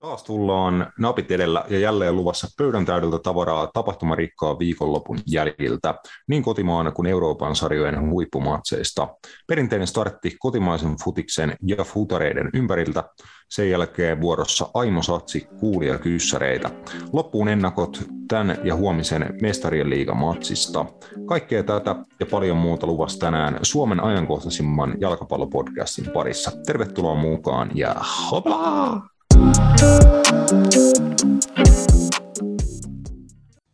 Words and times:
Taas 0.00 0.22
tullaan 0.22 0.92
napit 0.98 1.30
edellä 1.30 1.64
ja 1.68 1.78
jälleen 1.78 2.16
luvassa 2.16 2.48
pöydän 2.58 2.84
täydeltä 2.84 3.18
tavaraa 3.18 3.70
tapahtumarikkaa 3.74 4.58
viikonlopun 4.58 5.18
jäljiltä, 5.26 5.94
niin 6.28 6.42
kotimaan 6.42 6.92
kuin 6.92 7.06
Euroopan 7.06 7.56
sarjojen 7.56 8.10
huippumatseista. 8.10 9.08
Perinteinen 9.46 9.86
startti 9.86 10.36
kotimaisen 10.38 10.96
futiksen 11.04 11.56
ja 11.62 11.84
futareiden 11.84 12.50
ympäriltä, 12.54 13.04
sen 13.50 13.70
jälkeen 13.70 14.20
vuorossa 14.20 14.70
Aimo 14.74 15.02
Satsi 15.02 15.48
kuulia 15.58 15.98
kyssäreitä. 15.98 16.70
Loppuun 17.12 17.48
ennakot 17.48 18.02
tämän 18.28 18.58
ja 18.64 18.74
huomisen 18.76 19.34
Mestarien 19.42 19.90
liigamatsista. 19.90 20.86
Kaikkea 21.26 21.62
tätä 21.62 21.96
ja 22.20 22.26
paljon 22.26 22.56
muuta 22.56 22.86
luvassa 22.86 23.18
tänään 23.18 23.58
Suomen 23.62 24.04
ajankohtaisimman 24.04 24.94
jalkapallopodcastin 25.00 26.10
parissa. 26.12 26.52
Tervetuloa 26.66 27.14
mukaan 27.14 27.70
ja 27.74 27.94
hopla! 28.30 29.19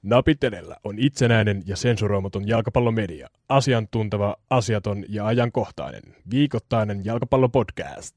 Napit 0.02 0.45
edellä 0.45 0.77
on 0.84 0.98
itsenäinen 0.98 1.62
ja 1.66 1.77
sensuroimaton 1.77 2.48
jalkapallomedia. 2.48 3.29
Asiantunteva, 3.48 4.37
asiaton 4.51 5.05
ja 5.09 5.27
ajankohtainen. 5.27 6.02
Viikoittainen 6.30 7.05
jalkapallopodcast. 7.05 8.15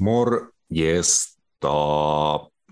Morjesta. 0.00 1.68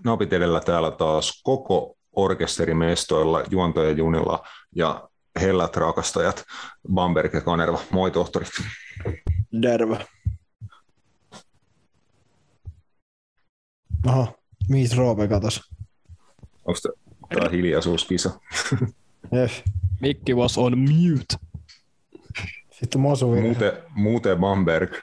Napit 0.03 0.33
edellä 0.33 0.59
täällä 0.59 0.91
taas 0.91 1.41
koko 1.43 1.97
orkesterimestoilla, 2.11 3.43
juontoja 3.49 3.91
junilla 3.91 4.47
ja 4.75 5.09
hellät 5.41 5.75
rakastajat 5.77 6.43
Bamberg 6.93 7.33
ja 7.33 7.41
Kanerva. 7.41 7.79
Moi 7.91 8.11
tohtori. 8.11 8.45
Derva. 9.61 9.97
Aha, 14.07 14.33
mihin 14.69 14.97
Roope 14.97 15.27
katos? 15.27 15.61
Onko 16.65 16.79
tämä 17.29 17.49
hiljaisuuskisa? 17.49 18.39
Yes. 19.33 19.63
Mikki 20.01 20.33
was 20.33 20.57
on 20.57 20.77
mute. 20.77 21.35
Sitten 22.71 23.01
Mosu 23.01 23.35
muuten, 23.41 23.71
muuten 23.89 24.37
Bamberg. 24.37 24.95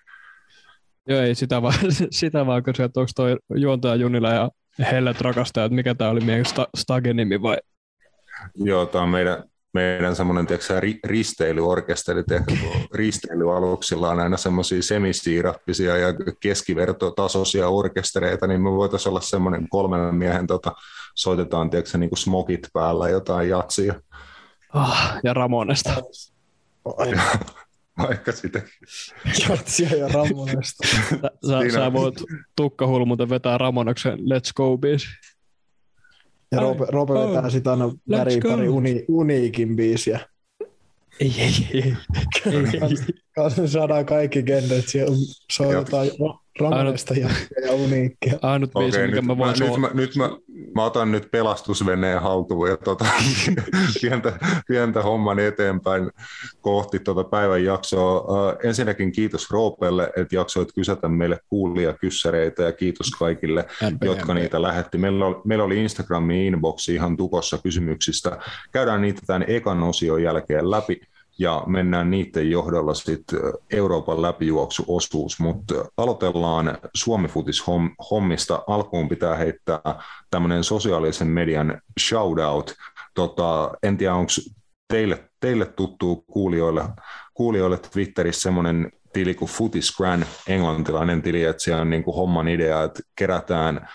Joo, 1.08 1.20
ei 1.20 1.34
sitä 1.34 1.62
vaan, 1.62 1.74
sitä 2.10 2.46
vaan 2.46 2.62
kysyä, 2.62 2.86
että 2.86 3.00
onko 3.00 3.10
toi 3.16 3.36
juontaja 3.54 3.94
Junila 3.94 4.32
ja 4.32 4.50
Hellet 4.78 5.20
rakastajat, 5.20 5.72
mikä 5.72 5.94
tää 5.94 6.10
oli 6.10 6.20
meidän 6.20 6.44
sta, 6.44 6.68
Stagen 6.76 7.16
nimi 7.16 7.42
vai? 7.42 7.56
Joo, 8.54 8.86
tämä 8.86 9.04
on 9.04 9.10
meidän, 9.10 9.44
meidän 9.74 10.16
semmoinen 10.16 10.46
tiedätkö, 10.46 10.80
ri, 10.80 10.98
risteilyorkesteri, 11.04 12.24
tiedätkö, 12.24 12.52
risteilyaluksilla 12.94 14.10
on 14.10 14.20
aina 14.20 14.36
semmoisia 14.36 14.82
semisiirappisia 14.82 15.96
ja 15.96 16.08
keskivertotasoisia 16.40 17.68
orkestereita, 17.68 18.46
niin 18.46 18.62
me 18.62 18.70
voitaisiin 18.70 19.10
olla 19.10 19.20
semmoinen 19.20 19.68
kolmen 19.68 20.14
miehen, 20.14 20.46
tota, 20.46 20.72
soitetaan 21.14 21.70
tiedätkö, 21.70 21.98
niin 21.98 22.10
kuin 22.10 22.18
smokit 22.18 22.68
päällä 22.72 23.08
jotain 23.08 23.48
jatsia, 23.48 23.94
Ah, 24.74 25.20
ja 25.22 25.34
Ramonesta. 25.34 26.02
Ai, 26.96 27.12
vaikka 28.08 28.32
sitä. 28.32 28.62
Jatsia 29.48 29.96
ja 29.96 30.08
Ramonesta. 30.08 30.86
Sä, 30.86 31.30
sä, 31.46 31.72
sä 31.72 31.92
voit 31.92 32.14
tukkahulmuuten 32.56 33.28
vetää 33.28 33.58
Ramonoksen 33.58 34.18
Let's 34.18 34.52
Go 34.56 34.78
biisi. 34.78 35.06
Ja 36.54 36.60
Ai, 36.60 36.64
Roope, 36.64 36.86
Roope 36.88 37.12
oh, 37.12 37.28
vetää 37.28 37.50
sitä 37.50 37.70
aina 37.70 37.92
väri, 38.10 38.40
go. 38.40 38.48
pari 38.48 38.68
uni, 38.68 39.04
uniikin 39.08 39.76
biisiä. 39.76 40.20
Ei, 41.20 41.34
ei, 41.38 41.68
ei. 41.74 41.94
ei, 42.46 42.56
ei. 42.56 43.14
Kanssa 43.34 43.68
saadaan 43.68 44.06
kaikki 44.06 44.42
genret, 44.42 44.88
siellä 44.88 45.16
soitetaan 45.52 46.06
Ramonesta 46.60 47.14
ja, 47.14 47.28
ja 47.66 47.72
uniikkia. 47.72 48.38
Ainut 48.42 48.72
biisi, 48.78 48.98
Okei, 48.98 49.06
mikä 49.06 49.20
nyt, 49.20 49.26
mä 49.26 49.34
mä, 49.34 49.38
voin 49.38 49.54
nyt, 49.60 49.76
mä, 49.78 49.90
nyt 49.94 50.16
mä, 50.16 50.30
mä 50.74 50.84
otan 50.84 51.12
nyt 51.12 51.30
pelastusveneen 51.30 52.22
haltuun 52.22 52.68
ja 52.68 52.76
tota, 52.76 53.04
pientä, 54.00 54.32
pientä 54.68 55.02
homman 55.02 55.38
eteenpäin 55.38 56.10
kohti 56.60 56.98
tota 56.98 57.24
päivän 57.24 57.64
jaksoa. 57.64 58.20
Uh, 58.20 58.58
ensinnäkin 58.64 59.12
kiitos 59.12 59.50
Roopelle, 59.50 60.12
että 60.16 60.36
jaksoit 60.36 60.72
kysätä 60.74 61.08
meille 61.08 61.38
kuulia 61.48 61.92
kyssäreitä 61.92 62.62
ja 62.62 62.72
kiitos 62.72 63.10
kaikille, 63.10 63.66
jotka 64.04 64.34
niitä 64.34 64.62
lähetti. 64.62 64.98
Meillä 64.98 65.26
oli, 65.26 65.36
meillä 65.44 65.64
oli 65.64 65.82
Instagramin 65.82 66.40
inboxi 66.40 66.94
ihan 66.94 67.16
tukossa 67.16 67.58
kysymyksistä. 67.58 68.38
Käydään 68.72 69.02
niitä 69.02 69.22
tämän 69.26 69.44
ekan 69.48 69.82
osion 69.82 70.22
jälkeen 70.22 70.70
läpi 70.70 71.00
ja 71.38 71.62
mennään 71.66 72.10
niiden 72.10 72.50
johdolla 72.50 72.94
sitten 72.94 73.40
Euroopan 73.70 74.22
läpijuoksuosuus, 74.22 75.40
mutta 75.40 75.74
aloitellaan 75.96 76.78
Suomi-futis 76.94 77.64
hommista. 78.10 78.62
Alkuun 78.66 79.08
pitää 79.08 79.36
heittää 79.36 79.80
tämmöinen 80.30 80.64
sosiaalisen 80.64 81.28
median 81.28 81.80
shoutout. 82.00 82.74
Tota, 83.14 83.70
en 83.82 83.96
tiedä, 83.96 84.14
onko 84.14 84.32
teille, 84.88 85.30
teille 85.40 85.66
tuttu 85.66 86.24
kuulijoille, 86.30 86.84
kuulijoille 87.34 87.78
Twitterissä 87.78 88.40
semmoinen 88.40 88.92
tili 89.12 89.34
kuin 89.34 89.50
Footisgran, 89.50 90.26
englantilainen 90.48 91.22
tili, 91.22 91.44
että 91.44 91.62
siellä 91.62 91.82
on 91.82 91.90
niin 91.90 92.04
kuin 92.04 92.16
homman 92.16 92.48
idea, 92.48 92.82
että 92.82 93.00
kerätään 93.16 93.88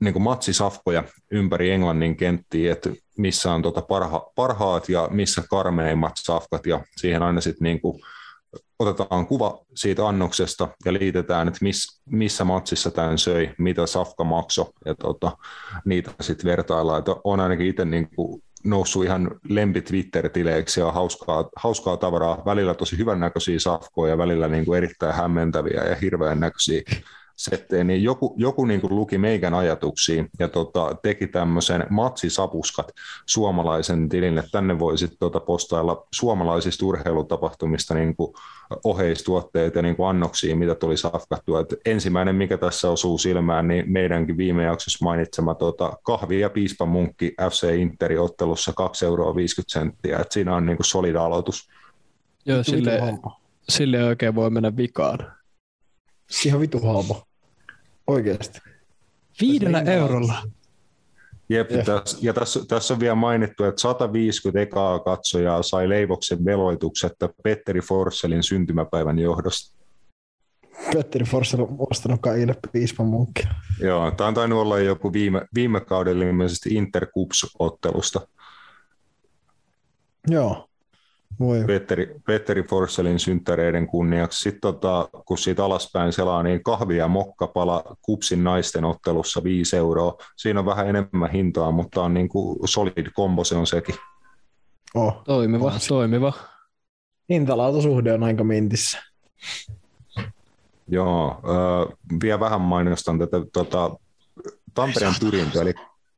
niin 0.00 0.12
kuin 0.12 0.22
matsisafkoja 0.22 1.04
ympäri 1.30 1.70
Englannin 1.70 2.16
kenttiä, 2.16 2.72
että 2.72 2.90
missä 3.18 3.52
on 3.52 3.62
tota 3.62 3.82
parha, 3.82 4.30
parhaat 4.34 4.88
ja 4.88 5.08
missä 5.10 5.42
karmeimmat 5.50 6.12
safkat, 6.16 6.66
ja 6.66 6.84
siihen 6.96 7.22
aina 7.22 7.40
sitten 7.40 7.64
niin 7.64 7.80
kuin 7.80 8.00
otetaan 8.78 9.26
kuva 9.26 9.58
siitä 9.74 10.08
annoksesta 10.08 10.68
ja 10.84 10.92
liitetään, 10.92 11.48
että 11.48 11.58
miss, 11.62 12.02
missä 12.10 12.44
matsissa 12.44 12.90
tämän 12.90 13.18
söi, 13.18 13.50
mitä 13.58 13.86
safka 13.86 14.24
maksoi, 14.24 14.66
ja 14.84 14.94
tota, 14.94 15.36
niitä 15.84 16.10
sitten 16.20 16.50
vertaillaan. 16.50 16.98
Että 16.98 17.16
on 17.24 17.40
ainakin 17.40 17.66
itse 17.66 17.84
niin 17.84 18.08
kuin 18.16 18.42
noussut 18.64 19.04
ihan 19.04 19.30
lempi 19.48 19.82
Twitter-tileiksi 19.82 20.80
ja 20.80 20.92
hauskaa, 20.92 21.48
hauskaa 21.56 21.96
tavaraa, 21.96 22.42
välillä 22.46 22.74
tosi 22.74 22.98
hyvän 22.98 23.20
näköisiä 23.20 23.58
safkoja 23.58 24.12
ja 24.12 24.18
välillä 24.18 24.48
niin 24.48 24.64
kuin 24.64 24.76
erittäin 24.76 25.14
hämmentäviä 25.14 25.84
ja 25.84 25.96
hirveän 25.96 26.40
näköisiä 26.40 26.82
settejä, 27.36 27.84
niin 27.84 28.02
joku, 28.02 28.34
joku 28.36 28.64
niin 28.64 28.80
kuin 28.80 28.96
luki 28.96 29.18
meikän 29.18 29.54
ajatuksia 29.54 30.24
ja 30.38 30.48
tota, 30.48 30.96
teki 31.02 31.26
tämmöisen 31.26 31.86
matsisapuskat 31.90 32.92
suomalaisen 33.26 34.08
tilin, 34.08 34.38
että 34.38 34.50
tänne 34.52 34.78
voi 34.78 34.98
sitten 34.98 35.18
tota 35.18 35.40
postailla 35.40 36.06
suomalaisista 36.14 36.86
urheilutapahtumista 36.86 37.94
niin 37.94 38.16
kuin 38.16 38.34
oheistuotteita 38.84 39.78
ja 39.78 39.82
niin 39.82 39.96
kuin 39.96 40.08
annoksia, 40.08 40.56
mitä 40.56 40.74
tuli 40.74 40.96
safkattua. 40.96 41.60
Et 41.60 41.74
ensimmäinen, 41.84 42.34
mikä 42.34 42.58
tässä 42.58 42.90
osuu 42.90 43.18
silmään, 43.18 43.68
niin 43.68 43.92
meidänkin 43.92 44.36
viime 44.36 44.64
jaksossa 44.64 45.04
mainitsema 45.04 45.54
tota, 45.54 45.92
kahvi 46.02 46.40
ja 46.40 46.50
piispamunkki 46.50 47.34
FC 47.50 47.76
Interi 47.78 48.18
ottelussa 48.18 48.72
2,50 48.80 49.06
euroa 49.06 49.34
senttiä, 49.68 50.18
että 50.18 50.34
siinä 50.34 50.56
on 50.56 50.66
niin 50.66 50.76
kuin 50.76 50.86
solid 50.86 51.14
aloitus. 51.14 51.68
Joo, 52.46 52.62
sille, 52.62 53.00
sille 53.68 54.04
oikein 54.04 54.34
voi 54.34 54.50
mennä 54.50 54.76
vikaan. 54.76 55.35
Ihan 56.46 56.60
vitu 56.60 56.80
halpa. 56.80 57.26
Oikeesti. 58.06 58.60
Viidellä 59.40 59.80
Niin 59.80 59.92
eurolla. 59.92 60.42
Jep, 61.48 61.70
Jep. 61.70 61.84
Tässä, 61.84 62.18
ja 62.20 62.32
tässä, 62.32 62.60
tässä 62.68 62.94
on 62.94 63.00
vielä 63.00 63.14
mainittu, 63.14 63.64
että 63.64 63.80
150 63.80 64.60
ekaa 64.60 64.98
katsojaa 64.98 65.62
sai 65.62 65.88
Leivoksen 65.88 66.44
veloituksetta 66.44 67.28
Petteri 67.42 67.80
Forsselin 67.80 68.42
syntymäpäivän 68.42 69.18
johdosta. 69.18 69.76
Petteri 70.92 71.24
Forssell 71.24 71.62
on 71.62 71.76
ostanut 71.78 72.20
kaikille 72.20 72.54
piispan 72.72 73.06
munkkia. 73.06 73.50
Joo, 73.80 74.10
tämä 74.10 74.28
on 74.28 74.34
tainnut 74.34 74.58
olla 74.58 74.78
joku 74.78 75.12
viime, 75.12 75.46
viime 75.54 75.80
kaudella 75.80 76.24
ilmeisesti 76.24 76.74
Intercups-ottelusta. 76.74 78.28
Joo. 80.28 80.65
Voi. 81.40 81.64
Petteri, 81.66 82.14
Petteri 82.26 82.62
Forsselin 82.62 83.18
synttäreiden 83.18 83.86
kunniaksi. 83.86 84.40
Sitten 84.40 84.60
tota, 84.60 85.08
kun 85.24 85.38
siitä 85.38 85.64
alaspäin 85.64 86.12
selaa, 86.12 86.42
niin 86.42 86.62
kahvi 86.62 86.96
ja 86.96 87.08
mokkapala 87.08 87.96
kupsin 88.02 88.44
naisten 88.44 88.84
ottelussa 88.84 89.44
5 89.44 89.76
euroa. 89.76 90.18
Siinä 90.36 90.60
on 90.60 90.66
vähän 90.66 90.88
enemmän 90.88 91.30
hintaa, 91.30 91.70
mutta 91.70 92.02
on 92.02 92.14
niin 92.14 92.28
kuin 92.28 92.58
solid 92.68 93.10
kombo 93.14 93.44
se 93.44 93.54
on 93.54 93.66
sekin. 93.66 93.94
Oh. 94.94 95.22
Toimiva, 95.24 95.66
On 95.66 95.80
toimiva. 95.88 96.32
Hintalaatusuhde 97.30 98.12
on 98.12 98.22
aika 98.22 98.44
mintissä. 98.44 98.98
Joo, 100.88 101.28
äh, 101.30 101.96
vielä 102.22 102.40
vähän 102.40 102.60
mainostan 102.60 103.18
tätä 103.18 103.36
tota, 103.52 103.96
Tampereen 104.74 105.14
pyrintö, 105.20 105.62
eli 105.62 105.74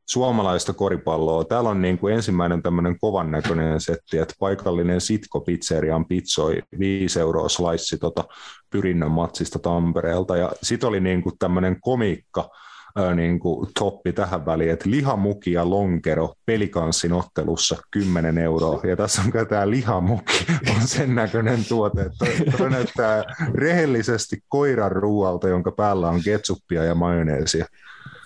suomalaista 0.08 0.72
koripalloa. 0.72 1.44
Täällä 1.44 1.70
on 1.70 1.82
niin 1.82 1.98
kuin 1.98 2.14
ensimmäinen 2.14 2.62
tämmöinen 2.62 2.98
kovan 3.00 3.30
näköinen 3.30 3.80
setti, 3.80 4.18
että 4.18 4.34
paikallinen 4.38 5.00
Sitko 5.00 5.40
Pizzerian 5.40 6.04
pizzoi 6.04 6.62
5 6.78 7.20
euroa 7.20 7.48
slice 7.48 7.96
tota 7.96 8.24
pyrinnön 8.70 9.10
matsista 9.10 9.58
Tampereelta. 9.58 10.36
Ja 10.36 10.52
sitten 10.62 10.88
oli 10.88 11.00
niin 11.00 11.22
kuin 11.22 11.38
tämmöinen 11.38 11.76
komiikka, 11.80 12.50
ää, 12.96 13.14
niin 13.14 13.38
kuin 13.38 13.68
toppi 13.78 14.12
tähän 14.12 14.46
väliin, 14.46 14.70
että 14.70 14.90
lihamuki 14.90 15.52
ja 15.52 15.70
lonkero 15.70 16.34
pelikanssin 16.46 17.12
ottelussa 17.12 17.76
10 17.90 18.38
euroa. 18.38 18.80
Ja 18.84 18.96
tässä 18.96 19.22
on 19.22 19.46
tämä 19.48 19.70
lihamuki, 19.70 20.46
on 20.76 20.88
sen 20.88 21.14
näköinen 21.14 21.64
tuote, 21.68 22.10
toi 22.58 22.70
näyttää 22.70 23.24
rehellisesti 23.54 24.38
koiran 24.48 24.92
ruualta, 24.92 25.48
jonka 25.48 25.72
päällä 25.72 26.08
on 26.08 26.22
ketsuppia 26.24 26.84
ja 26.84 26.94
majoneesia. 26.94 27.66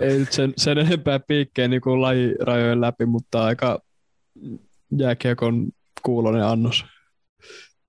Ei 0.01 0.19
nyt 0.19 0.33
sen, 0.33 0.53
sen 0.57 0.79
enempää 0.79 1.21
piikkeen 1.21 1.71
niin 1.71 1.81
kuin 1.81 2.03
lajirajojen 2.03 2.81
läpi, 2.81 3.07
mutta 3.07 3.45
aika 3.45 3.79
jääkiekon 4.99 5.69
kuulonen 6.03 6.45
annos. 6.45 6.85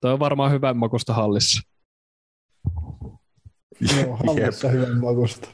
Toi 0.00 0.12
on 0.12 0.18
varmaan 0.18 0.52
hyvän 0.52 0.76
makusta 0.76 1.14
hallissa. 1.14 1.62
Joo, 3.96 4.16
hallissa 4.26 4.68
hyvän 4.68 5.00
makusta. 5.00 5.48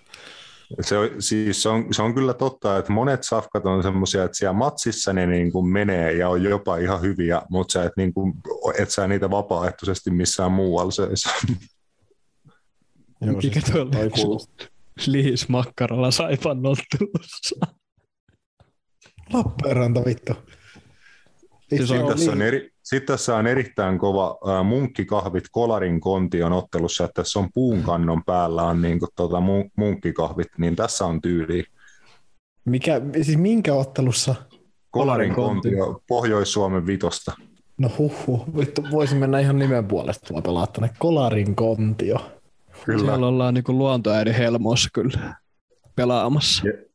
Se 0.80 0.98
on, 0.98 1.08
siis 1.18 1.62
se, 1.62 1.68
on, 1.68 1.94
se 1.94 2.02
on 2.02 2.14
kyllä 2.14 2.34
totta, 2.34 2.78
että 2.78 2.92
monet 2.92 3.24
safkat 3.24 3.66
on 3.66 3.82
semmoisia, 3.82 4.24
että 4.24 4.36
siellä 4.36 4.52
matsissa 4.52 5.12
ne 5.12 5.26
niin 5.26 5.52
kuin 5.52 5.66
menee 5.66 6.12
ja 6.12 6.28
on 6.28 6.42
jopa 6.42 6.76
ihan 6.76 7.00
hyviä, 7.00 7.42
mutta 7.50 7.72
sä 7.72 7.84
et, 7.84 7.92
niin 7.96 8.14
kuin, 8.14 8.34
et 8.78 8.90
sä 8.90 9.08
niitä 9.08 9.30
vapaaehtoisesti 9.30 10.10
missään 10.10 10.52
muualla 10.52 10.90
seis. 10.90 11.24
Joo, 13.20 13.36
Mikä 13.36 13.60
siis 13.60 13.72
tuolla 13.72 14.46
Liis 15.06 15.48
makkaralla 15.48 16.10
saipan 16.10 16.66
ottelussa. 16.66 17.66
Lappeenranta 19.32 20.04
vittu. 20.04 20.32
Siis 21.68 21.90
on, 21.90 22.08
tässä 22.08 22.32
on 22.32 22.42
eri, 22.42 22.70
sitten 22.82 23.06
tässä 23.06 23.36
on 23.36 23.46
erittäin 23.46 23.98
kova 23.98 24.38
äh, 24.48 24.64
munkkikahvit 24.64 25.44
Kolarin 25.50 26.00
kontion 26.00 26.52
ottelussa, 26.52 27.04
että 27.04 27.22
tässä 27.22 27.38
on 27.38 27.48
puunkannon 27.54 28.24
päällä 28.24 28.62
on 28.62 28.82
niin 28.82 28.98
kuin, 28.98 29.08
tota, 29.16 29.42
munkkikahvit, 29.76 30.48
niin 30.58 30.76
tässä 30.76 31.06
on 31.06 31.20
tyyli. 31.20 31.64
Mikä, 32.64 33.00
siis 33.22 33.38
minkä 33.38 33.74
ottelussa? 33.74 34.34
Kolarin 34.90 35.34
kontio, 35.34 36.02
Pohjois-Suomen 36.08 36.86
vitosta. 36.86 37.32
No 37.78 37.90
huhu, 37.98 38.44
vittu, 38.56 38.82
voisin 38.90 39.18
mennä 39.18 39.38
ihan 39.38 39.58
nimen 39.58 39.86
puolesta 39.86 40.26
tuolla 40.26 40.42
pelaa 40.42 40.66
tänne. 40.66 40.90
Kolarin 40.98 41.56
kontio. 41.56 42.39
Kyllä. 42.84 43.04
Siellä 43.04 43.26
ollaan 43.26 43.54
niin 43.54 43.64
luontoäidin 43.68 44.34
helmossa 44.34 44.88
kyllä 44.92 45.34
pelaamassa. 45.96 46.68
Je, 46.68 46.86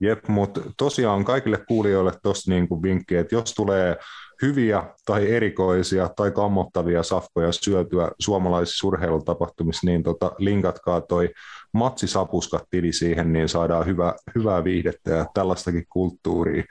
jep, 0.00 0.28
mutta 0.28 0.60
tosiaan 0.76 1.24
kaikille 1.24 1.58
kuulijoille 1.68 2.12
tuossa 2.22 2.50
niin 2.50 2.68
vinkki, 2.82 3.16
että 3.16 3.34
jos 3.34 3.54
tulee 3.54 3.96
hyviä 4.42 4.84
tai 5.04 5.30
erikoisia 5.30 6.08
tai 6.16 6.30
kammottavia 6.30 7.02
safkoja 7.02 7.52
syötyä 7.52 8.10
suomalaisissa 8.18 8.86
urheilutapahtumissa, 8.86 9.86
niin 9.86 10.02
tota, 10.02 10.32
linkatkaa 10.38 11.00
toi 11.00 11.30
Matsi 11.72 12.06
Sapuskat 12.06 12.64
tili 12.70 12.92
siihen, 12.92 13.32
niin 13.32 13.48
saadaan 13.48 13.86
hyvä, 13.86 14.14
hyvää 14.34 14.64
viihdettä 14.64 15.10
ja 15.10 15.26
tällaistakin 15.34 15.84
kulttuuria 15.88 16.64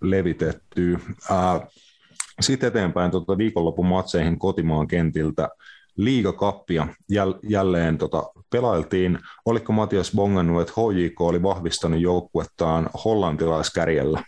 levitettyä. 0.00 0.98
Sitten 2.40 2.68
eteenpäin 2.68 3.10
tota, 3.10 3.38
viikonlopun 3.38 3.86
matseihin 3.86 4.38
kotimaan 4.38 4.86
kentiltä 4.88 5.48
liigakappia 5.96 6.86
jäl- 7.12 7.38
jälleen 7.48 7.98
tota, 7.98 8.22
pelailtiin. 8.50 9.18
Oliko 9.44 9.72
Matias 9.72 10.12
bongannut, 10.16 10.60
että 10.60 10.72
HJK 10.72 11.20
oli 11.20 11.42
vahvistanut 11.42 12.00
joukkuettaan 12.00 12.90
hollantilaiskärjellä? 13.04 14.24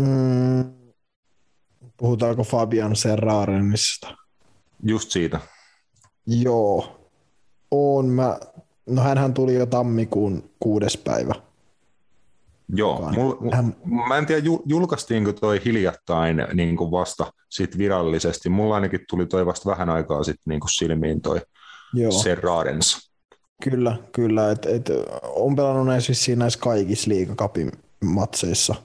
Mm, 0.00 0.72
puhutaanko 1.96 2.44
Fabian 2.44 2.96
Serrarenista? 2.96 4.16
Just 4.82 5.10
siitä. 5.10 5.40
Joo. 6.26 6.98
On 7.70 8.08
mä, 8.08 8.38
no 8.86 9.02
hänhän 9.02 9.34
tuli 9.34 9.54
jo 9.54 9.66
tammikuun 9.66 10.50
kuudes 10.60 10.96
päivä. 10.96 11.34
Joo, 12.72 13.10
mul, 13.10 13.34
hän... 13.52 13.76
mä 14.08 14.18
en 14.18 14.26
tiedä 14.26 14.42
julkaistiinko 14.66 15.32
toi 15.32 15.60
hiljattain 15.64 16.36
niin 16.54 16.76
kuin 16.76 16.90
vasta 16.90 17.32
sit 17.48 17.78
virallisesti. 17.78 18.48
Mulla 18.48 18.74
ainakin 18.74 19.00
tuli 19.08 19.26
toi 19.26 19.46
vasta 19.46 19.70
vähän 19.70 19.90
aikaa 19.90 20.24
sitten 20.24 20.42
niin 20.46 20.60
kuin 20.60 20.70
silmiin 20.70 21.20
toi 21.20 21.40
Joo. 21.94 22.12
Serrarens. 22.12 23.12
Kyllä, 23.64 23.96
kyllä. 24.12 24.50
Et, 24.50 24.66
et, 24.66 24.90
on 25.22 25.56
pelannut 25.56 25.86
näissä, 25.86 26.12
näissä 26.36 26.60
kaikissa 26.60 27.08
liigakapin 27.08 27.72
matseissa– 28.00 28.74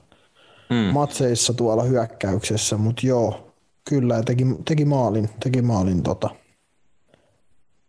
mm. 0.70 0.76
matseissa 0.76 1.54
tuolla 1.54 1.82
hyökkäyksessä, 1.82 2.76
mutta 2.76 3.06
joo, 3.06 3.54
kyllä, 3.88 4.22
teki, 4.22 4.46
teki 4.64 4.84
maalin, 4.84 5.28
teki 5.40 5.62
maalin 5.62 6.02
tota. 6.02 6.30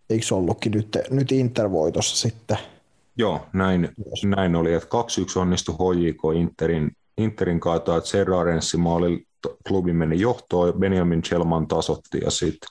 Eikö 0.09 0.35
ollutkin 0.35 0.71
nyt, 0.71 0.97
nyt 1.11 1.31
Intervoitossa 1.31 2.15
sitten? 2.15 2.57
Joo, 3.19 3.47
näin, 3.53 3.89
näin 4.25 4.55
oli, 4.55 4.73
että 4.73 4.87
2-1 5.37 5.39
onnistui 5.39 5.75
HJK 5.75 6.21
Interin, 6.35 6.91
Interin 7.17 7.59
kaataa, 7.59 7.97
että 7.97 8.09
Serrarenssi 8.09 8.77
maali 8.77 9.23
klubi 9.67 9.93
meni 9.93 10.19
johtoon, 10.19 10.73
Benjamin 10.73 11.21
Chelman 11.21 11.67
tasotti 11.67 12.19
ja 12.23 12.31
sitten 12.31 12.69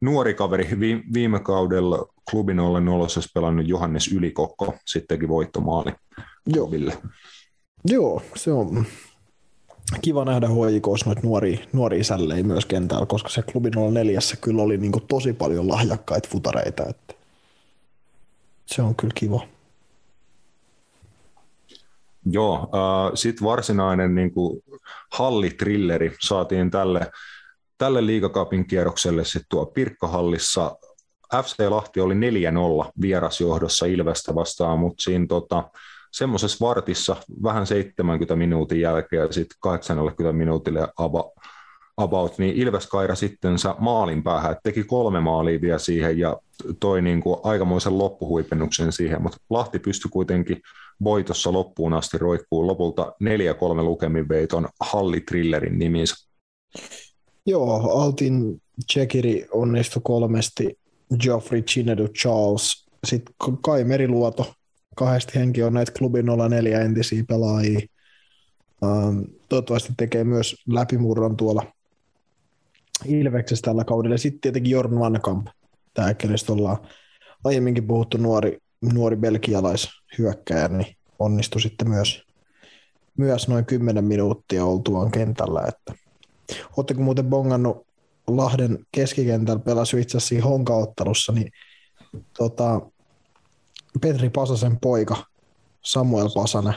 nuori 0.00 0.34
kaveri 0.34 0.68
viime 1.14 1.40
kaudella 1.40 2.06
klubin 2.30 2.60
ollen 2.60 2.84
nolosessa 2.84 3.30
pelannut 3.34 3.68
Johannes 3.68 4.12
Ylikokko 4.12 4.74
sitten 4.86 5.18
teki 5.18 5.28
voittomaali 5.28 5.92
klubille. 6.54 6.92
Joo. 6.92 7.10
Joo, 7.88 8.22
se 8.36 8.52
on 8.52 8.86
kiva 10.00 10.24
nähdä 10.24 10.48
HJKs 10.48 11.06
noita 11.06 11.20
nuoria, 11.24 11.58
nuoria 11.72 12.04
sällejä 12.04 12.42
myös 12.42 12.66
kentällä, 12.66 13.06
koska 13.06 13.28
se 13.28 13.42
klubi 13.42 13.70
04 13.92 14.18
kyllä 14.40 14.62
oli 14.62 14.78
niin 14.78 14.92
tosi 15.08 15.32
paljon 15.32 15.68
lahjakkaita 15.68 16.28
futareita. 16.32 16.86
Että 16.88 17.19
se 18.74 18.82
on 18.82 18.94
kyllä 18.94 19.12
kiva. 19.14 19.46
Joo, 22.26 22.54
äh, 22.74 23.12
sitten 23.14 23.44
varsinainen 23.44 24.14
niin 24.14 24.32
kuin, 24.32 24.62
hallitrilleri 25.12 26.16
saatiin 26.20 26.70
tälle, 26.70 27.10
tälle 27.78 28.06
liigakapin 28.06 28.66
kierrokselle 28.66 29.24
sitten 29.24 29.46
tuo 29.48 29.66
Pirkkahallissa. 29.66 30.76
FC 31.44 31.68
Lahti 31.68 32.00
oli 32.00 32.14
4-0 32.14 32.90
vierasjohdossa 33.00 33.86
Ilvestä 33.86 34.34
vastaan, 34.34 34.78
mutta 34.78 35.02
siinä 35.02 35.26
tota, 35.28 35.70
semmoisessa 36.12 36.66
vartissa 36.66 37.16
vähän 37.42 37.66
70 37.66 38.36
minuutin 38.36 38.80
jälkeen 38.80 39.22
ja 39.22 39.32
sitten 39.32 39.58
80 39.60 40.32
minuutille 40.32 40.88
ava, 40.96 41.30
about, 42.00 42.38
niin 42.38 42.56
Ilves 42.56 42.86
kaira 42.86 43.14
sitten 43.14 43.56
maalin 43.78 44.22
päähän, 44.22 44.52
että 44.52 44.62
teki 44.62 44.84
kolme 44.84 45.20
maalia 45.20 45.60
vielä 45.60 45.78
siihen 45.78 46.18
ja 46.18 46.36
toi 46.80 47.02
niin 47.02 47.20
kuin 47.20 47.36
aikamoisen 47.42 47.98
loppuhuipennuksen 47.98 48.92
siihen, 48.92 49.22
mutta 49.22 49.38
Lahti 49.50 49.78
pystyi 49.78 50.10
kuitenkin 50.10 50.62
voitossa 51.04 51.52
loppuun 51.52 51.94
asti 51.94 52.18
roikkuun. 52.18 52.66
Lopulta 52.66 53.12
4-3 53.24 53.82
lukemin 53.82 54.28
veiton 54.28 54.68
Halli-trillerin 54.80 55.78
nimissä. 55.78 56.28
Joo, 57.46 58.00
Altin 58.00 58.62
Tsekiri 58.86 59.46
onnistui 59.52 60.02
kolmesti, 60.04 60.78
Geoffrey 61.20 61.62
Chinedu 61.62 62.08
Charles, 62.08 62.86
sitten 63.06 63.34
Kai 63.62 63.84
Meriluoto 63.84 64.54
kahdesti 64.96 65.38
henki 65.38 65.62
on 65.62 65.72
näitä 65.72 65.92
klubin 65.98 66.26
04 66.48 66.80
entisiä 66.80 67.24
pelaajia. 67.28 67.80
Um, 68.82 69.24
toivottavasti 69.48 69.92
tekee 69.96 70.24
myös 70.24 70.56
läpimurron 70.68 71.36
tuolla 71.36 71.62
Ilveksessä 73.04 73.62
tällä 73.62 73.84
kaudella. 73.84 74.16
Sitten 74.16 74.40
tietenkin 74.40 74.70
Jorn 74.70 74.98
Vankamp, 74.98 75.46
tämä 75.94 76.14
kenestä 76.14 76.52
ollaan 76.52 76.78
aiemminkin 77.44 77.86
puhuttu 77.86 78.16
nuori, 78.16 78.58
nuori 78.92 79.16
belgialaishyökkäjä, 79.16 80.68
niin 80.68 80.96
onnistui 81.18 81.60
sitten 81.60 81.88
myös, 81.88 82.22
myös 83.16 83.48
noin 83.48 83.66
10 83.66 84.04
minuuttia 84.04 84.64
oltuaan 84.64 85.10
kentällä. 85.10 85.62
Että. 85.68 85.94
Oletteko 86.76 87.02
muuten 87.02 87.26
bongannut 87.26 87.86
Lahden 88.26 88.78
keskikentällä 88.92 89.62
pelasi 89.62 90.00
itse 90.00 90.16
asiassa 90.16 90.48
Honka-ottelussa, 90.48 91.32
niin 91.32 91.52
tota, 92.38 92.80
Petri 94.00 94.30
Pasasen 94.30 94.80
poika, 94.80 95.16
Samuel 95.84 96.28
Pasanen, 96.34 96.74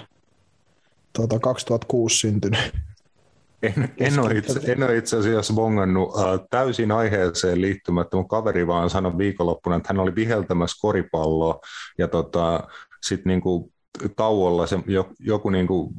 tuota, 1.13 1.39
2006 1.39 2.19
syntynyt. 2.19 2.59
En, 3.63 3.89
en, 3.97 4.19
ole 4.19 4.37
itse, 4.37 4.71
en 4.71 4.83
ole 4.83 4.97
itse 4.97 5.17
asiassa 5.17 5.53
bongannut 5.53 6.09
uh, 6.09 6.47
täysin 6.49 6.91
aiheeseen 6.91 7.61
liittymättä. 7.61 8.17
Mun 8.17 8.27
kaveri 8.27 8.67
vaan 8.67 8.89
sanoi 8.89 9.17
viikonloppuna, 9.17 9.75
että 9.75 9.89
hän 9.89 9.99
oli 9.99 10.15
viheltämässä 10.15 10.77
koripalloa 10.81 11.59
ja 11.97 12.07
tota, 12.07 12.67
sitten 13.01 13.29
niinku 13.29 13.71
tauolla 14.15 14.67
se, 14.67 14.79
joku 15.19 15.49
niinku 15.49 15.93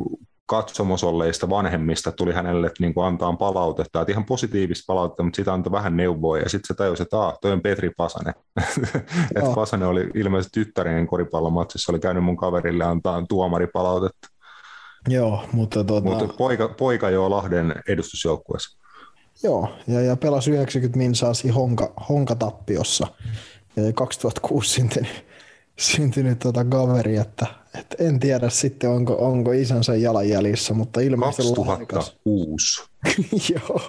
katsomosolleista 0.46 1.50
vanhemmista 1.50 2.12
tuli 2.12 2.32
hänelle 2.32 2.70
niin 2.80 2.94
kuin 2.94 3.06
antaa 3.06 3.36
palautetta, 3.36 4.00
että 4.00 4.12
ihan 4.12 4.24
positiivista 4.24 4.84
palautetta, 4.86 5.22
mutta 5.22 5.36
sitä 5.36 5.52
antoi 5.52 5.72
vähän 5.72 5.96
neuvoa, 5.96 6.38
ja 6.38 6.48
sitten 6.48 6.66
se 6.66 6.74
tajusi, 6.74 7.02
että 7.02 7.20
ah, 7.20 7.38
toi 7.40 7.52
on 7.52 7.62
Petri 7.62 7.90
Pasanen. 7.96 8.34
että 9.36 9.54
Pasanen 9.54 9.88
oli 9.88 10.10
ilmeisesti 10.14 10.60
tyttären 10.60 11.06
koripallomatsissa, 11.06 11.92
oli 11.92 12.00
käynyt 12.00 12.24
mun 12.24 12.36
kaverille 12.36 12.84
antaa 12.84 13.24
tuomaripalautetta. 13.28 14.33
Joo, 15.08 15.44
mutta, 15.52 15.84
tuota... 15.84 16.08
mutta 16.08 16.34
poika, 16.34 16.68
poika 16.68 17.10
jo 17.10 17.30
Lahden 17.30 17.74
edustusjoukkueessa. 17.88 18.78
Joo, 19.42 19.68
ja, 19.86 20.00
ja 20.00 20.16
pelasi 20.16 20.50
90 20.50 20.98
minsaa 20.98 21.32
honka, 21.54 21.92
Honka-tappiossa. 22.08 23.06
Ja 23.76 23.92
2006 23.92 24.70
syntynyt, 24.70 25.24
syntynyt 25.78 26.38
tuota 26.38 26.64
kaveri, 26.64 27.16
että 27.16 27.46
et 27.78 27.96
en 27.98 28.20
tiedä 28.20 28.48
sitten, 28.50 28.90
onko, 28.90 29.16
onko 29.18 29.52
isänsä 29.52 29.96
jalanjäljissä, 29.96 30.74
mutta 30.74 31.00
ilmeisesti 31.00 31.54
2006. 31.54 32.82
Joo, 33.54 33.80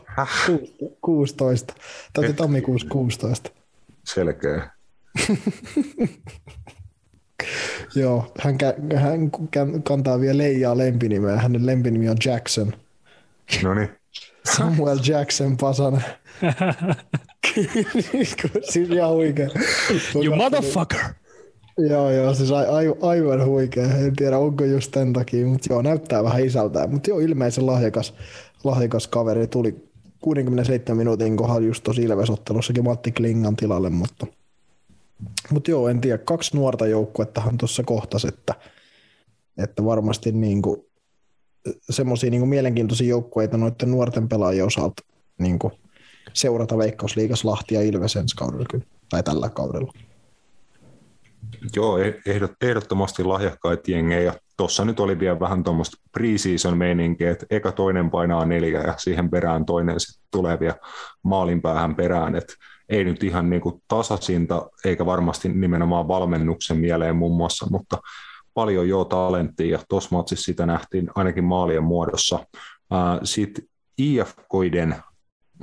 16. 1.02 1.74
Tai 2.14 2.34
tammikuussa 2.34 2.88
16. 2.90 3.50
Selkeä. 4.04 4.70
Joo, 7.96 8.32
hän, 8.40 8.58
kä- 8.64 8.98
hän 8.98 9.32
kantaa 9.84 10.20
vielä 10.20 10.38
Leijaa 10.38 10.78
lempinimeä. 10.78 11.38
Hänen 11.38 11.66
lempinimi 11.66 12.10
on 12.10 12.18
Jackson. 12.26 12.74
No 13.64 13.74
niin. 13.74 13.90
Samuel 14.56 15.00
Jackson 15.08 15.58
Pasanen. 15.58 16.04
siis 18.70 18.90
ihan 18.90 19.12
huikea. 19.12 19.50
You 20.24 20.36
motherfucker! 20.36 21.00
Joo, 21.78 22.12
joo, 22.12 22.34
siis 22.34 22.52
a- 22.52 22.58
a- 22.60 23.10
aivan 23.10 23.46
huikea. 23.46 23.84
En 23.86 24.16
tiedä, 24.16 24.38
onko 24.38 24.66
just 24.66 24.92
tämän 24.92 25.14
takia, 25.14 25.46
mutta 25.46 25.74
joo, 25.74 25.82
näyttää 25.82 26.24
vähän 26.24 26.46
isältään. 26.46 26.90
Mutta 26.90 27.10
joo, 27.10 27.20
ilmeisen 27.20 27.66
lahjakas, 27.66 28.14
lahjakas 28.64 29.08
kaveri. 29.08 29.48
Tuli 29.48 29.76
67 30.22 30.98
minuutin 30.98 31.38
kohdalla 31.38 31.68
just 31.68 31.84
tuossa 31.84 32.02
Ilvesottelussakin 32.02 32.84
Matti 32.84 33.12
Klingan 33.12 33.56
tilalle, 33.56 33.90
mutta, 33.90 34.28
mutta 35.50 35.72
joo, 35.72 35.90
en 35.90 36.02
tiedä. 36.02 36.18
Kaksi 36.18 36.58
nuorta 36.58 36.88
joukkuettahan 36.88 37.58
tuossa 37.58 37.84
kohtas, 37.84 38.26
että, 38.26 38.54
että 39.64 39.86
varmasti 39.86 40.32
niin 40.32 40.62
kuin, 40.62 40.82
semmoisia 41.90 42.30
niin 42.32 42.50
mielenkiintoisia 42.50 43.10
joukkueita 43.10 43.58
noiden 43.58 43.92
nuorten 43.92 44.30
pelaajien 44.30 44.66
osalta 44.66 45.04
niin 45.40 45.60
kuin, 45.60 45.74
seurata 46.34 46.78
Veikkausliigas 46.78 47.46
Lahti 47.46 47.76
ja 47.76 47.82
Ilves 47.82 48.16
ensi 48.16 48.36
kaudella 48.36 48.66
kyllä, 48.72 48.86
tai 49.10 49.24
tällä 49.24 49.50
kaudella. 49.50 49.92
Joo, 51.76 51.98
e- 51.98 52.22
ehdot, 52.26 52.52
ehdottomasti 52.62 53.24
lahjakkaita 53.24 53.92
jengejä. 53.92 54.34
Tuossa 54.58 54.86
nyt 54.86 55.00
oli 55.00 55.20
vielä 55.20 55.40
vähän 55.40 55.64
tuommoista 55.64 55.98
preseason 56.12 56.78
meininkiä, 56.78 57.32
että 57.32 57.46
eka 57.50 57.72
toinen 57.72 58.12
painaa 58.12 58.46
neljä 58.46 58.82
ja 58.82 58.94
siihen 58.98 59.30
perään 59.30 59.66
toinen 59.66 60.00
sitten 60.00 60.28
tulee 60.32 60.60
vielä 60.60 60.76
maalin 61.24 61.62
päähän 61.62 61.96
perään. 61.96 62.36
Et 62.36 62.56
ei 62.90 63.04
nyt 63.04 63.24
ihan 63.24 63.50
niinku 63.50 63.82
tasaisinta, 63.88 64.70
eikä 64.86 65.06
varmasti 65.06 65.50
nimenomaan 65.50 66.08
valmennuksen 66.08 66.78
mieleen 66.78 67.16
muun 67.16 67.38
muassa, 67.38 67.68
mutta 67.70 67.98
paljon 68.54 68.90
jo 68.90 69.06
talenttia 69.06 69.72
ja 69.72 69.84
tuossa 69.90 70.16
matsissa 70.16 70.46
sitä 70.46 70.66
nähtiin 70.66 71.10
ainakin 71.16 71.44
maalien 71.44 71.84
muodossa. 71.84 72.46
Sitten 73.24 73.66
IFKiden 73.98 74.96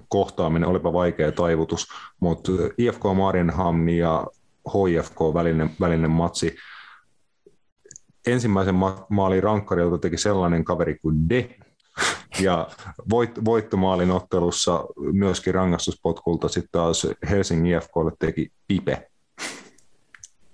kohtaaminen 0.09 0.69
olipa 0.69 0.93
vaikea 0.93 1.33
taivutus, 1.33 1.87
mutta 2.21 2.53
IFK 2.79 3.03
Marienhamn 3.17 3.89
ja 3.89 4.27
HIFK 4.67 5.21
välinen, 5.35 5.71
välinen 5.81 6.11
matsi. 6.11 6.57
Ensimmäisen 8.27 8.75
ma- 8.75 9.07
maalin 9.11 9.43
rankkarilta 9.43 9.99
teki 9.99 10.19
sellainen 10.19 10.65
kaveri 10.65 10.99
kuin 10.99 11.29
De, 11.29 11.59
ja 12.45 12.69
voit, 13.11 13.45
voittomaalin 13.45 14.11
ottelussa 14.11 14.85
myöskin 15.13 15.55
rangaistuspotkulta 15.55 16.49
sitten 16.49 16.73
taas 16.73 17.07
Helsingin 17.31 17.75
IFKlle 17.75 18.13
teki 18.19 18.53
Pipe. 18.69 19.11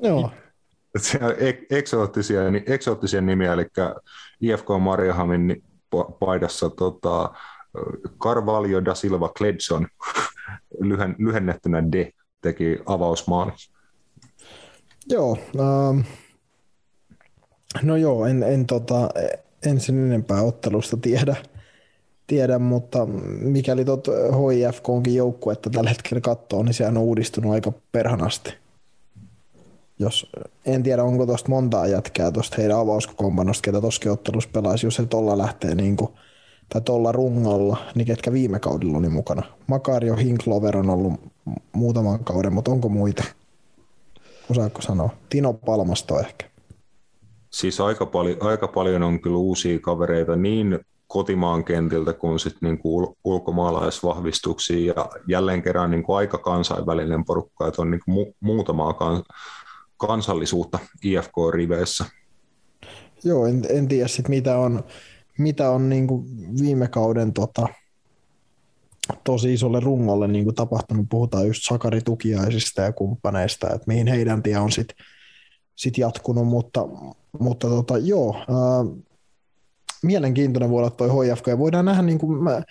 Joo. 0.03 0.31
Eksoottisia, 1.71 2.41
eksoottisia 2.67 3.21
nimiä, 3.21 3.53
eli 3.53 3.67
IFK 4.41 4.67
Marjahamin 4.81 5.65
paidassa 6.21 6.71
tota, 6.71 7.35
Carvalho 8.19 8.85
da 8.85 8.95
Silva 8.95 9.29
Kledson, 9.29 9.89
lyhen, 10.81 11.17
lyhennettynä 11.19 11.93
De, 11.93 12.13
teki 12.41 12.79
avausmaalin. 12.87 13.55
Joo, 15.09 15.39
ähm, 15.61 16.01
no 17.83 17.97
joo, 17.97 18.27
en, 18.27 18.43
en, 18.43 18.67
tota, 18.67 19.09
en 19.67 19.81
sen 19.81 20.07
enempää 20.07 20.43
ottelusta 20.43 20.97
tiedä, 20.97 21.37
tiedä 22.27 22.59
mutta 22.59 23.07
mikäli 23.41 23.85
tot 23.85 24.09
HIFK 24.09 24.89
onkin 24.89 25.15
joukkuetta 25.15 25.71
tällä 25.71 25.91
hetkellä 25.91 26.21
katsoo, 26.21 26.63
niin 26.63 26.75
sehän 26.75 26.97
on 26.97 27.03
uudistunut 27.03 27.53
aika 27.53 27.73
perhanasti. 27.93 28.55
Jos, 29.99 30.33
en 30.67 30.83
tiedä, 30.83 31.03
onko 31.05 31.27
tuosta 31.27 31.49
montaa 31.49 31.87
jätkää 31.87 32.31
tuosta 32.31 32.57
heidän 32.59 32.79
avauskokoonpanosta, 32.79 33.63
ketä 33.63 33.81
tuossa 33.81 34.13
ottelussa 34.13 34.51
pelaisi, 34.53 34.87
jos 34.87 34.95
se 34.95 35.07
tuolla 35.07 35.39
lähtee 35.39 35.75
niin 35.75 35.97
kuin, 35.97 36.11
tai 36.69 36.81
tuolla 36.81 37.13
rungolla, 37.13 37.77
niin 37.95 38.07
ketkä 38.07 38.33
viime 38.33 38.59
kaudella 38.59 38.99
oli 38.99 39.09
mukana. 39.09 39.43
Makario 39.67 40.17
Hinklover 40.17 40.77
on 40.77 40.91
ollut 40.91 41.13
muutaman 41.73 42.25
kauden, 42.25 42.53
mutta 42.53 42.71
onko 42.71 42.89
muita? 42.89 43.25
osaako 44.51 44.83
sanoa? 44.83 45.11
Tino 45.31 45.53
Palmasto 45.53 46.21
ehkä. 46.21 46.47
Siis 47.51 47.81
aika 47.81 48.07
paljon, 48.07 48.37
aika 48.41 48.69
paljon 48.69 49.03
on 49.03 49.21
kyllä 49.21 49.37
uusia 49.37 49.79
kavereita 49.79 50.37
niin 50.37 50.79
kotimaan 51.07 51.65
kentiltä 51.65 52.13
kuin 52.13 52.39
sitten 52.39 52.67
niin 52.69 52.79
kuin 52.79 53.17
ulkomaalaisvahvistuksia 53.25 54.95
ja 54.95 55.09
jälleen 55.27 55.63
kerran 55.63 55.91
niin 55.91 56.03
kuin 56.03 56.17
aika 56.17 56.39
kansainvälinen 56.39 57.25
porukka, 57.25 57.69
että 57.69 57.83
on 57.83 57.91
niin 57.91 58.01
kuin 58.05 58.27
mu- 58.27 58.35
muutamaa 58.41 58.93
kan- 58.93 59.23
kansallisuutta 59.97 60.79
IFK-riveissä. 61.05 62.05
Joo, 63.25 63.47
en, 63.47 63.63
en 63.71 63.89
tiedä 63.89 64.09
sit 64.09 64.29
mitä 64.29 64.59
on, 64.59 64.85
mitä 65.39 65.71
on 65.71 65.89
niin 65.89 66.07
kuin 66.07 66.25
viime 66.61 66.89
kauden 66.89 67.33
tota, 67.33 67.69
tosi 69.25 69.55
isolle 69.55 69.81
rungolle 69.81 70.29
niin 70.29 70.45
kuin 70.45 70.55
tapahtunut. 70.55 71.07
Puhutaan 71.11 71.47
just 71.47 71.63
Sakari 71.65 72.01
Tukiaisista 72.01 72.83
ja 72.83 72.93
kumppaneista, 72.93 73.67
että 73.67 73.85
mihin 73.87 74.07
heidän 74.07 74.43
tie 74.43 74.59
on 74.59 74.73
sitten 74.73 74.97
sit 75.77 75.99
jatkunut, 75.99 76.47
mutta, 76.47 76.81
mutta 77.41 77.69
tota, 77.69 77.99
joo, 77.99 78.35
ää, 78.35 79.03
mielenkiintoinen 80.03 80.71
voi 80.71 80.79
olla 80.79 80.91
toi 80.91 81.09
HFK, 81.09 81.47
ja 81.47 81.59
voidaan 81.59 81.85
nähdä, 81.85 82.03
niin 82.03 82.19
kuin 82.19 82.43
mä, 82.43 82.63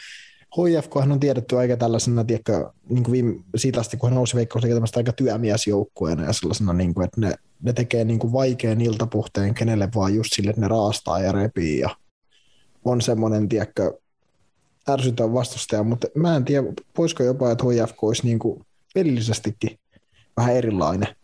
HFK 0.55 0.95
on 0.95 1.19
tiedetty 1.19 1.57
aika 1.57 1.77
tällaisena, 1.77 2.23
tiedätkö, 2.23 2.71
niin 2.89 3.03
kuin 3.03 3.11
viime, 3.11 3.35
siitä 3.55 3.79
asti, 3.79 3.97
kun 3.97 4.09
he 4.09 4.15
nousi 4.15 4.35
Veikkaus 4.35 4.65
aika 4.95 5.11
työmiesjoukkueena 5.11 6.23
ja 6.23 6.33
sellaisena, 6.33 6.73
niin 6.73 6.93
kuin, 6.93 7.05
että 7.05 7.21
ne, 7.21 7.33
ne 7.61 7.73
tekee 7.73 8.05
niin 8.05 8.19
kuin 8.19 8.33
vaikean 8.33 8.81
iltapuhteen 8.81 9.53
kenelle 9.53 9.89
vaan 9.95 10.15
just 10.15 10.33
sille, 10.33 10.49
että 10.49 10.61
ne 10.61 10.67
raastaa 10.67 11.19
ja 11.19 11.31
repii 11.31 11.79
ja 11.79 11.89
on 12.85 13.01
semmoinen, 13.01 13.49
tiedätkö, 13.49 13.99
ärsytön 14.89 15.33
vastustaja, 15.33 15.83
mutta 15.83 16.07
mä 16.15 16.35
en 16.35 16.45
tiedä, 16.45 16.67
voisiko 16.97 17.23
jopa, 17.23 17.51
että 17.51 17.63
HFK 17.63 18.03
olisi 18.03 18.23
niin 18.23 18.39
kuin 18.39 18.65
pelillisestikin 18.93 19.79
vähän 20.37 20.55
erilainen 20.55 21.15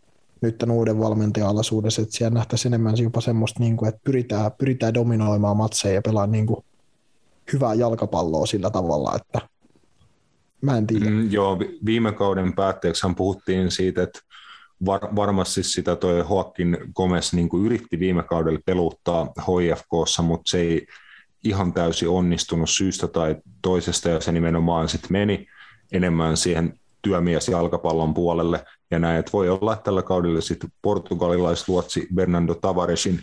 nyt 0.43 0.57
tämän 0.57 0.75
uuden 0.75 0.99
valmentajan 0.99 1.49
alaisuudessa, 1.49 2.01
että 2.01 2.17
siellä 2.17 2.33
nähtäisiin 2.33 2.69
enemmän 2.69 2.97
jopa 2.97 3.21
semmoista, 3.21 3.59
niin 3.59 3.77
kuin, 3.77 3.89
että 3.89 4.01
pyritään, 4.03 4.51
pyritään 4.57 4.93
dominoimaan 4.93 5.57
matseja 5.57 5.93
ja 5.93 6.01
pelaa 6.01 6.27
niin 6.27 6.45
kuin 6.45 6.65
hyvää 7.53 7.73
jalkapalloa 7.73 8.45
sillä 8.45 8.69
tavalla, 8.69 9.15
että 9.15 9.49
mä 10.61 10.77
en 10.77 10.87
tiedä. 10.87 11.05
Mm, 11.05 11.31
joo, 11.31 11.59
viime 11.85 12.11
kauden 12.11 12.53
päätteeksi 12.53 13.07
puhuttiin 13.17 13.71
siitä, 13.71 14.03
että 14.03 14.19
var, 14.85 15.01
varmasti 15.15 15.63
sitä 15.63 15.95
toi 15.95 16.19
Joaquin 16.19 16.77
Gomez 16.95 17.33
niin 17.33 17.49
kuin 17.49 17.65
yritti 17.65 17.99
viime 17.99 18.23
kaudella 18.23 18.59
peluttaa 18.65 19.33
HFKssa, 19.41 20.21
mutta 20.23 20.49
se 20.49 20.59
ei 20.59 20.87
ihan 21.43 21.73
täysin 21.73 22.09
onnistunut 22.09 22.69
syystä 22.69 23.07
tai 23.07 23.35
toisesta 23.61 24.09
ja 24.09 24.21
se 24.21 24.31
nimenomaan 24.31 24.89
sitten 24.89 25.11
meni 25.11 25.47
enemmän 25.91 26.37
siihen 26.37 26.79
työmies-jalkapallon 27.01 28.13
puolelle 28.13 28.65
ja 28.93 28.99
näin, 28.99 29.19
että 29.19 29.31
voi 29.33 29.49
olla, 29.49 29.73
että 29.73 29.83
tällä 29.83 30.01
kaudella 30.01 30.41
sitten 30.41 30.71
portugalilaisluotsi 30.81 32.07
Bernardo 32.15 32.55
Tavaresin 32.55 33.19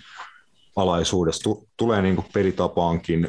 alaisuudesta 0.77 1.51
tulee 1.77 2.03
niin 2.03 2.25
pelitapaankin 2.33 3.29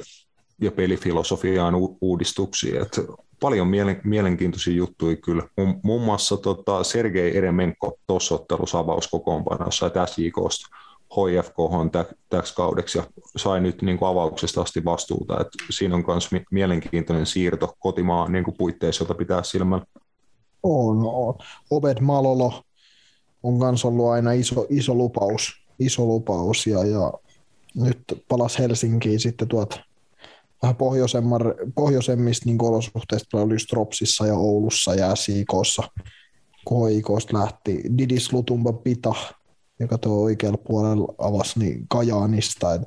ja 0.62 0.72
pelifilosofiaan 0.72 1.74
uudistuksia. 2.02 2.82
Että 2.82 3.02
paljon 3.40 3.68
mielen, 3.68 4.02
mielenkiintoisia 4.04 4.74
juttuja 4.74 5.16
kyllä. 5.16 5.44
Muun 5.84 6.02
muassa 6.02 6.38
tota 6.38 6.84
Sergei 6.84 7.38
Eremenko 7.38 7.98
tuossa 8.08 8.36
ottelussa 8.36 8.80
avauskokoonpanossa 8.80 9.92
ja 9.96 10.06
SJKsta 10.06 10.68
HFK 11.12 11.60
on 11.60 11.92
täksi 12.30 12.56
kaudeksi 12.56 12.98
ja 12.98 13.04
sai 13.38 13.62
nyt 13.62 13.82
niin 13.82 13.98
avauksesta 14.02 14.62
asti 14.62 14.86
vastuuta. 14.86 15.40
Et 15.42 15.48
siinä 15.70 15.96
on 15.96 16.04
myös 16.08 16.30
mielenkiintoinen 16.52 17.26
siirto 17.26 17.76
kotimaan 17.80 18.32
niin 18.32 18.44
kuin 18.44 18.58
puitteissa, 18.58 19.04
jota 19.04 19.14
pitää 19.14 19.44
silmällä. 19.44 19.86
On, 20.64 20.98
on. 21.06 21.34
Obed 21.70 21.98
Malolo 22.02 22.64
on 23.44 23.54
myös 23.54 23.86
ollut 23.86 24.10
aina 24.10 24.32
iso, 24.32 24.66
iso 24.70 24.94
lupaus, 24.94 25.64
iso 25.80 26.06
lupaus 26.06 26.68
ja, 26.68 26.86
ja 26.86 27.14
nyt 27.76 28.00
palas 28.28 28.60
Helsinkiin 28.60 29.20
sitten 29.20 29.48
tuot 29.48 29.80
vähän 30.62 30.76
pohjoisemmista 31.76 32.46
niin 32.46 32.64
olosuhteista 32.64 33.38
oli 33.38 33.60
Stropsissa 33.60 34.28
ja 34.28 34.36
Oulussa 34.36 34.96
ja 34.96 35.16
Siikossa, 35.16 35.84
kun 36.66 36.90
lähti. 37.34 37.84
Didis 37.98 38.34
Lutumba 38.34 38.74
Pita 38.74 39.14
joka 39.82 39.98
tuo 39.98 40.24
oikealla 40.24 40.58
puolella 40.58 41.14
avasi 41.18 41.60
niin 41.60 41.86
Kajaanista. 41.90 42.74
Et 42.74 42.82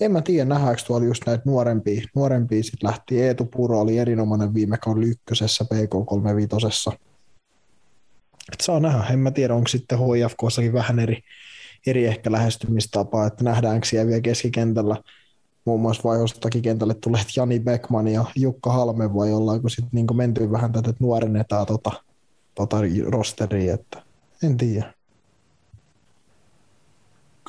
en 0.00 0.12
mä 0.12 0.22
tiedä, 0.22 0.44
nähdäänkö 0.44 0.82
tuolla 0.86 1.06
just 1.06 1.22
näitä 1.26 1.42
nuorempia. 1.46 2.02
Nuorempia 2.14 2.62
sitten 2.62 2.90
lähti 2.90 3.22
Eetu 3.22 3.44
Puro, 3.44 3.80
oli 3.80 3.98
erinomainen 3.98 4.54
viime 4.54 4.78
kauden 4.78 5.04
ykkösessä 5.04 5.64
PK35. 5.64 6.96
Et 8.52 8.60
saa 8.60 8.80
nähdä, 8.80 9.04
en 9.04 9.18
mä 9.18 9.30
tiedä, 9.30 9.54
onko 9.54 9.68
sitten 9.68 9.98
HIFKssakin 9.98 10.72
vähän 10.72 10.98
eri, 10.98 11.22
eri 11.86 12.06
ehkä 12.06 12.32
lähestymistapa, 12.32 13.26
että 13.26 13.44
nähdäänkö 13.44 13.86
siellä 13.86 14.06
vielä 14.06 14.20
keskikentällä 14.20 14.96
muun 15.64 15.80
muassa 15.80 16.02
vaihostakin 16.04 16.62
kentälle 16.62 16.94
tulee 16.94 17.22
Jani 17.36 17.60
Beckman 17.60 18.08
ja 18.08 18.24
Jukka 18.36 18.72
Halme 18.72 19.14
vai 19.14 19.32
ollaanko 19.32 19.68
sitten 19.68 19.90
niin 19.92 20.06
menty 20.16 20.50
vähän 20.50 20.72
tätä, 20.72 20.90
että 20.90 21.04
nuorennetaan 21.04 21.66
tota, 21.66 21.92
tota 22.54 22.76
rosteria, 23.06 23.74
että 23.74 24.02
en 24.42 24.56
tiedä. 24.56 24.94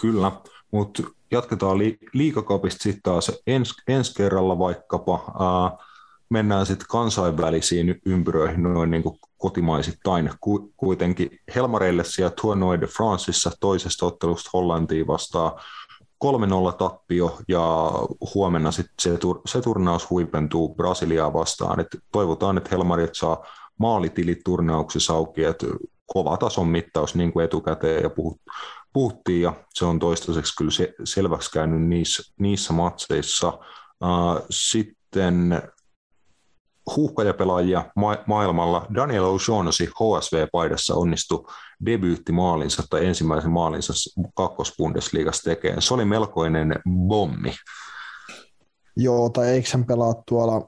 Kyllä, 0.02 0.32
mutta 0.72 1.04
jatketaan 1.32 1.78
li- 1.78 2.00
liikakapista 2.14 2.84
sitten 2.84 3.04
taas 3.04 3.32
ens, 3.48 3.74
ensi 3.88 4.16
kerralla 4.16 4.60
vaikkapa. 4.60 5.14
Ää, 5.40 5.93
mennään 6.34 6.66
sitten 6.66 6.88
kansainvälisiin 6.90 8.02
ympyröihin 8.06 8.64
noin 8.64 8.92
niin 8.92 9.04
kuin 9.04 9.20
kotimaisittain. 9.38 10.30
Ku, 10.42 10.74
kuitenkin 10.78 11.40
Helmareille 11.56 12.04
siellä 12.04 12.34
Tournoi 12.42 12.82
de 12.82 12.88
Franceissa 12.88 13.52
toisesta 13.60 14.06
ottelusta 14.06 14.50
Hollantiin 14.54 15.08
vastaan 15.08 15.52
3-0 16.26 16.28
tappio 16.78 17.38
ja 17.48 17.92
huomenna 18.36 18.72
sitten 18.72 18.94
se, 19.02 19.16
tur- 19.16 19.42
se 19.46 19.62
turnaus 19.62 20.10
huipentuu 20.10 20.76
Brasiliaa 20.76 21.34
vastaan. 21.34 21.80
Et 21.80 21.88
toivotaan, 22.12 22.58
että 22.58 22.70
Helmarit 22.72 23.16
saa 23.16 23.46
maalitilit 23.78 24.40
turnauksissa 24.46 25.14
auki, 25.14 25.44
että 25.44 25.68
kova 26.06 26.38
tason 26.38 26.68
mittaus 26.68 27.16
niin 27.16 27.34
kuin 27.34 27.46
etukäteen 27.46 28.04
ja 28.04 28.10
puhut, 28.10 28.42
puhuttiin 28.94 29.42
ja 29.42 29.54
se 29.74 29.86
on 29.86 30.00
toistaiseksi 30.00 30.56
kyllä 30.56 30.72
se, 30.72 30.94
selväksi 31.04 31.52
käynyt 31.52 31.82
niissä, 31.82 32.34
niissä 32.40 32.74
matseissa. 32.74 33.60
Sitten 34.50 35.62
huuhkajapelaajia 36.96 37.92
ma- 37.96 38.24
maailmalla. 38.28 38.86
Daniel 38.96 39.24
O'Shaughnessy 39.24 39.86
HSV-paidassa 39.86 40.96
onnistui 40.96 41.46
debyyttimaalinsa 41.86 42.84
tai 42.90 43.06
ensimmäisen 43.06 43.52
maalinsa 43.52 43.94
kakkosbundesliigassa 44.36 45.50
tekemään. 45.50 45.82
Se 45.82 45.94
oli 45.94 46.06
melkoinen 46.06 46.76
bommi. 46.90 47.54
Joo, 48.98 49.30
tai 49.30 49.48
eikö 49.48 49.70
hän 49.74 49.86
pelaa 49.86 50.14
tuolla 50.28 50.68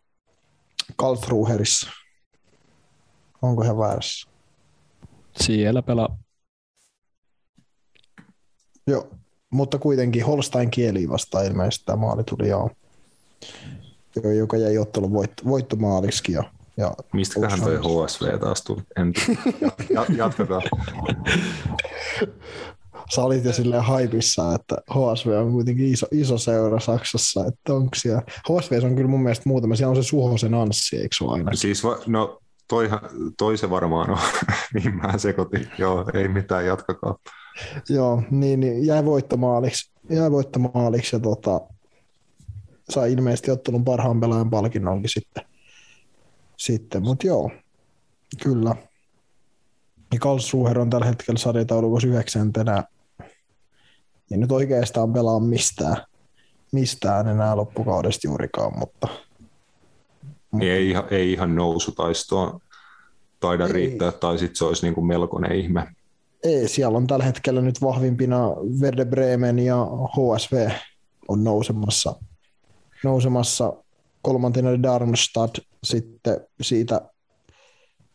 Karlsruherissa? 0.95 1.89
Onko 3.41 3.63
hän 3.63 3.77
väärässä? 3.77 4.29
Siellä 5.41 5.81
pelaa. 5.81 6.17
Joo, 8.88 9.10
mutta 9.50 9.79
kuitenkin 9.79 10.25
Holstein 10.25 10.72
kieli 10.72 11.10
vastaan 11.10 11.45
ilmeisesti 11.45 11.86
tämä 11.86 11.95
maali 11.95 12.24
tuli 12.24 12.50
joo. 12.50 12.69
Joo, 14.15 14.31
joka 14.31 14.57
jäi 14.57 14.77
ottelun 14.77 15.13
voit, 15.13 15.31
voittomaaliksi. 15.45 16.31
Ja, 16.31 16.43
ja 16.77 16.93
Mistäköhän 17.13 17.62
toi 17.62 17.77
HSV 17.77 18.39
taas 18.39 18.63
tuli? 18.63 18.81
En, 18.95 19.13
ja, 19.93 20.05
jatketaan. 20.17 20.62
Sä 23.15 23.24
olit 23.24 23.45
jo 23.45 23.53
silleen 23.53 23.84
haipissa, 23.84 24.55
että 24.55 24.75
HSV 24.91 25.27
on 25.27 25.51
kuitenkin 25.51 25.93
iso, 25.93 26.07
iso 26.12 26.38
seura 26.38 26.79
Saksassa, 26.79 27.45
että 27.48 27.74
onko 27.74 27.89
siellä... 27.95 28.22
HSV 28.22 28.79
on 28.84 28.95
kyllä 28.95 29.10
mun 29.10 29.24
mielestä 29.24 29.50
muutama, 29.50 29.75
siellä 29.75 29.89
on 29.89 30.03
se 30.03 30.10
Suhosen 30.10 30.53
Anssi, 30.53 30.98
eikö 30.98 31.15
se 31.17 31.25
aina? 31.27 31.51
Siis 31.53 31.84
va, 31.84 31.98
no 32.07 32.39
toihan, 32.67 33.00
toi 33.38 33.57
se 33.57 33.69
varmaan 33.69 34.10
on, 34.10 34.17
niin 34.74 34.95
mä 34.95 35.17
sekoitin. 35.17 35.67
Joo, 35.77 36.05
ei 36.13 36.27
mitään, 36.27 36.65
jatkakaa. 36.65 37.15
Joo, 37.89 38.24
niin, 38.31 38.60
niin 38.60 38.86
jäi 38.86 39.05
voittomaaliksi, 39.05 39.91
jäi 40.10 40.31
voittomaaliksi 40.31 41.15
ja 41.15 41.19
tota, 41.19 41.62
sai 42.89 43.13
ilmeisesti 43.13 43.51
ottelun 43.51 43.86
parhaan 43.86 44.20
pelaajan 44.20 44.50
palkinnonkin 44.50 45.10
sitten. 45.10 45.46
sitten. 46.58 47.04
Mutta 47.04 47.27
joo, 47.27 47.51
kyllä. 48.44 48.75
Ja 50.13 50.20
Karlsruher 50.20 50.80
on 50.80 50.89
tällä 50.89 51.06
hetkellä 51.06 51.38
sarjataulukossa 51.38 52.08
yhdeksäntenä. 52.08 52.84
Ei 54.32 54.38
nyt 54.38 54.51
oikeastaan 54.51 55.13
pelaa 55.13 55.39
mistään, 55.39 55.98
mistään 56.72 57.27
enää 57.27 57.56
loppukaudesta 57.56 58.27
juurikaan, 58.27 58.80
mutta... 58.80 59.08
Niin 60.51 60.72
ei, 60.72 60.89
ihan, 60.89 61.04
ei 61.12 61.32
ihan 61.32 61.56
nousutaistoon 61.56 62.60
taida 63.39 63.68
ei. 63.68 63.74
riittää, 63.74 64.12
tai 64.12 64.38
sitten 64.38 64.56
se 64.56 64.65
olisi 64.65 64.86
niin 64.86 64.94
kuin 64.96 65.06
melkoinen 65.06 65.51
ihme. 65.51 65.88
Ei, 66.44 66.68
siellä 66.68 66.98
on 66.98 67.08
tällä 67.08 67.25
hetkellä 67.25 67.62
nyt 67.62 67.82
vahvimpina 67.82 68.50
Verde 68.82 69.06
Bremen 69.06 69.60
ja 69.60 69.88
HSV 69.88 70.70
on 71.27 71.44
nousemassa 71.44 72.15
nousemassa 73.03 73.73
kolmantena 74.21 74.84
Darmstadt, 74.84 75.60
sitten 75.84 76.41
siitä 76.62 77.01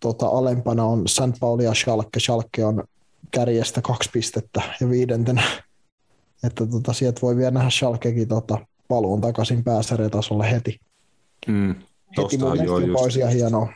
tota, 0.00 0.26
alempana 0.26 0.84
on 0.84 1.08
St. 1.08 1.40
Pauli 1.40 1.64
ja 1.64 1.74
Schalke. 1.74 2.20
Schalke 2.20 2.64
on 2.64 2.84
kärjestä 3.30 3.82
kaksi 3.82 4.10
pistettä 4.12 4.62
ja 4.80 4.90
viidentenä. 4.90 5.42
Että 6.46 6.66
tota, 6.66 6.92
sieltä 6.92 7.20
voi 7.22 7.36
vielä 7.36 7.50
nähdä 7.50 7.70
Schalkekin 7.70 8.28
tota, 8.28 8.58
paluun 8.88 9.20
takaisin 9.20 9.64
pääsarjatasolle 9.64 10.50
heti. 10.50 10.80
Mm, 11.46 11.74
heti 12.18 12.38
mun 12.38 12.64
joo, 12.64 12.78
just... 12.78 13.16
hienoa. 13.32 13.72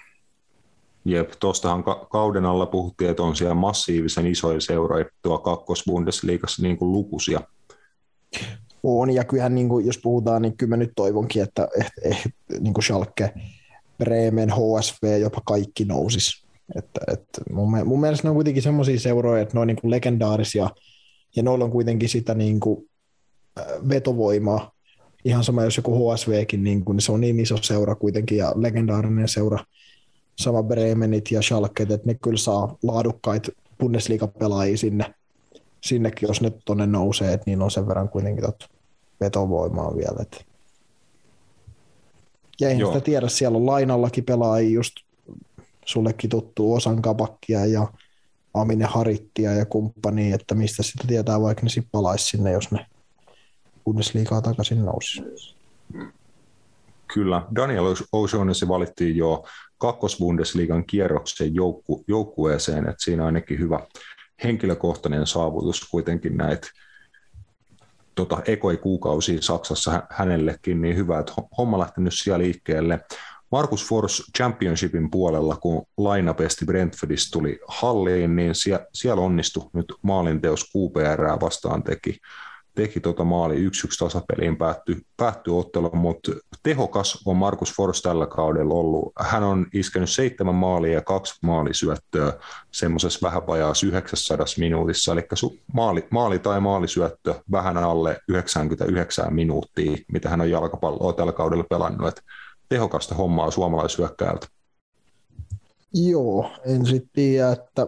Jep, 1.05 1.31
tuostahan 1.41 1.85
ka- 1.85 2.07
kauden 2.11 2.45
alla 2.45 2.67
puhuttiin, 2.67 3.11
että 3.11 3.23
on 3.23 3.37
siellä 3.37 3.55
massiivisen 3.55 4.27
isoja 4.27 4.61
seuroja 4.61 5.05
tuo 5.23 5.39
kakkosbundesliigassa 5.39 6.63
niin 6.63 6.77
kuin 6.77 6.93
lukuisia 6.93 7.41
on, 8.85 9.11
ja 9.11 9.25
kyllähän 9.25 9.55
niin 9.55 9.69
kuin, 9.69 9.87
jos 9.87 9.99
puhutaan, 9.99 10.43
niin 10.43 10.57
kyllä 10.57 10.71
mä 10.71 10.77
nyt 10.77 10.93
toivonkin, 10.97 11.43
että 11.43 11.69
eh, 11.79 11.93
eh, 12.03 12.25
niin 12.61 12.75
kuin 12.75 12.85
Schalke, 12.85 13.33
Bremen, 13.99 14.51
HSV, 14.51 15.21
jopa 15.21 15.41
kaikki 15.47 15.85
nousis. 15.85 16.45
Että, 16.77 17.01
että 17.13 17.41
mun, 17.51 17.87
mun 17.87 18.01
mielestä 18.01 18.27
ne 18.27 18.31
on 18.31 18.37
kuitenkin 18.37 18.63
semmoisia 18.63 19.01
seuroja, 19.01 19.43
että 19.43 19.55
ne 19.55 19.61
on 19.61 19.67
niin 19.67 19.81
kuin 19.81 19.91
legendaarisia, 19.91 20.71
ja 21.37 21.43
noilla 21.43 21.65
on 21.65 21.71
kuitenkin 21.71 22.09
sitä 22.09 22.35
niin 22.35 22.61
kuin, 22.61 22.89
vetovoimaa. 23.89 24.73
Ihan 25.25 25.45
sama, 25.45 25.65
jos 25.65 25.77
joku 25.77 26.13
HSVkin, 26.13 26.65
niin, 26.65 26.85
kuin, 26.85 26.97
niin 26.97 27.03
se 27.03 27.13
on 27.13 27.21
niin 27.21 27.41
iso 27.41 27.57
seura 27.63 27.95
kuitenkin, 27.95 28.39
ja 28.39 28.53
legendaarinen 28.57 29.29
seura, 29.29 29.59
sama 30.39 30.63
Bremenit 30.63 31.31
ja 31.31 31.43
Schalke, 31.43 31.83
että 31.83 32.01
ne 32.05 32.15
kyllä 32.15 32.37
saa 32.37 32.77
laadukkaita 32.83 33.53
Bundesliga-pelaajia 33.79 34.77
sinne, 34.77 35.15
sinnekin, 35.81 36.27
jos 36.27 36.41
ne 36.41 36.53
tuonne 36.65 36.87
nousee, 36.87 37.33
että 37.33 37.45
niin 37.47 37.63
on 37.63 37.71
sen 37.71 37.89
verran 37.89 38.09
kuitenkin 38.09 38.45
tot 38.45 38.74
vetovoimaa 39.25 39.97
vielä. 39.97 40.23
Että. 40.23 40.45
Ja 42.61 42.69
eihän 42.69 42.87
sitä 42.87 43.01
tiedä, 43.01 43.29
siellä 43.29 43.59
on 43.59 43.67
lainallakin 43.67 44.25
pelaajia 44.25 44.75
just 44.75 44.95
sullekin 45.85 46.31
tuttuu 46.31 46.75
Osan 46.75 47.03
Kabakkia 47.03 47.67
ja 47.67 47.89
Amine 48.55 48.85
Harittia 48.85 49.53
ja 49.53 49.67
kumppani, 49.67 50.33
että 50.33 50.55
mistä 50.55 50.83
sitä 50.83 51.05
tietää, 51.07 51.41
vaikka 51.41 51.63
ne 51.63 51.69
sitten 51.69 51.91
palaisi 51.93 52.25
sinne, 52.25 52.53
jos 52.53 52.71
ne 52.71 52.87
Bundesliigaa 53.85 54.43
takaisin 54.43 54.85
nousi. 54.85 55.23
Kyllä, 57.15 57.43
Daniel 57.55 57.85
O'Shaughnessy 57.95 58.69
valittiin 58.69 59.17
jo 59.17 59.45
kakkosbundesliigan 59.79 60.85
kierroksen 60.85 61.55
joukku, 61.55 62.05
joukkueeseen, 62.09 62.89
että 62.89 63.05
siinä 63.05 63.23
on 63.23 63.27
ainakin 63.27 63.59
hyvä 63.59 63.81
henkilökohtainen 64.45 65.27
saavutus 65.27 65.89
kuitenkin 65.91 66.37
näitä 66.37 66.67
tota, 68.15 68.43
ekoi 68.47 68.77
kuukausia 68.77 69.43
Saksassa 69.43 70.03
hänellekin, 70.11 70.83
niin 70.83 70.97
hyvä, 70.97 71.19
että 71.19 71.33
homma 71.59 71.79
lähtenyt 71.79 72.13
siellä 72.17 72.39
liikkeelle. 72.39 73.01
Markus 73.53 73.89
Force 73.89 74.23
Championshipin 74.37 75.11
puolella, 75.11 75.57
kun 75.57 75.87
lainapesti 75.97 76.65
Brentfordista 76.65 77.33
tuli 77.33 77.61
halliin, 77.69 78.37
niin 78.37 78.55
siellä, 78.55 78.87
siellä 78.95 79.23
onnistui 79.23 79.71
nyt 79.73 79.93
maalinteos 80.03 80.65
QPR 80.65 81.41
vastaan 81.41 81.83
teki 81.83 82.19
teki 82.75 83.01
tota 83.01 83.25
maali 83.25 83.69
1-1 83.69 83.71
tasapeliin 83.99 84.57
päättyi, 84.57 84.97
päättyi 85.17 85.55
ottelu, 85.55 85.91
mutta 85.93 86.33
tehokas 86.63 87.23
on 87.27 87.37
Markus 87.37 87.73
Forst 87.77 88.03
tällä 88.03 88.27
kaudella 88.27 88.75
ollut. 88.75 89.13
Hän 89.21 89.43
on 89.43 89.67
iskenyt 89.75 90.11
seitsemän 90.11 90.55
maalia 90.55 90.93
ja 90.93 91.03
kaksi 91.03 91.35
maalisyöttöä 91.43 92.33
semmoisessa 92.71 93.27
vähän 93.27 93.47
vajaassa 93.47 93.87
900 93.87 94.47
minuutissa, 94.59 95.13
eli 95.13 95.21
su- 95.21 95.59
maali, 95.73 96.07
maali 96.11 96.39
tai 96.39 96.61
maalisyöttö 96.61 97.35
vähän 97.51 97.77
alle 97.77 98.21
99 98.29 99.35
minuuttia, 99.35 99.97
mitä 100.13 100.29
hän 100.29 100.41
on 100.41 100.51
jalkapalloa 100.51 101.13
tällä 101.13 101.33
kaudella 101.33 101.65
pelannut. 101.65 102.09
Et 102.09 102.23
tehokasta 102.69 103.15
hommaa 103.15 103.51
suomalaisyökkäältä. 103.51 104.47
Joo, 105.95 106.51
en 106.67 106.87
sitten 106.87 107.11
tiedä, 107.13 107.53
että 107.53 107.87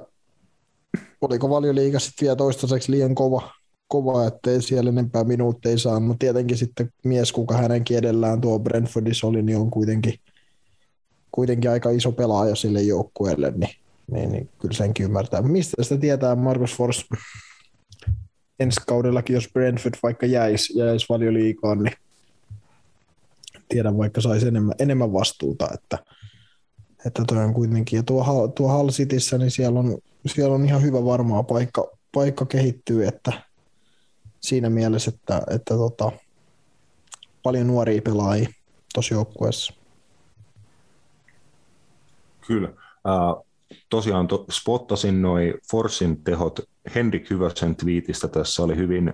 oliko 1.20 1.50
valioliiga 1.50 1.98
sitten 1.98 2.26
vielä 2.26 2.36
toistaiseksi 2.36 2.92
liian 2.92 3.14
kova 3.14 3.50
kova, 3.88 4.26
ettei 4.26 4.62
siellä 4.62 4.90
enempää 4.90 5.24
minuutteja 5.24 5.78
saanut. 5.78 6.18
Tietenkin 6.18 6.56
sitten 6.56 6.92
mies, 7.04 7.32
kuka 7.32 7.56
hänenkin 7.56 7.98
edellään 7.98 8.40
tuo 8.40 8.58
Brentfordissa 8.58 9.26
oli, 9.26 9.42
niin 9.42 9.58
on 9.58 9.70
kuitenkin, 9.70 10.14
kuitenkin 11.32 11.70
aika 11.70 11.90
iso 11.90 12.12
pelaaja 12.12 12.54
sille 12.54 12.82
joukkueelle, 12.82 13.52
niin, 13.56 13.76
niin, 14.10 14.32
niin 14.32 14.48
kyllä 14.58 14.74
senkin 14.74 15.04
ymmärtää. 15.04 15.42
Mistä 15.42 15.82
sitä 15.82 15.96
tietää 15.96 16.34
Markus 16.34 16.76
Fors 16.76 17.04
ensi 18.60 18.80
kaudellakin, 18.86 19.34
jos 19.34 19.48
Brentford 19.52 19.94
vaikka 20.02 20.26
jäisi, 20.26 20.78
jäisi 20.78 21.06
liikaa, 21.30 21.74
niin 21.74 21.92
tiedän 23.68 23.98
vaikka 23.98 24.20
saisi 24.20 24.48
enemmän, 24.48 24.74
enemmän 24.78 25.12
vastuuta, 25.12 25.68
että, 25.74 25.98
että 27.06 27.22
toi 27.26 27.44
on 27.44 27.54
kuitenkin, 27.54 27.96
ja 27.96 28.02
tuo, 28.02 28.48
tuo 28.48 28.78
Hull 28.78 28.90
Cityssä, 28.90 29.38
niin 29.38 29.50
siellä 29.50 29.80
on, 29.80 29.98
siellä 30.26 30.54
on 30.54 30.64
ihan 30.64 30.82
hyvä 30.82 31.04
varmaa 31.04 31.42
paikka, 31.42 31.90
paikka 32.12 32.46
kehittyy, 32.46 33.06
että 33.06 33.45
siinä 34.46 34.70
mielessä, 34.70 35.12
että, 35.14 35.42
että 35.50 35.74
tota, 35.74 36.12
paljon 37.42 37.66
nuoria 37.66 38.02
pelaajia 38.02 38.48
tuossa 38.94 39.14
joukkueessa. 39.14 39.74
Kyllä. 42.46 42.68
Uh, 42.68 43.46
tosiaan 43.90 44.28
to, 44.28 44.46
spottasin 44.50 45.22
noin 45.22 45.54
Forsin 45.70 46.24
tehot 46.24 46.60
Henrik 46.94 47.30
Hyvösen 47.30 47.76
twiitistä. 47.76 48.28
Tässä 48.28 48.62
oli 48.62 48.76
hyvin 48.76 49.12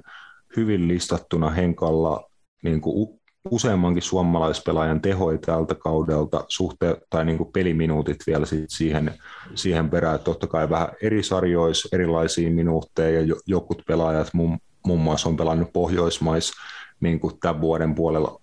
hyvin 0.56 0.88
listattuna 0.88 1.50
Henkalla 1.50 2.30
niin 2.62 2.80
kuin 2.80 3.20
useammankin 3.50 4.02
suomalaispelaajan 4.02 5.00
tehoi 5.00 5.38
tältä 5.38 5.74
kaudelta 5.74 6.44
suhte, 6.48 6.96
tai 7.10 7.24
niin 7.24 7.38
kuin 7.38 7.52
peliminuutit 7.52 8.18
vielä 8.26 8.46
siihen, 8.68 9.14
siihen 9.54 9.90
perään. 9.90 10.20
Totta 10.20 10.46
kai 10.46 10.70
vähän 10.70 10.88
eri 11.02 11.22
sarjoissa 11.22 11.88
erilaisia 11.92 12.50
minuutteja 12.50 13.20
ja 13.20 13.34
jokut 13.46 13.82
pelaajat 13.86 14.28
muun, 14.34 14.58
muun 14.86 15.00
muassa 15.00 15.28
on 15.28 15.36
pelannut 15.36 15.72
Pohjoismais 15.72 16.52
niin 17.00 17.20
kuin 17.20 17.40
tämän 17.40 17.60
vuoden 17.60 17.94
puolella 17.94 18.40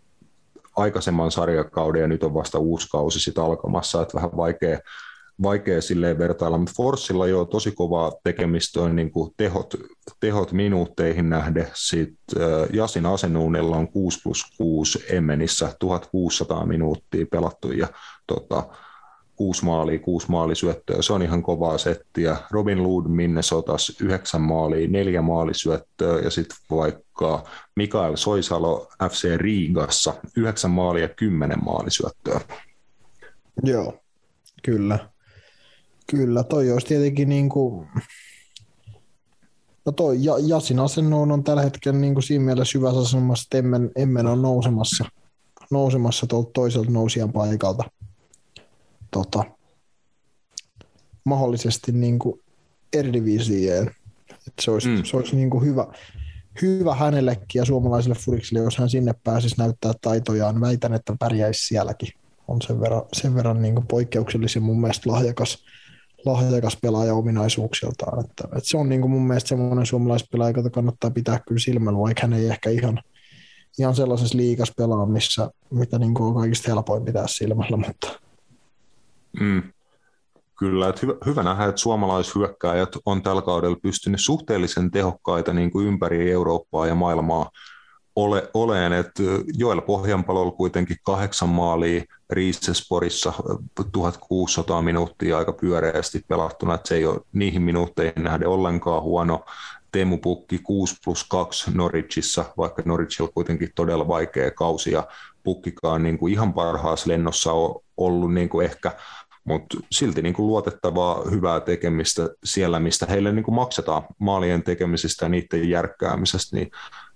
aikaisemman 0.76 1.32
sarjakauden 1.32 2.02
ja 2.02 2.08
nyt 2.08 2.24
on 2.24 2.34
vasta 2.34 2.60
uusi 2.60 2.88
kausi 2.92 3.20
sitten 3.20 3.44
alkamassa, 3.44 4.02
että 4.02 4.16
vähän 4.16 4.38
vaikea, 4.38 4.80
vaikea 5.42 5.82
silleen 5.82 6.18
vertailla, 6.18 6.58
mutta 6.58 6.74
Forssilla 6.78 7.28
jo 7.28 7.46
tosi 7.46 7.72
kovaa 7.72 8.12
tekemistä 8.24 8.82
on 8.82 8.96
niin 8.96 9.12
kuin 9.12 9.34
tehot, 9.38 9.74
tehot 10.20 10.52
minuutteihin 10.52 11.30
nähden. 11.30 11.68
Sitten 11.74 12.42
Jasin 12.74 13.06
Asenuunella 13.06 13.78
on 13.78 13.92
6 13.92 14.20
plus 14.24 14.44
6 14.58 15.06
Emmenissä 15.10 15.74
1600 15.80 16.66
minuuttia 16.66 17.26
pelattu 17.32 17.72
ja 17.72 17.88
tota, 18.28 18.64
kuusi 19.40 19.66
maalia, 19.66 20.00
kuusi 20.00 20.28
maalisyöttöä. 20.30 21.02
Se 21.02 21.14
on 21.14 21.22
ihan 21.22 21.44
kovaa 21.44 21.78
settiä. 21.78 22.38
Robin 22.52 22.84
Lood 22.84 23.06
Minnesotas 23.08 23.98
yhdeksän 24.02 24.42
maalia, 24.42 24.88
neljä 24.88 25.22
maalisyöttöä 25.22 26.20
ja 26.20 26.30
sitten 26.30 26.58
vaikka 26.72 27.44
Mikael 27.76 28.16
Soisalo 28.16 28.88
FC 29.10 29.38
Riigassa 29.38 30.14
yhdeksän 30.38 30.72
maalia, 30.72 31.08
kymmenen 31.08 31.64
maalisyöttöä. 31.64 32.42
Joo, 33.64 34.00
kyllä. 34.64 35.10
Kyllä, 36.12 36.44
toi 36.44 36.72
olisi 36.72 36.88
tietenkin 36.88 37.30
niin 37.30 37.50
kuin... 37.50 37.88
No 39.86 39.92
toi 39.92 40.18
Jasin 40.48 40.80
asennoon 40.80 41.32
on 41.32 41.44
tällä 41.44 41.62
hetkellä 41.62 42.00
niin 42.00 42.14
kuin 42.14 42.24
siinä 42.24 42.46
mielessä 42.46 42.78
hyvässä 42.78 43.00
asemassa, 43.00 43.46
että 43.46 43.58
Emmen, 43.58 43.92
Emmen 43.96 44.28
on 44.28 44.42
nousemassa, 44.42 45.06
nousemassa 45.72 46.28
tuolta 46.28 46.52
toiselta 46.54 46.92
nousijan 46.92 47.34
paikalta– 47.34 47.84
tota, 49.12 49.44
mahdollisesti 51.26 51.92
niin 51.92 52.20
kuin 52.20 52.42
Eredivisien. 52.94 53.92
Että 54.30 54.62
se 54.62 54.72
olisi, 54.72 54.90
mm. 54.90 55.04
se 55.04 55.18
olisi 55.18 55.36
niin 55.36 55.50
kuin 55.50 55.66
hyvä, 55.66 55.88
hyvä 56.62 56.96
hänellekin 56.96 57.46
ja 57.60 57.66
suomalaiselle 57.66 58.16
furiksille, 58.16 58.64
jos 58.64 58.78
hän 58.78 58.90
sinne 58.90 59.14
pääsisi 59.24 59.56
näyttää 59.58 59.94
taitojaan. 60.02 60.62
Väitän, 60.62 60.94
että 60.94 61.16
pärjäisi 61.20 61.68
sielläkin. 61.68 62.10
On 62.48 62.62
sen 62.62 62.82
verran, 62.82 63.02
sen 63.14 63.36
verran 63.36 63.62
niin 63.62 63.76
kuin 63.76 63.88
poikkeuksellisen 63.88 64.64
mun 64.64 64.82
mielestä 64.82 65.12
lahjakas, 65.12 65.66
lahjakas 66.26 66.78
pelaaja 66.82 67.14
ominaisuuksiltaan. 67.14 68.20
Että, 68.20 68.44
että 68.44 68.70
se 68.70 68.78
on 68.78 68.90
niin 68.90 69.02
kuin 69.02 69.12
mun 69.12 69.28
mielestä 69.28 69.48
semmoinen 69.48 69.86
suomalaispelaaja, 69.86 70.54
jota 70.58 70.70
kannattaa 70.70 71.12
pitää 71.12 71.40
kyllä 71.48 71.60
silmällä, 71.60 72.00
vaikka 72.00 72.22
hän 72.22 72.34
ei 72.34 72.48
ehkä 72.48 72.70
ihan, 72.70 73.02
ihan 73.80 73.96
sellaisessa 73.96 74.38
liikas 74.38 74.72
pelaa, 74.78 75.06
missä, 75.06 75.50
mitä 75.70 76.00
niin 76.00 76.14
kuin 76.14 76.28
on 76.28 76.36
kaikista 76.36 76.72
helpoin 76.72 77.06
pitää 77.06 77.28
silmällä, 77.28 77.78
mutta 77.78 78.20
Mm. 79.40 79.64
Kyllä, 80.60 80.90
että 80.90 81.02
hyvä, 81.02 81.14
hyvä 81.26 81.44
nähdä, 81.44 81.66
että 81.66 81.82
suomalaishyökkääjät 81.82 82.90
on 83.06 83.24
tällä 83.24 83.42
kaudella 83.42 83.78
pystynyt 83.82 84.22
suhteellisen 84.22 84.92
tehokkaita 84.92 85.54
niin 85.54 85.72
kuin 85.72 85.88
ympäri 85.88 86.32
Eurooppaa 86.32 86.88
ja 86.88 86.96
maailmaa 86.96 87.50
ole, 88.16 88.50
oleen, 88.54 88.94
että 88.94 89.24
Joel 89.54 89.82
Pohjanpalolla 89.82 90.52
kuitenkin 90.52 90.98
kahdeksan 91.04 91.50
maalia 91.50 92.04
Riisesporissa 92.30 93.34
1600 93.92 94.82
minuuttia 94.82 95.38
aika 95.38 95.54
pyöreästi 95.54 96.26
pelattuna, 96.28 96.74
että 96.74 96.88
se 96.88 96.96
ei 96.96 97.06
ole 97.06 97.22
niihin 97.34 97.62
minuutteihin 97.62 98.24
nähden 98.24 98.48
ollenkaan 98.48 99.04
huono. 99.04 99.46
Teemu 99.92 100.18
Pukki 100.18 100.60
6 100.60 100.96
plus 101.06 101.24
2 101.24 101.72
Norwichissa, 101.74 102.46
vaikka 102.58 102.82
Norwichilla 102.86 103.32
kuitenkin 103.34 103.70
todella 103.76 104.08
vaikea 104.08 104.52
kausi 104.52 104.92
ja 104.92 105.08
Pukkikaan 105.44 106.04
niin 106.04 106.18
kuin 106.18 106.34
ihan 106.34 106.54
parhaassa 106.54 107.10
lennossa 107.10 107.54
on 107.54 107.82
ollut 107.98 108.34
niin 108.34 108.50
kuin 108.50 108.66
ehkä 108.66 108.92
mutta 109.50 109.78
silti 109.92 110.22
niin 110.22 110.34
kuin 110.34 110.48
luotettavaa, 110.48 111.24
hyvää 111.32 111.60
tekemistä 111.60 112.30
siellä, 112.44 112.80
mistä 112.80 113.06
heille 113.06 113.32
niin 113.32 113.44
kuin 113.44 113.56
maksetaan 113.56 114.04
maalien 114.20 114.64
tekemisestä 114.64 115.26
ja 115.26 115.30
niiden 115.30 115.70
järkkäämisestä, 115.70 116.56
niin 116.56 116.72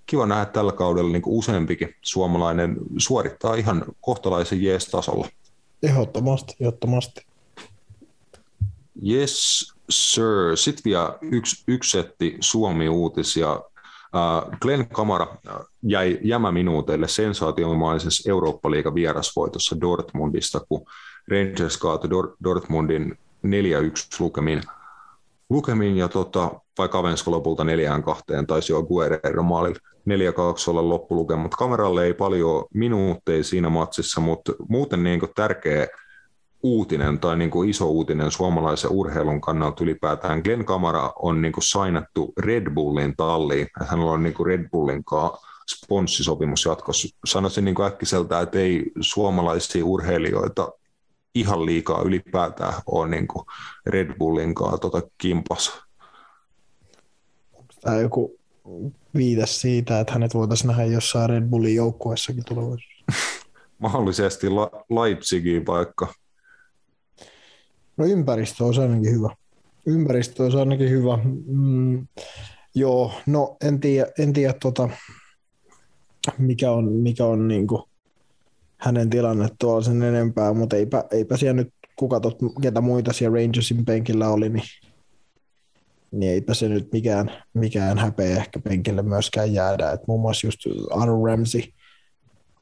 kiva 0.05 0.25
nähdä 0.25 0.45
tällä 0.45 0.71
kaudella 0.71 1.11
niin 1.11 1.21
kuin 1.21 1.37
useampikin 1.37 1.95
suomalainen 2.01 2.75
suorittaa 2.97 3.55
ihan 3.55 3.85
kohtalaisen 4.01 4.63
jees-tasolla. 4.63 5.27
Ehdottomasti, 5.83 6.55
ehdottomasti. 6.59 7.25
Yes, 9.07 9.73
sir. 9.89 10.25
Sitten 10.55 10.83
vielä 10.85 11.17
yksi, 11.21 11.63
yksi 11.67 11.91
setti 11.91 12.37
Suomi-uutisia. 12.39 13.61
Glenn 14.61 14.87
Kamara 14.89 15.37
jäi 15.83 16.19
jämäminuuteille 16.23 17.07
sensaatiomaisessa 17.07 18.29
Eurooppa-liigan 18.29 18.95
vierasvoitossa 18.95 19.81
Dortmundista, 19.81 20.59
kun 20.69 20.85
Rangers 21.31 21.77
kaatui 21.77 22.09
Dortmundin 22.43 23.17
4-1 23.47 23.49
lukemin, 24.19 24.61
lukemin 25.49 25.97
ja 25.97 26.07
tota, 26.07 26.51
vai 26.77 26.89
kavensko 26.89 27.31
lopulta 27.31 27.63
neljään 27.63 28.03
kahteen, 28.03 28.47
taisi 28.47 28.73
jo 28.73 28.83
Guerrero 28.83 29.43
maalilla 29.43 29.79
4-2 30.09 30.69
olla 30.69 30.89
loppuluke, 30.89 31.35
mutta 31.35 31.57
kameralle 31.57 32.05
ei 32.05 32.13
paljon 32.13 32.65
minuutteja 32.73 33.43
siinä 33.43 33.69
matsissa, 33.69 34.21
mutta 34.21 34.53
muuten 34.69 35.03
niin 35.03 35.19
kuin 35.19 35.31
tärkeä 35.35 35.87
uutinen 36.63 37.19
tai 37.19 37.37
niin 37.37 37.51
kuin 37.51 37.69
iso 37.69 37.87
uutinen 37.87 38.31
suomalaisen 38.31 38.91
urheilun 38.91 39.41
kannalta 39.41 39.83
ylipäätään. 39.83 40.41
Glenn 40.43 40.65
Kamara 40.65 41.13
on 41.15 41.41
niin 41.41 41.51
kuin 41.51 41.63
sainattu 41.63 42.33
Red 42.39 42.73
Bullin 42.73 43.15
talliin. 43.15 43.67
Hänellä 43.89 44.11
on 44.11 44.23
niin 44.23 44.33
kuin 44.33 44.47
Red 44.47 44.69
Bullin 44.69 45.03
kanssa 45.03 45.47
sponssisopimus 45.69 46.65
jatkossa. 46.65 47.07
Sanoisin 47.25 47.65
niin 47.65 47.81
äkkiseltä, 47.81 48.41
että 48.41 48.59
ei 48.59 48.91
suomalaisia 49.01 49.85
urheilijoita 49.85 50.71
ihan 51.35 51.65
liikaa 51.65 52.01
ylipäätään 52.01 52.73
ole 52.85 53.09
niin 53.09 53.27
kuin 53.27 53.45
Red 53.85 54.17
Bullin 54.17 54.55
kanssa 54.55 54.77
tota 54.77 55.01
kimpas. 55.17 55.81
Tämä 57.81 57.99
joku 57.99 58.39
viite 59.15 59.45
siitä, 59.45 59.99
että 59.99 60.13
hänet 60.13 60.33
voitaisiin 60.33 60.67
nähdä 60.67 60.85
jossain 60.85 61.29
Red 61.29 61.43
Bullin 61.43 61.75
joukkueessakin 61.75 62.43
tulevaisuudessa. 62.45 63.05
Mahdollisesti 63.79 64.49
La- 64.49 64.71
Leipzigiin 64.89 65.65
vaikka. 65.65 66.13
No 67.97 68.05
ympäristö 68.05 68.63
on 68.63 68.73
ainakin 68.79 69.11
hyvä. 69.11 69.29
Ympäristö 69.85 70.43
on 70.43 70.59
ainakin 70.59 70.89
hyvä. 70.89 71.19
Mm, 71.45 72.07
joo, 72.75 73.11
no 73.25 73.57
en 73.61 73.79
tiedä, 73.79 74.11
en 74.19 74.33
tiedä 74.33 74.53
tota, 74.53 74.89
mikä 76.37 76.71
on, 76.71 76.91
mikä 76.91 77.25
on 77.25 77.47
niin 77.47 77.67
kuin 77.67 77.83
hänen 78.83 79.09
tilannettua 79.09 79.81
sen 79.81 80.03
enempää, 80.03 80.53
mutta 80.53 80.75
eipä, 80.75 81.03
eipä 81.11 81.37
siellä 81.37 81.53
nyt, 81.53 81.73
kuka 81.95 82.19
tot, 82.19 82.37
ketä 82.61 82.81
muita 82.81 83.13
siellä 83.13 83.37
Rangersin 83.37 83.85
penkillä 83.85 84.29
oli, 84.29 84.49
niin, 84.49 84.63
niin 86.11 86.31
eipä 86.31 86.53
se 86.53 86.69
nyt 86.69 86.91
mikään, 86.91 87.31
mikään 87.53 87.97
häpeä 87.97 88.37
ehkä 88.37 88.59
penkille 88.59 89.01
myöskään 89.01 89.53
jäädä. 89.53 89.91
Et 89.91 90.07
muun 90.07 90.21
muassa 90.21 90.47
just 90.47 90.59
Aaron 90.91 91.29
Ramsey 91.29 91.61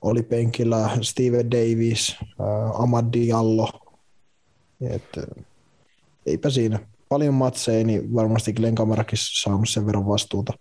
oli 0.02 0.24
penkillä, 0.24 0.90
Steven 1.02 1.52
Davis, 1.52 2.16
uh, 2.22 2.82
Amad 2.82 3.14
Diallo. 3.14 3.70
Et, 4.82 5.20
eipä 6.26 6.50
siinä. 6.50 6.80
Paljon 7.10 7.34
matseja, 7.34 7.86
niin 7.86 8.14
varmasti 8.14 8.54
Glenn 8.54 8.76
Kamarakin 8.76 9.20
saanut 9.22 9.70
sen 9.70 9.86
verran 9.86 10.08
vastuuta, 10.08 10.54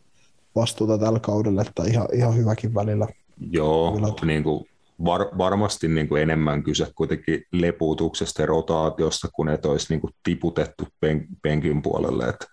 vastuuta 0.55 0.99
tällä 0.99 1.20
kaudella, 1.20 1.62
että 1.62 1.83
ihan, 1.85 2.09
ihan 2.14 2.37
hyväkin 2.37 2.75
välillä. 2.75 3.09
Joo, 3.51 3.99
niin 4.25 4.42
kuin 4.42 4.70
var, 5.04 5.20
varmasti 5.38 5.88
niin 5.88 6.08
kuin 6.08 6.22
enemmän 6.22 6.62
kyse 6.62 6.86
kuitenkin 6.94 7.44
leputuksesta 7.52 8.42
ja 8.42 8.46
rotaatiosta, 8.46 9.28
kun 9.32 9.48
et 9.48 9.66
olisi 9.66 9.86
niin 9.90 10.00
kuin 10.00 10.14
tiputettu 10.22 10.88
pen, 11.00 11.26
penkin 11.42 11.82
puolelle. 11.82 12.24
Et, 12.24 12.46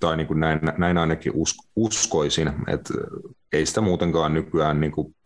tai 0.00 0.16
niin 0.16 0.26
kuin 0.26 0.40
näin, 0.40 0.60
näin 0.78 0.98
ainakin 0.98 1.32
us, 1.34 1.56
uskoisin, 1.76 2.52
että 2.66 2.94
ei 3.52 3.66
sitä 3.66 3.80
muutenkaan 3.80 4.34
nykyään 4.34 4.80
niin 4.80 4.92
kuin, 4.92 5.16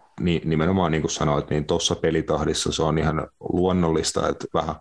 nimenomaan 0.44 0.92
niin 0.92 1.02
kuin 1.02 1.10
sanoit, 1.10 1.50
niin 1.50 1.64
tuossa 1.64 1.94
pelitahdissa 1.94 2.72
se 2.72 2.82
on 2.82 2.98
ihan 2.98 3.26
luonnollista, 3.40 4.28
että 4.28 4.46
vähän 4.54 4.74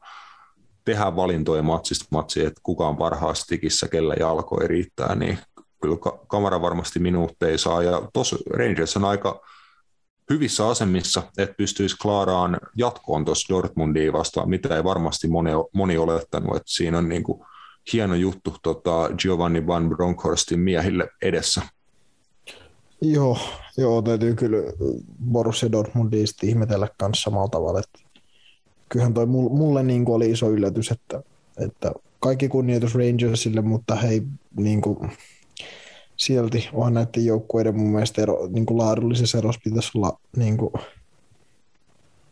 tehdään 0.86 1.16
valintoja 1.16 1.64
matsista 1.64 2.06
matsiin, 2.12 2.48
että 2.48 2.62
kuka 2.64 2.88
on 2.88 2.98
parhaassa 2.98 3.48
tikissä, 3.48 3.88
kellä 3.88 4.16
jalko 4.20 4.62
ei 4.62 4.68
riittää, 4.68 5.16
niin 5.16 5.40
kyllä 5.82 5.98
kamera 6.28 6.62
varmasti 6.62 7.00
minuutteja 7.00 7.58
saa. 7.58 7.84
Ja 7.84 8.02
tuossa 8.14 8.36
Rangers 8.50 8.98
on 8.98 9.06
aika 9.06 9.42
hyvissä 10.30 10.68
asemissa, 10.68 11.24
että 11.38 11.56
pystyisi 11.56 11.98
klaaraan 11.98 12.58
jatkoon 12.76 13.26
tuossa 13.26 13.54
Dortmundiin 13.54 14.14
vastaan, 14.14 14.50
mitä 14.50 14.76
ei 14.76 14.84
varmasti 14.84 15.28
moni, 15.28 15.52
moni 15.74 15.98
olettanut, 15.98 16.56
että 16.56 16.72
siinä 16.72 16.98
on 16.98 17.10
niin 17.10 17.24
kuin 17.24 17.42
hieno 17.94 18.16
juttu 18.16 18.56
tota 18.64 19.10
Giovanni 19.18 19.68
Van 19.68 19.90
Bronckhorstin 19.90 20.60
miehille 20.60 21.10
edessä. 21.22 21.62
Joo, 23.02 23.38
joo 23.78 24.02
täytyy 24.02 24.36
kyllä 24.36 24.58
Borussia 25.32 25.72
Dortmundista 25.72 26.48
ihmetellä 26.48 26.88
kanssa 26.98 27.24
samalla 27.24 27.48
tavalla. 27.48 27.80
Että 27.80 28.00
kyllähän 28.90 29.14
toi 29.14 29.26
mulle 29.26 29.84
niin 29.84 30.06
kuin 30.06 30.16
oli 30.16 30.32
iso 30.32 30.50
yllätys, 30.50 30.92
että, 30.92 31.24
että 31.58 31.92
kaikki 32.20 32.48
kunnioitus 32.48 32.96
Rangersille, 32.96 33.62
mutta 33.62 33.96
hei, 33.96 34.22
niin 34.56 34.82
kuin, 34.82 35.12
silti 36.20 36.70
onhan 36.74 36.94
näiden 36.94 37.26
joukkueiden 37.26 37.78
mun 37.78 37.90
mielestä 37.92 38.22
ero, 38.22 38.48
niin 38.48 38.66
kuin 38.66 38.78
laadullisessa 38.78 39.38
erossa 39.38 39.62
pitäisi 39.64 39.92
olla 39.96 40.20
niin 40.38 40.58
kuin, 40.58 40.74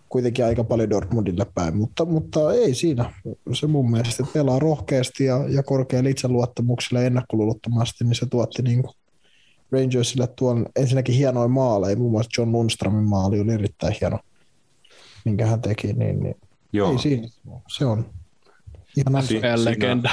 kuitenkin 0.09 0.45
aika 0.45 0.63
paljon 0.63 0.89
Dortmundille 0.89 1.45
päin, 1.55 1.77
mutta, 1.77 2.05
mutta 2.05 2.53
ei 2.53 2.73
siinä. 2.73 3.13
Se 3.53 3.67
mun 3.67 3.91
mielestä 3.91 4.23
pelaa 4.33 4.59
rohkeasti 4.59 5.25
ja, 5.25 5.45
ja 5.49 5.63
korkealla 5.63 6.09
itseluottamuksella 6.09 6.99
ja 7.01 7.07
ennakkoluulottomasti, 7.07 8.03
niin 8.03 8.15
se 8.15 8.25
tuotti 8.25 8.61
niin 8.61 8.83
kuin 8.83 8.93
Rangersille 9.71 10.27
tuon 10.27 10.65
ensinnäkin 10.75 11.15
hienoja 11.15 11.47
maaleja, 11.47 11.97
muun 11.97 12.11
muassa 12.11 12.41
John 12.41 12.51
Lundströmin 12.51 13.03
maali 13.03 13.39
oli 13.39 13.53
erittäin 13.53 13.95
hieno, 14.01 14.19
minkä 15.25 15.45
hän 15.45 15.61
teki, 15.61 15.93
niin, 15.93 16.19
niin 16.19 16.35
Joo. 16.73 16.91
ei 16.91 16.97
siinä. 16.97 17.27
Se 17.77 17.85
on 17.85 18.05
ihan 18.97 19.23
Si- 19.23 19.39
FPL-legenda. 19.39 20.09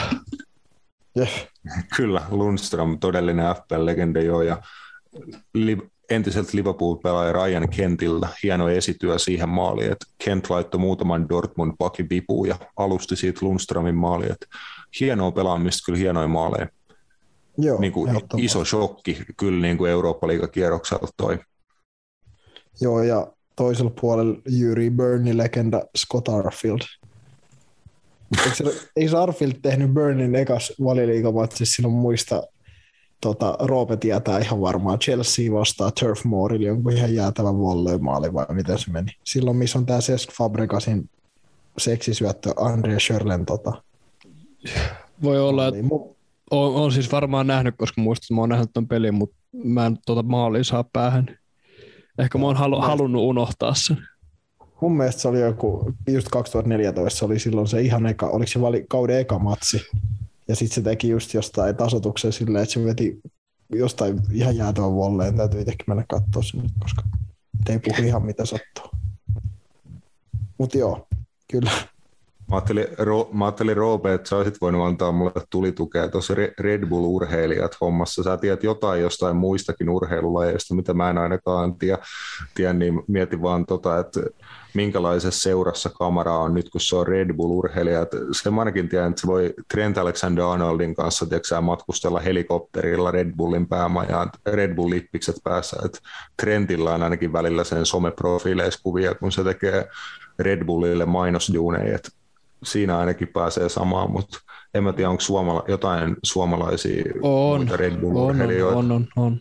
Jep. 1.16 1.28
Kyllä, 1.96 2.22
Lundström, 2.30 2.98
todellinen 2.98 3.56
FPL-legenda 3.56 4.20
joo, 4.20 4.42
ja 4.42 4.62
li- 5.54 5.90
entiseltä 6.10 6.50
Liverpool-pelaaja 6.52 7.32
Ryan 7.32 7.68
Kentiltä 7.68 8.28
hieno 8.42 8.68
esityö 8.68 9.18
siihen 9.18 9.48
maaliin, 9.48 9.92
että 9.92 10.06
Kent 10.24 10.50
laittoi 10.50 10.80
muutaman 10.80 11.28
Dortmund-pakin 11.28 12.10
vipuun 12.10 12.48
ja 12.48 12.56
alusti 12.76 13.16
siitä 13.16 13.38
Lundströmin 13.42 13.94
maaliin, 13.94 14.32
että 14.32 14.46
hienoa 15.00 15.32
pelaamista, 15.32 15.86
kyllä 15.86 15.98
hienoja 15.98 16.28
maaleja. 16.28 16.68
Joo, 17.58 17.80
Niin 17.80 17.92
kuin 17.92 18.20
iso 18.36 18.64
shokki 18.64 19.18
kyllä 19.36 19.62
niin 19.62 19.78
kuin 19.78 19.90
Eurooppa-liigakierrokselta 19.90 21.06
toi. 21.16 21.38
Joo, 22.80 23.02
ja 23.02 23.32
toisella 23.56 23.92
puolella 24.00 24.38
Jyri 24.48 24.90
Burney 24.90 25.36
legenda 25.36 25.82
Scott 25.98 26.28
Arfield. 26.28 26.80
Eikö 28.38 28.54
se, 28.54 28.64
ei 28.96 29.08
se 29.08 29.16
Arfield 29.16 29.52
tehnyt 29.62 29.94
Burnin 29.94 30.34
ekas 30.34 30.72
valiliigamatsissa 30.84 31.74
silloin 31.74 31.94
muista, 31.94 32.42
tota, 33.20 33.56
Roope 33.60 33.96
tietää 33.96 34.38
ihan 34.38 34.60
varmaan, 34.60 34.98
Chelsea 34.98 35.52
vastaa 35.52 35.90
Turf 35.90 36.24
Moorille 36.24 36.66
jonkun 36.66 36.92
ihan 36.92 37.14
jäätävän 37.14 37.58
volleymaali 37.58 38.32
vai 38.32 38.46
miten 38.52 38.78
se 38.78 38.90
meni. 38.90 39.12
Silloin 39.24 39.56
missä 39.56 39.78
on 39.78 39.86
tämä 39.86 40.00
Cesc 40.00 40.32
Fabregasin 40.32 41.10
seksisyöttö 41.78 42.52
Andrea 42.56 42.98
Schörlen 42.98 43.46
tota, 43.46 43.82
Voi 45.22 45.40
olla, 45.40 45.66
että 45.68 45.80
on, 46.50 46.74
on 46.74 46.92
siis 46.92 47.12
varmaan 47.12 47.46
nähnyt, 47.46 47.74
koska 47.78 48.00
muistan, 48.00 48.24
että 48.24 48.34
mä 48.34 48.40
oon 48.40 48.48
nähnyt 48.48 48.70
ton 48.72 48.88
pelin, 48.88 49.14
mutta 49.14 49.36
mä 49.64 49.86
en 49.86 49.98
tuota 50.06 50.22
maalia 50.22 50.64
saa 50.64 50.84
päähän. 50.92 51.38
Ehkä 52.18 52.38
mä 52.38 52.46
oon 52.46 52.56
halu, 52.56 52.80
halunnut 52.80 53.22
unohtaa 53.22 53.74
sen. 53.74 54.08
Mun 54.80 54.96
mielestä 54.96 55.22
se 55.22 55.28
oli 55.28 55.40
joku, 55.40 55.92
just 56.08 56.28
2014 56.28 57.18
se 57.18 57.24
oli 57.24 57.38
silloin 57.38 57.66
se 57.66 57.80
ihan 57.80 58.06
eka, 58.06 58.26
oliko 58.26 58.50
se 58.50 58.60
vali, 58.60 58.84
kauden 58.88 59.18
eka 59.18 59.38
matsi. 59.38 59.80
Ja 60.48 60.56
sitten 60.56 60.74
se 60.74 60.82
teki 60.82 61.08
just 61.08 61.34
jostain 61.34 61.76
tasotuksen 61.76 62.32
silleen, 62.32 62.62
että 62.62 62.72
se 62.72 62.84
veti 62.84 63.20
jostain 63.72 64.20
ihan 64.32 64.56
jäätävän 64.56 64.94
volleen. 64.94 65.36
Täytyy 65.36 65.60
itsekin 65.60 65.84
mennä 65.88 66.04
katsoa 66.08 66.42
sen 66.42 66.70
koska 66.82 67.02
ei 67.68 67.78
puhu 67.78 68.02
ihan 68.02 68.26
mitä 68.26 68.44
sattuu. 68.44 69.00
Mut 70.58 70.74
joo, 70.74 71.06
kyllä. 71.50 71.70
Mä 72.50 72.56
ajattelin, 72.56 72.86
Ro, 72.98 73.28
mä 73.32 73.44
ajattelin 73.44 73.76
Roope, 73.76 74.14
että 74.14 74.28
sä 74.28 74.36
olisit 74.36 74.60
voinut 74.60 74.86
antaa 74.86 75.12
mulle 75.12 75.32
tulitukea 75.50 76.08
tuossa 76.08 76.34
Re- 76.34 76.54
Red 76.58 76.86
Bull-urheilijat 76.86 77.76
hommassa. 77.80 78.22
Sä 78.22 78.36
tiedät 78.36 78.62
jotain 78.62 79.02
jostain 79.02 79.36
muistakin 79.36 79.88
urheilulajeista, 79.88 80.74
mitä 80.74 80.94
mä 80.94 81.10
en 81.10 81.18
ainakaan 81.18 81.74
tiedä, 81.74 81.98
tiedä 82.54 82.72
niin 82.72 83.02
mietin 83.08 83.42
vaan 83.42 83.66
tota, 83.66 83.98
että 83.98 84.20
minkälaisessa 84.74 85.40
seurassa 85.40 85.90
kamera 85.90 86.38
on 86.38 86.54
nyt, 86.54 86.70
kun 86.70 86.80
se 86.80 86.96
on 86.96 87.06
Red 87.06 87.30
Bull-urheilija. 87.32 88.06
Mä 88.50 88.60
ainakin 88.60 88.88
tiedän, 88.88 89.10
että 89.10 89.20
se 89.20 89.26
voi 89.26 89.54
Trent 89.74 89.98
Alexander-Arnoldin 89.98 90.94
kanssa 90.94 91.26
tiedätkö, 91.26 91.60
matkustella 91.60 92.20
helikopterilla 92.20 93.10
Red 93.10 93.32
Bullin 93.36 93.68
päämajaan, 93.68 94.30
Red 94.46 94.74
Bull-lippikset 94.74 95.36
päässä. 95.44 95.76
Et 95.84 96.00
Trentillä 96.42 96.94
on 96.94 97.02
ainakin 97.02 97.32
välillä 97.32 97.64
sen 97.64 97.86
someprofiileiskuvia, 97.86 99.14
kun 99.14 99.32
se 99.32 99.44
tekee 99.44 99.88
Red 100.38 100.64
Bullille 100.64 101.06
mainosduuneja, 101.06 101.98
siinä 102.64 102.98
ainakin 102.98 103.28
pääsee 103.28 103.68
samaan, 103.68 104.10
mutta 104.10 104.38
en 104.74 104.84
mä 104.84 104.92
tiedä, 104.92 105.10
onko 105.10 105.20
suomala- 105.20 105.64
jotain 105.68 106.16
suomalaisia 106.22 107.04
On, 107.22 107.68
Red 107.68 107.92
On, 107.92 107.94
on, 107.94 108.00
Bull-urheilijoita. 108.00 108.76
on, 108.76 108.92
on, 108.92 109.06
on. 109.16 109.40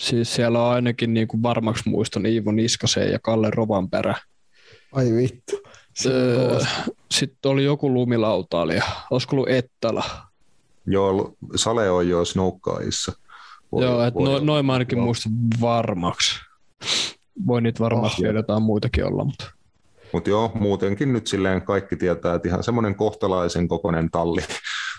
Siis 0.00 0.34
siellä 0.34 0.62
on 0.62 0.72
ainakin 0.72 1.14
niin 1.14 1.28
kuin 1.28 1.42
varmaksi 1.42 1.88
muiston 1.88 2.26
Iivo 2.26 2.52
Niskasen 2.52 3.12
ja 3.12 3.18
Kalle 3.22 3.50
Rovanperä. 3.50 4.14
Ai 4.96 5.12
vittu. 5.12 5.56
Öö, 6.06 6.58
sitten 7.10 7.50
oli 7.50 7.64
joku 7.64 7.92
lumilautaalija. 7.94 8.82
Olisiko 9.10 9.36
ollut 9.36 9.48
Ettala? 9.48 10.04
Joo, 10.86 11.32
Sale 11.56 11.90
on 11.90 12.08
jo 12.08 12.24
snoukkaajissa. 12.24 13.12
Voi- 13.72 13.84
Joo, 13.84 14.02
että 14.04 14.20
no, 14.20 14.38
noin 14.38 14.66
mä 14.66 14.72
ainakin 14.72 14.98
muistan 14.98 15.32
varmaksi. 15.60 16.40
Voi 17.46 17.60
niitä 17.62 17.80
varmasti 17.84 18.28
Oh. 18.28 18.34
jotain 18.34 18.62
muitakin 18.62 19.04
olla, 19.06 19.24
mutta 19.24 19.50
Mutta 20.12 20.30
joo, 20.30 20.52
muutenkin 20.54 21.12
nyt 21.12 21.26
silleen 21.26 21.62
kaikki 21.62 21.96
tietää, 21.96 22.34
että 22.34 22.48
ihan 22.48 22.62
semmoinen 22.62 22.94
kohtalaisen 22.94 23.68
kokoinen 23.68 24.10
talli, 24.10 24.40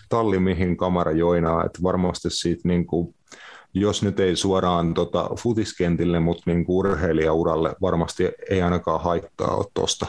talli 0.10 0.40
mihin 0.40 0.78
kamera 0.78 1.12
joinaa, 1.12 1.66
että 1.66 1.80
varmasti 1.84 2.30
siitä 2.30 2.68
niin 2.68 2.86
kuin, 2.88 3.16
jos 3.74 4.04
nyt 4.04 4.20
ei 4.20 4.36
suoraan 4.36 4.94
tota, 4.94 5.30
futiskentille, 5.40 6.20
mutta 6.20 6.44
niin 6.46 6.66
urheilijauralle 6.68 7.76
varmasti 7.82 8.24
ei 8.50 8.62
ainakaan 8.62 9.02
haittaa 9.02 9.56
ole 9.56 9.66
tuosta 9.74 10.06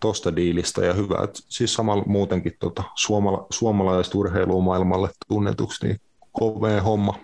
tosta 0.00 0.36
diilistä 0.36 0.84
ja 0.84 0.94
hyvä, 0.94 1.24
että 1.24 1.40
siis 1.48 1.74
samalla 1.74 2.04
muutenkin 2.06 2.52
tota, 2.60 2.82
suomala, 2.94 3.46
suomalaista 3.50 4.18
urheilumaailmalle 4.18 5.08
tunnetuksi, 5.28 5.86
niin 5.86 6.00
kovea 6.32 6.82
homma. 6.82 7.14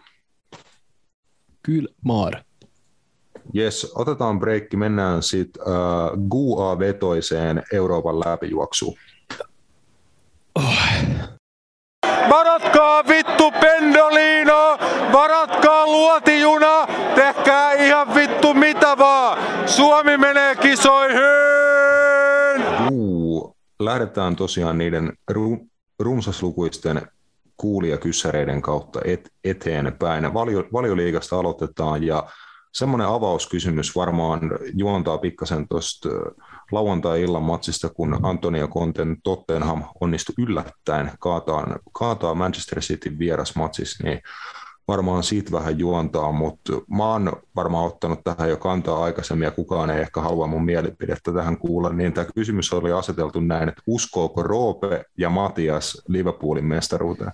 kyllä 1.63 1.89
maar. 2.05 2.33
Jes, 3.53 3.93
otetaan 3.95 4.39
breikki, 4.39 4.77
mennään 4.77 5.23
sitten 5.23 5.63
äh, 5.63 6.29
GUA-vetoiseen 6.29 7.63
Euroopan 7.73 8.21
läpijuoksuun. 8.21 8.97
Varatkaa 10.55 11.24
luotijuna, 16.05 16.87
tehkää 17.15 17.73
ihan 17.73 18.15
vittu 18.15 18.55
mitä 18.55 18.99
vaan. 18.99 19.39
Suomi 19.69 20.17
menee 20.17 20.57
kisoihin! 20.57 21.21
Juu, 22.91 23.57
lähdetään 23.81 24.37
tosiaan 24.37 24.79
niiden 24.79 25.13
ru- 25.33 25.67
runsaslukuisten 25.99 27.03
kuulijakyssäreiden 27.57 28.63
kautta 28.63 29.01
et- 29.05 29.31
eteenpäin. 29.45 30.35
Valio- 30.35 30.69
valioliigasta 30.73 31.39
aloitetaan 31.39 32.03
ja 32.03 32.25
semmoinen 32.73 33.09
avauskysymys 33.09 33.97
varmaan 33.97 34.41
juontaa 34.75 35.19
pikkasen 35.19 35.69
tuosta 35.69 36.09
lauantai-illan 36.73 37.43
matsista, 37.43 37.89
kun 37.89 38.19
Antonio 38.23 38.69
Conten 38.69 39.17
Tottenham 39.23 39.85
onnistui 40.01 40.35
yllättäen 40.39 41.11
kaataa, 41.19 41.67
kaataa 41.93 42.35
Manchester 42.35 42.81
City 42.81 43.19
vierasmatsissa, 43.19 44.05
niin 44.05 44.21
varmaan 44.89 45.23
siitä 45.23 45.53
vähän 45.53 45.79
juontaa, 45.79 46.33
mutta 46.33 46.73
mä 46.73 47.05
oon 47.05 47.33
varmaan 47.57 47.87
ottanut 47.87 48.21
tähän 48.25 48.49
jo 48.49 48.57
kantaa 48.57 49.05
aikaisemmin 49.05 49.45
ja 49.45 49.51
kukaan 49.51 49.91
ei 49.91 50.01
ehkä 50.01 50.21
halua 50.21 50.47
mun 50.47 50.65
mielipidettä 50.65 51.33
tähän 51.33 51.59
kuulla, 51.59 51.93
niin 51.93 52.13
tämä 52.13 52.27
kysymys 52.35 52.73
oli 52.73 52.93
aseteltu 52.93 53.41
näin, 53.41 53.69
että 53.69 53.83
uskooko 53.87 54.43
Roope 54.43 55.05
ja 55.19 55.31
Matias 55.31 56.03
Liverpoolin 56.09 56.65
mestaruuteen? 56.65 57.33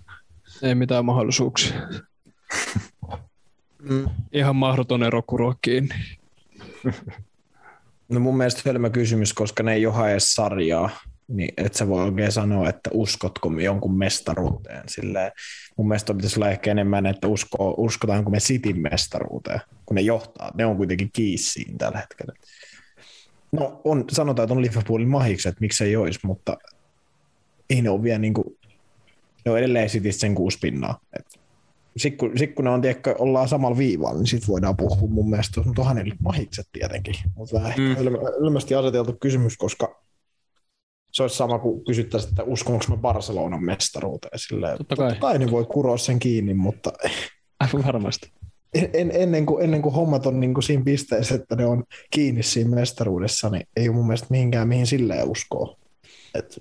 Ei 0.63 0.75
mitään 0.75 1.05
mahdollisuuksia. 1.05 1.81
Mm. 3.83 4.09
Ihan 4.33 4.57
mahdoton 4.57 5.03
ero 5.03 5.23
kiinni. 5.63 5.95
No 8.09 8.21
mun 8.21 8.37
mielestä 8.37 8.63
hölmö 8.67 8.91
kysymys, 8.91 9.33
koska 9.33 9.63
ne 9.63 9.73
ei 9.73 9.83
joha 9.83 10.11
edes 10.11 10.35
sarjaa, 10.35 10.91
niin 11.31 11.55
et 11.57 11.75
sä 11.75 11.89
voi 11.89 12.05
oikein 12.05 12.33
sanoa, 12.33 12.69
että 12.69 12.91
uskotko 12.93 13.49
me 13.49 13.63
jonkun 13.63 13.99
mestaruuteen. 13.99 14.83
Silleen, 14.89 15.33
mun 15.77 15.89
mielestä 15.89 16.15
pitäisi 16.15 16.39
olla 16.39 16.51
ehkä 16.51 16.71
enemmän, 16.71 17.07
että 17.07 17.29
usko, 17.29 17.75
uskotaanko 17.77 18.31
me 18.31 18.39
Cityn 18.39 18.81
mestaruuteen, 18.81 19.61
kun 19.87 19.95
ne 19.95 20.01
johtaa. 20.01 20.51
Ne 20.55 20.67
on 20.67 20.77
kuitenkin 20.77 21.11
kiissiin 21.13 21.79
tällä 21.79 21.99
hetkellä. 21.99 22.33
No 23.53 23.81
on, 23.85 24.05
sanotaan, 24.13 24.45
että 24.45 24.55
on 24.55 24.63
Liverpoolin 24.63 25.09
mahikset, 25.09 25.61
miksei 25.61 25.97
olisi, 25.97 26.21
mutta 26.23 26.57
ei 27.71 27.83
ne 27.83 27.91
ole 27.91 28.03
vielä 28.03 28.19
niin 28.19 28.35
kuin, 28.35 28.59
ne 29.45 29.53
on 29.53 29.59
edelleen 29.59 29.89
Citystä 29.89 30.21
sen 30.21 30.35
kuusi 30.35 30.59
pinnaa. 30.59 31.01
Sitten 31.97 32.19
kun, 32.19 32.39
sit 32.39 32.55
kun 32.55 32.65
ne 32.65 32.71
on, 32.71 32.81
tiedätkö, 32.81 33.15
ollaan 33.19 33.49
samalla 33.49 33.79
viivalla, 33.79 34.19
niin 34.19 34.27
sitten 34.27 34.49
voidaan 34.49 34.77
puhua 34.77 35.09
mun 35.09 35.31
mielestä, 35.31 35.61
mutta 35.65 35.83
onhan 35.83 35.97
niillä 35.97 36.17
mahikset 36.23 36.69
tietenkin. 36.73 37.15
Mutta 37.37 37.57
vähän 37.57 37.73
Mm. 37.77 37.97
ylmästi 38.41 38.75
aseteltu 38.75 39.17
kysymys, 39.21 39.57
koska 39.57 40.01
se 41.13 41.23
olisi 41.23 41.37
sama 41.37 41.59
kuin 41.59 41.85
kysyttäisiin, 41.85 42.31
että 42.31 42.43
uskonko 42.43 42.85
mä 42.89 42.97
Barcelonan 42.97 43.65
mestaruuteen. 43.65 44.39
Silleen, 44.39 44.79
Totta 44.79 44.97
kai. 44.97 45.09
totta 45.09 45.21
kai 45.21 45.39
ne 45.39 45.51
voi 45.51 45.65
kuroa 45.65 45.97
sen 45.97 46.19
kiinni, 46.19 46.55
mutta 46.55 46.93
Aivan 47.61 47.85
varmasti. 47.87 48.33
en, 48.75 48.91
en, 48.93 49.11
ennen, 49.15 49.47
kuin, 49.47 49.65
ennen 49.65 49.83
kuin 49.83 49.95
hommat 49.95 50.27
on 50.27 50.41
niin 50.41 50.55
kuin 50.55 50.65
siinä 50.65 50.85
pisteessä, 50.85 51.35
että 51.35 51.57
ne 51.57 51.67
on 51.67 51.85
kiinni 52.11 52.43
siinä 52.43 52.71
mestaruudessa, 52.71 53.51
niin 53.51 53.67
ei 53.77 53.89
ole 53.89 53.97
mun 53.97 54.07
mielestä 54.07 54.27
mihinkään 54.31 54.69
mihin 54.69 54.87
silleen 54.87 55.29
uskoo. 55.29 55.77
Et, 56.35 56.61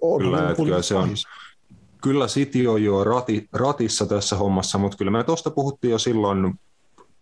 on 0.00 0.20
Kyllä, 0.20 0.36
Liverpoolin 0.36 0.50
että 0.50 0.62
kyllä 0.64 0.82
se 0.82 0.94
on- 0.94 1.14
kyllä 2.02 2.26
City 2.26 2.66
on 2.66 2.84
jo 2.84 3.04
rati, 3.04 3.48
ratissa 3.52 4.06
tässä 4.06 4.36
hommassa, 4.36 4.78
mutta 4.78 4.96
kyllä 4.96 5.10
me 5.10 5.24
tuosta 5.24 5.50
puhuttiin 5.50 5.90
jo 5.90 5.98
silloin 5.98 6.54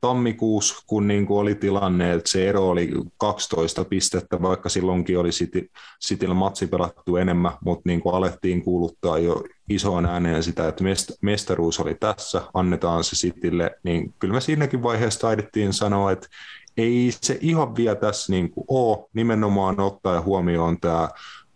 tammikuussa, 0.01 0.85
kun 0.87 1.09
niin 1.09 1.27
kuin 1.27 1.41
oli 1.41 1.55
tilanne, 1.55 2.13
että 2.13 2.31
se 2.31 2.49
ero 2.49 2.69
oli 2.69 2.91
12 3.17 3.85
pistettä, 3.85 4.43
vaikka 4.43 4.69
silloinkin 4.69 5.19
oli 5.19 5.31
City, 5.31 5.71
Cityllä 6.07 6.35
matsi 6.35 6.67
pelattu 6.67 7.17
enemmän, 7.17 7.53
mutta 7.65 7.83
niin 7.85 8.01
kuin 8.01 8.15
alettiin 8.15 8.63
kuuluttaa 8.63 9.19
jo 9.19 9.45
isoon 9.69 10.07
ääneen 10.07 10.43
sitä, 10.43 10.69
että 10.69 10.85
mestaruus 11.23 11.81
oli 11.81 11.95
tässä, 11.95 12.43
annetaan 12.55 13.05
se 13.05 13.17
Citylle, 13.17 13.71
niin 13.83 14.15
kyllä 14.19 14.35
me 14.35 14.41
siinäkin 14.41 14.83
vaiheessa 14.83 15.21
taidettiin 15.21 15.73
sanoa, 15.73 16.13
että 16.13 16.29
ei 16.77 17.11
se 17.21 17.39
ihan 17.41 17.77
vielä 17.77 17.95
tässä 17.95 18.33
niin 18.33 18.51
kuin 18.51 18.65
ole, 18.69 19.09
nimenomaan 19.15 19.81
ottaa 19.81 20.21
huomioon 20.21 20.81
tämä 20.81 21.09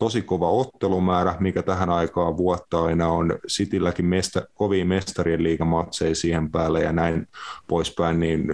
tosi 0.02 0.22
kova 0.22 0.50
ottelumäärä, 0.50 1.36
mikä 1.40 1.62
tähän 1.62 1.90
aikaan 1.90 2.36
vuotta 2.36 2.84
aina 2.84 3.08
on 3.08 3.38
Citylläkin 3.48 4.06
mesta, 4.06 4.42
kovia 4.54 4.84
mestarien 4.84 5.42
liigamatseja 5.42 6.14
siihen 6.14 6.50
päälle 6.50 6.80
ja 6.80 6.92
näin 6.92 7.28
poispäin, 7.66 8.20
niin 8.20 8.46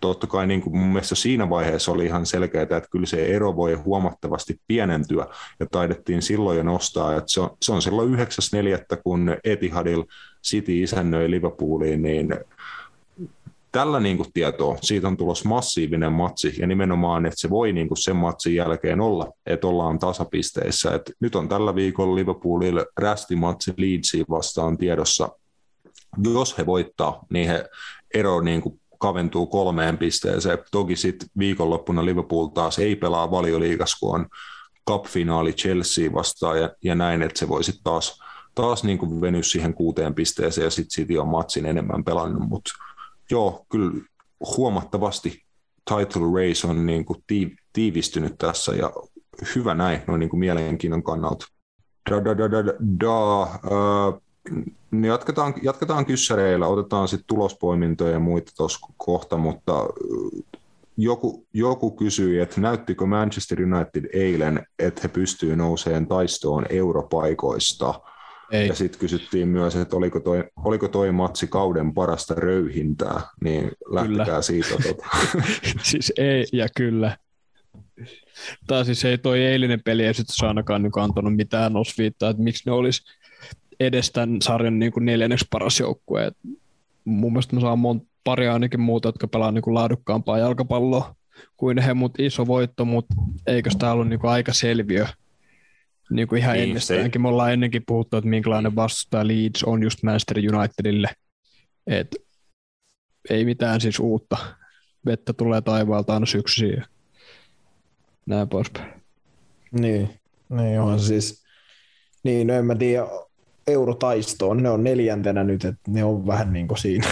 totta 0.00 0.26
kai 0.26 0.46
niin 0.46 0.60
kuin 0.60 0.76
mun 0.76 0.88
mielestä 0.88 1.14
siinä 1.14 1.50
vaiheessa 1.50 1.92
oli 1.92 2.04
ihan 2.04 2.26
selkeää, 2.26 2.62
että 2.62 2.88
kyllä 2.90 3.06
se 3.06 3.26
ero 3.26 3.56
voi 3.56 3.74
huomattavasti 3.74 4.60
pienentyä 4.66 5.26
ja 5.60 5.66
taidettiin 5.66 6.22
silloin 6.22 6.56
jo 6.56 6.62
nostaa, 6.62 7.16
että 7.16 7.32
se 7.32 7.40
on, 7.40 7.56
se 7.62 7.72
on 7.72 7.82
silloin 7.82 8.14
9.4. 8.14 8.96
kun 9.02 9.36
Etihadil 9.44 10.04
City 10.44 10.82
isännöi 10.82 11.30
Liverpooliin, 11.30 12.02
niin 12.02 12.34
tällä 13.72 14.00
niin 14.00 14.16
kuin 14.16 14.32
tietoa, 14.34 14.78
siitä 14.82 15.08
on 15.08 15.16
tulossa 15.16 15.48
massiivinen 15.48 16.12
matsi 16.12 16.54
ja 16.58 16.66
nimenomaan, 16.66 17.26
että 17.26 17.40
se 17.40 17.50
voi 17.50 17.72
niin 17.72 17.88
kuin 17.88 17.98
sen 17.98 18.16
matsin 18.16 18.54
jälkeen 18.54 19.00
olla, 19.00 19.32
että 19.46 19.66
ollaan 19.66 19.98
tasapisteissä. 19.98 20.94
Et 20.94 21.12
nyt 21.20 21.34
on 21.34 21.48
tällä 21.48 21.74
viikolla 21.74 22.14
Liverpoolille 22.14 22.86
rästimatsi 22.96 23.74
Leedsiin 23.76 24.26
vastaan 24.30 24.78
tiedossa. 24.78 25.28
Jos 26.34 26.58
he 26.58 26.66
voittaa, 26.66 27.24
niin 27.30 27.48
he 27.48 27.68
ero 28.14 28.40
niin 28.40 28.62
kuin 28.62 28.80
kaventuu 28.98 29.46
kolmeen 29.46 29.98
pisteeseen. 29.98 30.58
Toki 30.70 30.96
sitten 30.96 31.28
viikonloppuna 31.38 32.04
Liverpool 32.04 32.46
taas 32.46 32.78
ei 32.78 32.96
pelaa 32.96 33.30
valioliigas, 33.30 33.96
kun 34.00 34.14
on 34.14 34.26
cup-finaali 34.90 35.52
Chelsea 35.52 36.12
vastaan 36.12 36.60
ja, 36.60 36.70
ja 36.84 36.94
näin, 36.94 37.22
että 37.22 37.38
se 37.38 37.48
voisi 37.48 37.80
taas, 37.84 38.20
taas 38.54 38.84
niin 38.84 38.98
kuin 38.98 39.20
venyä 39.20 39.42
siihen 39.42 39.74
kuuteen 39.74 40.14
pisteeseen 40.14 40.64
ja 40.64 40.70
sitten 40.70 40.90
City 40.90 41.18
on 41.18 41.28
matsin 41.28 41.66
enemmän 41.66 42.04
pelannut, 42.04 42.48
mutta 42.48 42.70
joo, 43.32 43.66
kyllä 43.68 43.92
huomattavasti 44.56 45.42
title 45.88 46.22
race 46.34 46.66
on 46.66 46.86
niin 46.86 47.04
kuin 47.04 47.24
tiivistynyt 47.72 48.38
tässä 48.38 48.72
ja 48.72 48.92
hyvä 49.54 49.74
näin 49.74 50.00
noin 50.06 50.20
niin 50.20 50.30
kuin 50.30 50.40
mielenkiinnon 50.40 51.02
kannalta. 51.02 51.46
Da, 52.10 52.24
da, 52.24 52.38
da, 52.38 52.50
da, 52.50 52.64
da. 53.00 53.42
Uh, 53.42 54.22
jatketaan, 55.04 55.54
jatketaan 55.62 56.06
kyssäreillä, 56.06 56.66
otetaan 56.66 57.08
sitten 57.08 57.26
tulospoimintoja 57.26 58.12
ja 58.12 58.18
muita 58.18 58.52
tuossa 58.56 58.86
kohta, 58.96 59.36
mutta 59.36 59.86
joku, 60.96 61.46
joku 61.52 61.90
kysyi, 61.90 62.40
että 62.40 62.60
näyttikö 62.60 63.06
Manchester 63.06 63.58
United 63.62 64.04
eilen, 64.12 64.66
että 64.78 65.00
he 65.02 65.08
pystyvät 65.08 65.58
nousemaan 65.58 66.06
taistoon 66.06 66.66
europaikoista– 66.70 67.94
ei. 68.52 68.68
Ja 68.68 68.74
sitten 68.74 69.00
kysyttiin 69.00 69.48
myös, 69.48 69.76
että 69.76 69.96
oliko 69.96 70.20
toi, 70.20 70.44
oliko 70.64 70.88
toi 70.88 71.12
matsi 71.12 71.46
kauden 71.46 71.94
parasta 71.94 72.34
röyhintää, 72.34 73.20
niin 73.44 73.70
lähtekää 73.90 74.24
kyllä. 74.24 74.42
siitä. 74.42 74.68
Tota. 74.88 75.06
siis 75.90 76.12
ei 76.18 76.46
ja 76.52 76.66
kyllä. 76.76 77.16
Tai 78.66 78.84
siis 78.84 79.04
ei 79.04 79.18
toi 79.18 79.44
eilinen 79.44 79.82
peli 79.84 80.04
ei 80.04 80.14
sitten 80.14 80.48
ainakaan 80.48 80.82
niin 80.82 80.92
antanut 81.00 81.36
mitään 81.36 81.76
osviittaa, 81.76 82.30
että 82.30 82.42
miksi 82.42 82.62
ne 82.66 82.72
olisi 82.72 83.02
edes 83.80 84.10
tämän 84.10 84.42
sarjan 84.42 84.78
niin 84.78 84.92
kuin 84.92 85.04
neljänneksi 85.04 85.46
paras 85.50 85.80
joukkue. 85.80 86.26
Et 86.26 86.36
mun 87.04 87.32
mielestä 87.32 87.54
me 87.54 87.60
saa 87.60 87.76
monta 87.76 88.06
paria 88.24 88.52
ainakin 88.52 88.80
muuta, 88.80 89.08
jotka 89.08 89.28
pelaa 89.28 89.52
niin 89.52 89.62
kuin 89.62 89.74
laadukkaampaa 89.74 90.38
jalkapalloa 90.38 91.14
kuin 91.56 91.78
he, 91.78 91.94
mutta 91.94 92.22
iso 92.22 92.46
voitto, 92.46 92.84
mutta 92.84 93.14
eikö 93.46 93.70
tämä 93.78 93.92
ollut 93.92 94.08
niin 94.08 94.20
kuin 94.20 94.30
aika 94.30 94.52
selviö 94.52 95.06
niin 96.12 96.28
kuin 96.28 96.38
ihan 96.38 96.54
niin, 96.54 96.68
ennestäänkin. 96.68 97.12
Se... 97.12 97.18
Me 97.18 97.28
ollaan 97.28 97.52
ennenkin 97.52 97.82
puhuttu, 97.86 98.16
että 98.16 98.30
minkälainen 98.30 98.76
vastustaja 98.76 99.28
Leeds 99.28 99.64
on 99.64 99.82
just 99.82 100.02
Manchester 100.02 100.36
Unitedille. 100.38 101.08
Et 101.86 102.16
ei 103.30 103.44
mitään 103.44 103.80
siis 103.80 104.00
uutta. 104.00 104.36
Vettä 105.06 105.32
tulee 105.32 105.60
taivaalta 105.60 106.14
aina 106.14 106.26
syksyisiin 106.26 106.76
ja 106.76 106.86
näin 108.26 108.48
poispäin. 108.48 108.92
Niin, 109.72 110.10
niin 110.48 110.80
on 110.80 111.00
siis, 111.00 111.44
niin 112.22 112.46
no 112.46 112.54
en 112.54 112.64
mä 112.64 112.74
tiedä, 112.74 113.06
eurotaistoon, 113.66 114.62
ne 114.62 114.70
on 114.70 114.84
neljäntenä 114.84 115.44
nyt, 115.44 115.64
että 115.64 115.90
ne 115.90 116.04
on 116.04 116.26
vähän 116.26 116.52
niin 116.52 116.68
kuin 116.68 116.78
siinä. 116.78 117.06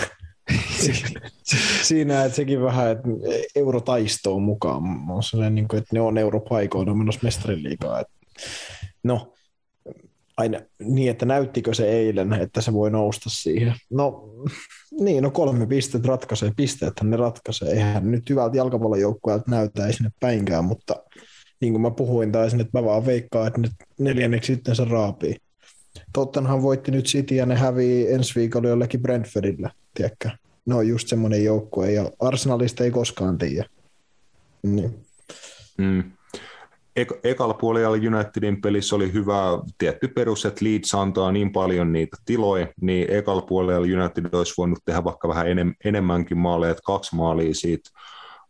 siinä, 1.83 2.25
että 2.25 2.37
sekin 2.37 2.63
vähän, 2.63 2.91
että 2.91 3.09
eurotaistoon 3.57 4.43
mukaan 4.43 4.83
on 5.11 5.23
sellainen, 5.23 5.55
niin 5.55 5.69
kuin, 5.69 5.79
että 5.79 5.91
ne 5.93 6.01
on 6.01 6.19
europaikoon, 6.19 6.89
on 6.89 6.99
menossa 6.99 7.21
mestariliigaa. 7.23 8.01
Että 8.01 8.13
No, 9.03 9.33
aina 10.41 10.61
niin, 10.79 11.11
että 11.11 11.27
näyttikö 11.27 11.75
se 11.75 11.91
eilen, 11.91 12.33
että 12.33 12.61
se 12.61 12.73
voi 12.73 12.91
nousta 12.91 13.31
siihen. 13.31 13.75
No, 13.91 14.35
niin, 15.05 15.23
no 15.23 15.31
kolme 15.31 15.67
pistettä 15.67 16.09
ratkaisee, 16.09 16.53
pisteet 16.57 16.93
ne 17.03 17.17
ratkaisee. 17.17 17.69
Eihän 17.69 18.11
nyt 18.11 18.31
hyvältä 18.31 18.57
jalkapallojoukkueelta 18.57 19.51
näytä 19.51 19.87
ei 19.87 19.93
sinne 19.93 20.11
päinkään, 20.21 20.65
mutta 20.65 20.97
niin 21.61 21.73
kuin 21.73 21.83
mä 21.83 21.91
puhuin 21.91 22.33
taisin, 22.33 22.61
että 22.61 22.79
mä 22.79 22.85
vaan 22.85 23.07
veikkaan, 23.07 23.47
että 23.47 23.61
nyt 23.61 23.73
neljänneksi 23.99 24.55
sitten 24.55 24.77
se 24.77 24.85
raapii. 24.85 25.37
Tottenhan 26.13 26.63
voitti 26.63 26.91
nyt 26.91 27.05
City 27.05 27.35
ja 27.35 27.47
ne 27.47 27.57
hävii 27.57 28.13
ensi 28.13 28.35
viikolla 28.35 28.69
jollekin 28.69 29.03
Brentfordille, 29.03 29.71
tiedätkö? 29.95 30.31
Ne 30.67 30.75
on 30.75 30.89
just 30.89 31.09
semmoinen 31.09 31.45
joukkue 31.45 31.93
ja 31.93 32.11
Arsenalista 32.21 32.85
ei 32.85 32.91
koskaan 32.91 33.39
tiedä. 33.39 33.65
Niin. 34.63 35.07
Mm 35.79 36.13
ek- 37.01 37.21
ekalla 37.25 37.55
puolella 37.55 38.17
Unitedin 38.17 38.61
pelissä 38.61 38.97
oli 38.97 39.13
hyvä 39.13 39.43
tietty 39.79 40.09
perus, 40.09 40.47
että 40.47 40.65
Leeds 40.65 40.95
antaa 40.95 41.33
niin 41.33 41.53
paljon 41.53 41.93
niitä 41.93 42.17
tiloja, 42.25 42.67
niin 42.81 43.11
ekalla 43.11 43.43
puolella 43.43 44.03
United 44.03 44.25
olisi 44.33 44.55
voinut 44.59 44.79
tehdä 44.85 45.05
vaikka 45.05 45.29
vähän 45.29 45.47
enem- 45.47 45.75
enemmänkin 45.85 46.39
maaleja, 46.39 46.71
että 46.71 46.83
kaksi 46.85 47.17
maalia 47.17 47.55
siitä 47.55 47.91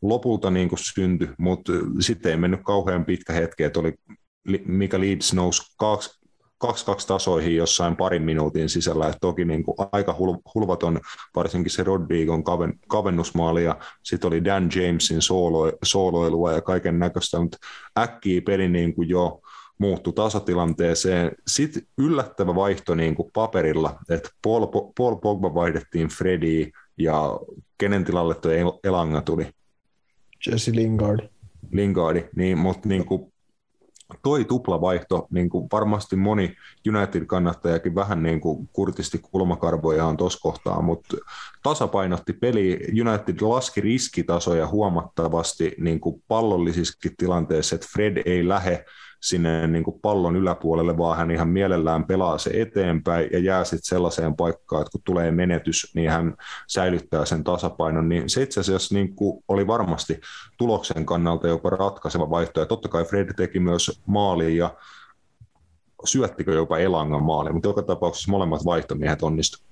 lopulta 0.03 0.51
niin 0.51 0.69
kuin 0.69 0.79
syntyi, 0.95 1.29
mutta 1.39 1.73
sitten 2.01 2.31
ei 2.31 2.39
mennyt 2.39 2.61
kauhean 2.65 3.05
pitkä 3.05 3.33
hetki, 3.33 3.63
että 3.65 3.81
oli, 3.81 3.95
mikä 4.67 5.01
Leeds 5.01 5.35
nousi 5.35 5.63
kaksi, 5.79 6.20
kaksi, 6.61 6.85
kaksi 6.85 7.09
tasoihin 7.09 7.57
jossain 7.57 7.97
parin 7.97 8.23
minuutin 8.23 8.69
sisällä. 8.69 9.09
Et 9.09 9.17
toki 9.21 9.45
niin 9.45 9.63
kuin 9.63 9.77
aika 9.93 10.17
hulvaton, 10.55 11.01
varsinkin 11.37 11.71
se 11.71 11.85
Rodrigon 11.85 12.45
kaven, 12.45 12.79
kavennusmaali 12.89 13.65
ja 13.65 13.79
sitten 14.03 14.29
oli 14.29 14.45
Dan 14.45 14.69
Jamesin 14.77 15.23
soolo, 15.23 15.73
sooloilua 15.85 16.53
ja 16.53 16.61
kaiken 16.61 16.99
näköistä, 16.99 17.41
mutta 17.41 17.59
äkkiä 17.99 18.43
peli 18.43 18.69
niin 18.69 18.95
kuin 18.95 19.09
jo 19.09 19.41
muuttui 19.79 20.13
tasatilanteeseen. 20.13 21.33
Sitten 21.47 21.83
yllättävä 21.99 22.55
vaihto 22.55 22.95
niin 22.95 23.15
kuin 23.15 23.31
paperilla, 23.33 23.99
että 24.11 24.29
Paul, 24.43 24.67
Paul 24.97 25.17
Pogba 25.17 25.55
vaihdettiin 25.55 26.09
Fredi 26.09 26.71
ja 26.99 27.41
kenen 27.79 28.05
tilalle 28.05 28.35
tuo 28.35 28.81
Elanga 28.85 29.21
tuli? 29.21 29.47
Jesse 30.47 30.73
Lingard. 30.75 31.29
Lingardi, 31.73 32.25
niin, 32.37 32.59
mutta 32.59 32.89
niin 32.89 33.05
kuin 33.05 33.30
toi 34.23 34.45
tuplavaihto, 34.45 35.27
niin 35.31 35.51
kuin 35.51 35.69
varmasti 35.73 36.17
moni 36.17 36.57
United-kannattajakin 36.89 37.95
vähän 37.95 38.23
niin 38.23 38.41
kuin 38.41 38.69
kurtisti 38.73 39.19
kulmakarvojaan 39.19 40.17
tuossa 40.17 40.39
kohtaa, 40.43 40.83
mutta 40.83 41.17
tasapainotti 41.63 42.33
peli. 42.33 42.81
United 43.01 43.41
laski 43.41 43.81
riskitasoja 43.81 44.67
huomattavasti 44.67 45.75
niin 45.79 46.01
kuin 46.01 46.23
pallollisissakin 46.29 47.17
tilanteissa, 47.17 47.75
että 47.75 47.89
Fred 47.93 48.23
ei 48.25 48.49
lähde 48.49 48.85
sinne 49.21 49.67
niin 49.67 49.85
kuin 49.85 50.01
pallon 50.01 50.37
yläpuolelle, 50.37 50.99
vaan 50.99 51.17
hän 51.17 51.31
ihan 51.31 51.49
mielellään 51.49 52.05
pelaa 52.05 52.39
se 52.39 52.51
eteenpäin 52.55 53.29
ja 53.33 53.39
jää 53.39 53.65
sitten 53.65 53.89
sellaiseen 53.89 54.37
paikkaan, 54.37 54.83
että 54.83 54.93
kun 54.93 55.01
tulee 55.05 55.31
menetys, 55.31 55.93
niin 55.95 56.11
hän 56.11 56.35
säilyttää 56.69 57.25
sen 57.25 57.45
tasapainon. 57.45 58.09
Niin 58.09 58.31
se 58.31 58.43
itse 58.43 58.61
asiassa 58.61 58.95
niin 58.95 59.17
kuin 59.17 59.45
oli 59.49 59.67
varmasti 59.67 60.21
tuloksen 60.59 61.07
kannalta 61.07 61.49
jopa 61.49 61.71
ratkaiseva 61.71 62.31
vaihtoehto. 62.31 62.77
Totta 62.77 62.89
kai 62.89 63.05
Fred 63.05 63.35
teki 63.35 63.61
myös 63.61 64.01
maaliin 64.07 64.57
ja 64.57 64.75
syöttikö 66.05 66.53
jopa 66.53 66.79
Elangan 66.79 67.23
maali, 67.23 67.53
mutta 67.53 67.69
joka 67.69 67.83
tapauksessa 67.83 68.31
molemmat 68.31 68.65
vaihtomiehet 68.65 69.23
onnistuivat. 69.23 69.71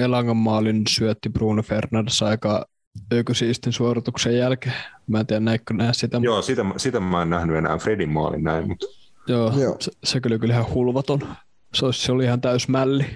Elangan 0.00 0.36
maalin 0.36 0.82
syötti 0.88 1.28
Bruno 1.28 1.62
Fernandes 1.62 2.22
aika 2.22 2.66
ökysiistin 3.12 3.72
suorituksen 3.72 4.36
jälkeen. 4.38 4.74
Mä 5.06 5.20
en 5.20 5.26
tiedä, 5.26 5.40
näikö 5.40 5.74
näe 5.74 5.92
sitä. 5.92 6.20
Joo, 6.22 6.42
sitä, 6.42 6.64
sitä 6.76 7.00
mä 7.00 7.22
en 7.22 7.30
nähnyt 7.30 7.56
enää 7.56 7.78
Fredin 7.78 8.08
maalin 8.08 8.44
näin. 8.44 8.68
Mutta... 8.68 8.86
Joo, 9.28 9.52
Joo. 9.60 9.76
Se, 9.80 9.90
se, 10.04 10.20
kyllä 10.20 10.38
kyllä 10.38 10.54
ihan 10.54 10.74
hulvaton. 10.74 11.20
Se, 11.74 11.86
olisi, 11.86 12.02
se 12.06 12.12
oli 12.12 12.24
ihan 12.24 12.40
täys 12.40 12.68
mälli. 12.68 13.06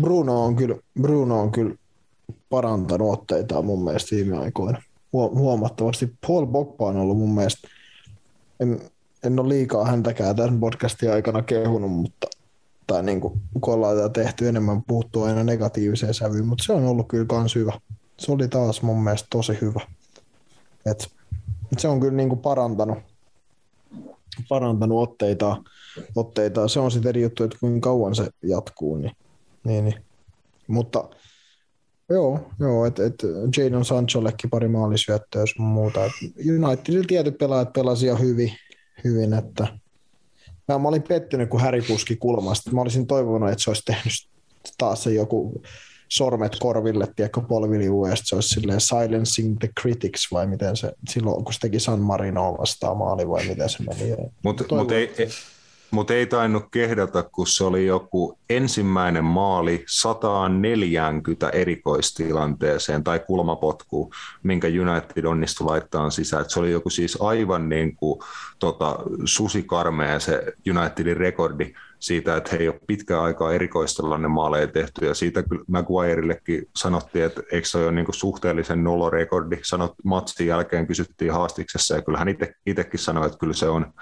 Bruno 0.00 0.44
on 0.44 0.56
kyllä, 0.56 0.76
Bruno 1.00 1.40
on 1.40 1.52
kyllä 1.52 1.74
parantanut 2.50 3.12
otteitaan 3.12 3.64
mun 3.64 3.84
mielestä 3.84 4.16
viime 4.16 4.38
aikoina 4.38 4.82
huomattavasti. 5.12 6.12
Paul 6.26 6.46
Bogba 6.46 6.86
on 6.86 6.96
ollut 6.96 7.18
mun 7.18 7.34
mielestä, 7.34 7.68
en, 8.60 8.80
en 9.24 9.40
ole 9.40 9.48
liikaa 9.48 9.84
häntäkään 9.84 10.36
tämän 10.36 10.60
podcastin 10.60 11.12
aikana 11.12 11.42
kehunut, 11.42 11.92
mutta 11.92 12.26
tai 12.86 13.02
niin 13.02 13.20
kuin, 13.20 13.40
kun 13.60 13.74
ollaan 13.74 13.96
tätä 13.96 14.08
tehty 14.08 14.48
enemmän 14.48 14.82
puhuttu 14.82 15.22
aina 15.22 15.44
negatiiviseen 15.44 16.14
sävyyn, 16.14 16.46
mutta 16.46 16.64
se 16.64 16.72
on 16.72 16.84
ollut 16.84 17.08
kyllä 17.08 17.24
kans 17.24 17.54
hyvä. 17.54 17.72
Se 18.18 18.32
oli 18.32 18.48
taas 18.48 18.82
mun 18.82 19.04
mielestä 19.04 19.26
tosi 19.30 19.58
hyvä. 19.60 19.80
Et, 20.86 21.12
se 21.78 21.88
on 21.88 22.00
kyllä 22.00 22.16
niin 22.16 22.28
kuin 22.28 22.40
parantanut, 22.40 22.98
parantanut 24.48 25.02
otteita, 25.02 25.62
otteita. 26.16 26.68
Se 26.68 26.80
on 26.80 26.90
sitten 26.90 27.08
eri 27.08 27.22
juttu, 27.22 27.44
että 27.44 27.58
kuinka 27.60 27.88
kauan 27.88 28.14
se 28.14 28.28
jatkuu. 28.42 28.96
Niin, 28.96 29.16
niin, 29.64 29.84
niin. 29.84 30.04
Mutta 30.66 31.08
joo, 32.08 32.50
joo 32.60 32.86
että 32.86 33.06
et 33.06 33.22
Jadon 33.56 33.84
Sanchollekin 33.84 34.50
pari 34.50 34.68
maalisyöttöä 34.68 35.46
sun 35.46 35.66
muuta. 35.66 36.04
Et 36.04 36.12
Unitedilla 36.38 37.04
tietyt 37.06 37.38
pelaajat 37.38 37.72
pelasivat 37.72 38.20
hyvin, 38.20 38.52
hyvin 39.04 39.34
että 39.34 39.66
Mä, 40.68 40.78
mä 40.78 40.88
olin 40.88 41.02
pettynyt, 41.02 41.50
kun 41.50 41.60
Häri 41.60 41.82
puski 41.82 42.16
kulmasta. 42.16 42.70
Mä 42.70 42.80
olisin 42.80 43.06
toivonut, 43.06 43.50
että 43.50 43.64
se 43.64 43.70
olisi 43.70 43.82
tehnyt 43.84 44.12
taas 44.78 45.02
se 45.02 45.12
joku 45.12 45.62
sormet 46.16 46.56
korville, 46.60 47.08
tiedätkö, 47.16 47.40
polviliu, 47.40 48.06
ja 48.06 48.16
se 48.16 48.34
olisi 48.34 48.48
silleen 48.48 48.80
silencing 48.80 49.58
the 49.58 49.68
critics, 49.80 50.32
vai 50.32 50.46
miten 50.46 50.76
se, 50.76 50.92
silloin 51.08 51.44
kun 51.44 51.52
se 51.52 51.60
teki 51.60 51.80
San 51.80 52.00
Marinoa 52.00 52.58
vastaan 52.58 52.96
maali, 52.96 53.28
vai 53.28 53.46
miten 53.48 53.68
se 53.68 53.78
meni. 53.82 54.16
Mutta 54.42 54.76
mut 54.76 54.92
ei, 54.92 55.14
ei, 55.18 55.28
mutta 55.90 56.14
ei 56.14 56.26
tainnut 56.26 56.64
kehdata, 56.70 57.22
kun 57.22 57.46
se 57.46 57.64
oli 57.64 57.86
joku 57.86 58.38
ensimmäinen 58.50 59.24
maali 59.24 59.84
140 59.86 61.48
erikoistilanteeseen 61.48 63.04
tai 63.04 63.20
kulmapotku, 63.26 64.12
minkä 64.42 64.68
United 64.68 65.24
onnistui 65.24 65.66
laittaa 65.66 66.10
sisään. 66.10 66.42
Et 66.42 66.50
se 66.50 66.60
oli 66.60 66.70
joku 66.70 66.90
siis 66.90 67.18
aivan 67.20 67.68
niin 67.68 67.96
kuin, 67.96 68.20
tota, 68.58 68.98
susikarmea 69.24 70.20
se 70.20 70.52
Unitedin 70.70 71.16
rekordi 71.16 71.74
siitä, 71.98 72.36
että 72.36 72.50
he 72.52 72.56
ei 72.56 72.68
ole 72.68 72.80
pitkään 72.86 73.22
aikaa 73.22 73.52
erikoistilanne 73.52 74.28
maaleja 74.28 74.66
tehty, 74.66 75.06
ja 75.06 75.14
siitä 75.14 75.42
kyllä 75.42 75.64
Maguirellekin 75.66 76.68
sanottiin, 76.76 77.24
että 77.24 77.42
eikö 77.52 77.68
se 77.68 77.78
ole 77.78 77.92
niin 77.92 78.04
kuin 78.04 78.14
suhteellisen 78.14 78.84
nolorekordi, 78.84 79.58
sanot 79.62 79.94
matsin 80.04 80.46
jälkeen 80.46 80.86
kysyttiin 80.86 81.32
haastiksessa, 81.32 81.94
ja 81.94 82.02
kyllä 82.02 82.18
hän 82.18 82.28
itsekin 82.66 83.00
sanoi, 83.00 83.26
että 83.26 83.38
kyllä 83.38 83.52
se 83.52 83.68
on 83.68 83.92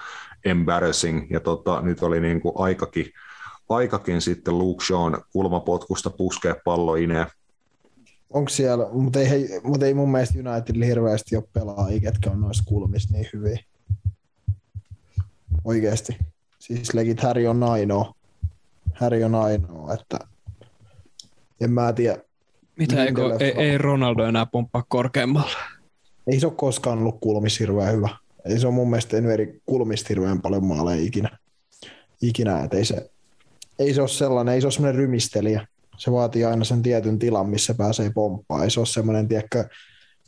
embarrassing, 0.44 1.30
ja 1.30 1.40
tota, 1.40 1.80
nyt 1.80 2.02
oli 2.02 2.20
niin 2.20 2.40
kuin 2.40 2.54
aikakin, 2.56 3.06
aikakin 3.68 4.20
sitten 4.20 4.58
Luke 4.58 4.84
Shawn 4.84 5.22
kulmapotkusta 5.32 6.10
puskea 6.10 6.56
pallo 6.64 6.94
ineen. 6.94 7.26
Onko 8.30 8.48
siellä, 8.48 8.86
mutta 8.92 9.20
ei, 9.20 9.48
mutta 9.64 9.86
ei 9.86 9.94
mun 9.94 10.10
mielestä 10.12 10.38
Unitedilla 10.38 10.86
hirveästi 10.86 11.36
ole 11.36 11.44
pelaajia, 11.52 12.00
ketkä 12.00 12.30
on 12.30 12.40
noissa 12.40 12.64
kulmissa 12.66 13.08
niin 13.12 13.28
hyviä. 13.32 13.58
Oikeasti. 15.64 16.16
Siis 16.58 16.94
legit 16.94 17.20
Harry 17.20 17.46
on 17.46 17.62
ainoa. 17.62 18.14
Harry 18.94 19.24
on 19.24 19.34
ainoa, 19.34 19.94
että 19.94 20.18
en 21.60 21.70
mä 21.70 21.92
tiedä. 21.92 22.18
Mitä 22.78 23.04
ei, 23.04 23.12
ei, 23.40 23.50
ei, 23.50 23.78
Ronaldo 23.78 24.24
enää 24.24 24.46
pomppaa 24.46 24.84
korkeammalle? 24.88 25.56
Ei 26.26 26.40
se 26.40 26.46
ole 26.46 26.54
koskaan 26.54 26.98
ollut 26.98 27.20
kulmissa 27.20 27.64
hirveän 27.64 27.92
hyvä. 27.92 28.08
Ei 28.44 28.58
se 28.58 28.66
ole 28.66 28.74
mun 28.74 28.90
mielestä 28.90 29.16
en 29.16 29.26
eri 29.26 29.60
kulmista 29.66 30.06
hirveän 30.08 30.42
paljon 30.42 30.64
maaleja 30.64 31.02
ikinä. 31.02 31.38
ikinä 32.22 32.60
että 32.60 32.76
ei, 32.76 32.84
se, 32.84 33.10
ei 33.78 33.94
se 33.94 34.00
ole 34.00 34.08
sellainen, 34.08 34.54
ei 34.54 34.60
se 34.60 34.66
ole 34.66 34.72
sellainen 34.72 34.98
rymistelijä. 34.98 35.66
Se 35.96 36.12
vaatii 36.12 36.44
aina 36.44 36.64
sen 36.64 36.82
tietyn 36.82 37.18
tilan, 37.18 37.48
missä 37.48 37.74
pääsee 37.74 38.10
pomppaan. 38.10 38.64
Ei 38.64 38.70
se 38.70 38.80
ole 38.80 38.86
semmoinen, 38.86 39.28
tiedätkö, 39.28 39.64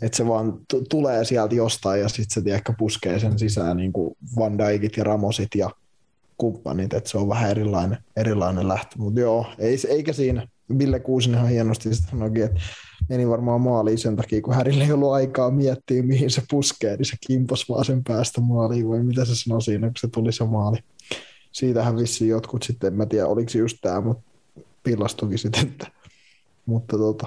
että 0.03 0.17
se 0.17 0.27
vaan 0.27 0.53
t- 0.53 0.89
tulee 0.89 1.25
sieltä 1.25 1.55
jostain 1.55 2.01
ja 2.01 2.09
sitten 2.09 2.35
se 2.35 2.43
tiedätkö, 2.43 2.73
puskee 2.79 3.19
sen 3.19 3.39
sisään 3.39 3.77
niin 3.77 3.93
kuin 3.93 4.17
Van 4.37 4.59
Dijkit 4.59 4.97
ja 4.97 5.05
Ramosit 5.05 5.49
ja 5.55 5.71
kumppanit, 6.37 6.95
että 6.95 7.11
se 7.11 7.19
on 7.19 7.29
vähän 7.29 7.51
erilainen, 7.51 7.99
erilainen 8.17 8.69
lähtö. 8.69 8.97
Mutta 8.99 9.21
joo, 9.21 9.47
ei, 9.59 9.77
eikä 9.89 10.13
siinä. 10.13 10.49
Ville 10.79 11.01
ihan 11.31 11.49
hienosti 11.49 11.95
sanoikin, 11.95 12.45
että 12.45 12.61
meni 13.09 13.29
varmaan 13.29 13.61
maaliin 13.61 13.99
sen 13.99 14.17
takia, 14.17 14.43
kun 14.43 14.55
Härille 14.55 14.85
ei 14.85 14.93
ollut 14.93 15.13
aikaa 15.13 15.51
miettiä, 15.51 16.03
mihin 16.03 16.31
se 16.31 16.43
puskee, 16.51 16.97
niin 16.97 17.07
se 17.07 17.17
kimpos 17.27 17.69
vaan 17.69 17.85
sen 17.85 18.05
päästä 18.05 18.41
maaliin, 18.41 18.89
vai 18.89 19.03
mitä 19.03 19.25
se 19.25 19.35
sanoi 19.35 19.63
siinä, 19.63 19.87
kun 19.87 19.95
se 19.99 20.09
tuli 20.09 20.33
se 20.33 20.45
maali. 20.45 20.79
Siitähän 21.53 21.97
vissiin 21.97 22.31
jotkut 22.31 22.63
sitten, 22.63 22.89
en 22.89 22.95
mä 22.95 23.07
tiedä, 23.07 23.27
oliko 23.27 23.49
se 23.49 23.59
just 23.59 23.79
tämä, 23.83 24.01
mutta 24.01 24.23
pillastukin 24.83 25.39
sitten, 25.39 25.67
että, 25.67 25.87
mutta 26.67 26.99
tota, 26.99 27.27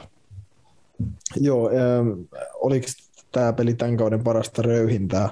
joo, 1.36 1.70
ähm, 1.70 2.10
oliko 2.54 2.88
tämä 3.32 3.54
peli 3.54 3.74
tämän 3.74 3.98
kauden 3.98 4.24
parasta 4.24 4.62
röyhintää? 4.62 5.30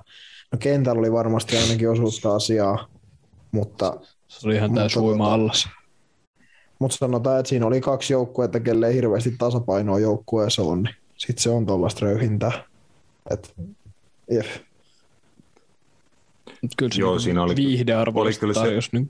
No 0.52 0.58
kentällä 0.60 1.00
oli 1.00 1.12
varmasti 1.12 1.58
ainakin 1.58 1.90
osuutta 1.90 2.36
asiaa, 2.36 2.88
mutta... 3.52 4.00
Se 4.28 4.48
oli 4.48 4.56
ihan 4.56 4.74
täys 4.74 4.98
uima 4.98 5.34
allas. 5.34 5.70
Mutta 6.80 6.98
sanotaan, 6.98 7.40
että 7.40 7.50
siinä 7.50 7.66
oli 7.66 7.82
kaksi 7.82 8.14
joukkuetta, 8.14 8.60
kelle 8.60 8.88
ei 8.88 8.96
hirveästi 8.96 9.36
tasapainoa 9.38 10.00
joukkueessa 10.00 10.62
on, 10.62 10.84
niin 10.84 10.96
sitten 11.18 11.44
se 11.44 11.50
on 11.50 11.66
tuollaista 11.66 12.06
röyhintää. 12.06 12.64
Et, 13.32 13.54
if. 14.32 14.48
Kyllä 16.78 16.94
se 16.94 17.02
Joo, 17.02 17.20
siinä 17.20 17.44
oli, 17.44 17.56
viihdearvo 17.56 18.22
oli 18.22 18.34
kyllä 18.34 18.54
se, 18.54 18.90
niin. 18.92 19.10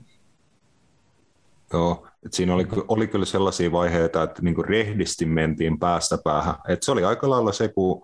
Joo, 1.72 2.06
et 2.26 2.32
siinä 2.32 2.54
oli, 2.54 2.66
oli 2.88 3.06
kyllä 3.06 3.24
sellaisia 3.24 3.72
vaiheita, 3.72 4.22
että 4.22 4.42
niinku 4.42 4.62
rehdisti 4.62 5.26
mentiin 5.26 5.78
päästä 5.78 6.18
päähän. 6.24 6.54
Et 6.68 6.82
se 6.82 6.92
oli 6.92 7.04
aika 7.04 7.30
lailla 7.30 7.52
se, 7.52 7.68
kun 7.68 8.02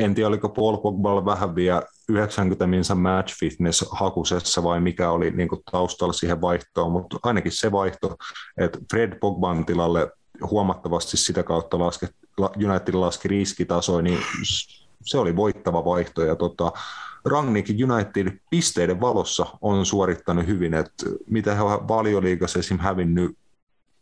en 0.00 0.14
tiedä, 0.14 0.28
oliko 0.28 0.48
Paul 0.48 0.76
Pogba 0.76 1.24
vähän 1.24 1.54
vielä 1.54 1.82
90 2.08 2.66
minsa 2.66 2.94
match 2.94 3.38
fitness 3.38 3.84
hakusessa 3.90 4.62
vai 4.62 4.80
mikä 4.80 5.10
oli 5.10 5.30
niin 5.30 5.48
kuin 5.48 5.62
taustalla 5.72 6.12
siihen 6.12 6.40
vaihtoon, 6.40 6.92
mutta 6.92 7.18
ainakin 7.22 7.52
se 7.52 7.72
vaihto, 7.72 8.16
että 8.58 8.78
Fred 8.90 9.18
Pogban 9.18 9.66
tilalle 9.66 10.12
huomattavasti 10.50 11.16
sitä 11.16 11.42
kautta 11.42 11.78
laske, 11.78 12.08
United 12.40 12.94
laski 12.94 13.28
riskitasoa, 13.28 14.02
niin 14.02 14.18
se 15.04 15.18
oli 15.18 15.36
voittava 15.36 15.84
vaihto 15.84 16.24
ja 16.24 16.36
tota, 16.36 16.72
Rangnick 17.24 17.70
United 17.90 18.38
pisteiden 18.50 19.00
valossa 19.00 19.46
on 19.60 19.86
suorittanut 19.86 20.46
hyvin, 20.46 20.74
että 20.74 21.06
mitä 21.26 21.54
he 21.54 21.62
ovat 21.62 21.88
valioliigassa 21.88 22.58
esim. 22.58 22.78
hävinnyt 22.78 23.36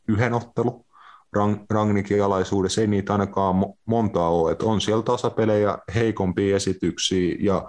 yhden 0.08 0.34
ottelun, 0.34 0.84
Rang, 1.32 1.56
Rangnikin 1.70 2.24
alaisuudessa 2.24 2.80
ei 2.80 2.86
niitä 2.86 3.12
ainakaan 3.12 3.56
montaa 3.86 4.28
ole, 4.28 4.52
että 4.52 4.66
on 4.66 4.80
siellä 4.80 5.02
tasapelejä, 5.02 5.78
heikompia 5.94 6.56
esityksiä 6.56 7.36
ja 7.40 7.68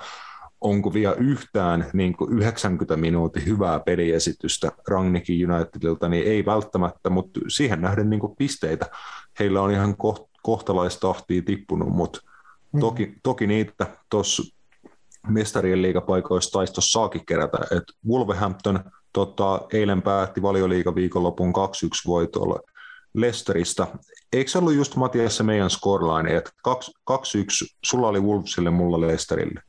onko 0.61 0.93
vielä 0.93 1.13
yhtään 1.13 1.85
niin 1.93 2.13
kuin 2.17 2.33
90 2.33 2.97
minuutin 2.97 3.45
hyvää 3.45 3.79
peliesitystä 3.79 4.71
Rangnikin 4.87 5.51
Unitedilta, 5.51 6.09
niin 6.09 6.27
ei 6.27 6.45
välttämättä, 6.45 7.09
mutta 7.09 7.39
siihen 7.47 7.81
nähden 7.81 8.09
niin 8.09 8.35
pisteitä. 8.37 8.85
Heillä 9.39 9.61
on 9.61 9.71
ihan 9.71 9.97
koht, 9.97 10.29
kohtalaistahtia 10.43 11.41
tippunut, 11.41 11.89
mutta 11.89 12.19
mm. 12.71 12.79
toki, 12.79 13.13
toki 13.23 13.47
niitä 13.47 13.87
tuossa 14.09 14.43
mestarien 15.27 15.81
liigapaikoissa 15.81 16.51
taisi 16.51 16.73
saakin 16.79 17.25
kerätä, 17.25 17.57
että 17.63 17.93
Wolverhampton 18.07 18.79
tota, 19.13 19.61
eilen 19.73 20.01
päätti 20.01 20.41
valioliiga 20.41 20.95
viikonlopun 20.95 21.49
2-1 21.49 21.51
voitolla 22.07 22.59
Lesteristä. 23.13 23.87
Eikö 24.33 24.51
se 24.51 24.57
ollut 24.57 24.73
just 24.73 24.95
Matias 24.95 25.37
se 25.37 25.43
meidän 25.43 25.69
scoreline, 25.69 26.37
että 26.37 26.51
2-1, 26.69 26.73
sulla 27.85 28.07
oli 28.07 28.19
Wolvesille, 28.19 28.69
mulla 28.69 29.01
Lesterille? 29.01 29.61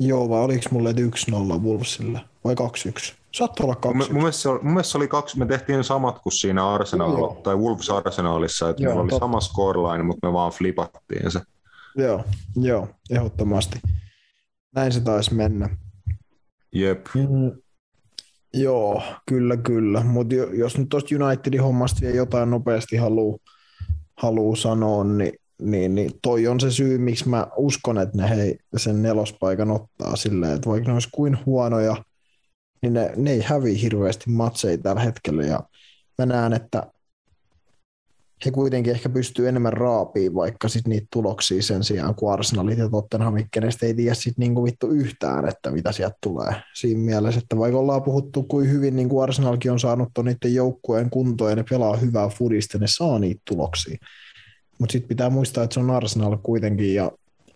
Joo, 0.00 0.28
vai 0.28 0.40
oliko 0.40 0.68
mulle 0.70 0.92
1-0 0.92 1.60
Wolvesille 1.60 2.20
vai 2.44 2.54
2-1? 2.54 3.14
Saattoi 3.32 3.64
olla 3.64 3.76
2-1. 3.86 3.94
Mun, 3.94 4.06
mun, 4.10 4.22
mielestä, 4.22 4.48
mun 4.48 4.72
mielestä 4.72 4.92
se 4.92 4.98
oli 4.98 5.08
kaksi, 5.08 5.38
me 5.38 5.46
tehtiin 5.46 5.84
samat 5.84 6.18
kuin 6.18 6.32
siinä 6.32 6.68
Arsenal, 6.74 7.18
Joo. 7.18 7.40
tai 7.42 7.56
Wolves 7.56 7.90
Arsenalissa, 7.90 8.70
että 8.70 8.82
Joo, 8.82 8.90
meillä 8.90 9.02
oli 9.02 9.10
totta. 9.10 9.24
sama 9.24 9.40
scoreline, 9.40 10.04
mutta 10.04 10.26
me 10.26 10.32
vaan 10.32 10.52
flipattiin 10.52 11.30
se. 11.30 11.40
Joo, 11.96 12.24
Joo 12.56 12.88
ehdottomasti. 13.10 13.80
Näin 14.74 14.92
se 14.92 15.00
taisi 15.00 15.34
mennä. 15.34 15.76
Jep. 16.72 17.06
Mm, 17.14 17.62
joo, 18.54 19.02
kyllä, 19.28 19.56
kyllä. 19.56 20.00
Mutta 20.00 20.34
jos 20.34 20.78
nyt 20.78 20.88
tuosta 20.88 21.24
Unitedin 21.24 21.62
hommasta 21.62 22.00
vielä 22.00 22.16
jotain 22.16 22.50
nopeasti 22.50 22.96
haluaa 22.96 23.38
haluu 24.16 24.56
sanoa, 24.56 25.04
niin 25.04 25.32
niin, 25.62 25.94
niin 25.94 26.10
toi 26.22 26.46
on 26.46 26.60
se 26.60 26.70
syy, 26.70 26.98
miksi 26.98 27.28
mä 27.28 27.46
uskon, 27.56 27.98
että 27.98 28.18
ne 28.18 28.30
hei, 28.30 28.58
sen 28.76 29.02
nelospaikan 29.02 29.70
ottaa 29.70 30.16
silleen, 30.16 30.54
että 30.54 30.70
vaikka 30.70 30.88
ne 30.88 30.94
olisi 30.94 31.08
kuin 31.12 31.38
huonoja, 31.46 31.96
niin 32.82 32.92
ne, 32.92 33.12
ne 33.16 33.30
ei 33.30 33.42
häviä 33.42 33.78
hirveästi 33.78 34.30
matseja 34.30 34.78
tällä 34.78 35.00
hetkellä 35.00 35.42
ja 35.42 35.60
mä 36.18 36.26
näen, 36.26 36.52
että 36.52 36.82
he 38.44 38.50
kuitenkin 38.50 38.92
ehkä 38.92 39.08
pystyy 39.08 39.48
enemmän 39.48 39.72
raapiin 39.72 40.34
vaikka 40.34 40.68
sit 40.68 40.86
niitä 40.86 41.06
tuloksia 41.12 41.62
sen 41.62 41.84
sijaan 41.84 42.14
kuin 42.14 42.32
Arsenalit 42.32 42.78
ja 42.78 42.88
Tottenhamit, 42.88 43.46
kenestä 43.50 43.86
ei 43.86 43.94
tiedä 43.94 44.14
sit 44.14 44.38
niinku 44.38 44.64
vittu 44.64 44.90
yhtään, 44.90 45.48
että 45.48 45.70
mitä 45.70 45.92
sieltä 45.92 46.16
tulee. 46.22 46.54
Siinä 46.74 47.00
mielessä, 47.00 47.40
että 47.40 47.58
vaikka 47.58 47.78
ollaan 47.78 48.02
puhuttu 48.02 48.42
kuin 48.42 48.70
hyvin 48.70 48.96
niin 48.96 49.08
kuin 49.08 49.22
Arsenalkin 49.22 49.72
on 49.72 49.80
saanut 49.80 50.08
niiden 50.22 50.54
joukkueen 50.54 51.10
kuntoon 51.10 51.50
ja 51.50 51.56
ne 51.56 51.64
pelaa 51.70 51.96
hyvää 51.96 52.28
fudista, 52.28 52.78
ne 52.78 52.86
saa 52.88 53.18
niitä 53.18 53.42
tuloksia. 53.48 53.96
Mutta 54.78 54.92
sitten 54.92 55.08
pitää 55.08 55.30
muistaa, 55.30 55.64
että 55.64 55.74
se 55.74 55.80
on 55.80 55.90
Arsenal 55.90 56.36
kuitenkin 56.42 56.94
ja 56.94 57.10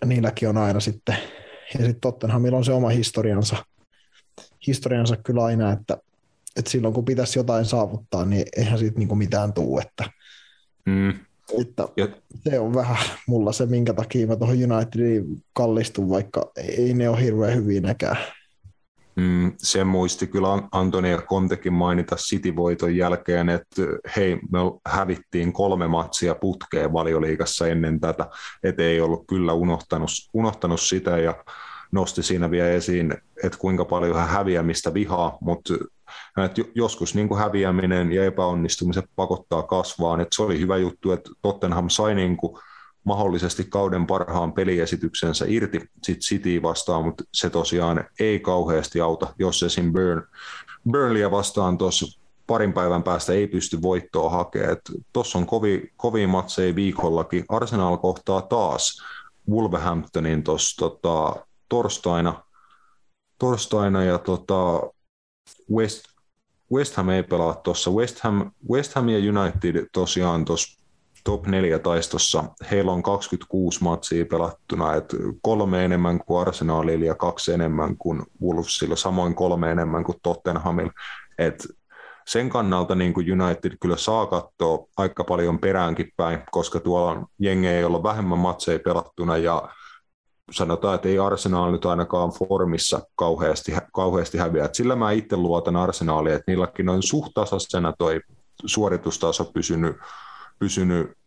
niilläkin 0.04 0.48
on 0.48 0.56
aina 0.56 0.80
sitten, 0.80 1.16
ja 1.74 1.78
sitten 1.78 2.00
Tottenhamilla 2.00 2.56
on 2.56 2.64
se 2.64 2.72
oma 2.72 2.88
historiansa, 2.88 3.56
historiansa 4.66 5.16
kyllä 5.16 5.44
aina, 5.44 5.72
että, 5.72 5.98
että 6.56 6.70
silloin 6.70 6.94
kun 6.94 7.04
pitäisi 7.04 7.38
jotain 7.38 7.64
saavuttaa, 7.64 8.24
niin 8.24 8.44
eihän 8.56 8.78
siitä 8.78 8.98
niinku 8.98 9.14
mitään 9.14 9.52
tuu, 9.52 9.78
että, 9.78 10.04
Mm. 10.88 11.10
että 11.60 11.88
se 12.44 12.58
on 12.58 12.74
vähän 12.74 12.96
mulla 13.26 13.52
se, 13.52 13.66
minkä 13.66 13.94
takia 13.94 14.26
mä 14.26 14.36
tuohon 14.36 14.56
Unitediin 14.72 15.42
kallistun, 15.52 16.10
vaikka 16.10 16.50
ei 16.56 16.94
ne 16.94 17.08
ole 17.08 17.22
hirveän 17.22 17.54
hyviä 17.54 17.80
nekään. 17.80 18.16
Mm, 19.16 19.52
sen 19.56 19.86
muisti 19.86 20.26
kyllä 20.26 20.52
An- 20.52 20.68
Antoni 20.72 21.10
ja 21.10 21.22
Kontekin 21.22 21.72
mainita 21.72 22.16
City-voiton 22.16 22.96
jälkeen, 22.96 23.48
että 23.48 23.82
hei, 24.16 24.34
me 24.52 24.58
hävittiin 24.86 25.52
kolme 25.52 25.88
matsia 25.88 26.34
putkeen 26.34 26.92
valioliigassa 26.92 27.66
ennen 27.66 28.00
tätä, 28.00 28.26
että 28.62 28.82
ei 28.82 29.00
ollut 29.00 29.24
kyllä 29.26 29.52
unohtanut, 29.52 30.10
unohtanut 30.34 30.80
sitä 30.80 31.18
ja 31.18 31.44
nosti 31.92 32.22
siinä 32.22 32.50
vielä 32.50 32.68
esiin, 32.68 33.14
että 33.44 33.58
kuinka 33.58 33.84
paljon 33.84 34.16
hän 34.16 34.28
häviämistä 34.28 34.94
vihaa, 34.94 35.38
mutta 35.40 35.74
jo- 36.56 36.70
joskus 36.74 37.14
niin 37.14 37.28
kuin 37.28 37.40
häviäminen 37.40 38.12
ja 38.12 38.24
epäonnistumiset 38.24 39.04
pakottaa 39.16 39.62
kasvaan, 39.62 40.20
että 40.20 40.36
se 40.36 40.42
oli 40.42 40.60
hyvä 40.60 40.76
juttu, 40.76 41.12
että 41.12 41.30
Tottenham 41.42 41.88
sai 41.88 42.14
niin 42.14 42.36
kuin 42.36 42.58
mahdollisesti 43.04 43.64
kauden 43.64 44.06
parhaan 44.06 44.52
peliesityksensä 44.52 45.44
irti 45.48 45.80
sit 46.02 46.18
City 46.18 46.62
vastaan, 46.62 47.04
mutta 47.04 47.24
se 47.32 47.50
tosiaan 47.50 48.04
ei 48.20 48.40
kauheasti 48.40 49.00
auta, 49.00 49.34
jos 49.38 49.62
esim. 49.62 49.92
Burn, 49.92 50.22
Burnleyä 50.90 51.30
vastaan 51.30 51.78
tuossa 51.78 52.20
parin 52.46 52.72
päivän 52.72 53.02
päästä 53.02 53.32
ei 53.32 53.46
pysty 53.46 53.82
voittoa 53.82 54.30
hakemaan. 54.30 54.76
Tuossa 55.12 55.38
on 55.38 55.46
kovi, 55.46 55.92
kovia 55.96 56.28
matseja 56.28 56.74
viikollakin. 56.74 57.44
Arsenal 57.48 57.96
kohtaa 57.96 58.42
taas 58.42 59.02
Wolverhamptonin 59.50 60.42
tuossa 60.42 60.76
tota, 60.78 61.36
torstaina, 61.68 62.42
torstaina 63.38 64.04
ja 64.04 64.18
tota, 64.18 64.80
West, 65.72 66.04
West 66.72 66.96
Ham 66.96 67.08
ei 67.08 67.22
pelaa 67.22 67.54
tuossa. 67.54 67.90
West 67.90 68.20
Ham, 68.20 68.50
West 68.70 68.94
Ham 68.94 69.08
ja 69.08 69.18
United 69.18 69.86
tosiaan 69.92 70.44
tuossa 70.44 70.78
top 71.24 71.46
4 71.46 71.78
taistossa. 71.78 72.44
Heillä 72.70 72.92
on 72.92 73.02
26 73.02 73.82
matsia 73.82 74.26
pelattuna, 74.26 74.94
että 74.94 75.16
kolme 75.42 75.84
enemmän 75.84 76.18
kuin 76.18 76.40
Arsenalilla 76.40 77.04
ja 77.04 77.14
kaksi 77.14 77.52
enemmän 77.52 77.96
kuin 77.96 78.22
Wolvesilla, 78.42 78.96
samoin 78.96 79.34
kolme 79.34 79.70
enemmän 79.70 80.04
kuin 80.04 80.18
Tottenhamilla. 80.22 80.92
Et 81.38 81.68
sen 82.26 82.48
kannalta 82.48 82.94
niin 82.94 83.14
kuin 83.14 83.42
United 83.42 83.76
kyllä 83.80 83.96
saa 83.96 84.26
katsoa 84.26 84.86
aika 84.96 85.24
paljon 85.24 85.58
peräänkin 85.58 86.12
päin, 86.16 86.38
koska 86.50 86.80
tuolla 86.80 87.10
on 87.10 87.26
jengejä, 87.38 87.80
joilla 87.80 87.96
on 87.96 88.02
vähemmän 88.02 88.38
matseja 88.38 88.78
pelattuna 88.78 89.36
ja 89.36 89.68
sanotaan, 90.50 90.94
että 90.94 91.08
ei 91.08 91.18
Arsenal 91.18 91.72
nyt 91.72 91.86
ainakaan 91.86 92.30
formissa 92.30 93.00
kauheasti, 93.16 93.72
kauheasti 93.92 94.38
häviä. 94.38 94.64
Et 94.64 94.74
sillä 94.74 94.96
mä 94.96 95.12
itse 95.12 95.36
luotan 95.36 95.76
Arsenaaliin, 95.76 96.34
että 96.34 96.50
niilläkin 96.52 96.88
on 96.88 97.02
suht 97.02 97.34
tasaisena 97.34 97.92
toi 97.98 98.20
suoritustaso 98.66 99.44
pysynyt, 99.44 99.96
pysynyt 100.58 101.18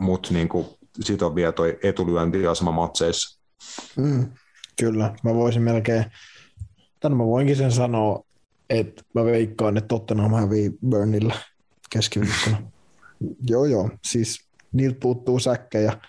mutta 0.00 0.34
niin 0.34 0.48
siitä 1.00 1.26
on 1.26 1.34
vielä 1.34 1.52
toi 1.52 1.78
etulyöntiasema 1.82 2.72
matseissa. 2.72 3.40
Mm, 3.96 4.32
kyllä, 4.80 5.14
mä 5.24 5.34
voisin 5.34 5.62
melkein, 5.62 6.04
tänne 7.00 7.16
mä 7.16 7.26
voinkin 7.26 7.56
sen 7.56 7.72
sanoa, 7.72 8.22
että 8.70 9.02
mä 9.14 9.24
veikkaan, 9.24 9.76
että 9.76 9.88
Tottenham 9.88 10.32
hävii 10.32 10.70
Burnilla 10.88 11.34
keskiviikkona. 11.90 12.62
joo, 13.50 13.64
joo, 13.64 13.90
siis 14.04 14.48
niiltä 14.72 14.98
puuttuu 15.00 15.38
säkkejä, 15.38 16.00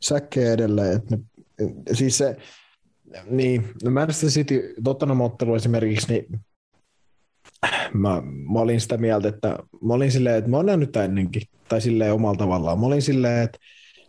säkkejä 0.00 0.52
edelleen, 0.52 0.96
että 0.96 1.16
ne, 1.16 1.22
siis 1.92 2.18
se, 2.18 2.36
niin, 3.26 3.68
no 3.84 3.90
Manchester 3.90 4.30
City 4.30 4.74
Tottenham-ottelu 4.84 5.54
esimerkiksi, 5.54 6.12
niin 6.12 6.40
mä, 7.92 8.22
mä 8.52 8.58
olin 8.58 8.80
sitä 8.80 8.96
mieltä, 8.96 9.28
että 9.28 9.58
mä 9.84 9.94
olin 9.94 10.12
silleen, 10.12 10.36
että 10.36 10.50
mä 10.50 10.62
nähnyt 10.62 10.92
tämän 10.92 11.04
ennenkin, 11.04 11.42
tai 11.68 11.80
silleen 11.80 12.12
omalla 12.12 12.38
tavallaan. 12.38 12.80
Mä 12.80 12.86
olin 12.86 13.02
silleen, 13.02 13.44
että 13.44 13.58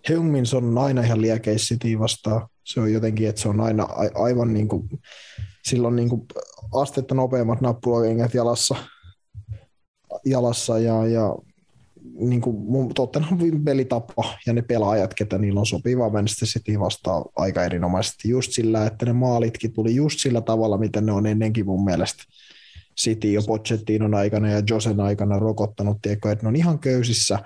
Heungmins 0.09 0.53
on 0.53 0.77
aina 0.77 1.01
ihan 1.01 1.21
liekeissä 1.21 1.75
City 1.75 1.99
vastaan. 1.99 2.47
Se 2.63 2.79
on 2.79 2.93
jotenkin, 2.93 3.29
että 3.29 3.41
se 3.41 3.49
on 3.49 3.61
aina 3.61 3.83
a, 3.83 4.23
aivan 4.23 4.53
niin 4.53 4.67
kuin, 4.67 4.89
silloin 5.67 5.95
niin 5.95 6.09
kuin 6.09 6.25
astetta 6.73 7.15
nopeammat 7.15 7.61
nappulakengät 7.61 8.33
jalassa, 8.33 8.75
jalassa 10.25 10.79
ja, 10.79 11.05
ja 11.07 11.35
niin 12.19 12.41
kuin 12.41 12.93
Tottenhamin 12.93 13.63
pelitapa 13.63 14.23
ja 14.45 14.53
ne 14.53 14.61
pelaajat, 14.61 15.13
ketä 15.13 15.37
niillä 15.37 15.59
on 15.59 15.65
sopiva 15.65 16.09
Manchester 16.09 16.47
City 16.47 16.79
vastaan 16.79 17.25
aika 17.35 17.63
erinomaisesti 17.63 18.29
just 18.29 18.51
sillä, 18.51 18.85
että 18.85 19.05
ne 19.05 19.13
maalitkin 19.13 19.73
tuli 19.73 19.95
just 19.95 20.19
sillä 20.19 20.41
tavalla, 20.41 20.77
miten 20.77 21.05
ne 21.05 21.11
on 21.11 21.25
ennenkin 21.25 21.65
mun 21.65 21.83
mielestä 21.83 22.23
City 23.01 23.31
jo 23.31 23.41
Pochettinon 23.47 24.13
aikana 24.13 24.49
ja 24.49 24.61
Josen 24.69 24.99
aikana 24.99 25.39
rokottanut, 25.39 25.97
tiedätkö, 26.01 26.31
että 26.31 26.45
ne 26.45 26.47
on 26.47 26.55
ihan 26.55 26.79
köysissä, 26.79 27.39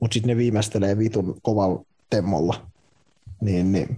mutta 0.00 0.14
sitten 0.14 0.28
ne 0.28 0.36
viimeistelee 0.36 0.98
vitun 0.98 1.38
kovalla 1.42 1.84
temmolla. 2.10 2.66
Niin, 3.40 3.72
niin. 3.72 3.96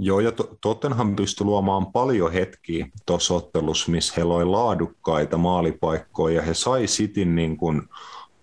Joo, 0.00 0.20
ja 0.20 0.32
Tottenham 0.60 1.16
pystyi 1.16 1.44
luomaan 1.44 1.92
paljon 1.92 2.32
hetkiä 2.32 2.86
tuossa 3.06 3.34
ottelussa, 3.34 3.90
missä 3.90 4.14
he 4.16 4.24
loi 4.24 4.44
laadukkaita 4.44 5.36
maalipaikkoja, 5.36 6.36
ja 6.36 6.42
he 6.42 6.54
sai 6.54 6.86
Cityn 6.86 7.34
niin 7.34 7.56
kuin 7.56 7.82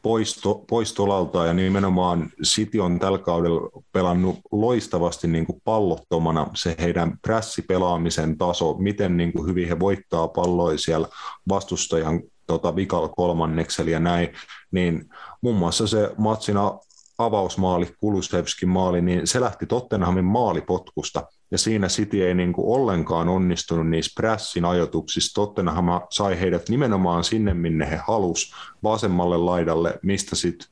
pois, 0.05 0.33
to, 0.33 0.65
pois 0.69 0.93
tolalta, 0.93 1.45
ja 1.45 1.53
nimenomaan 1.53 2.31
City 2.43 2.79
on 2.79 2.99
tällä 2.99 3.17
kaudella 3.17 3.81
pelannut 3.91 4.39
loistavasti 4.51 5.27
niin 5.27 5.45
kuin 5.45 5.61
pallottomana 5.63 6.47
se 6.55 6.75
heidän 6.79 7.17
prässipelaamisen 7.21 8.37
taso, 8.37 8.73
miten 8.73 9.17
niin 9.17 9.33
kuin 9.33 9.47
hyvin 9.47 9.67
he 9.67 9.79
voittaa 9.79 10.27
palloja 10.27 10.77
siellä 10.77 11.07
vastustajan 11.49 12.21
tota, 12.47 12.75
vikalla 12.75 13.09
kolmanneksella 13.09 13.91
ja 13.91 13.99
näin, 13.99 14.29
niin 14.71 15.05
muun 15.41 15.55
muassa 15.55 15.87
se 15.87 16.11
matsina 16.17 16.79
avausmaali, 17.17 17.95
Kulusevskin 17.99 18.69
maali, 18.69 19.01
niin 19.01 19.27
se 19.27 19.41
lähti 19.41 19.65
Tottenhamin 19.65 20.25
maalipotkusta, 20.25 21.27
ja 21.55 21.59
siinä 21.59 21.87
City 21.87 22.27
ei 22.27 22.35
niin 22.35 22.53
kuin 22.53 22.67
ollenkaan 22.67 23.29
onnistunut 23.29 23.89
niissä 23.89 24.11
pressin 24.15 24.65
ajoituksissa. 24.65 25.35
Tottenham 25.35 25.85
sai 26.09 26.39
heidät 26.39 26.69
nimenomaan 26.69 27.23
sinne, 27.23 27.53
minne 27.53 27.89
he 27.89 27.99
halus, 28.07 28.53
vasemmalle 28.83 29.37
laidalle, 29.37 29.99
mistä 30.03 30.35
sitten 30.35 30.67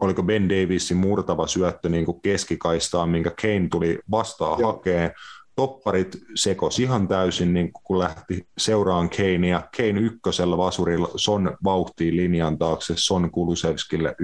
oliko 0.00 0.22
Ben 0.22 0.48
Davisin 0.48 0.96
murtava 0.96 1.46
syöttö 1.46 1.88
niin 1.88 2.04
kuin 2.04 2.20
keskikaistaan, 2.20 3.08
minkä 3.08 3.30
Kane 3.42 3.68
tuli 3.70 3.98
vastaan 4.10 4.60
Joo. 4.60 4.72
hakeen. 4.72 5.12
Topparit 5.56 6.18
sekos 6.34 6.78
ihan 6.78 7.08
täysin, 7.08 7.54
niin 7.54 7.72
kun 7.72 7.98
lähti 7.98 8.46
seuraan 8.58 9.10
Kanea. 9.10 9.62
Kane 9.76 10.00
ykkösellä 10.00 10.56
vasurilla 10.56 11.08
Son 11.16 11.56
vauhtiin 11.64 12.16
linjan 12.16 12.58
taakse, 12.58 12.94
Son 12.96 13.30
Kulusevskille 13.30 14.16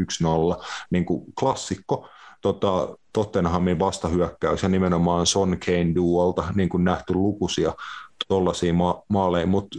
1-0, 0.59 0.65
niin 0.91 1.05
kuin 1.05 1.25
klassikko 1.41 2.09
tota, 2.41 2.97
Tottenhamin 3.13 3.79
vastahyökkäys 3.79 4.63
ja 4.63 4.69
nimenomaan 4.69 5.27
Son 5.27 5.59
Kane 5.67 5.95
duolta 5.95 6.45
niin 6.55 6.69
kuin 6.69 6.85
nähty 6.85 7.15
lukuisia 7.15 7.73
tuollaisia 8.29 8.73
ma- 8.73 9.03
maaleja, 9.09 9.47
mutta 9.47 9.79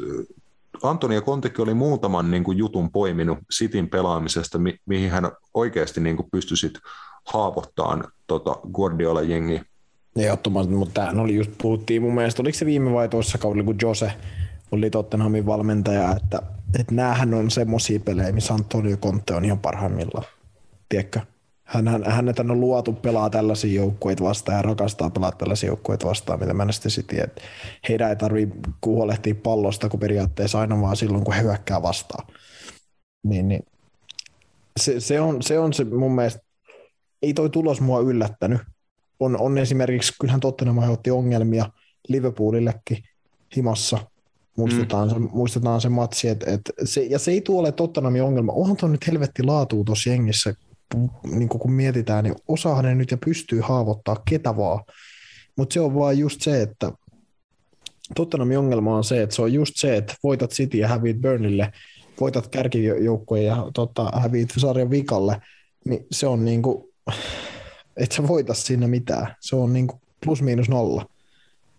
Antonia 0.83 1.21
Kontekki 1.21 1.61
oli 1.61 1.73
muutaman 1.73 2.31
niin 2.31 2.43
kuin 2.43 2.57
jutun 2.57 2.91
poiminut 2.91 3.37
Sitin 3.51 3.89
pelaamisesta, 3.89 4.57
mi- 4.57 4.79
mihin 4.85 5.11
hän 5.11 5.31
oikeasti 5.53 6.01
niin 6.01 6.15
kuin 6.15 6.29
pystyi 6.31 6.57
sit 6.57 6.73
haavoittamaan 7.25 8.03
tota 8.27 8.55
Guardiola-jengiä. 8.73 9.65
Ehdottomasti, 10.15 10.73
mutta 10.73 11.05
tämä 11.05 11.21
oli 11.21 11.35
just, 11.35 11.51
puhuttiin 11.61 12.01
mun 12.01 12.15
mielestä, 12.15 12.41
oliko 12.41 12.57
se 12.57 12.65
viime 12.65 12.93
vai 12.93 13.09
toisessa 13.09 13.37
kaudella, 13.37 13.65
kun 13.65 13.75
Jose 13.81 14.11
oli 14.71 14.89
Tottenhamin 14.89 15.45
valmentaja, 15.45 16.11
että, 16.11 16.41
että 16.79 16.95
näähän 16.95 17.33
on 17.33 17.51
semmoisia 17.51 17.99
pelejä, 17.99 18.31
missä 18.31 18.53
Antonio 18.53 18.97
Conte 18.97 19.33
on 19.33 19.45
ihan 19.45 19.59
parhaimmillaan. 19.59 20.25
Tiedätkö? 20.89 21.19
Hän, 21.69 21.87
hän, 21.87 22.03
hänet 22.03 22.39
on 22.39 22.59
luotu 22.59 22.93
pelaa 22.93 23.29
tällaisia 23.29 23.73
joukkueita 23.73 24.23
vastaan 24.23 24.55
ja 24.55 24.61
rakastaa 24.61 25.09
pelaa 25.09 25.31
tällaisia 25.31 25.67
joukkueita 25.67 26.07
vastaan, 26.07 26.39
mitä 26.39 26.53
Manchester 26.53 26.91
City. 26.91 27.19
Et 27.19 27.41
heidän 27.89 28.09
ei 28.09 28.15
tarvitse 28.15 28.55
huolehtia 28.85 29.35
pallosta, 29.35 29.89
kun 29.89 29.99
periaatteessa 29.99 30.59
aina 30.59 30.81
vaan 30.81 30.95
silloin, 30.95 31.23
kun 31.23 31.33
he 31.33 31.41
hyökkää 31.41 31.81
vastaan. 31.81 32.27
Niin, 33.23 33.47
niin. 33.47 33.63
Se, 34.79 34.99
se, 34.99 35.21
on, 35.21 35.41
se 35.41 35.59
on 35.59 35.73
se 35.73 35.83
mun 35.83 36.15
mielestä, 36.15 36.41
ei 37.21 37.33
toi 37.33 37.49
tulos 37.49 37.81
mua 37.81 37.99
yllättänyt. 37.99 38.61
On, 39.19 39.39
on 39.39 39.57
esimerkiksi, 39.57 40.13
kyllähän 40.21 40.39
Tottenham 40.39 40.79
aiheutti 40.79 41.11
ongelmia 41.11 41.65
Liverpoolillekin 42.07 43.03
himassa. 43.55 43.97
Muistetaan, 44.57 45.07
mm. 45.07 45.13
se, 45.13 45.19
muistetaan 45.19 45.81
se 45.81 45.89
matsi, 45.89 46.27
että 46.27 46.51
et 46.51 46.61
se, 46.83 47.01
ja 47.01 47.19
se 47.19 47.31
ei 47.31 47.41
tuo 47.41 47.59
ole 47.59 47.71
Tottenhamin 47.71 48.23
ongelma. 48.23 48.51
Onhan 48.51 48.77
tuo 48.77 48.89
nyt 48.89 49.07
helvetti 49.07 49.43
laatuu 49.43 49.83
tuossa 49.83 50.09
jengissä, 50.09 50.53
niin 51.31 51.49
kun 51.49 51.71
mietitään, 51.71 52.23
niin 52.23 52.35
osaahan 52.47 52.85
ne 52.85 52.95
nyt 52.95 53.11
ja 53.11 53.17
pystyy 53.25 53.59
haavoittaa 53.59 54.21
ketä 54.29 54.57
vaan. 54.57 54.83
Mutta 55.55 55.73
se 55.73 55.79
on 55.79 55.95
vaan 55.95 56.17
just 56.17 56.41
se, 56.41 56.61
että 56.61 56.91
Tottenhamin 58.15 58.57
ongelma 58.57 58.97
on 58.97 59.03
se, 59.03 59.21
että 59.21 59.35
se 59.35 59.41
on 59.41 59.53
just 59.53 59.73
se, 59.75 59.97
että 59.97 60.15
voitat 60.23 60.51
City 60.51 60.77
ja 60.77 60.87
häviit 60.87 61.21
Burnille, 61.21 61.71
voitat 62.19 62.47
kärkijoukkoja 62.47 63.43
ja 63.43 63.71
tota, 63.73 64.11
häviit 64.19 64.49
sarjan 64.57 64.89
vikalle, 64.89 65.41
niin 65.85 66.05
se 66.11 66.27
on 66.27 66.45
niin 66.45 66.61
kuin, 66.61 66.83
et 67.97 68.11
sä 68.11 68.27
voita 68.27 68.53
siinä 68.53 68.87
mitään. 68.87 69.35
Se 69.39 69.55
on 69.55 69.73
niin 69.73 69.87
kuin 69.87 70.01
plus 70.25 70.41
miinus 70.41 70.69
nolla. 70.69 71.05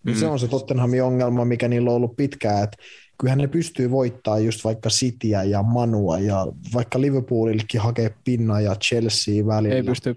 Mm. 0.03 0.15
Se 0.15 0.27
on 0.27 0.39
se 0.39 0.47
Tottenhamin 0.47 1.03
ongelma, 1.03 1.45
mikä 1.45 1.67
niillä 1.67 1.89
on 1.89 1.95
ollut 1.95 2.15
pitkään, 2.15 2.63
että 2.63 2.77
kyllähän 3.21 3.39
ne 3.39 3.47
pystyy 3.47 3.91
voittaa 3.91 4.39
just 4.39 4.63
vaikka 4.63 4.89
Cityä 4.89 5.43
ja 5.43 5.63
Manua 5.63 6.19
ja 6.19 6.47
vaikka 6.73 7.01
Liverpoolillekin 7.01 7.81
hakee 7.81 8.15
pinnaa 8.23 8.61
ja 8.61 8.75
Chelsea 8.75 9.47
välillä. 9.47 9.75
Ei 9.75 9.83
pysty. 9.83 10.15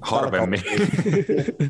Harvemmin. 0.00 0.62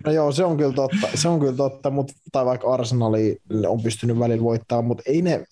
No 0.05 0.13
joo, 0.13 0.33
se 0.33 0.45
on 0.45 0.57
kyllä 0.57 0.73
totta, 0.73 1.09
se 1.15 1.29
on 1.29 1.41
kyllä 1.41 1.57
totta 1.57 1.91
mutta, 1.91 2.13
tai 2.33 2.45
vaikka 2.45 2.73
Arsenali 2.73 3.37
on 3.67 3.83
pystynyt 3.83 4.19
välillä 4.19 4.43
voittamaan, 4.43 4.85
mutta 4.85 5.03
ei 5.07 5.23
ne, 5.23 5.45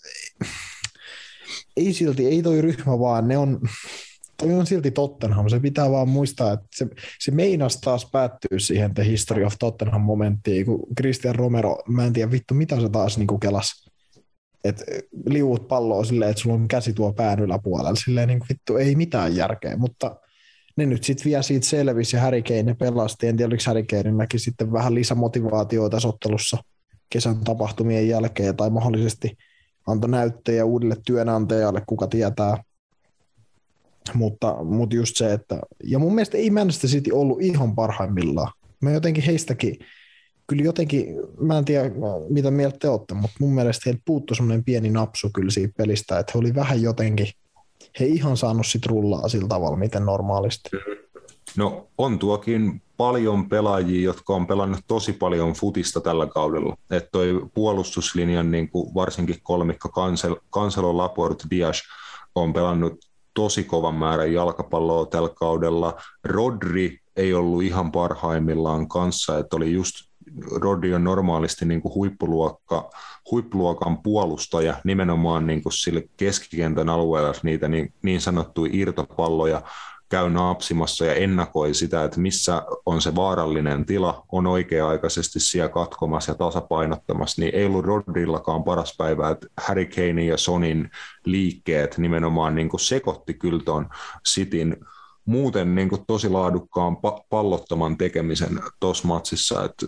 ei 1.76 1.92
silti, 1.92 2.26
ei 2.26 2.42
toi 2.42 2.60
ryhmä 2.60 2.98
vaan, 2.98 3.28
ne 3.28 3.38
on, 3.38 3.60
toi 4.36 4.54
on 4.54 4.66
silti 4.66 4.90
Tottenham, 4.90 5.48
se 5.48 5.60
pitää 5.60 5.90
vaan 5.90 6.08
muistaa, 6.08 6.52
että 6.52 6.66
se, 6.74 6.86
se 7.18 7.30
meinas 7.30 7.80
taas 7.80 8.10
päättyy 8.12 8.60
siihen 8.60 8.94
The 8.94 9.04
History 9.04 9.44
of 9.44 9.54
Tottenham 9.58 10.00
momenttiin, 10.00 10.66
kun 10.66 10.80
Christian 10.96 11.34
Romero, 11.34 11.82
mä 11.88 12.04
en 12.06 12.12
tiedä 12.12 12.30
vittu 12.30 12.54
mitä 12.54 12.80
se 12.80 12.88
taas 12.88 13.18
niin 13.18 13.40
kelas, 13.40 13.85
että 14.68 14.84
liuut 15.26 15.68
palloa 15.68 16.04
silleen, 16.04 16.30
että 16.30 16.42
sulla 16.42 16.56
on 16.56 16.68
käsi 16.68 16.92
tuo 16.92 17.12
pään 17.12 17.40
yläpuolella, 17.40 17.94
silleen 17.94 18.28
niin 18.28 18.38
kuin, 18.38 18.48
vittu 18.48 18.76
ei 18.76 18.94
mitään 18.94 19.36
järkeä, 19.36 19.76
mutta 19.76 20.16
ne 20.76 20.86
nyt 20.86 21.04
sitten 21.04 21.24
vielä 21.24 21.42
siitä 21.42 21.66
selvisi 21.66 22.16
ja 22.16 22.22
Harry 22.22 22.42
Kane 22.42 22.74
pelasti. 22.74 23.26
En 23.26 23.36
tiedä, 23.36 23.48
oliko 23.48 23.62
Harry 23.66 23.82
Kaneillakin 23.82 24.40
sitten 24.40 24.72
vähän 24.72 24.94
lisämotivaatioita 24.94 26.00
sottelussa 26.00 26.58
kesän 27.10 27.36
tapahtumien 27.44 28.08
jälkeen 28.08 28.56
tai 28.56 28.70
mahdollisesti 28.70 29.36
antoi 29.86 30.10
näyttöjä 30.10 30.64
uudelle 30.64 30.96
työnantajalle, 31.06 31.82
kuka 31.86 32.06
tietää. 32.06 32.62
Mutta, 34.14 34.64
mutta 34.64 34.96
just 34.96 35.16
se, 35.16 35.32
että 35.32 35.60
ja 35.84 35.98
mun 35.98 36.14
mielestä 36.14 36.36
ei 36.36 36.50
Manchester 36.50 36.90
City 36.90 37.10
ollut 37.12 37.42
ihan 37.42 37.74
parhaimmillaan. 37.74 38.52
Mä 38.80 38.90
jotenkin 38.90 39.24
heistäkin, 39.24 39.76
kyllä 40.46 40.62
jotenkin, 40.62 41.06
mä 41.40 41.58
en 41.58 41.64
tiedä 41.64 41.90
mitä 42.28 42.50
mieltä 42.50 42.78
te 42.78 42.88
olette, 42.88 43.14
mutta 43.14 43.36
mun 43.40 43.54
mielestä 43.54 43.82
heiltä 43.86 44.02
puuttui 44.04 44.36
semmoinen 44.36 44.64
pieni 44.64 44.90
napsu 44.90 45.30
kyllä 45.34 45.50
siitä 45.50 45.74
pelistä, 45.76 46.18
että 46.18 46.32
he 46.34 46.38
oli 46.38 46.54
vähän 46.54 46.82
jotenkin– 46.82 47.28
he 48.00 48.04
ei 48.04 48.14
ihan 48.14 48.36
saanut 48.36 48.66
sit 48.66 48.86
rullaa 48.86 49.28
sillä 49.28 49.48
tavalla, 49.48 49.76
miten 49.76 50.06
normaalisti. 50.06 50.70
No 51.56 51.88
on 51.98 52.18
tuokin 52.18 52.82
paljon 52.96 53.48
pelaajia, 53.48 54.04
jotka 54.04 54.34
on 54.34 54.46
pelannut 54.46 54.80
tosi 54.86 55.12
paljon 55.12 55.52
futista 55.52 56.00
tällä 56.00 56.26
kaudella. 56.26 56.76
Että 56.90 57.08
toi 57.12 57.46
puolustuslinjan 57.54 58.50
niin 58.50 58.68
kuin 58.68 58.94
varsinkin 58.94 59.40
kolmikko 59.42 59.88
Cancelo, 59.88 60.36
Cancelo 60.52 60.96
Laporte, 60.96 61.44
Dias 61.50 61.82
on 62.34 62.52
pelannut 62.52 62.92
tosi 63.34 63.64
kovan 63.64 63.94
määrän 63.94 64.32
jalkapalloa 64.32 65.06
tällä 65.06 65.28
kaudella. 65.28 65.94
Rodri 66.24 66.98
ei 67.16 67.34
ollut 67.34 67.62
ihan 67.62 67.92
parhaimmillaan 67.92 68.88
kanssa, 68.88 69.38
että 69.38 69.56
oli 69.56 69.72
just 69.72 69.94
Rodri 70.60 70.94
on 70.94 71.04
normaalisti 71.04 71.64
niin 71.64 71.82
kuin 71.82 71.94
huippuluokka, 71.94 72.90
huippuluokan 73.30 74.02
puolustaja 74.02 74.74
nimenomaan 74.84 75.46
niin 75.46 75.62
kuin 75.62 75.72
sille 75.72 76.08
keskikentän 76.16 76.88
alueella 76.88 77.32
niitä 77.42 77.68
niin, 77.68 77.92
niin 78.02 78.20
sanottuja 78.20 78.70
irtopalloja 78.74 79.62
käy 80.08 80.30
naapsimassa 80.30 81.04
ja 81.04 81.14
ennakoi 81.14 81.74
sitä, 81.74 82.04
että 82.04 82.20
missä 82.20 82.62
on 82.86 83.02
se 83.02 83.14
vaarallinen 83.14 83.86
tila, 83.86 84.24
on 84.32 84.46
oikea-aikaisesti 84.46 85.40
siellä 85.40 85.68
katkomassa 85.68 86.32
ja 86.32 86.38
tasapainottamassa, 86.38 87.42
niin 87.42 87.54
ei 87.54 87.66
ollut 87.66 87.84
Rodrillakaan 87.84 88.64
paras 88.64 88.94
päivä, 88.98 89.30
että 89.30 89.46
Harry 89.60 89.86
Kane 89.86 90.24
ja 90.24 90.36
Sonin 90.36 90.90
liikkeet 91.24 91.98
nimenomaan 91.98 92.54
niin 92.54 92.68
kuin 92.68 92.80
sekoitti 92.80 93.34
kyllä 93.34 93.62
tuon 93.64 93.88
Cityn 94.28 94.76
muuten 95.24 95.74
niin 95.74 95.88
kuin 95.88 96.04
tosi 96.06 96.28
laadukkaan 96.28 96.96
pa- 96.96 97.24
pallottoman 97.30 97.96
tekemisen 97.98 98.60
tuossa 98.80 99.08
matsissa, 99.08 99.64
että 99.64 99.86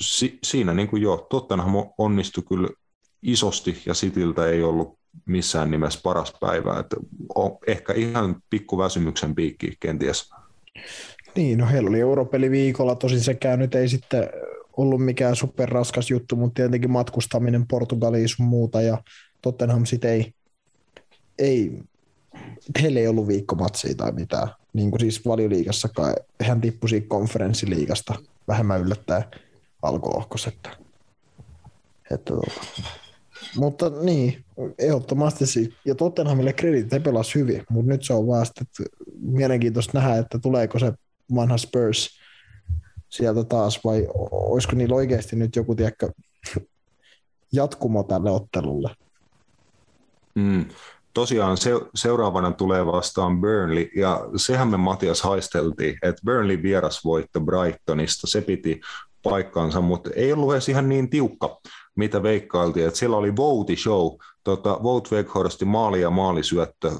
si- 0.00 0.38
siinä 0.44 0.74
niin 0.74 0.88
kuin 0.88 1.02
jo, 1.02 1.26
Tottenham 1.30 1.74
onnistui 1.98 2.44
kyllä 2.48 2.68
isosti 3.22 3.82
ja 3.86 3.94
Sitiltä 3.94 4.46
ei 4.46 4.62
ollut 4.62 4.98
missään 5.26 5.70
nimessä 5.70 6.00
paras 6.02 6.34
päivä. 6.40 6.78
Että 6.78 6.96
on 7.34 7.58
ehkä 7.66 7.92
ihan 7.92 8.36
pikku 8.50 8.78
väsymyksen 8.78 9.34
piikki 9.34 9.76
kenties. 9.80 10.30
Niin, 11.36 11.58
no 11.58 11.66
heillä 11.66 11.88
oli 11.88 12.00
Europeli 12.00 12.50
viikolla, 12.50 12.94
tosin 12.94 13.20
sekään 13.20 13.58
nyt 13.58 13.74
ei 13.74 13.88
sitten 13.88 14.30
ollut 14.76 15.04
mikään 15.04 15.36
superraskas 15.36 16.10
juttu, 16.10 16.36
mutta 16.36 16.54
tietenkin 16.54 16.90
matkustaminen 16.90 17.66
Portugaliin 17.66 18.28
sun 18.28 18.46
muuta 18.46 18.82
ja 18.82 18.98
Tottenham 19.42 19.84
sitten 19.84 20.10
ei, 20.10 20.32
ei, 21.38 21.78
heillä 22.82 23.00
ei 23.00 23.08
ollut 23.08 23.28
viikkomatsia 23.28 23.94
tai 23.94 24.12
mitään, 24.12 24.48
niin 24.72 24.90
kuin 24.90 25.00
siis 25.00 25.24
valioliigassakaan. 25.24 26.14
Hän 26.42 26.60
tippui 26.60 26.88
siitä 26.88 27.08
konferenssiliigasta 27.08 28.14
vähemmän 28.48 28.80
yllättäen 28.80 29.24
alkulohkos. 29.88 30.46
Että, 30.46 30.70
että 32.10 32.32
tuota. 32.32 32.60
Mutta 33.56 33.90
niin, 33.90 34.44
ehdottomasti 34.78 35.46
siis. 35.46 35.74
Ja 35.84 35.94
Tottenhamille 35.94 36.52
kredit, 36.52 36.92
he 36.92 37.00
pelasivat 37.00 37.34
hyvin, 37.34 37.64
mutta 37.70 37.92
nyt 37.92 38.02
se 38.02 38.12
on 38.12 38.26
vaan 38.26 38.46
sitten 38.46 38.66
mielenkiintoista 39.20 39.98
nähdä, 39.98 40.18
että 40.18 40.38
tuleeko 40.38 40.78
se 40.78 40.92
vanha 41.34 41.58
Spurs 41.58 42.18
sieltä 43.08 43.44
taas 43.44 43.80
vai 43.84 44.08
olisiko 44.30 44.76
niillä 44.76 44.94
oikeasti 44.94 45.36
nyt 45.36 45.56
joku 45.56 45.74
tiedäkö, 45.74 46.10
jatkumo 47.52 48.02
tälle 48.02 48.30
ottelulle. 48.30 48.90
Mm. 50.34 50.64
Tosiaan 51.14 51.56
se, 51.56 51.70
seuraavana 51.94 52.52
tulee 52.52 52.86
vastaan 52.86 53.40
Burnley, 53.40 53.90
ja 53.96 54.20
sehän 54.36 54.68
me 54.68 54.76
Matias 54.76 55.22
haisteltiin, 55.22 55.98
että 56.02 56.22
Burnley 56.24 56.62
vierasvoitto 56.62 57.40
Brightonista, 57.40 58.26
se 58.26 58.40
piti 58.40 58.80
paikkaansa, 59.24 59.80
mutta 59.80 60.10
ei 60.16 60.32
ollut 60.32 60.52
edes 60.52 60.68
ihan 60.68 60.88
niin 60.88 61.10
tiukka, 61.10 61.60
mitä 61.96 62.22
veikkailtiin. 62.22 62.86
Että 62.86 62.98
siellä 62.98 63.16
oli 63.16 63.36
Vote 63.36 63.76
Show, 63.76 64.10
tota, 64.44 64.82
Vote 64.82 65.16
Weghorsti 65.16 65.64
maali 65.64 66.00
ja 66.00 66.10
maalisyöttö, 66.10 66.90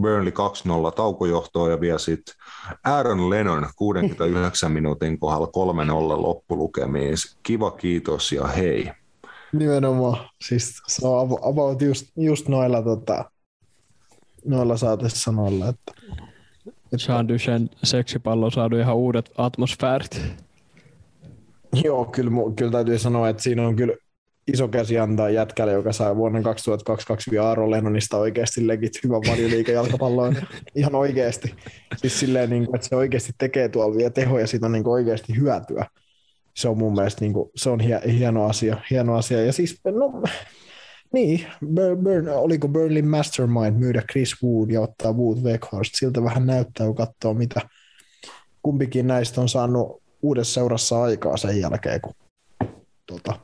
Burnley 0.00 0.32
2-0 0.88 0.92
taukojohtoa 0.96 1.70
ja 1.70 1.80
vielä 1.80 1.98
sitten 1.98 2.34
Aaron 2.84 3.30
Lennon 3.30 3.68
69 3.76 4.72
minuutin 4.72 5.18
kohdalla 5.18 5.46
3-0 5.46 6.22
loppulukemiin. 6.22 7.14
Kiva 7.42 7.70
kiitos 7.70 8.32
ja 8.32 8.46
hei. 8.46 8.90
Nimenomaan, 9.52 10.28
siis 10.48 10.82
se 10.86 11.06
on 11.06 11.38
about 11.42 11.82
just, 11.82 12.06
just 12.16 12.48
noilla, 12.48 12.82
tota, 12.82 13.30
noilla 14.44 14.76
saatesanoilla, 14.76 15.68
että 15.68 15.92
Jean 17.08 17.28
Duchen 17.28 17.70
seksipallo 17.82 18.50
saadu 18.50 18.76
ihan 18.76 18.96
uudet 18.96 19.30
atmosfäärit. 19.38 20.22
Joo, 21.84 22.04
kyllä, 22.04 22.30
kyllä 22.56 22.72
täytyy 22.72 22.98
sanoa, 22.98 23.28
että 23.28 23.42
siinä 23.42 23.66
on 23.66 23.76
kyllä 23.76 23.94
iso 24.52 24.68
käsi 24.68 24.98
antaa 24.98 25.30
jätkälle, 25.30 25.72
joka 25.72 25.92
sai 25.92 26.16
vuonna 26.16 26.42
2022 26.42 27.38
Aaro 27.38 27.70
Lennonista 27.70 28.16
oikeasti 28.16 28.66
legit 28.66 28.92
hyvän 29.04 29.20
valioliikan 29.28 29.74
jalkapalloon. 29.74 30.36
Ihan 30.74 30.94
oikeasti. 30.94 31.54
Siis 31.96 32.20
silleen, 32.20 32.50
niin 32.50 32.66
kuin, 32.66 32.76
että 32.76 32.88
se 32.88 32.96
oikeasti 32.96 33.32
tekee 33.38 33.68
tuolla 33.68 33.96
vielä 33.96 34.10
tehoja 34.10 34.40
ja 34.40 34.46
siitä 34.46 34.66
on 34.66 34.72
niin 34.72 34.84
kuin 34.84 34.92
oikeasti 34.92 35.36
hyötyä. 35.36 35.86
Se 36.56 36.68
on 36.68 36.78
mun 36.78 36.94
mielestä 36.94 37.20
niin 37.20 37.32
kuin, 37.32 37.50
se 37.56 37.70
on 37.70 37.80
hieno 38.18 38.44
asia, 38.44 38.76
hieno 38.90 39.14
asia. 39.14 39.44
Ja 39.44 39.52
siis, 39.52 39.80
no, 39.84 40.22
niin, 41.12 41.46
Burn, 41.74 41.98
Burn, 41.98 42.28
oliko 42.28 42.68
Burnley 42.68 43.02
Mastermind 43.02 43.78
myydä 43.78 44.02
Chris 44.12 44.42
Wood 44.42 44.70
ja 44.70 44.80
ottaa 44.80 45.12
Wood 45.12 45.38
Weghorst? 45.38 45.94
Siltä 45.94 46.24
vähän 46.24 46.46
näyttää, 46.46 46.86
kun 46.86 46.96
katsoo, 46.96 47.34
mitä 47.34 47.60
kumpikin 48.62 49.06
näistä 49.06 49.40
on 49.40 49.48
saanut 49.48 50.05
uudessa 50.26 50.54
seurassa 50.54 51.02
aikaa 51.02 51.36
sen 51.36 51.60
jälkeen, 51.60 52.00
kun 52.00 52.14
tota. 53.06 53.38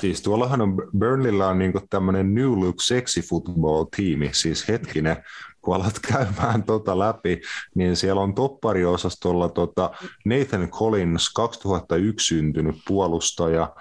Siis 0.00 0.22
tuollahan 0.22 0.60
on, 0.60 0.76
Burnleyllä 0.98 1.48
on 1.48 1.58
niinku 1.58 1.80
tämmöinen 1.90 2.34
New 2.34 2.52
Look 2.52 2.80
Sexy 2.80 3.20
Football-tiimi, 3.20 4.30
siis 4.32 4.68
hetkinen, 4.68 5.16
kun 5.60 5.76
alat 5.76 5.98
käymään 6.12 6.62
tota 6.62 6.98
läpi, 6.98 7.40
niin 7.74 7.96
siellä 7.96 8.20
on 8.20 8.34
toppariosastolla 8.34 9.48
tota 9.48 9.90
Nathan 10.24 10.68
Collins, 10.70 11.30
2001 11.32 12.26
syntynyt 12.26 12.76
puolustaja, 12.88 13.74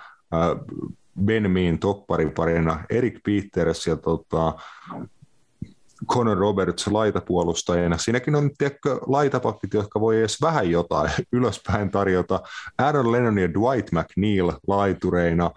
Ben 1.26 1.52
Mean 1.52 1.80
toppariparina, 1.80 2.86
Erik 2.90 3.20
Peters 3.24 3.88
ja 3.88 3.96
tota, 3.96 4.54
Conor 6.08 6.38
Roberts 6.38 6.88
laitapuolustajana. 6.88 7.98
Siinäkin 7.98 8.36
on 8.36 8.50
tiedätkö, 8.58 9.00
laitapakit, 9.08 9.74
jotka 9.74 10.00
voi 10.00 10.20
edes 10.20 10.42
vähän 10.42 10.72
jotain 10.72 11.12
ylöspäin 11.32 11.92
tarjota. 11.92 12.42
Aaron 12.78 13.12
Lennon 13.12 13.38
ja 13.38 13.54
Dwight 13.54 13.92
McNeil 13.92 14.52
laitureina, 14.68 15.52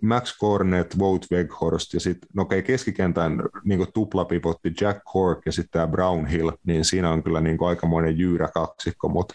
Max 0.00 0.38
Cornet, 0.38 0.98
Vote 0.98 1.26
Weghorst 1.32 1.94
ja 1.94 2.00
sitten 2.00 2.28
no 2.34 2.42
okay, 2.42 2.62
keskikentän 2.62 3.42
niin 3.64 3.86
tuplapivotti 3.94 4.72
Jack 4.80 5.00
Cork 5.12 5.38
ja 5.46 5.52
sitten 5.52 5.72
tämä 5.72 5.86
Brownhill, 5.86 6.50
niin 6.64 6.84
siinä 6.84 7.10
on 7.10 7.22
kyllä 7.22 7.40
niin 7.40 7.58
aikamoinen 7.68 8.18
jyyrä 8.18 8.48
kaksikko, 8.48 9.08
mutta 9.08 9.34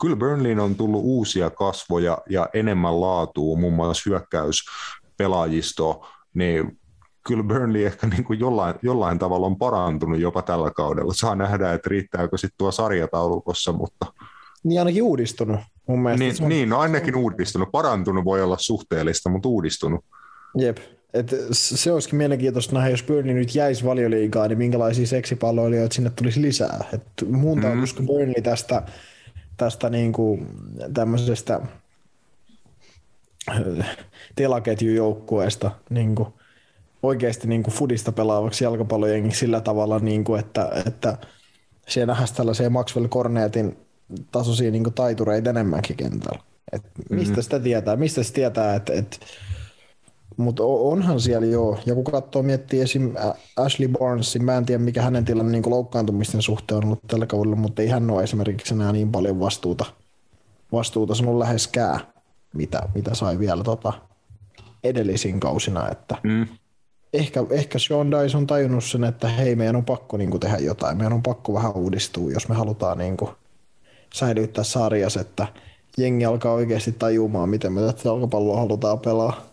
kyllä 0.00 0.16
Burnley 0.16 0.60
on 0.60 0.74
tullut 0.74 1.02
uusia 1.04 1.50
kasvoja 1.50 2.18
ja 2.28 2.48
enemmän 2.54 3.00
laatua, 3.00 3.58
muun 3.58 3.74
muassa 3.74 4.10
hyökkäyspelaajisto, 4.10 6.06
niin 6.34 6.80
kyllä 7.26 7.42
Burnley 7.42 7.86
ehkä 7.86 8.06
niin 8.06 8.24
kuin 8.24 8.40
jollain, 8.40 8.74
jollain 8.82 9.18
tavalla 9.18 9.46
on 9.46 9.56
parantunut 9.56 10.20
jopa 10.20 10.42
tällä 10.42 10.70
kaudella. 10.70 11.14
Saa 11.14 11.34
nähdä, 11.34 11.72
että 11.72 11.90
riittääkö 11.90 12.38
sitten 12.38 12.58
tuo 12.58 12.72
sarjataulukossa, 12.72 13.72
mutta... 13.72 14.06
Niin 14.64 14.78
ainakin 14.78 15.02
uudistunut 15.02 15.60
mun 15.86 16.02
mielestä. 16.02 16.24
Niin, 16.24 16.42
on... 16.42 16.48
niin 16.48 16.68
no 16.68 16.78
ainakin 16.78 17.16
uudistunut. 17.16 17.72
Parantunut 17.72 18.24
voi 18.24 18.42
olla 18.42 18.56
suhteellista, 18.58 19.30
mutta 19.30 19.48
uudistunut. 19.48 20.04
Jep, 20.58 20.78
Et 21.14 21.34
se 21.52 21.92
olisikin 21.92 22.16
mielenkiintoista 22.16 22.74
nähdä, 22.74 22.90
jos 22.90 23.02
Burnley 23.02 23.34
nyt 23.34 23.54
jäisi 23.54 23.84
valioliigaan, 23.84 24.48
niin 24.48 24.58
minkälaisia 24.58 25.06
seksipalloilijoita 25.06 25.94
sinne 25.94 26.10
tulisi 26.10 26.42
lisää. 26.42 26.84
Et 26.94 27.02
mun 27.30 27.58
mm. 27.58 27.66
Mm-hmm. 27.66 28.06
Burnley 28.06 28.42
tästä, 28.42 28.82
tästä 29.56 29.90
niinku, 29.90 30.38
tämmöisestä 30.94 31.60
äh, 33.48 33.96
telaketjujoukkueesta 34.34 35.70
niinku, 35.90 36.39
oikeasti 37.02 37.48
niinku 37.48 37.70
fudista 37.70 38.12
pelaavaksi 38.12 38.64
jalkapallojengiksi 38.64 39.38
sillä 39.38 39.60
tavalla, 39.60 39.98
niinku, 39.98 40.34
että, 40.34 40.70
että 40.86 41.18
siellä 41.88 42.12
nähdään 42.12 42.34
tällaisia 42.36 42.70
Maxwell 42.70 43.08
Cornetin 43.08 43.76
tasoisia 44.32 44.70
niinku 44.70 44.90
taitureita 44.90 45.50
enemmänkin 45.50 45.96
kentällä. 45.96 46.42
Et 46.72 46.82
mistä 47.10 47.30
mm-hmm. 47.30 47.42
sitä 47.42 47.60
tietää? 47.60 47.96
Mistä 47.96 48.22
se 48.22 48.32
tietää, 48.32 48.74
että 48.74 48.92
et, 48.92 49.20
mutta 50.36 50.62
onhan 50.64 51.20
siellä 51.20 51.46
joo. 51.46 51.78
Ja 51.86 51.94
kun 51.94 52.04
katsoo, 52.04 52.42
miettii 52.42 52.80
esim. 52.80 53.14
Ashley 53.56 53.88
Barnesin, 53.88 54.44
mä 54.44 54.56
en 54.56 54.66
tiedä 54.66 54.82
mikä 54.82 55.02
hänen 55.02 55.24
tilanne 55.24 55.52
niin 55.52 55.70
loukkaantumisten 55.70 56.42
suhteen 56.42 56.78
on 56.78 56.84
ollut 56.84 57.06
tällä 57.06 57.26
kaudella, 57.26 57.56
mutta 57.56 57.82
ei 57.82 57.88
hän 57.88 58.10
ole 58.10 58.22
esimerkiksi 58.22 58.74
enää 58.74 58.92
niin 58.92 59.12
paljon 59.12 59.40
vastuuta, 59.40 59.84
vastuuta 60.72 61.14
sanonut 61.14 61.38
läheskään, 61.38 62.00
mitä, 62.54 62.82
mitä 62.94 63.14
sai 63.14 63.38
vielä 63.38 63.64
tota 63.64 63.92
edellisin 64.84 65.40
kausina. 65.40 65.88
Että 65.88 66.16
mm. 66.22 66.46
Ehkä, 67.12 67.44
ehkä 67.50 67.78
Sean 67.78 68.10
Dice 68.10 68.36
on 68.36 68.46
tajunnut 68.46 68.84
sen, 68.84 69.04
että 69.04 69.28
hei, 69.28 69.56
meidän 69.56 69.76
on 69.76 69.84
pakko 69.84 70.16
niin 70.16 70.30
kuin, 70.30 70.40
tehdä 70.40 70.58
jotain, 70.58 70.96
meidän 70.96 71.12
on 71.12 71.22
pakko 71.22 71.54
vähän 71.54 71.76
uudistua, 71.76 72.30
jos 72.30 72.48
me 72.48 72.54
halutaan 72.54 72.98
niin 72.98 73.16
kuin, 73.16 73.30
säilyttää 74.14 74.64
sarjas, 74.64 75.16
että 75.16 75.46
jengi 75.98 76.24
alkaa 76.24 76.52
oikeasti 76.52 76.92
tajumaan, 76.92 77.48
miten 77.48 77.72
me 77.72 77.80
tätä 77.80 78.00
jalkapalloa 78.04 78.56
halutaan 78.56 78.98
pelaa. 78.98 79.46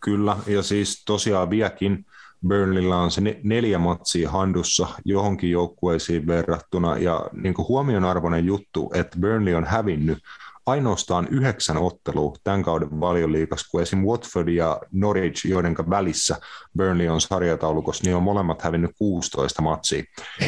Kyllä, 0.00 0.36
ja 0.46 0.62
siis 0.62 1.04
tosiaan 1.04 1.50
vieläkin 1.50 2.06
Burnleyllä 2.48 2.96
on 2.96 3.10
se 3.10 3.20
neljä 3.42 3.78
matsia 3.78 4.30
handussa 4.30 4.88
johonkin 5.04 5.50
joukkueisiin 5.50 6.26
verrattuna, 6.26 6.98
ja 6.98 7.26
niin 7.32 7.54
kuin 7.54 7.68
huomionarvoinen 7.68 8.44
juttu, 8.44 8.90
että 8.94 9.18
Burnley 9.18 9.54
on 9.54 9.64
hävinnyt 9.64 10.18
ainoastaan 10.66 11.28
yhdeksän 11.30 11.76
ottelua 11.76 12.36
tämän 12.44 12.62
kauden 12.62 13.00
valioliikassa, 13.00 13.68
kun 13.70 13.82
esim. 13.82 13.98
Watford 13.98 14.48
ja 14.48 14.80
Norwich, 14.92 15.46
joiden 15.46 15.76
välissä 15.90 16.36
Burnley 16.76 17.08
on 17.08 17.20
sarjataulukossa, 17.20 18.04
niin 18.04 18.16
on 18.16 18.22
molemmat 18.22 18.62
hävinnyt 18.62 18.90
16 18.98 19.62
matsia. 19.62 20.02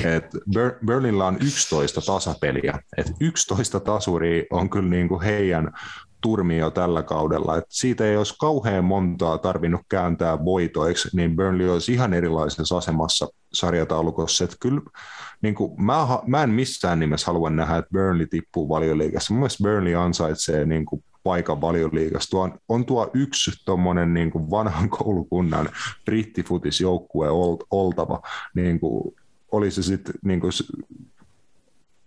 Et 0.05 0.35
Bur- 0.35 0.87
Burnleyllä 0.87 1.27
on 1.27 1.39
11 1.41 2.01
tasapeliä. 2.01 2.79
Et 2.97 3.13
11 3.21 3.81
tasuria 3.81 4.45
on 4.51 4.71
kyllä 4.71 4.89
niin 4.89 5.09
kuin 5.09 5.23
heidän 5.23 5.73
turmio 6.21 6.71
tällä 6.71 7.03
kaudella. 7.03 7.57
Et 7.57 7.65
siitä 7.69 8.05
ei 8.05 8.17
olisi 8.17 8.35
kauhean 8.41 8.85
montaa 8.85 9.39
tarvinnut 9.39 9.81
kääntää 9.89 10.45
voitoiksi, 10.45 11.09
niin 11.13 11.37
Burnley 11.37 11.73
olisi 11.73 11.93
ihan 11.93 12.15
erilaisessa 12.15 12.77
asemassa 12.77 13.29
sarjataulukossa. 13.53 14.45
Et 14.45 14.57
kyllä 14.61 14.81
niin 15.43 15.55
kuin, 15.55 15.85
mä, 15.85 16.07
mä 16.27 16.43
en 16.43 16.51
missään 16.51 17.01
nimessä 17.01 17.27
halua 17.27 17.51
nähdä, 17.51 17.77
että 17.77 17.91
Burnley 17.93 18.27
tippuu 18.27 18.69
valioliigassa. 18.69 19.35
Mun 19.35 19.41
mielestä 19.41 19.63
Burnley 19.63 19.95
ansaitsee 19.95 20.65
niin 20.65 20.87
kuin, 20.87 21.05
paikan 21.27 21.61
valioliigassa. 21.61 22.31
Tuo 22.31 22.43
on, 22.43 22.59
on 22.69 22.85
tuo 22.85 23.11
yksi 23.15 23.51
tuommoinen 23.65 24.15
niin 24.15 24.31
kuin 24.31 24.51
vanhan 24.51 24.91
koulukunnan 24.99 25.69
brittifutisjoukkue 26.05 27.29
oltava. 27.71 28.23
Niin 28.55 28.81
kuin, 28.81 29.15
oli 29.53 29.71
se 29.71 29.83
sitten 29.83 30.15
niin 30.25 30.41
kuin, 30.41 30.53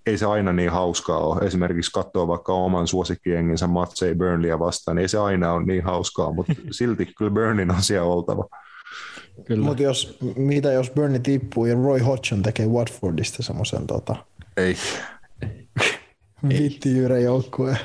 ei 0.05 0.17
se 0.17 0.25
aina 0.25 0.53
niin 0.53 0.71
hauskaa 0.71 1.17
ole. 1.17 1.45
Esimerkiksi 1.45 1.91
katsoa 1.91 2.27
vaikka 2.27 2.53
oman 2.53 2.87
suosikkienginsä 2.87 3.67
matseja 3.67 4.15
Burnleyä 4.15 4.59
vastaan, 4.59 4.95
niin 4.95 5.01
ei 5.01 5.09
se 5.09 5.17
aina 5.17 5.53
ole 5.53 5.65
niin 5.65 5.83
hauskaa, 5.83 6.33
mutta 6.33 6.53
silti 6.71 7.05
kyllä 7.05 7.31
Burnin 7.31 7.71
on 7.71 7.83
siellä 7.83 8.07
oltava. 9.39 9.67
Mutta 9.67 9.83
jos, 9.83 10.17
mitä 10.35 10.71
jos 10.71 10.91
Burnley 10.91 11.19
tippuu 11.19 11.65
ja 11.65 11.75
Roy 11.75 11.99
Hodgson 11.99 12.43
tekee 12.43 12.67
Watfordista 12.67 13.43
semmoisen 13.43 13.87
tota... 13.87 14.15
Ei. 14.57 14.75
Vittijyyden 16.49 17.23
joukkue. 17.23 17.77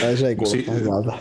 Tai 0.00 0.16
se 0.16 0.28
ei 0.28 0.36
kuulosta 0.36 0.72
si- 0.72 0.80
hyvältä. 0.80 1.12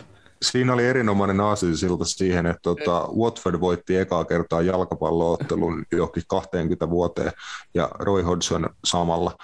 Siinä 0.42 0.74
oli 0.74 0.86
erinomainen 0.86 1.38
siltä 1.76 2.06
siihen, 2.06 2.46
että 2.46 2.62
tota, 2.62 3.08
Watford 3.18 3.60
voitti 3.60 3.98
ekaa 3.98 4.26
kertaa 4.26 4.62
jalkapalloottelun 4.62 5.86
johonkin 5.92 6.24
20 6.28 6.90
vuoteen 6.90 7.32
ja 7.74 7.90
Roy 8.00 8.22
Hodgson 8.22 8.70
samalla 8.86 9.36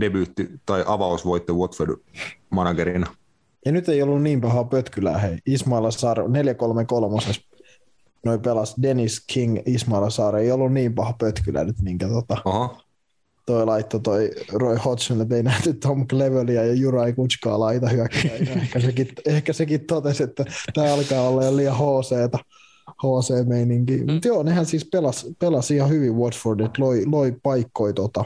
debyytti 0.00 0.48
tai 0.66 0.84
avausvoitto 0.86 1.54
Watford 1.54 1.96
managerina. 2.50 3.06
Ja 3.66 3.72
nyt 3.72 3.88
ei 3.88 4.02
ollut 4.02 4.22
niin 4.22 4.40
pahaa 4.40 4.64
pötkylää, 4.64 5.18
hei. 5.18 5.38
Ismaila 5.46 5.90
Saar 5.90 6.28
433 6.28 7.16
noin 8.24 8.40
pelas 8.40 8.74
Dennis 8.82 9.24
King 9.26 9.58
Ismaila 9.66 10.10
Saar 10.10 10.36
ei 10.36 10.52
ollut 10.52 10.72
niin 10.72 10.94
paha 10.94 11.14
pötkylä 11.20 11.64
nyt, 11.64 11.82
minkä 11.82 12.08
tota, 12.08 12.36
Aha. 12.44 12.82
toi 13.46 13.66
laitto 13.66 13.98
toi 13.98 14.30
Roy 14.52 14.76
Hodgson, 14.84 15.20
että 15.20 15.36
ei 15.36 15.42
nähty 15.42 15.74
Tom 15.74 16.06
Clevelia 16.06 16.64
ja 16.64 16.74
Jurai 16.74 17.12
Kutskaa 17.12 17.60
laita 17.60 17.88
hyökkää. 17.88 18.30
ehkä, 18.62 18.80
sekin, 18.80 19.08
ehkä 19.26 19.52
sekin 19.52 19.86
totesi, 19.86 20.22
että 20.22 20.44
tämä 20.74 20.94
alkaa 20.94 21.28
olla 21.28 21.44
jo 21.44 21.56
liian 21.56 21.76
HC-ta. 21.76 22.38
HC-meininki. 22.90 23.96
Mm. 23.96 24.12
Mutta 24.12 24.28
joo, 24.28 24.42
nehän 24.42 24.66
siis 24.66 24.84
pelasi 24.84 25.36
pelas 25.38 25.70
ihan 25.70 25.90
hyvin 25.90 26.16
Watford, 26.16 26.60
että 26.60 26.82
loi, 26.82 27.04
loi 27.06 27.36
paikkoja 27.42 27.92
tota, 27.92 28.24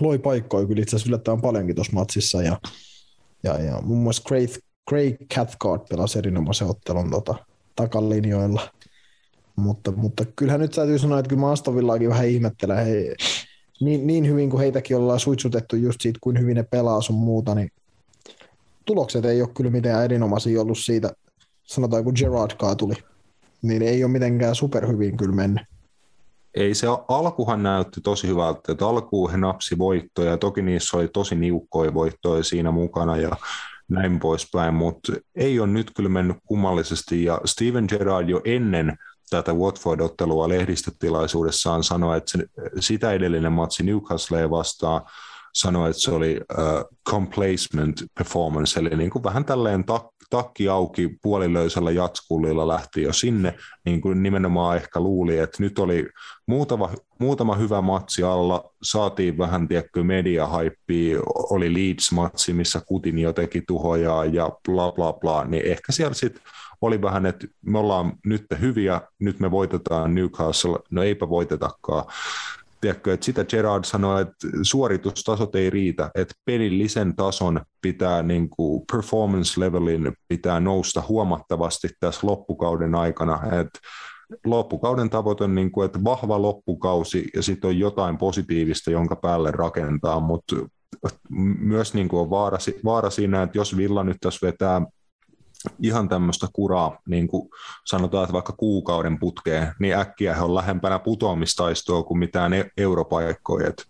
loi 0.00 0.18
paikkoja 0.18 0.66
kyllä 0.66 0.82
itse 0.82 0.96
asiassa 0.96 1.08
yllättävän 1.08 1.40
paljonkin 1.40 1.74
tuossa 1.74 1.92
matsissa 1.92 2.42
ja, 2.42 2.60
ja, 3.42 3.58
ja 3.62 3.80
muun 3.82 4.02
muassa 4.02 4.22
Craig, 4.28 4.50
Craig 4.90 5.16
Cathcart 5.34 5.88
pelasi 5.88 6.18
erinomaisen 6.18 6.68
ottelun 6.68 7.10
tota, 7.10 7.34
takalinjoilla. 7.82 8.60
Mutta, 9.56 9.92
mutta 9.92 10.24
kyllähän 10.36 10.60
nyt 10.60 10.70
täytyy 10.70 10.98
sanoa, 10.98 11.18
että 11.18 11.28
kyllä 11.28 11.40
mä 11.40 11.50
Aston 11.50 11.76
Villaakin 11.76 12.08
vähän 12.08 12.28
ihmettelen. 12.28 12.86
He, 12.86 13.14
niin, 13.80 14.06
niin, 14.06 14.26
hyvin 14.26 14.50
kuin 14.50 14.60
heitäkin 14.60 14.96
ollaan 14.96 15.20
suitsutettu 15.20 15.76
just 15.76 16.00
siitä, 16.00 16.18
kuin 16.22 16.38
hyvin 16.38 16.56
ne 16.56 16.62
pelaa 16.62 17.00
sun 17.00 17.16
muuta, 17.16 17.54
niin 17.54 17.70
tulokset 18.84 19.24
ei 19.24 19.42
ole 19.42 19.50
kyllä 19.56 19.70
mitään 19.70 20.04
erinomaisia 20.04 20.60
ollut 20.60 20.78
siitä, 20.78 21.12
sanotaan 21.64 22.04
kun 22.04 22.14
Gerard 22.16 22.76
tuli, 22.76 22.94
niin 23.62 23.82
ei 23.82 24.04
ole 24.04 24.12
mitenkään 24.12 24.54
superhyvin 24.54 25.16
kyllä 25.16 25.34
mennyt 25.34 25.62
ei 26.54 26.74
se 26.74 26.86
alkuhan 27.08 27.62
näytti 27.62 28.00
tosi 28.00 28.28
hyvältä, 28.28 28.72
että 28.72 28.86
alkuun 28.86 29.30
he 29.30 29.36
napsi 29.36 29.78
voittoja, 29.78 30.36
toki 30.36 30.62
niissä 30.62 30.96
oli 30.96 31.08
tosi 31.08 31.34
niukkoja 31.34 31.94
voittoja 31.94 32.44
siinä 32.44 32.70
mukana 32.70 33.16
ja 33.16 33.30
näin 33.90 34.18
poispäin, 34.18 34.74
mutta 34.74 35.12
ei 35.34 35.60
ole 35.60 35.68
nyt 35.68 35.90
kyllä 35.96 36.08
mennyt 36.08 36.36
kummallisesti. 36.44 37.24
Ja 37.24 37.40
Steven 37.44 37.84
Gerrard 37.88 38.28
jo 38.28 38.40
ennen 38.44 38.98
tätä 39.30 39.52
Watford-ottelua 39.52 40.48
lehdistötilaisuudessaan 40.48 41.84
sanoi, 41.84 42.16
että 42.16 42.38
sitä 42.80 43.12
edellinen 43.12 43.52
matsi 43.52 43.82
Newcastle 43.82 44.50
vastaan 44.50 45.02
sanoi, 45.52 45.90
että 45.90 46.02
se 46.02 46.10
oli 46.10 46.40
uh, 46.52 46.98
complacement 47.10 48.02
performance, 48.14 48.80
eli 48.80 48.96
niin 48.96 49.10
kuin 49.10 49.24
vähän 49.24 49.44
tälleen 49.44 49.84
tak, 49.84 50.06
takki 50.30 50.68
auki 50.68 51.18
puolilöisellä 51.22 51.90
jatskullilla 51.90 52.68
lähti 52.68 53.02
jo 53.02 53.12
sinne, 53.12 53.54
niin 53.84 54.00
kuin 54.00 54.22
nimenomaan 54.22 54.76
ehkä 54.76 55.00
luuli, 55.00 55.38
että 55.38 55.62
nyt 55.62 55.78
oli 55.78 56.08
muutama, 56.46 56.90
muutama 57.18 57.54
hyvä 57.54 57.80
matsi 57.80 58.22
alla, 58.22 58.70
saatiin 58.82 59.38
vähän 59.38 59.68
tiedätkö 59.68 60.02
media-haippia, 60.02 61.20
oli 61.26 61.74
Leeds-matsi, 61.74 62.52
missä 62.52 62.80
Kutin 62.86 63.18
jo 63.18 63.32
teki 63.32 63.62
tuhojaa 63.66 64.24
ja 64.24 64.50
bla 64.68 64.92
bla 64.92 65.12
bla, 65.12 65.44
niin 65.44 65.66
ehkä 65.66 65.92
siellä 65.92 66.14
sitten 66.14 66.42
oli 66.80 67.02
vähän, 67.02 67.26
että 67.26 67.46
me 67.62 67.78
ollaan 67.78 68.12
nyt 68.24 68.46
hyviä, 68.60 69.00
nyt 69.18 69.40
me 69.40 69.50
voitetaan 69.50 70.14
Newcastle, 70.14 70.78
no 70.90 71.02
eipä 71.02 71.28
voitetakaan 71.28 72.04
tiedätkö, 72.80 73.14
että 73.14 73.26
sitä 73.26 73.44
Gerard 73.44 73.84
sanoi, 73.84 74.22
että 74.22 74.48
suoritustasot 74.62 75.54
ei 75.54 75.70
riitä, 75.70 76.10
että 76.14 76.34
pelillisen 76.44 77.16
tason 77.16 77.60
pitää, 77.80 78.22
niin 78.22 78.50
kuin 78.50 78.82
performance 78.92 79.60
levelin 79.60 80.12
pitää 80.28 80.60
nousta 80.60 81.02
huomattavasti 81.08 81.88
tässä 82.00 82.26
loppukauden 82.26 82.94
aikana, 82.94 83.40
että 83.44 83.78
loppukauden 84.44 85.10
tavoite 85.10 85.44
on, 85.44 85.54
niin 85.54 85.72
kuin, 85.72 85.86
että 85.86 86.04
vahva 86.04 86.42
loppukausi 86.42 87.28
ja 87.34 87.42
sitten 87.42 87.68
on 87.68 87.78
jotain 87.78 88.18
positiivista, 88.18 88.90
jonka 88.90 89.16
päälle 89.16 89.50
rakentaa, 89.50 90.20
mutta 90.20 90.56
myös 91.58 91.94
niin 91.94 92.08
kuin 92.08 92.20
on 92.20 92.30
vaara, 92.30 92.58
vaara 92.84 93.10
siinä, 93.10 93.42
että 93.42 93.58
jos 93.58 93.76
Villa 93.76 94.04
nyt 94.04 94.16
tässä 94.20 94.46
vetää 94.46 94.82
ihan 95.82 96.08
tämmöistä 96.08 96.46
kuraa, 96.52 96.98
niin 97.08 97.28
kuin 97.28 97.48
sanotaan, 97.84 98.24
että 98.24 98.32
vaikka 98.32 98.52
kuukauden 98.52 99.18
putkeen, 99.18 99.72
niin 99.78 99.94
äkkiä 99.94 100.34
he 100.34 100.42
on 100.42 100.54
lähempänä 100.54 100.98
putoamistaistoa 100.98 102.02
kuin 102.02 102.18
mitään 102.18 102.52
e- 102.52 102.70
europaikkoja. 102.76 103.68
Et 103.68 103.86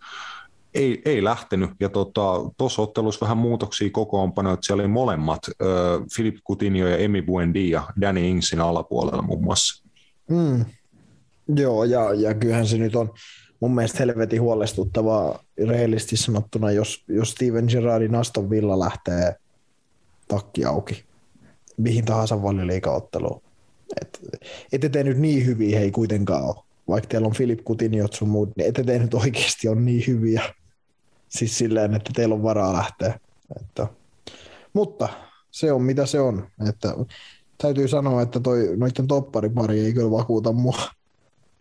ei, 0.75 1.03
ei 1.05 1.25
lähtenyt, 1.25 1.71
ja 1.81 1.89
tuossa 1.89 2.77
tota, 2.77 2.83
ottelussa 2.83 3.25
vähän 3.25 3.39
muutoksia 3.39 3.91
kokoonpanoja, 3.91 4.55
että 4.55 4.67
siellä 4.67 4.81
oli 4.81 4.89
molemmat, 4.89 5.41
äh, 5.49 6.07
Filip 6.17 6.37
Coutinho 6.49 6.89
ja 6.89 6.97
Emi 6.97 7.23
Buendia 7.23 7.83
Danny 8.01 8.29
Ingsin 8.29 8.61
alapuolella 8.61 9.23
muun 9.23 9.45
muassa. 9.45 9.85
Mm. 10.31 10.65
Joo, 11.57 11.85
ja, 11.85 12.15
ja 12.15 12.35
kyllähän 12.35 12.67
se 12.67 12.79
nyt 12.79 12.97
on 12.97 13.11
mun 13.61 13.75
mielestä 13.75 13.99
helvetin 13.99 14.41
huolestuttavaa 14.41 15.45
rehellisesti 15.67 16.17
sanottuna, 16.17 16.71
jos, 16.71 17.05
jos 17.09 17.31
Steven 17.31 17.65
Gerrardin 17.69 18.15
Aston 18.15 18.51
Villa 18.51 18.79
lähtee 18.79 19.35
takki 20.29 20.65
auki 20.65 21.10
mihin 21.83 22.05
tahansa 22.05 22.43
valioliikaotteluun. 22.43 23.43
Et, 24.01 24.21
ette 24.73 24.89
te 24.89 25.05
nyt 25.05 25.19
niin 25.19 25.47
hyviä 25.47 25.79
hei 25.79 25.91
kuitenkaan 25.91 26.45
ole. 26.45 26.65
Vaikka 26.89 27.09
teillä 27.09 27.27
on 27.27 27.35
Filip 27.35 27.61
Kutiniot 27.65 28.13
sun 28.13 28.29
muut, 28.29 28.57
niin 28.57 28.69
ette 28.69 28.85
te 28.85 28.99
nyt 28.99 29.15
oikeasti 29.15 29.69
ole 29.69 29.81
niin 29.81 30.05
hyviä. 30.07 30.43
Siis 31.29 31.59
silleen, 31.59 31.95
että 31.95 32.11
teillä 32.15 32.35
on 32.35 32.43
varaa 32.43 32.73
lähteä. 32.73 33.21
Että, 33.61 33.87
mutta 34.73 35.09
se 35.51 35.73
on 35.73 35.83
mitä 35.83 36.07
se 36.07 36.21
on. 36.21 36.49
Että, 36.69 36.95
täytyy 37.63 37.89
sanoa, 37.89 38.23
että 38.23 38.41
toi, 38.41 38.77
noiden 38.77 39.07
topparipari 39.07 39.81
ei 39.81 39.93
kyllä 39.93 40.11
vakuuta 40.11 40.53
mua. 40.53 40.79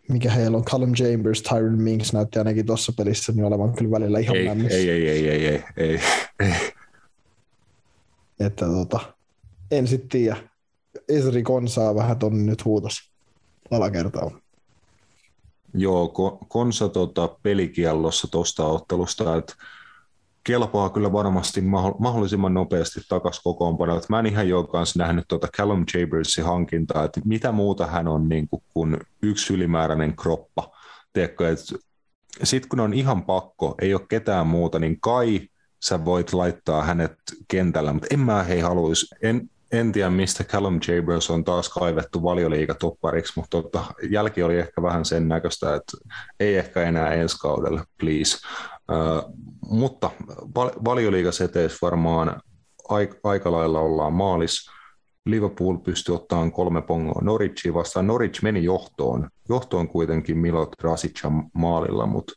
Mikä 0.08 0.30
heillä 0.30 0.56
on, 0.56 0.64
Callum 0.64 0.92
Chambers, 0.92 1.42
Tyron 1.42 1.82
Minks 1.82 2.12
näytti 2.12 2.38
ainakin 2.38 2.66
tuossa 2.66 2.92
pelissä 2.96 3.32
niin 3.32 3.44
olevan 3.44 3.72
kyllä 3.72 3.90
välillä 3.90 4.18
ihan 4.18 4.36
Ei, 4.36 4.48
ei, 4.48 4.90
ei, 4.90 5.08
ei, 5.08 5.28
ei, 5.28 5.46
ei, 5.46 5.64
ei, 5.76 6.00
ei. 6.40 6.54
Että 8.40 8.66
tota, 8.66 9.00
en 9.70 9.86
sitten 9.86 10.08
tiedä. 10.08 10.36
Esri 11.08 11.42
Konsaa 11.42 11.94
vähän 11.94 12.18
ton 12.18 12.46
nyt 12.46 12.64
huutos 12.64 12.94
alakertaa. 13.70 14.30
Joo, 15.74 16.06
Ko- 16.06 16.46
Konsa 16.48 16.88
tota, 16.88 17.28
pelikiellossa 17.42 18.28
tuosta 18.30 18.64
ottelusta, 18.64 19.36
että 19.36 19.54
kelpaa 20.44 20.90
kyllä 20.90 21.12
varmasti 21.12 21.60
mahdollisimman 21.98 22.54
nopeasti 22.54 23.00
takaisin 23.08 23.42
kokoonpanoon. 23.44 24.02
Mä 24.08 24.18
en 24.18 24.26
ihan 24.26 24.48
jo 24.48 24.64
kanssa 24.64 24.98
nähnyt 24.98 25.24
tuota 25.28 25.48
Callum 25.56 25.86
Chambersin 25.86 26.44
hankintaa, 26.44 27.04
että 27.04 27.20
mitä 27.24 27.52
muuta 27.52 27.86
hän 27.86 28.08
on 28.08 28.28
niin 28.28 28.48
kuin, 28.48 28.62
kuin 28.74 28.96
yksi 29.22 29.54
ylimääräinen 29.54 30.16
kroppa. 30.16 30.70
Sitten 32.42 32.68
kun 32.68 32.80
on 32.80 32.94
ihan 32.94 33.22
pakko, 33.22 33.74
ei 33.82 33.94
ole 33.94 34.06
ketään 34.08 34.46
muuta, 34.46 34.78
niin 34.78 35.00
kai 35.00 35.40
sä 35.82 36.04
voit 36.04 36.32
laittaa 36.32 36.84
hänet 36.84 37.12
kentällä, 37.48 37.92
mutta 37.92 38.08
en 38.10 38.20
mä 38.20 38.42
hei 38.42 38.60
haluaisi, 38.60 39.06
en, 39.22 39.50
en 39.72 39.92
tiedä 39.92 40.10
mistä 40.10 40.44
Callum 40.44 40.80
Chambers 40.80 41.30
on 41.30 41.44
taas 41.44 41.68
kaivettu 41.68 42.22
valioliigatoppariksi, 42.22 43.32
mutta 43.36 43.62
tota, 43.62 43.84
jälki 44.10 44.42
oli 44.42 44.58
ehkä 44.58 44.82
vähän 44.82 45.04
sen 45.04 45.28
näköistä, 45.28 45.74
että 45.74 45.96
ei 46.40 46.56
ehkä 46.56 46.82
enää 46.82 47.14
ensi 47.14 47.38
kaudella, 47.38 47.84
please. 48.00 48.38
Uh, 48.92 49.34
mutta 49.70 50.10
val- 50.54 50.84
valioliigaseteissä 50.84 51.78
varmaan 51.82 52.40
aik- 52.88 53.20
aika 53.24 53.52
lailla 53.52 53.80
ollaan 53.80 54.12
maalis. 54.12 54.70
Liverpool 55.26 55.76
pystyi 55.76 56.14
ottamaan 56.14 56.52
kolme 56.52 56.82
pongoa 56.82 57.20
Norwichia 57.22 57.74
vastaan. 57.74 58.06
Norwich 58.06 58.42
meni 58.42 58.64
johtoon. 58.64 59.28
Johtoon 59.48 59.88
kuitenkin 59.88 60.38
Milot 60.38 60.80
Rasica 60.82 61.32
maalilla, 61.54 62.06
mutta 62.06 62.32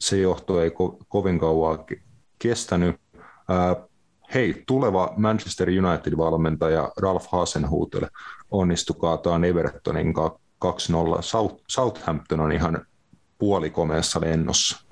se 0.00 0.18
johto 0.20 0.62
ei 0.62 0.68
ko- 0.68 1.04
kovin 1.08 1.38
kauan 1.38 1.78
ke- 1.78 2.02
kestänyt. 2.38 2.96
Uh, 3.16 3.87
hei, 4.34 4.62
tuleva 4.66 5.14
Manchester 5.16 5.68
United-valmentaja 5.68 6.92
Ralph 6.96 7.26
Hasenhutel 7.32 8.06
onnistui 8.50 8.96
kaataan 9.00 9.44
Evertonin 9.44 10.14
2-0. 10.16 10.68
South, 11.20 11.62
Southampton 11.68 12.40
on 12.40 12.52
ihan 12.52 12.86
puolikomeessa 13.38 14.20
lennossa. 14.20 14.84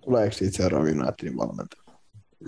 Tuleeko 0.00 0.32
siitä 0.32 0.56
seuraava 0.56 0.84
Unitedin 0.84 1.36
valmentaja? 1.36 1.84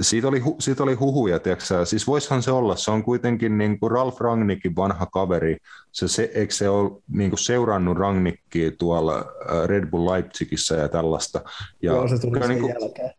Siitä 0.00 0.28
oli, 0.28 0.40
hu, 0.40 0.56
siitä 0.60 0.82
oli 0.82 0.94
huhuja, 0.94 1.38
tiiäksä. 1.38 1.84
siis 1.84 2.06
voishan 2.06 2.42
se 2.42 2.50
olla, 2.50 2.76
se 2.76 2.90
on 2.90 3.02
kuitenkin 3.02 3.58
niin 3.58 3.80
kuin 3.80 3.90
Ralf 3.90 4.20
Rangnickin 4.20 4.76
vanha 4.76 5.06
kaveri, 5.06 5.56
se, 5.92 6.08
se, 6.08 6.30
eikö 6.34 6.54
se 6.54 6.68
ole 6.68 7.02
niin 7.08 7.30
kuin 7.30 7.38
seurannut 7.38 7.98
Rangnickia 7.98 8.70
tuolla 8.78 9.18
äh, 9.18 9.64
Red 9.66 9.90
Bull 9.90 10.10
Leipzigissä 10.10 10.76
ja 10.76 10.88
tällaista. 10.88 11.42
Ja 11.82 11.92
Joo, 11.92 12.08
se 12.08 12.18
tuli 12.18 12.38
sen 12.38 12.48
niin 12.48 12.60
kuin, 12.60 12.74
jälkeen. 12.80 13.10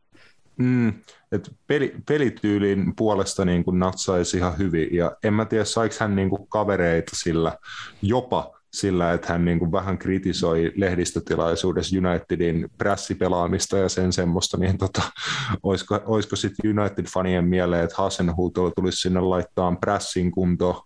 Mm, 0.58 0.94
et 1.32 1.52
peli, 1.68 1.96
pelityylin 2.08 2.96
puolesta 2.96 3.46
niin 3.46 3.64
kuin 3.64 3.80
natsaisi 3.80 4.38
ihan 4.38 4.58
hyvin, 4.58 4.96
ja 4.96 5.12
en 5.24 5.34
mä 5.34 5.46
tiedä, 5.46 5.66
saiko 5.66 5.96
hän 6.00 6.16
niin 6.16 6.30
kuin 6.30 6.48
kavereita 6.48 7.16
sillä 7.16 7.58
jopa 8.02 8.58
sillä, 8.74 9.14
että 9.14 9.34
hän 9.34 9.46
niin 9.46 9.60
kuin 9.60 9.72
vähän 9.72 9.98
kritisoi 9.98 10.72
lehdistötilaisuudessa 10.76 11.98
Unitedin 11.98 12.70
prässipelaamista 12.78 13.78
ja 13.78 13.90
sen 13.90 14.14
semmoista, 14.14 14.58
niin 14.58 14.78
tota, 14.78 15.02
olisiko, 15.64 16.00
olisiko 16.06 16.36
sitten 16.36 16.72
United-fanien 16.72 17.46
mieleen, 17.46 17.84
että 17.84 17.96
Hasenhuutolla 17.98 18.72
tulisi 18.72 18.98
sinne 18.98 19.20
laittaa 19.20 19.76
prässin 19.76 20.32
kuntoon? 20.32 20.82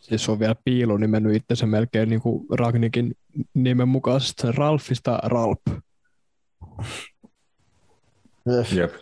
Siis 0.00 0.28
on 0.28 0.38
vielä 0.38 0.54
piilu 0.64 0.96
nimennyt 0.96 1.36
itsensä 1.36 1.66
melkein 1.66 2.08
niin 2.08 2.20
kuin 2.20 2.46
Ragnikin 2.50 3.14
nimen 3.54 3.88
mukaisesti 3.88 4.52
Ralfista 4.52 5.18
Ralp. 5.22 5.60
Jep. 8.72 8.94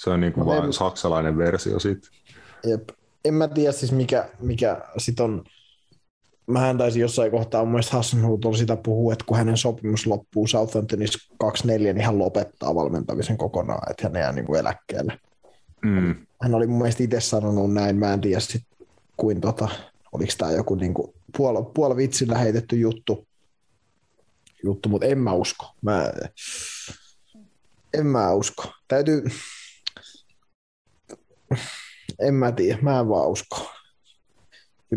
Se 0.00 0.10
on 0.10 0.20
niin 0.20 0.32
kuin 0.32 0.40
No, 0.40 0.46
vaan 0.46 0.64
en- 0.64 0.72
saksalainen 0.72 1.38
versio 1.38 1.78
siitä. 1.78 2.08
Jep. 2.66 2.88
En 3.24 3.34
mä 3.34 3.48
tiedä 3.48 3.72
siis 3.72 3.92
mikä, 3.92 4.28
mikä 4.40 4.80
sit 4.98 5.20
on, 5.20 5.44
mähän 6.46 6.78
taisin 6.78 7.00
jossain 7.00 7.30
kohtaa 7.30 7.64
mun 7.64 7.70
mielestä 7.72 7.96
Hassenhuutolla 7.96 8.56
sitä 8.56 8.76
puhua, 8.76 9.12
että 9.12 9.24
kun 9.28 9.36
hänen 9.36 9.56
sopimus 9.56 10.06
loppuu 10.06 10.46
Southamptonissa 10.46 11.18
24, 11.38 11.92
niin 11.92 12.04
hän 12.04 12.18
lopettaa 12.18 12.74
valmentamisen 12.74 13.36
kokonaan, 13.36 13.90
että 13.90 14.02
hän 14.02 14.22
jää 14.22 14.32
niin 14.32 14.46
kuin 14.46 14.60
eläkkeelle. 14.60 15.20
Mm. 15.84 16.14
Hän 16.42 16.54
oli 16.54 16.66
mun 16.66 16.78
mielestä 16.78 17.02
itse 17.02 17.20
sanonut 17.20 17.72
näin, 17.72 17.96
mä 17.96 18.12
en 18.12 18.20
tiedä 18.20 18.40
sit, 18.40 18.62
kuin 19.16 19.40
tota, 19.40 19.68
oliko 20.12 20.32
tämä 20.38 20.50
joku 20.52 20.74
niin 20.74 20.94
kuin 20.94 21.14
puol, 21.36 21.62
puol 21.62 21.96
vitsillä 21.96 22.38
heitetty 22.38 22.76
juttu, 22.76 23.26
juttu 24.64 24.88
mutta 24.88 25.06
en 25.06 25.18
mä 25.18 25.32
usko. 25.32 25.66
Mä, 25.82 26.12
en 27.94 28.06
mä 28.06 28.32
usko. 28.32 28.64
Täytyy, 28.88 29.24
en 32.18 32.34
mä 32.34 32.52
tiedä, 32.52 32.78
mä 32.82 33.00
en 33.00 33.08
vaan 33.08 33.28
usko. 33.28 33.70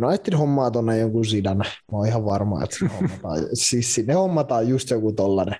United 0.03 0.33
hommaa 0.37 0.71
tonne 0.71 0.97
jonkun 0.97 1.25
sidan. 1.25 1.57
Mä 1.57 1.65
oon 1.91 2.07
ihan 2.07 2.25
varma, 2.25 2.63
että 2.63 2.75
sinne 2.75 2.93
hommataan, 2.95 3.39
siis 3.53 3.95
sinne 3.95 4.13
hommataan 4.13 4.67
just 4.67 4.89
joku 4.89 5.13
tollanen. 5.13 5.55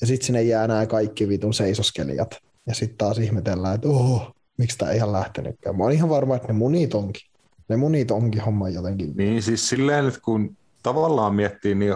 Ja 0.00 0.06
sitten 0.06 0.26
sinne 0.26 0.42
jää 0.42 0.68
nämä 0.68 0.86
kaikki 0.86 1.28
vitun 1.28 1.54
seisoskelijat. 1.54 2.38
Ja 2.66 2.74
sitten 2.74 2.98
taas 2.98 3.18
ihmetellään, 3.18 3.74
että 3.74 3.88
oho, 3.88 4.32
miksi 4.58 4.78
tämä 4.78 4.90
ei 4.90 4.96
ihan 4.96 5.12
lähtenytkään. 5.12 5.76
Mä 5.76 5.84
oon 5.84 5.92
ihan 5.92 6.08
varma, 6.08 6.36
että 6.36 6.48
ne 6.48 6.54
munit 6.54 6.94
onkin. 6.94 7.22
Ne 7.68 7.76
munit 7.76 8.10
onkin 8.10 8.40
homma 8.40 8.68
jotenkin. 8.68 9.12
Niin 9.16 9.42
siis 9.42 9.68
silleen, 9.68 10.08
että 10.08 10.20
kun 10.20 10.56
tavallaan 10.82 11.34
miettii, 11.34 11.74
niin 11.74 11.94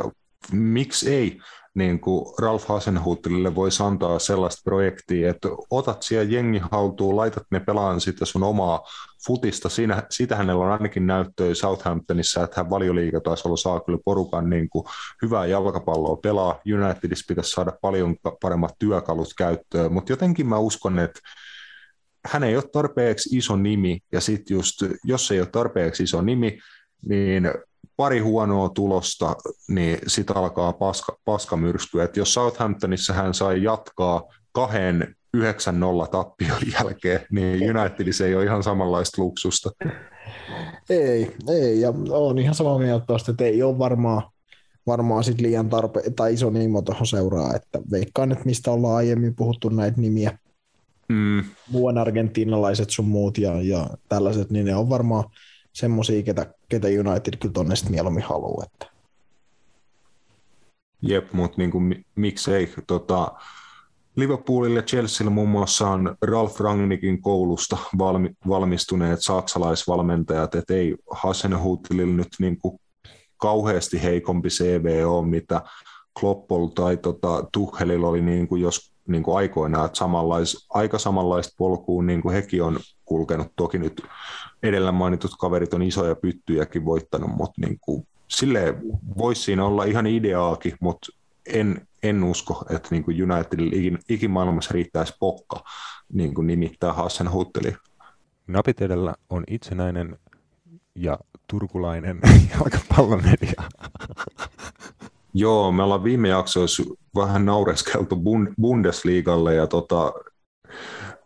miksi 0.53 1.15
ei 1.15 1.39
niin 1.75 2.01
kuin 2.01 2.35
Ralf 2.39 2.69
Hasenhutelille 2.69 3.55
voisi 3.55 3.83
antaa 3.83 4.19
sellaista 4.19 4.61
projektia, 4.65 5.31
että 5.31 5.49
otat 5.71 6.03
siellä 6.03 6.31
jengi 6.31 6.61
haltuun, 6.71 7.17
laitat 7.17 7.43
ne 7.51 7.61
pelaan 7.61 8.01
sitten 8.01 8.27
sun 8.27 8.43
omaa 8.43 8.81
futista. 9.27 9.69
Siinä, 9.69 10.03
siitä 10.11 10.37
hänellä 10.37 10.65
on 10.65 10.73
ainakin 10.73 11.07
näyttöä 11.07 11.55
Southamptonissa, 11.55 12.45
että 12.45 12.61
hän 12.61 12.71
valioliigatasolla 12.71 13.57
saa 13.57 13.81
kyllä 13.81 13.99
porukan 14.05 14.51
niin 14.51 14.69
kuin 14.69 14.85
hyvää 15.23 15.47
jalkapalloa 15.47 16.17
pelaa. 16.17 16.61
Unitedissa 16.75 17.25
pitäisi 17.29 17.51
saada 17.51 17.73
paljon 17.81 18.17
paremmat 18.43 18.75
työkalut 18.79 19.35
käyttöön, 19.39 19.93
mutta 19.93 20.13
jotenkin 20.13 20.47
mä 20.47 20.59
uskon, 20.59 20.99
että 20.99 21.21
hän 22.27 22.45
ei 22.45 22.57
ole 22.57 22.65
tarpeeksi 22.73 23.37
iso 23.37 23.57
nimi, 23.57 24.01
ja 24.13 24.21
sitten 24.21 24.55
just, 24.55 24.83
jos 25.05 25.31
ei 25.31 25.41
ole 25.41 25.49
tarpeeksi 25.53 26.03
iso 26.03 26.23
nimi, 26.23 26.59
niin 27.09 27.51
pari 28.01 28.19
huonoa 28.19 28.69
tulosta, 28.69 29.37
niin 29.69 29.99
sitten 30.07 30.37
alkaa 30.37 30.73
paska, 30.73 31.17
paskamyrsky. 31.25 32.03
Et 32.03 32.17
jos 32.17 32.35
Southamptonissa 32.35 33.13
hän 33.13 33.35
sai 33.35 33.63
jatkaa 33.63 34.23
kahden 34.53 35.17
9-0 35.37 35.41
tappion 36.11 36.59
jälkeen, 36.79 37.21
niin 37.31 37.77
Unitedissa 37.77 38.27
ei 38.27 38.35
ole 38.35 38.45
ihan 38.45 38.63
samanlaista 38.63 39.23
luksusta. 39.23 39.71
Ei, 40.91 41.37
ei, 41.49 41.81
ja 41.81 41.93
on 42.11 42.39
ihan 42.39 42.55
samaa 42.55 42.79
mieltä 42.79 43.05
että 43.29 43.45
ei 43.45 43.63
ole 43.63 43.79
varmaan, 43.79 44.23
varmaan 44.87 45.25
sit 45.25 45.41
liian 45.41 45.69
tarpe 45.69 46.03
tai 46.17 46.35
iso 46.35 46.51
nimo 46.51 46.83
tuohon 46.83 47.07
seuraa, 47.07 47.55
että 47.55 47.79
veikkaan, 47.91 48.33
että 48.33 48.45
mistä 48.45 48.71
ollaan 48.71 48.97
aiemmin 48.97 49.35
puhuttu 49.35 49.69
näitä 49.69 50.01
nimiä, 50.01 50.39
Mm, 51.09 51.45
muuan 51.71 51.99
argentiinalaiset 51.99 52.91
sun 52.91 53.05
muut 53.05 53.39
ja, 53.39 53.63
ja 53.63 53.87
tällaiset, 54.09 54.51
niin 54.51 54.67
ne 54.67 54.77
on 54.77 54.89
varmaan 54.89 55.25
semmoisia, 55.73 56.23
ketä, 56.23 56.55
ketä 56.69 56.89
United 56.89 57.37
kyllä 57.41 57.53
tonne 57.53 57.77
sitten 57.77 57.93
mieluummin 57.93 58.25
haluaa. 58.25 58.67
Että. 58.73 58.87
jep, 61.03 61.33
mutta 61.33 61.59
niinku, 61.59 61.81
mi- 61.81 62.05
miksei. 62.15 62.73
Tota, 62.87 63.33
Liverpoolille 64.17 64.79
ja 64.79 64.83
Chelsealle 64.83 65.33
muun 65.33 65.49
muassa 65.49 65.89
on 65.89 66.17
Ralf 66.23 66.61
Rangnickin 66.61 67.23
koulusta 67.23 67.77
valmi, 67.99 68.31
valmistuneet 68.49 69.23
saksalaisvalmentajat, 69.23 70.55
että 70.55 70.75
ei 70.75 70.97
Hasenhutelilla 71.11 72.17
nyt 72.17 72.29
niinku 72.39 72.81
kauheasti 73.37 74.03
heikompi 74.03 74.49
CV 74.49 75.03
ole, 75.07 75.27
mitä 75.27 75.63
Kloppol 76.21 76.67
tai 76.67 76.97
tota, 76.97 77.45
Tuchelilla 77.53 78.09
oli 78.09 78.21
niin 78.21 78.49
kuin 78.49 78.63
jos 78.63 78.93
niin 79.11 79.23
kuin 79.23 79.37
aikoinaan, 79.37 79.87
että 79.87 79.99
samanlais, 79.99 80.67
aika 80.71 80.99
samanlaista 80.99 81.55
polkuun 81.59 82.07
niin 82.07 82.23
kuin 82.23 82.35
hekin 82.35 82.63
on 82.63 82.79
kulkenut. 83.05 83.53
Toki 83.57 83.79
nyt 83.79 84.03
edellä 84.63 84.93
mainitut 84.93 85.31
kaverit 85.41 85.75
on 85.75 85.83
isoja 85.83 86.15
pyttyjäkin 86.15 86.85
voittanut, 86.85 87.31
mutta 87.37 87.61
niin 87.61 87.79
kuin, 87.81 88.07
silleen 88.29 88.83
voisi 89.19 89.43
siinä 89.43 89.65
olla 89.65 89.85
ihan 89.85 90.07
ideaakin, 90.07 90.75
mutta 90.81 91.09
en, 91.47 91.89
en 92.03 92.25
usko, 92.25 92.65
että 92.71 92.89
niin 92.91 93.05
kuin 93.05 93.33
Unitedilla 93.33 93.73
ikin, 93.75 93.99
ikimaailmassa 94.09 94.73
riittäisi 94.75 95.15
pokka 95.21 95.65
niin 96.13 96.35
kuin 96.35 96.47
nimittää 96.47 96.93
Hassenhutteli. 96.93 97.77
Napit 98.47 98.81
edellä 98.81 99.15
on 99.31 99.45
itsenäinen 99.49 100.19
ja 100.95 101.19
turkulainen 101.47 102.21
jalkapallomedia. 102.55 103.63
Joo, 105.35 105.73
me 105.73 105.83
ollaan 105.83 106.05
viime 106.05 106.29
jaksoissa 106.29 106.83
vähän 107.15 107.47
naureskeltu 107.47 108.17
Bundesligalle 108.61 109.55
ja 109.55 109.67
tota, 109.67 110.13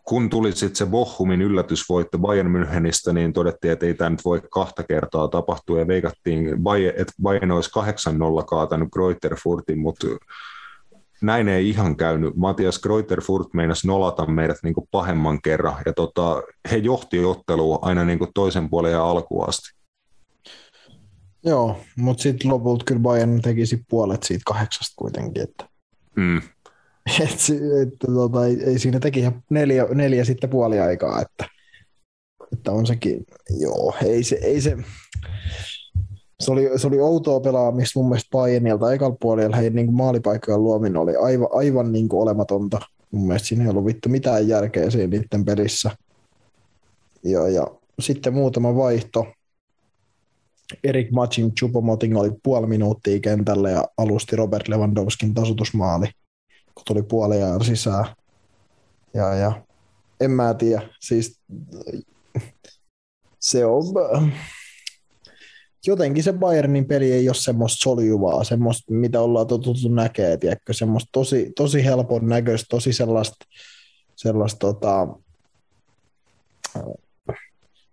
kun 0.03 0.29
tuli 0.29 0.51
sitten 0.51 0.75
se 0.75 0.85
Bochumin 0.85 1.41
yllätysvoitto 1.41 2.19
Bayern 2.19 2.51
Münchenistä, 2.51 3.13
niin 3.13 3.33
todettiin, 3.33 3.71
että 3.71 3.85
ei 3.85 3.93
tämä 3.93 4.09
nyt 4.09 4.25
voi 4.25 4.41
kahta 4.51 4.83
kertaa 4.83 5.27
tapahtua 5.27 5.79
ja 5.79 5.87
veikattiin, 5.87 6.47
että 6.97 7.13
Bayern 7.21 7.51
olisi 7.51 7.71
8-0 8.41 8.45
kaatanut 8.45 8.89
Greuterfurtin, 8.91 9.79
mutta 9.79 10.07
näin 11.21 11.47
ei 11.47 11.69
ihan 11.69 11.97
käynyt. 11.97 12.35
Matias 12.35 12.79
Greuterfurt 12.79 13.53
meinasi 13.53 13.87
nolata 13.87 14.25
meidät 14.25 14.57
niin 14.63 14.75
pahemman 14.91 15.41
kerran 15.41 15.75
ja 15.85 15.93
tota, 15.93 16.41
he 16.71 16.77
johti 16.77 17.25
ottelua 17.25 17.79
aina 17.81 18.05
niin 18.05 18.19
toisen 18.33 18.69
puolen 18.69 18.91
ja 18.91 19.05
alkuun 19.05 19.49
asti. 19.49 19.84
Joo, 21.45 21.77
mutta 21.97 22.23
sitten 22.23 22.51
lopulta 22.51 22.85
kyllä 22.85 23.01
Bayern 23.01 23.41
tekisi 23.41 23.83
puolet 23.89 24.23
siitä 24.23 24.43
kahdeksasta 24.45 24.93
kuitenkin. 24.97 25.43
Että... 25.43 25.65
Mm. 26.15 26.37
Et, 27.21 27.39
että 27.81 28.07
tota, 28.07 28.45
ei, 28.45 28.63
ei, 28.63 28.79
siinä 28.79 28.99
teki 28.99 29.19
ihan 29.19 29.43
neljä, 29.49 29.85
neljä 29.93 30.25
sitten 30.25 30.49
puoli 30.49 30.79
aikaa, 30.79 31.21
että, 31.21 31.45
että 32.53 32.71
on 32.71 32.85
sekin, 32.85 33.25
joo, 33.59 33.95
ei 34.05 34.23
se, 34.23 34.35
ei 34.35 34.61
se, 34.61 34.77
se 36.39 36.51
oli, 36.51 36.69
se 36.75 36.87
oli 36.87 36.99
outoa 36.99 37.39
pelaamista 37.39 37.99
mun 37.99 38.09
mielestä 38.09 38.29
Bayernilta 38.31 38.93
ekalla 38.93 39.17
puolella, 39.19 39.55
heidän 39.55 39.75
niin 39.75 39.93
maalipaikkojen 39.93 40.63
luominen 40.63 40.97
oli 40.97 41.15
aivan, 41.15 41.47
aivan 41.51 41.91
niin 41.91 42.09
kuin 42.09 42.21
olematonta. 42.21 42.79
Mun 43.11 43.27
mielestä 43.27 43.47
siinä 43.47 43.63
ei 43.63 43.69
ollut 43.69 43.85
vittu 43.85 44.09
mitään 44.09 44.47
järkeä 44.47 44.89
siinä 44.89 45.07
niiden 45.07 45.45
pelissä. 45.45 45.91
Ja, 47.23 47.49
ja 47.49 47.67
sitten 47.99 48.33
muutama 48.33 48.75
vaihto. 48.75 49.27
Erik 50.83 51.11
Machin 51.11 51.55
Chupomoting 51.55 52.17
oli 52.17 52.31
puoli 52.43 52.67
minuuttia 52.67 53.19
kentällä 53.19 53.69
ja 53.69 53.83
alusti 53.97 54.35
Robert 54.35 54.67
Lewandowskin 54.67 55.33
tasotusmaali 55.33 56.07
kun 56.75 56.83
tuli 56.87 57.03
puoleen 57.03 57.63
sisään. 57.63 58.05
Ja, 59.13 59.33
ja 59.33 59.61
en 60.19 60.31
mä 60.31 60.53
tiedä, 60.53 60.89
siis 60.99 61.41
se 63.39 63.65
on, 63.65 63.83
jotenkin 65.87 66.23
se 66.23 66.33
Bayernin 66.33 66.85
peli 66.85 67.11
ei 67.11 67.29
ole 67.29 67.35
semmoista 67.35 67.83
soljuvaa, 67.83 68.43
semmoista, 68.43 68.93
mitä 68.93 69.21
ollaan 69.21 69.47
totuttu 69.47 69.89
näkee, 69.89 70.37
tiedätkö, 70.37 70.73
semmoista 70.73 71.09
tosi, 71.11 71.51
tosi 71.55 71.83
helpon 71.83 72.29
näköistä, 72.29 72.65
tosi 72.69 72.93
sellaista, 72.93 73.45
sellaista 74.15 74.59
tota, 74.59 75.07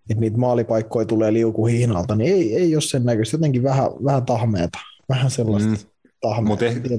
että 0.09 0.21
niitä 0.21 0.37
maalipaikkoja 0.37 1.05
tulee 1.05 1.33
liukuhihnalta, 1.33 2.15
niin 2.15 2.33
ei, 2.33 2.55
ei 2.55 2.75
ole 2.75 2.81
sen 2.81 3.05
näköistä, 3.05 3.35
jotenkin 3.37 3.63
vähän, 3.63 3.89
vähän 4.05 4.25
tahmeeta, 4.25 4.79
vähän 5.09 5.31
sellaista 5.31 5.69
mm. 5.69 5.77
tahmeeta. 6.21 6.47
Mutta 6.47 6.65
ehkä, 6.65 6.89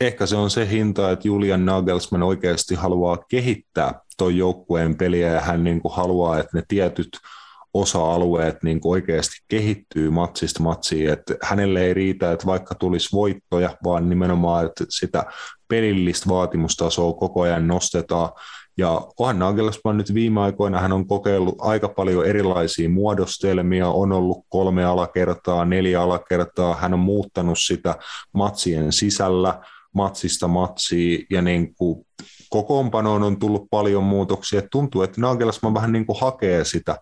ehkä 0.00 0.26
se 0.26 0.36
on 0.36 0.50
se 0.50 0.70
hinta, 0.70 1.10
että 1.10 1.28
Julian 1.28 1.66
Nagelsmann 1.66 2.22
oikeasti 2.22 2.74
haluaa 2.74 3.18
kehittää 3.28 4.00
tuon 4.18 4.36
joukkueen 4.36 4.96
peliä 4.96 5.32
ja 5.32 5.40
hän 5.40 5.64
niin 5.64 5.82
kuin 5.82 5.94
haluaa, 5.94 6.38
että 6.38 6.58
ne 6.58 6.62
tietyt 6.68 7.08
osa-alueet 7.74 8.62
niin 8.62 8.80
kuin 8.80 8.92
oikeasti 8.92 9.36
kehittyy 9.48 10.10
matsista 10.10 10.62
matsiin, 10.62 11.10
että 11.10 11.34
hänelle 11.42 11.82
ei 11.82 11.94
riitä, 11.94 12.32
että 12.32 12.46
vaikka 12.46 12.74
tulisi 12.74 13.08
voittoja, 13.12 13.76
vaan 13.84 14.08
nimenomaan, 14.08 14.66
että 14.66 14.84
sitä 14.88 15.24
pelillistä 15.68 16.28
vaatimustasoa 16.28 17.12
koko 17.12 17.40
ajan 17.40 17.66
nostetaan. 17.66 18.30
Ja 18.80 19.08
onhan 19.18 19.38
Nagelsmann 19.38 19.98
nyt 19.98 20.14
viime 20.14 20.40
aikoina, 20.40 20.80
hän 20.80 20.92
on 20.92 21.06
kokeillut 21.06 21.54
aika 21.58 21.88
paljon 21.88 22.26
erilaisia 22.26 22.88
muodostelmia, 22.88 23.88
on 23.88 24.12
ollut 24.12 24.46
kolme 24.48 24.84
alakertaa, 24.84 25.64
neljä 25.64 26.02
alakertaa, 26.02 26.76
hän 26.76 26.94
on 26.94 27.00
muuttanut 27.00 27.58
sitä 27.58 27.96
matsien 28.32 28.92
sisällä, 28.92 29.60
matsista 29.94 30.48
matsiin 30.48 31.26
ja 31.30 31.42
niin 31.42 31.74
kuin 31.74 32.06
kokoonpanoon 32.50 33.22
on 33.22 33.38
tullut 33.38 33.66
paljon 33.70 34.04
muutoksia. 34.04 34.62
Tuntuu, 34.70 35.02
että 35.02 35.20
Nagelsmann 35.20 35.74
vähän 35.74 35.92
niin 35.92 36.06
kuin 36.06 36.20
hakee 36.20 36.64
sitä 36.64 36.96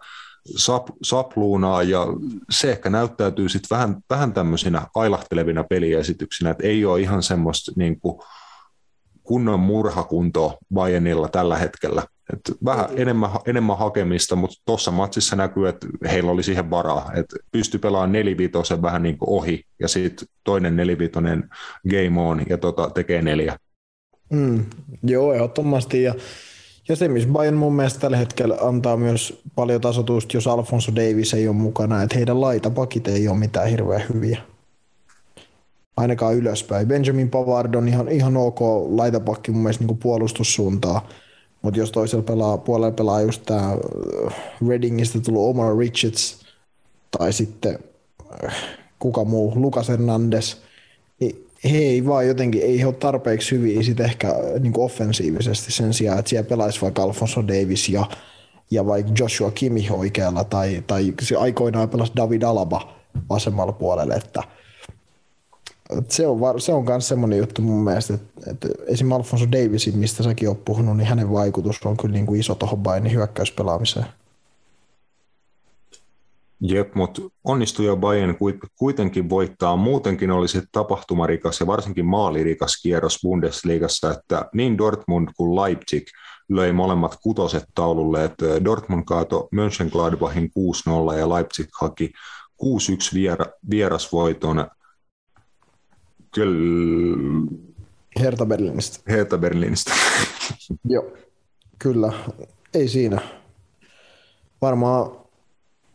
sap, 0.56 0.88
sapluunaa 1.02 1.82
ja 1.82 2.06
se 2.50 2.70
ehkä 2.70 2.90
näyttäytyy 2.90 3.48
sitten 3.48 3.76
vähän, 3.76 3.96
vähän 4.10 4.32
tämmöisinä 4.32 4.86
ailahtelevina 4.94 5.64
peliesityksinä, 5.64 6.50
että 6.50 6.66
ei 6.66 6.84
ole 6.84 7.00
ihan 7.00 7.22
semmoista 7.22 7.72
niin 7.76 8.00
kuin 8.00 8.20
kunnon 9.28 9.60
murhakuntoa 9.60 10.54
Bayernilla 10.74 11.28
tällä 11.28 11.56
hetkellä. 11.56 12.02
Et 12.32 12.40
vähän 12.64 12.86
enemmän, 12.96 13.30
enemmän 13.46 13.78
hakemista, 13.78 14.36
mutta 14.36 14.56
tuossa 14.66 14.90
matsissa 14.90 15.36
näkyy, 15.36 15.68
että 15.68 15.86
heillä 16.10 16.30
oli 16.30 16.42
siihen 16.42 16.70
varaa. 16.70 17.10
Että 17.16 17.36
pysty 17.52 17.78
pelaamaan 17.78 18.12
nelivitosen 18.12 18.82
vähän 18.82 19.02
niin 19.02 19.18
kuin 19.18 19.28
ohi 19.28 19.64
ja 19.80 19.88
sitten 19.88 20.28
toinen 20.44 20.76
nelivitonen 20.76 21.50
game 21.90 22.20
on 22.20 22.42
ja 22.48 22.58
tota, 22.58 22.90
tekee 22.90 23.22
neljä. 23.22 23.56
Mm, 24.32 24.64
joo, 25.02 25.32
ehdottomasti. 25.32 26.02
Ja, 26.02 26.14
ja 26.88 26.96
se, 26.96 27.08
missä 27.08 27.28
Bayern 27.28 27.56
mun 27.56 27.76
mielestä 27.76 28.00
tällä 28.00 28.16
hetkellä 28.16 28.56
antaa 28.60 28.96
myös 28.96 29.42
paljon 29.54 29.80
tasotusta, 29.80 30.36
jos 30.36 30.46
Alfonso 30.46 30.92
Davis 30.96 31.34
ei 31.34 31.48
ole 31.48 31.56
mukana, 31.56 32.02
että 32.02 32.16
heidän 32.16 32.40
laitapakit 32.40 33.08
ei 33.08 33.28
ole 33.28 33.38
mitään 33.38 33.68
hirveän 33.68 34.04
hyviä 34.14 34.38
ainakaan 35.98 36.34
ylöspäin. 36.34 36.88
Benjamin 36.88 37.30
Pavard 37.30 37.74
on 37.74 37.88
ihan, 37.88 38.08
ihan 38.08 38.36
ok 38.36 38.60
laitapakki 38.88 39.50
mun 39.50 39.62
mielestä 39.62 39.84
niin 39.84 39.98
puolustussuuntaa, 39.98 41.08
mutta 41.62 41.80
jos 41.80 41.92
toisella 41.92 42.22
pelaa, 42.22 42.58
puolella 42.58 42.92
pelaa 42.92 43.20
just 43.20 43.42
tämä 43.46 43.72
äh, 43.72 44.34
Readingistä 44.68 45.20
tullut 45.20 45.50
Omar 45.50 45.78
Richards 45.78 46.40
tai 47.18 47.32
sitten 47.32 47.78
äh, 48.44 48.54
kuka 48.98 49.24
muu, 49.24 49.52
Lucas 49.56 49.88
Hernandez, 49.88 50.56
niin 51.20 51.46
he 51.64 51.78
ei 51.78 52.06
vaan 52.06 52.26
jotenkin, 52.26 52.62
ei 52.62 52.84
ole 52.84 52.94
tarpeeksi 52.94 53.56
hyviä 53.56 53.82
sit 53.82 54.00
ehkä 54.00 54.28
äh, 54.28 54.60
niin 54.60 54.72
offensiivisesti 54.76 55.72
sen 55.72 55.94
sijaan, 55.94 56.18
että 56.18 56.28
siellä 56.28 56.48
pelaisi 56.48 56.82
vaikka 56.82 57.02
Alfonso 57.02 57.48
Davis 57.48 57.88
ja, 57.88 58.06
ja 58.70 58.86
vaikka 58.86 59.12
Joshua 59.18 59.50
Kimi 59.50 59.88
oikealla 59.90 60.44
tai, 60.44 60.84
tai 60.86 61.14
se 61.20 61.36
aikoinaan 61.36 61.88
pelasi 61.88 62.12
David 62.16 62.42
Alaba 62.42 62.94
vasemmalla 63.28 63.72
puolella, 63.72 64.14
että– 64.14 64.42
se 66.08 66.26
on, 66.26 66.40
var, 66.40 66.60
se 66.60 66.72
on 66.72 66.84
myös 66.84 67.08
semmoinen 67.08 67.38
juttu 67.38 67.62
mun 67.62 67.84
mielestä, 67.84 68.14
että, 68.14 68.50
että 68.50 68.68
esimerkiksi 68.86 69.16
Alfonso 69.16 69.52
Davisin, 69.52 69.98
mistä 69.98 70.22
säkin 70.22 70.48
oot 70.48 70.64
puhunut, 70.64 70.96
niin 70.96 71.06
hänen 71.06 71.32
vaikutus 71.32 71.80
on 71.84 71.96
kyllä 71.96 72.12
niin 72.12 72.26
kuin 72.26 72.40
iso 72.40 72.54
tuohon 72.54 72.78
Bayernin 72.78 73.12
hyökkäyspelaamiseen. 73.12 74.06
Jep, 76.60 76.94
mutta 76.94 77.22
onnistuja 77.44 77.96
Bayern 77.96 78.36
kuitenkin 78.76 79.30
voittaa. 79.30 79.76
Muutenkin 79.76 80.30
oli 80.30 80.48
se 80.48 80.62
tapahtumarikas 80.72 81.60
ja 81.60 81.66
varsinkin 81.66 82.06
maalirikas 82.06 82.82
kierros 82.82 83.18
Bundesliigassa, 83.22 84.10
että 84.12 84.44
niin 84.54 84.78
Dortmund 84.78 85.28
kuin 85.36 85.56
Leipzig 85.56 86.04
löi 86.48 86.72
molemmat 86.72 87.16
kutoset 87.22 87.64
taululle, 87.74 88.24
että 88.24 88.64
Dortmund 88.64 89.02
kaato 89.06 89.48
Mönchengladbachin 89.52 90.50
6-0 91.14 91.18
ja 91.18 91.28
Leipzig 91.28 91.68
haki 91.80 92.12
6-1 92.62 93.14
viera, 93.14 93.46
vierasvoiton 93.70 94.66
Kyllä. 96.38 97.46
Hertha 98.20 98.46
Berlinistä. 98.46 98.98
Hertha 99.08 99.38
Berlinistä. 99.38 99.92
Joo, 100.84 101.12
kyllä. 101.78 102.12
Ei 102.74 102.88
siinä. 102.88 103.20
Varmaan, 104.62 105.10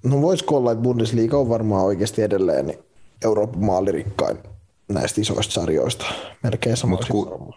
no 0.03 0.21
voisiko 0.21 0.57
olla, 0.57 0.71
että 0.71 0.81
Bundesliga 0.81 1.37
on 1.37 1.49
varmaan 1.49 1.85
oikeasti 1.85 2.21
edelleen 2.21 2.73
Euroopan 3.23 3.63
maalirikkain 3.63 4.37
näistä 4.87 5.21
isoista 5.21 5.53
sarjoista. 5.53 6.05
Melkein 6.43 6.77
sama 6.77 6.97
ku, 7.11 7.53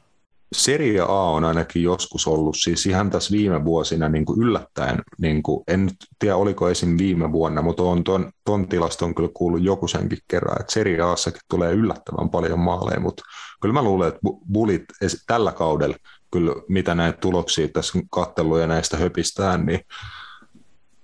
Serie 0.56 1.00
A 1.00 1.30
on 1.30 1.44
ainakin 1.44 1.82
joskus 1.82 2.26
ollut, 2.26 2.56
siis 2.62 2.86
ihan 2.86 3.10
tässä 3.10 3.32
viime 3.32 3.64
vuosina 3.64 4.08
niin 4.08 4.24
kuin 4.24 4.40
yllättäen, 4.40 5.02
niin 5.18 5.42
kuin, 5.42 5.64
en 5.68 5.90
tiedä 6.18 6.36
oliko 6.36 6.68
esim. 6.68 6.98
viime 6.98 7.32
vuonna, 7.32 7.62
mutta 7.62 7.82
on 7.82 8.04
ton, 8.04 8.32
ton 8.44 8.68
tilaston 8.68 9.14
kyllä 9.14 9.28
kuullut 9.34 9.62
joku 9.62 9.88
senkin 9.88 10.18
kerran, 10.28 10.60
että 10.60 10.72
Serie 10.72 11.00
Assakin 11.00 11.40
tulee 11.50 11.72
yllättävän 11.72 12.30
paljon 12.30 12.58
maaleja, 12.58 13.00
mutta 13.00 13.22
kyllä 13.62 13.72
mä 13.72 13.82
luulen, 13.82 14.08
että 14.08 14.20
Bullit 14.52 14.84
tällä 15.26 15.52
kaudella, 15.52 15.96
kyllä 16.30 16.52
mitä 16.68 16.94
näitä 16.94 17.18
tuloksia 17.18 17.68
tässä 17.68 17.98
kattelua 18.10 18.60
ja 18.60 18.66
näistä 18.66 18.96
höpistään, 18.96 19.66
niin 19.66 19.80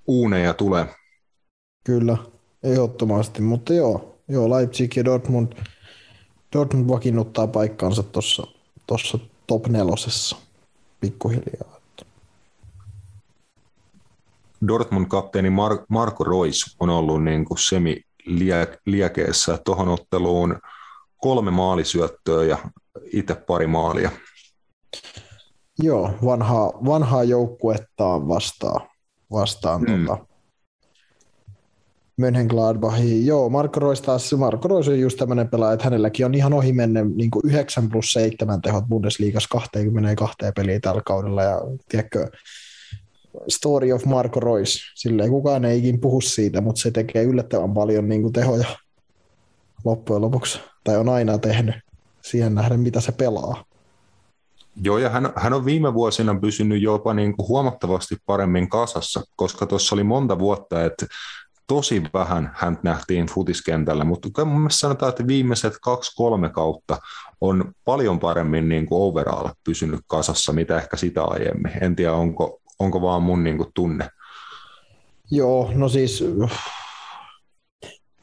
uuneja 0.07 0.55
tulee. 0.55 0.87
Kyllä, 1.85 2.17
ehdottomasti, 2.63 3.43
mutta 3.43 3.75
joo, 3.75 4.19
joo 4.29 4.51
Leipzig 4.51 4.97
ja 4.97 5.05
Dortmund, 5.05 5.53
Dortmund 6.53 6.89
vakiinnuttaa 6.89 7.47
paikkaansa 7.47 8.03
tuossa 8.03 8.47
tuossa 8.87 9.19
top 9.47 9.67
nelosessa 9.67 10.37
pikkuhiljaa. 11.01 11.73
Dortmund-kapteeni 14.69 15.49
Mar- 15.49 15.85
Marko 15.89 16.25
Rois 16.25 16.77
on 16.81 16.91
ollut 16.91 17.25
niin 17.25 17.45
kuin 17.45 17.59
semi 17.59 18.01
liekeessä 18.87 19.59
tuohon 19.65 19.89
otteluun 19.89 20.61
kolme 21.17 21.51
maalisyöttöä 21.51 22.45
ja 22.45 22.59
itse 23.13 23.35
pari 23.35 23.67
maalia. 23.67 24.11
Joo, 25.79 26.15
vanhaa, 26.25 26.67
vanhaa 26.67 27.25
joukkuettaan 27.25 28.29
vastaan, 28.29 28.89
vastaan 29.33 29.81
mm. 29.81 30.07
tota, 30.07 30.27
Mönchengladbachiin. 32.23 33.27
Joo, 33.27 33.49
Marko 33.49 33.81
Rois 33.81 34.01
taas, 34.01 34.33
Marko 34.33 34.69
Rois 34.69 34.89
on 34.89 35.01
just 35.01 35.19
tämmöinen 35.19 35.49
pelaaja, 35.49 35.73
että 35.73 35.85
hänelläkin 35.85 36.27
on 36.27 36.35
ihan 36.35 36.53
ohi 36.53 36.73
menne 36.73 37.05
niin 37.05 37.31
9 37.45 37.89
plus 37.89 38.13
7 38.13 38.63
tehot 38.63 38.85
Bundesliigassa 38.89 39.49
22 39.53 40.37
peliä 40.57 40.81
tällä 40.81 41.03
kaudella. 41.05 41.43
Ja 41.43 41.61
tiedätkö, 41.89 42.31
story 43.49 43.93
of 43.93 44.05
Marko 44.05 44.41
Rois. 44.41 44.81
Silleen 44.95 45.31
kukaan 45.31 45.65
ei 45.65 45.79
ikin 45.79 46.01
puhu 46.01 46.21
siitä, 46.21 46.61
mutta 46.61 46.81
se 46.81 46.91
tekee 46.91 47.23
yllättävän 47.23 47.75
paljon 47.75 48.09
niin 48.09 48.33
tehoja 48.33 48.69
loppujen 49.85 50.23
lopuksi. 50.23 50.61
Tai 50.85 50.97
on 50.97 51.09
aina 51.09 51.39
tehnyt 51.39 51.75
siihen 52.21 52.55
nähden, 52.55 52.81
mitä 52.81 53.01
se 53.01 53.13
pelaa. 53.13 53.65
Joo, 54.83 54.99
ja 54.99 55.11
hän, 55.11 55.33
hän 55.37 55.53
on 55.53 55.65
viime 55.65 55.95
vuosina 55.95 56.35
pysynyt 56.41 56.83
jopa 56.83 57.15
niin 57.15 57.37
kuin 57.37 57.49
huomattavasti 57.49 58.17
paremmin 58.27 58.69
kasassa, 58.69 59.23
koska 59.37 59.67
tuossa 59.67 59.95
oli 59.95 60.05
monta 60.05 60.39
vuotta, 60.39 60.85
että 60.85 61.07
tosi 61.73 62.03
vähän 62.15 62.51
hän 62.55 62.79
nähtiin 62.83 63.27
futiskentällä, 63.27 64.05
mutta 64.05 64.45
mun 64.45 64.61
mielestä 64.61 64.79
sanotaan, 64.79 65.11
että 65.11 65.27
viimeiset 65.27 65.75
kaksi-kolme 65.83 66.49
kautta 66.49 66.99
on 67.41 67.73
paljon 67.85 68.21
paremmin 68.21 68.69
niin 68.69 68.87
kuin 68.87 69.03
overall 69.03 69.49
pysynyt 69.65 70.01
kasassa, 70.07 70.53
mitä 70.53 70.77
ehkä 70.77 70.97
sitä 70.97 71.25
aiemmin. 71.25 71.73
En 71.81 71.97
tiedä, 71.97 72.13
onko, 72.13 72.61
onko 72.79 73.03
vaan 73.03 73.23
mun 73.23 73.45
niin 73.45 73.57
kuin 73.57 73.69
tunne. 73.75 74.09
Joo, 75.31 75.71
no 75.75 75.89
siis 75.89 76.25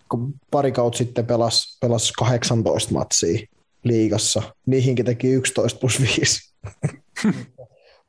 kun 0.09 0.33
pari 0.51 0.71
kautta 0.71 0.97
sitten 0.97 1.25
pelasi, 1.25 1.77
pelasi 1.81 2.13
18 2.13 2.93
matsia 2.93 3.47
liigassa, 3.83 4.41
niihinkin 4.65 5.05
teki 5.05 5.31
11 5.31 5.79
plus 5.79 6.01
5. 6.01 6.53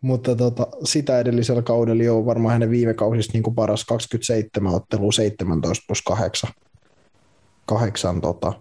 Mutta 0.02 0.36
tota, 0.36 0.66
sitä 0.84 1.18
edellisellä 1.18 1.62
kaudella 1.62 2.02
jo 2.02 2.26
varmaan 2.26 2.52
hänen 2.52 2.70
viime 2.70 2.94
kausista 2.94 3.32
niin 3.32 3.54
paras 3.54 3.84
27 3.84 4.74
ottelua 4.74 5.12
17 5.12 5.84
plus 5.86 6.02
8. 6.02 6.50
8 7.66 8.20
tota. 8.20 8.52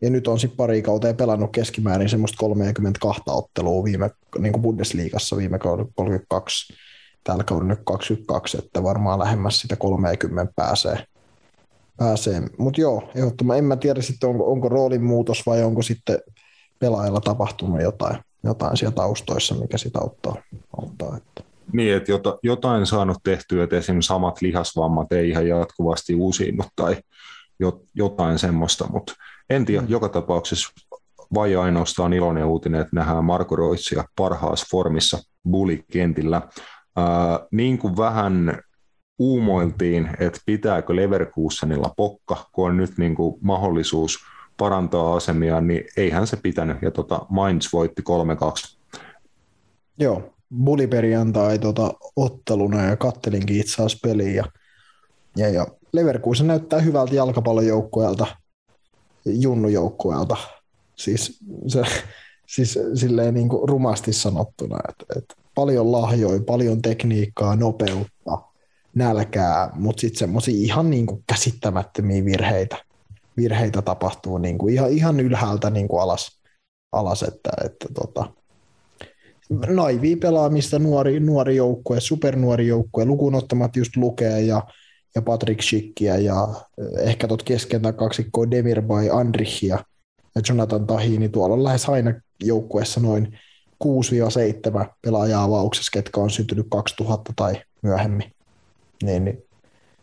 Ja 0.00 0.10
nyt 0.10 0.28
on 0.28 0.40
sitten 0.40 0.56
pari 0.56 0.82
kautta 0.82 1.14
pelannut 1.14 1.52
keskimäärin 1.52 2.08
semmoista 2.08 2.36
32 2.38 3.22
ottelua 3.26 3.84
viime 3.84 4.10
niin 4.38 4.52
kuin 4.52 4.62
Bundesliigassa 4.62 5.36
viime 5.36 5.58
kaudella 5.58 5.90
32, 5.94 6.74
tällä 7.24 7.44
kaudella 7.44 7.68
nyt 7.68 7.82
22, 7.84 8.58
että 8.58 8.82
varmaan 8.82 9.18
lähemmäs 9.18 9.60
sitä 9.60 9.76
30 9.76 10.52
pääsee. 10.56 11.04
pääsee. 11.96 12.42
Mutta 12.58 12.80
joo, 12.80 13.10
ehdottoman 13.14 13.58
en 13.58 13.64
mä 13.64 13.76
tiedä 13.76 14.02
sitten 14.02 14.28
onko, 14.28 14.52
onko 14.52 14.68
roolin 14.68 15.04
muutos 15.04 15.46
vai 15.46 15.62
onko 15.62 15.82
sitten 15.82 16.18
pelaajalla 16.78 17.20
tapahtunut 17.20 17.82
jotain 17.82 18.18
jotain 18.44 18.76
siellä 18.76 18.94
taustoissa, 18.94 19.54
mikä 19.54 19.78
sitä 19.78 19.98
auttaa. 19.98 20.36
auttaa 20.80 21.16
että. 21.16 21.42
Niin, 21.72 21.94
että 21.94 22.12
jotain 22.42 22.86
saanut 22.86 23.18
tehtyä, 23.22 23.64
että 23.64 23.76
esimerkiksi 23.76 24.08
samat 24.08 24.42
lihasvammat 24.42 25.12
ei 25.12 25.30
ihan 25.30 25.48
jatkuvasti 25.48 26.14
uusiinnu 26.14 26.64
tai 26.76 26.96
jotain 27.94 28.38
semmoista, 28.38 28.86
mutta 28.92 29.12
en 29.50 29.64
tiedä, 29.64 29.82
mm. 29.82 29.88
joka 29.88 30.08
tapauksessa 30.08 30.72
vai 31.34 31.56
ainoastaan 31.56 32.12
iloinen 32.12 32.44
uutinen, 32.44 32.80
että 32.80 32.96
nähdään 32.96 33.24
Marko 33.24 33.56
Roitsia 33.56 34.04
parhaassa 34.16 34.66
formissa 34.70 35.18
bulikentillä. 35.50 36.36
Äh, 36.98 37.04
niin 37.52 37.78
kuin 37.78 37.96
vähän 37.96 38.58
uumoiltiin, 39.18 40.10
että 40.20 40.40
pitääkö 40.46 40.96
Leverkusenilla 40.96 41.92
pokka, 41.96 42.36
kun 42.52 42.68
on 42.68 42.76
nyt 42.76 42.98
niin 42.98 43.14
kuin 43.14 43.38
mahdollisuus– 43.40 44.18
parantaa 44.58 45.16
asemia, 45.16 45.60
niin 45.60 45.84
eihän 45.96 46.26
se 46.26 46.36
pitänyt. 46.36 46.76
Ja 46.82 46.90
tota, 46.90 47.26
Mainz 47.28 47.72
voitti 47.72 48.02
3-2. 48.02 48.76
Joo, 49.98 50.34
buliperjantai 50.64 51.58
tota, 51.58 51.94
otteluna 52.16 52.84
ja 52.84 52.96
kattelinkin 52.96 53.60
itse 53.60 53.74
asiassa 53.74 53.98
peliä. 54.02 54.32
Ja, 54.32 54.44
ja, 55.36 55.48
ja 55.48 55.66
Leverkusen 55.92 56.46
näyttää 56.46 56.80
hyvältä 56.80 57.14
jalkapallojoukkueelta, 57.14 58.26
junnujoukkueelta. 59.24 60.36
Siis, 60.96 61.40
se, 61.66 61.82
siis 62.54 62.78
silleen 62.94 63.34
niin 63.34 63.48
kuin 63.48 63.68
rumasti 63.68 64.12
sanottuna, 64.12 64.78
että, 64.88 65.04
että 65.18 65.34
paljon 65.54 65.92
lahjoja, 65.92 66.40
paljon 66.46 66.82
tekniikkaa, 66.82 67.56
nopeutta, 67.56 68.38
nälkää, 68.94 69.70
mutta 69.74 70.00
sitten 70.00 70.18
semmoisia 70.18 70.54
ihan 70.56 70.90
niin 70.90 71.06
kuin 71.06 71.24
käsittämättömiä 71.26 72.24
virheitä 72.24 72.87
virheitä 73.38 73.82
tapahtuu 73.82 74.38
niin 74.38 74.58
kuin 74.58 74.74
ihan, 74.74 74.90
ihan 74.90 75.20
ylhäältä 75.20 75.70
niin 75.70 75.88
kuin 75.88 76.02
alas, 76.02 76.40
alas, 76.92 77.22
että, 77.22 77.50
että 77.64 77.88
tota, 77.94 78.32
naivi 79.66 80.16
pelaamista 80.16 80.78
nuori, 80.78 81.20
nuori 81.20 81.56
joukkue, 81.56 82.00
supernuori 82.00 82.66
joukkue, 82.66 83.04
lukuun 83.04 83.42
just 83.76 83.96
lukee 83.96 84.40
ja, 84.40 84.62
ja 85.14 85.22
Patrick 85.22 85.62
Schickia 85.62 86.16
ja 86.16 86.48
eh, 86.78 87.08
ehkä 87.08 87.28
tuot 87.28 87.42
keskentä 87.42 87.92
kaksikkoa 87.92 88.50
Demir 88.50 88.82
by 88.82 89.10
Andrichia 89.12 89.78
ja 90.34 90.42
Jonathan 90.48 90.86
Tahini, 90.86 91.28
tuolla 91.28 91.54
on 91.54 91.64
lähes 91.64 91.88
aina 91.88 92.14
joukkueessa 92.42 93.00
noin 93.00 93.38
6-7 93.84 93.88
pelaajaa 95.02 95.44
avauksessa, 95.44 95.90
ketkä 95.92 96.20
on 96.20 96.30
syntynyt 96.30 96.66
2000 96.70 97.32
tai 97.36 97.62
myöhemmin. 97.82 98.32
Niin, 99.02 99.24
niin 99.24 99.42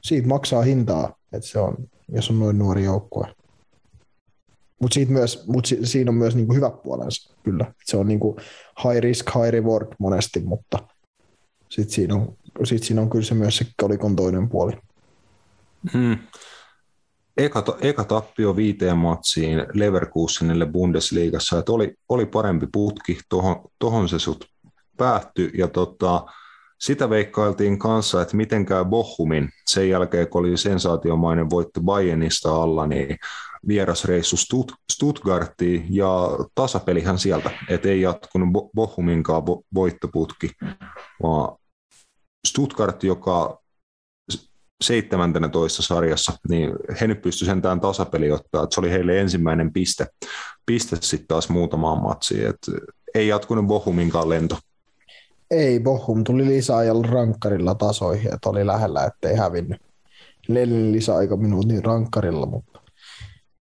siitä 0.02 0.28
maksaa 0.28 0.62
hintaa, 0.62 1.16
että 1.34 1.48
se 1.48 1.60
on, 1.60 1.76
jos 2.08 2.30
on 2.30 2.40
noin 2.40 2.58
nuori 2.58 2.84
joukkue. 2.84 3.36
Mutta 4.82 5.00
mut 5.48 5.66
si, 5.66 5.80
siinä 5.84 6.12
on 6.12 6.16
myös 6.16 6.36
niinku 6.36 6.54
hyvä 6.54 6.70
puolensa, 6.70 7.36
kyllä. 7.44 7.74
Se 7.86 7.98
on 7.98 8.08
niinku 8.08 8.38
high 8.84 9.00
risk, 9.00 9.36
high 9.36 9.50
reward 9.50 9.88
monesti, 10.00 10.40
mutta 10.40 10.78
sitten 11.70 11.96
siinä, 11.96 12.16
on, 12.16 12.38
sit 12.64 12.84
siinä 12.84 13.02
on 13.02 13.10
kyllä 13.10 13.26
se 13.26 13.34
myös 13.34 13.58
se 13.58 13.66
kolikon 13.82 14.16
toinen 14.16 14.50
puoli. 14.50 14.74
Hmm. 15.94 16.18
Eka, 17.38 17.78
eka 17.82 18.04
tappio 18.04 18.56
viiteen 18.56 18.98
matsiin 18.98 19.66
Leverkusenille 19.74 20.66
Bundesliigassa, 20.66 21.60
että 21.60 21.72
oli, 21.72 21.96
oli 22.10 22.26
parempi 22.26 22.68
putki, 22.72 23.20
tohon 23.80 24.10
se 24.10 24.20
sut 24.20 24.46
päättyi, 24.98 25.52
ja 25.54 25.68
tota, 25.68 26.26
sitä 26.80 27.10
veikkailtiin 27.10 27.80
kanssa, 27.80 28.22
että 28.22 28.38
miten 28.38 28.66
käy 28.66 28.86
Bochumin 28.86 29.50
sen 29.68 29.90
jälkeen, 29.90 30.28
kun 30.28 30.40
oli 30.40 30.58
sensaatiomainen 30.58 31.50
voitto 31.50 31.82
Bayernista 31.82 32.56
alla, 32.56 32.88
niin 32.88 33.18
vierasreissu 33.68 34.36
Stut- 34.36 34.76
Stuttgartiin 34.92 35.86
ja 35.90 36.30
tasapelihän 36.56 37.20
sieltä, 37.20 37.52
että 37.70 37.90
ei 37.90 38.02
jatkunut 38.02 38.50
Bochuminkaan 38.76 39.44
voittoputki, 39.74 40.52
vaan 41.24 41.58
Stuttgart, 42.48 43.04
joka 43.04 43.60
17 44.84 45.84
sarjassa, 45.84 46.34
niin 46.50 46.74
he 47.02 47.08
nyt 47.08 47.22
pystyivät 47.22 47.52
sentään 47.52 47.82
tasapeli 47.82 48.32
ottaa, 48.32 48.64
että 48.64 48.74
se 48.74 48.80
oli 48.80 48.92
heille 48.92 49.20
ensimmäinen 49.20 49.74
piste, 49.74 50.08
piste 50.66 50.98
sitten 51.02 51.28
taas 51.28 51.50
muutamaan 51.50 52.02
matsiin, 52.02 52.48
että 52.48 52.72
ei 53.16 53.28
jatkunut 53.28 53.68
Bochuminkaan 53.68 54.30
lento. 54.30 54.58
Ei, 55.52 55.80
Bohum 55.80 56.24
tuli 56.24 56.46
lisäajalla 56.46 57.08
rankkarilla 57.08 57.76
tasoihin, 57.76 58.34
että 58.34 58.50
oli 58.50 58.66
lähellä, 58.66 59.06
ettei 59.06 59.36
hävinnyt. 59.36 59.82
Neljän 60.48 60.92
lisäaikaminuutin 60.92 61.86
rankkarilla, 61.86 62.46
mutta 62.46 62.80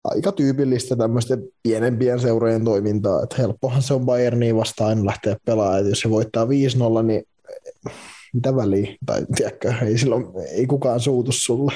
aika 0.04 0.32
tyypillistä 0.32 0.96
tämmöisten 0.96 1.42
pienempien 1.62 2.20
seurojen 2.20 2.64
toimintaa, 2.64 3.22
että 3.22 3.36
helppohan 3.38 3.82
se 3.82 3.94
on 3.94 4.06
Bayerniin 4.06 4.56
vastaan 4.56 5.06
lähteä 5.06 5.36
pelaamaan, 5.44 5.88
jos 5.88 6.00
se 6.00 6.10
voittaa 6.10 6.44
5-0, 6.44 6.48
niin 7.02 7.22
mitä 8.34 8.56
väliä, 8.56 8.96
tai 9.06 9.26
tiedätkö, 9.36 9.74
ei, 9.82 9.98
silloin, 9.98 10.26
ei 10.50 10.66
kukaan 10.66 11.00
suutu 11.00 11.32
sulle. 11.32 11.72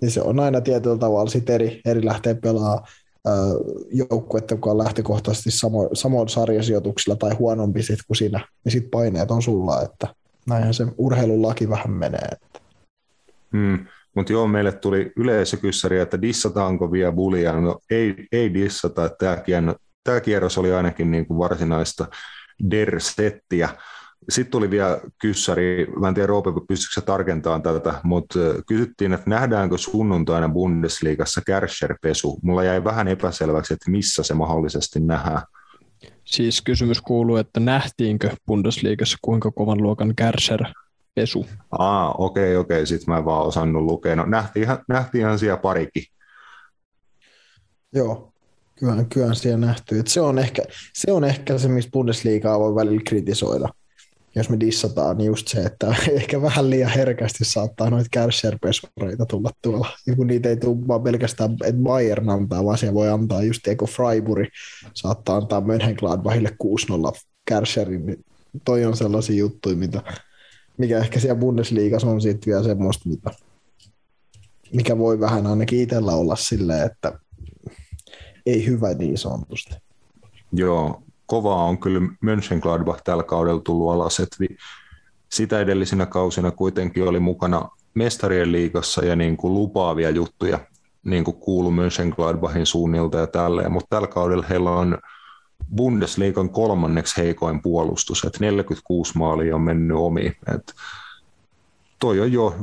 Niin 0.00 0.10
se 0.10 0.22
on 0.22 0.40
aina 0.40 0.60
tietyllä 0.60 0.98
tavalla 0.98 1.30
sit 1.30 1.50
eri, 1.50 1.80
eri 1.84 2.04
lähteä 2.04 2.34
pelaamaan 2.34 2.86
joukkuetta, 3.92 4.54
joka 4.54 4.70
on 4.70 4.78
lähtökohtaisesti 4.78 5.50
samo, 5.50 5.90
samoin 5.92 6.28
sarjasijoituksilla 6.28 7.16
tai 7.16 7.34
huonompi 7.34 7.82
sit 7.82 7.98
kuin 8.06 8.16
siinä, 8.16 8.48
niin 8.64 8.72
sitten 8.72 8.90
paineet 8.90 9.30
on 9.30 9.42
sulla, 9.42 9.82
että 9.82 10.14
näinhän 10.46 10.74
se 10.74 10.86
urheilun 10.98 11.42
laki 11.42 11.68
vähän 11.68 11.90
menee. 11.90 12.28
Hmm. 13.52 13.86
Mutta 14.14 14.32
joo, 14.32 14.46
meille 14.46 14.72
tuli 14.72 15.12
yleisökyssäri, 15.16 15.98
että 15.98 16.22
dissataanko 16.22 16.92
vielä 16.92 17.12
bulia. 17.12 17.60
No 17.60 17.78
ei, 17.90 18.14
ei 18.32 18.54
dissata, 18.54 19.10
tämä 20.04 20.20
kierros 20.20 20.58
oli 20.58 20.72
ainakin 20.72 21.10
niin 21.10 21.26
kuin 21.26 21.38
varsinaista 21.38 22.06
der-settiä. 22.70 23.68
Sitten 24.28 24.50
tuli 24.50 24.70
vielä 24.70 25.00
kyssäri, 25.18 25.86
mä 26.00 26.08
en 26.08 26.14
tiedä 26.14 26.26
Roope, 26.26 26.50
pystyykö 26.68 27.06
tarkentamaan 27.06 27.62
tätä, 27.62 27.94
mutta 28.02 28.38
kysyttiin, 28.66 29.12
että 29.12 29.30
nähdäänkö 29.30 29.78
sunnuntaina 29.78 30.48
Bundesliigassa 30.48 31.40
Kärscher-pesu. 31.46 32.38
Mulla 32.42 32.64
jäi 32.64 32.84
vähän 32.84 33.08
epäselväksi, 33.08 33.74
että 33.74 33.90
missä 33.90 34.22
se 34.22 34.34
mahdollisesti 34.34 35.00
nähdään. 35.00 35.42
Siis 36.24 36.60
kysymys 36.60 37.00
kuuluu, 37.00 37.36
että 37.36 37.60
nähtiinkö 37.60 38.30
Bundesliigassa 38.46 39.18
kuinka 39.22 39.50
kovan 39.50 39.82
luokan 39.82 40.14
Kärscher 40.14 40.64
pesu. 41.14 41.46
Aa, 41.70 42.12
okei, 42.12 42.44
okay, 42.44 42.56
okei, 42.56 42.76
okay. 42.76 42.86
sitten 42.86 43.14
mä 43.14 43.18
en 43.18 43.24
vaan 43.24 43.46
osannut 43.46 43.82
lukea. 43.82 44.16
No 44.16 44.26
nähtiinhän, 44.26 44.78
nähtiinhän 44.88 45.38
siellä 45.38 45.56
parikin. 45.56 46.04
Joo, 47.92 48.32
kyllä, 48.78 49.04
kyllä 49.04 49.34
siellä 49.34 49.66
nähty. 49.66 49.98
Et 49.98 50.06
se, 50.06 50.20
on 50.20 50.38
ehkä, 50.38 50.62
se 50.94 51.12
on 51.12 51.24
ehkä 51.24 51.58
se, 51.58 51.68
missä 51.68 51.90
Bundesliigaa 51.92 52.58
voi 52.58 52.74
välillä 52.74 53.02
kritisoida. 53.06 53.68
Jos 54.36 54.50
me 54.50 54.60
dissataan, 54.60 55.18
niin 55.18 55.26
just 55.26 55.48
se, 55.48 55.62
että 55.62 55.86
ehkä 56.12 56.42
vähän 56.42 56.70
liian 56.70 56.90
herkästi 56.90 57.44
saattaa 57.44 57.90
noita 57.90 58.08
kärsjärpesureita 58.10 59.26
tulla 59.26 59.50
tuolla. 59.62 59.88
Ja 60.06 60.16
kun 60.16 60.26
niitä 60.26 60.48
ei 60.48 60.56
tule 60.56 60.88
vaan 60.88 61.02
pelkästään, 61.02 61.52
että 61.52 61.82
Bayern 61.82 62.30
antaa, 62.30 62.64
vaan 62.64 62.78
se 62.78 62.94
voi 62.94 63.08
antaa 63.08 63.42
just 63.42 63.68
Eko 63.68 63.86
Freiburg 63.86 64.48
saattaa 64.94 65.36
antaa 65.36 65.60
Mönchengladbachille 65.60 66.56
6-0 67.18 67.20
kärsjärin, 67.44 68.06
niin 68.06 68.24
toi 68.64 68.84
on 68.84 68.96
sellaisia 68.96 69.36
juttuja, 69.36 69.76
mitä, 69.76 70.02
mikä 70.78 70.98
ehkä 70.98 71.20
siellä 71.20 71.40
Bundesliigassa 71.40 72.08
on 72.08 72.20
sitten 72.20 72.52
vielä 72.52 72.64
semmoista, 72.64 73.08
mitä, 73.08 73.30
mikä 74.72 74.98
voi 74.98 75.20
vähän 75.20 75.46
ainakin 75.46 75.80
itsellä 75.80 76.12
olla 76.12 76.36
silleen, 76.36 76.86
että 76.86 77.12
ei 78.46 78.66
hyvä 78.66 78.94
niin 78.94 79.18
sanotusti. 79.18 79.74
Joo, 80.52 81.02
kovaa 81.26 81.64
on 81.64 81.78
kyllä 81.78 82.00
Mönchengladbach 82.20 83.02
tällä 83.04 83.22
kaudella 83.22 83.60
tullut 83.60 83.92
alas, 83.92 84.20
että 84.20 84.36
sitä 85.32 85.60
edellisinä 85.60 86.06
kausina 86.06 86.50
kuitenkin 86.50 87.08
oli 87.08 87.20
mukana 87.20 87.68
mestarien 87.94 88.52
liigassa 88.52 89.04
ja 89.04 89.16
niin 89.16 89.36
kuin 89.36 89.54
lupaavia 89.54 90.10
juttuja, 90.10 90.58
niin 91.04 91.24
kuin 91.24 91.36
kuuluu 91.36 91.70
Mönchengladbachin 91.70 92.66
suunnilta 92.66 93.18
ja 93.18 93.26
tälleen, 93.26 93.72
mutta 93.72 93.96
tällä 93.96 94.08
kaudella 94.08 94.46
heillä 94.50 94.70
on 94.70 94.98
Bundesliigan 95.76 96.50
kolmanneksi 96.50 97.16
heikoin 97.16 97.62
puolustus, 97.62 98.24
että 98.24 98.38
46 98.40 99.18
maalia 99.18 99.54
on 99.54 99.60
mennyt 99.60 99.96
omiin. 99.96 100.36
Että 100.54 100.72
toi 102.06 102.20
on 102.20 102.32
jo, 102.32 102.54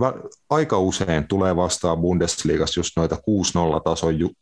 aika 0.49 0.79
usein 0.79 1.27
tulee 1.27 1.55
vastaan 1.55 1.97
Bundesliigassa 1.97 2.79
just 2.79 2.91
noita 2.97 3.15
6-0 3.15 3.19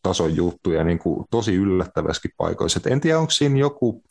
tason, 0.01 0.35
juttuja 0.35 0.83
niin 0.83 0.99
kuin 0.99 1.25
tosi 1.31 1.55
yllättäväskin 1.55 2.31
paikoissa. 2.37 2.79
Et 2.79 2.87
en 2.87 3.01
tiedä, 3.01 3.19
onko 3.19 3.31
siinä 3.31 3.59
joku 3.59 4.03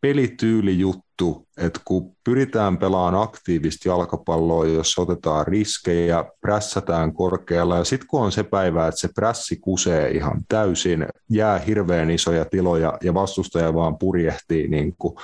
pelityyli 0.00 0.78
juttu, 0.78 1.46
että 1.56 1.80
kun 1.84 2.12
pyritään 2.24 2.78
pelaamaan 2.78 3.22
aktiivisesti 3.22 3.88
jalkapalloa, 3.88 4.66
jos 4.66 4.98
otetaan 4.98 5.46
riskejä, 5.46 6.24
prässätään 6.40 7.12
korkealla 7.12 7.76
ja 7.76 7.84
sitten 7.84 8.08
kun 8.08 8.20
on 8.20 8.32
se 8.32 8.42
päivä, 8.42 8.88
että 8.88 9.00
se 9.00 9.08
prässi 9.14 9.56
kusee 9.56 10.10
ihan 10.10 10.42
täysin, 10.48 11.06
jää 11.30 11.58
hirveän 11.58 12.10
isoja 12.10 12.44
tiloja 12.44 12.98
ja 13.02 13.14
vastustaja 13.14 13.74
vaan 13.74 13.98
purjehtii 13.98 14.68
niin 14.68 14.94
kuin 14.98 15.14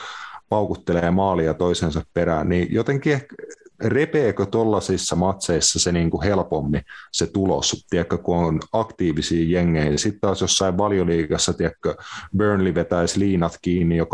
paukuttelee 0.48 1.10
maalia 1.10 1.54
toisensa 1.54 2.02
perään, 2.14 2.48
niin 2.48 2.68
jotenkin 2.70 3.12
ehkä 3.12 3.36
repeekö 3.85 4.47
tuollaisissa 4.47 5.16
matseissa 5.16 5.78
se 5.78 5.93
niin 5.93 6.11
kuin 6.11 6.23
helpommin 6.23 6.82
se 7.12 7.27
tulos, 7.27 7.86
tiedätkö, 7.90 8.19
kun 8.19 8.36
on 8.36 8.61
aktiivisia 8.73 9.59
jengejä. 9.59 9.97
Sitten 9.97 10.20
taas 10.20 10.40
jossain 10.40 10.78
valioliigassa, 10.78 11.53
tiedätkö, 11.53 11.94
Burnley 12.36 12.74
vetäisi 12.74 13.20
liinat 13.20 13.59
kiinni 13.62 13.97
jo 13.97 14.05
2-0 14.05 14.09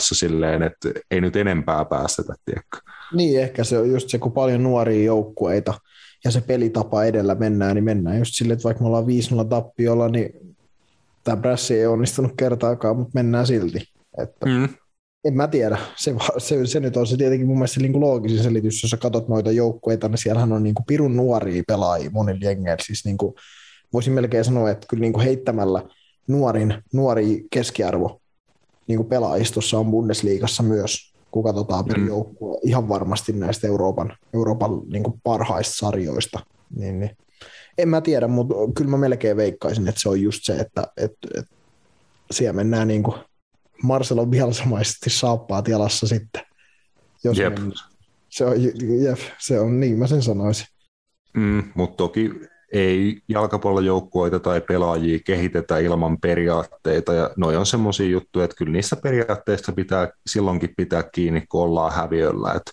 silleen, 0.00 0.62
että 0.62 0.88
ei 1.10 1.20
nyt 1.20 1.36
enempää 1.36 1.84
päästetä, 1.84 2.34
tiedätkö. 2.44 2.78
Niin, 3.14 3.40
ehkä 3.40 3.64
se 3.64 3.78
on 3.78 3.90
just 3.90 4.08
se, 4.08 4.18
kun 4.18 4.32
paljon 4.32 4.62
nuoria 4.62 5.04
joukkueita 5.04 5.74
ja 6.24 6.30
se 6.30 6.40
pelitapa 6.40 7.04
edellä 7.04 7.34
mennään, 7.34 7.74
niin 7.74 7.84
mennään 7.84 8.18
just 8.18 8.34
silleen, 8.34 8.52
että 8.52 8.64
vaikka 8.64 8.82
me 8.82 8.88
ollaan 8.88 9.04
5-0 9.44 9.48
tappiolla, 9.48 10.08
niin 10.08 10.56
tämä 11.24 11.36
prässi 11.36 11.78
ei 11.78 11.86
onnistunut 11.86 12.32
kertaakaan, 12.36 12.96
mutta 12.96 13.10
mennään 13.14 13.46
silti. 13.46 13.78
Että 14.18 14.46
mm. 14.46 14.68
En 15.24 15.34
mä 15.34 15.48
tiedä. 15.48 15.78
Se, 15.96 16.14
se, 16.38 16.66
se 16.66 16.80
nyt 16.80 16.96
on 16.96 17.06
se 17.06 17.16
tietenkin 17.16 17.46
mun 17.46 17.56
mielestä 17.56 17.80
niin 17.80 18.00
loogisin 18.00 18.42
selitys, 18.42 18.82
jos 18.82 18.90
sä 18.90 18.96
katsot 18.96 19.28
noita 19.28 19.52
joukkueita, 19.52 20.08
niin 20.08 20.18
siellähän 20.18 20.52
on 20.52 20.62
niin 20.62 20.74
kuin 20.74 20.86
pirun 20.86 21.16
nuoria 21.16 21.62
pelaajia 21.66 22.10
monilla 22.10 22.40
jengeillä. 22.42 22.84
Siis 22.86 23.04
niin 23.04 23.16
kuin, 23.16 23.34
voisin 23.92 24.12
melkein 24.12 24.44
sanoa, 24.44 24.70
että 24.70 24.86
kyllä 24.86 25.00
niin 25.00 25.12
kuin 25.12 25.24
heittämällä 25.24 25.82
nuorin, 26.26 26.82
nuori 26.92 27.46
keskiarvo 27.50 28.20
niin 28.86 28.96
kuin 28.96 29.08
pelaajistossa 29.08 29.78
on 29.78 29.90
Bundesliigassa 29.90 30.62
myös, 30.62 31.14
kun 31.30 31.44
katsotaan 31.44 31.84
per 31.84 31.98
mm. 31.98 32.06
joukkue 32.06 32.58
ihan 32.62 32.88
varmasti 32.88 33.32
näistä 33.32 33.66
Euroopan, 33.66 34.16
Euroopan 34.34 34.70
niin 34.92 35.02
kuin 35.02 35.20
parhaista 35.22 35.76
sarjoista. 35.76 36.40
Niin, 36.76 37.00
niin. 37.00 37.16
En 37.78 37.88
mä 37.88 38.00
tiedä, 38.00 38.28
mutta 38.28 38.54
kyllä 38.76 38.90
mä 38.90 38.96
melkein 38.96 39.36
veikkaisin, 39.36 39.88
että 39.88 40.00
se 40.00 40.08
on 40.08 40.22
just 40.22 40.40
se, 40.44 40.56
että, 40.56 40.86
että, 40.96 41.28
että 41.34 41.54
siellä 42.30 42.52
mennään 42.52 42.88
niin 42.88 43.02
kuin 43.02 43.16
Marcelo 43.84 44.26
Bielsamaisesti 44.26 45.10
saappaat 45.10 45.68
jalassa 45.68 46.06
sitten. 46.06 46.42
Jos 47.24 47.38
jep. 47.38 47.58
Se 48.28 48.44
on, 48.44 48.62
jep, 49.02 49.18
se 49.38 49.60
on 49.60 49.80
niin, 49.80 49.98
mä 49.98 50.06
sen 50.06 50.22
sanoisin. 50.22 50.66
Mm, 51.34 51.62
mutta 51.74 51.96
toki 51.96 52.30
ei 52.72 53.20
jalkapallojoukkueita 53.28 54.40
tai 54.40 54.60
pelaajia 54.60 55.18
kehitetä 55.24 55.78
ilman 55.78 56.18
periaatteita, 56.18 57.12
ja 57.12 57.30
noi 57.36 57.56
on 57.56 57.66
semmoisia 57.66 58.06
juttuja, 58.06 58.44
että 58.44 58.56
kyllä 58.56 58.72
niistä 58.72 58.96
periaatteista 58.96 59.72
pitää 59.72 60.08
silloinkin 60.26 60.74
pitää 60.76 61.02
kiinni, 61.02 61.46
kun 61.48 61.62
ollaan 61.62 61.92
häviöllä. 61.92 62.52
Et 62.52 62.70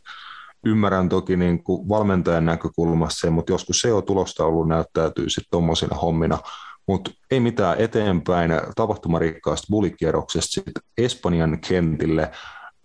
ymmärrän 0.66 1.10
toki 1.10 1.36
niin 1.38 1.64
kuin 1.64 1.90
valmentajan 1.90 2.46
näkökulmassa 2.46 3.32
mutta 3.32 3.54
joskus 3.54 3.82
se 3.82 3.94
on 3.94 4.04
tulosta 4.04 4.46
ollut 4.46 4.68
näyttäytyy 4.68 5.30
sitten 5.30 5.52
tuommoisina 5.52 5.96
hommina, 5.96 6.40
mutta 6.92 7.12
ei 7.32 7.40
mitään 7.40 7.78
eteenpäin 7.78 8.52
tapahtumarikkaasta 8.76 9.68
bulikierroksesta 9.70 10.52
sitten 10.52 10.84
Espanjan 10.98 11.60
kentille 11.68 12.32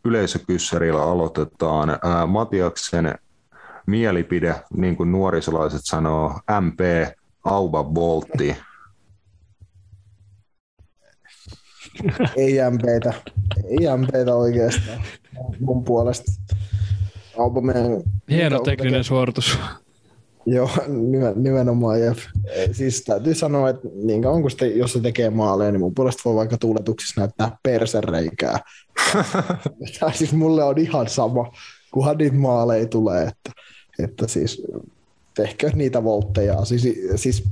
yleisökyssärillä 0.05 1.03
aloitetaan. 1.03 1.91
Ää, 1.91 2.27
Matiaksen 2.27 3.15
mielipide, 3.87 4.55
niin 4.77 4.97
kuin 4.97 5.13
nuorisolaiset 5.13 5.81
sanoo, 5.85 6.41
MP 6.61 6.81
Auba 7.45 7.85
Boltti. 7.85 8.57
Ei 12.37 12.55
MPtä, 12.71 13.15
ei 13.65 13.97
MPtä 13.97 14.35
oikeastaan 14.35 15.03
mun 15.61 15.85
puolesta. 15.85 16.33
Auba 17.39 17.61
meidän... 17.61 18.03
Hieno 18.31 18.61
tekninen 18.61 19.05
suoritus. 19.05 19.59
Joo, 20.47 20.71
nimenomaan. 21.35 22.01
Ja, 22.01 22.15
siis 22.73 23.03
täytyy 23.05 23.35
sanoa, 23.35 23.69
että 23.69 23.89
niin 23.95 24.23
kauan 24.23 24.43
kun 24.43 24.51
sitten, 24.51 24.79
jos 24.79 24.93
se 24.93 25.01
tekee 25.01 25.31
maaleja, 25.31 25.73
niin 25.73 25.81
mun 25.81 25.95
puolesta 25.95 26.23
voi 26.25 26.35
vaikka 26.35 26.59
tuuletuksissa 26.59 27.21
näyttää 27.21 27.59
persereikää. 27.63 28.59
tai 30.01 30.15
siis 30.15 30.33
mulle 30.33 30.65
on 30.65 30.79
ihan 30.79 31.09
sama, 31.09 31.53
kunhan 31.93 32.17
niitä 32.17 32.37
maaleja 32.37 32.87
tulee, 32.87 33.23
että, 33.23 33.51
että 33.99 34.29
siis 34.29 34.63
tehkö 35.35 35.71
niitä 35.75 36.05
voltteja. 36.05 36.65
Siis, 36.65 36.89
siis 37.17 37.45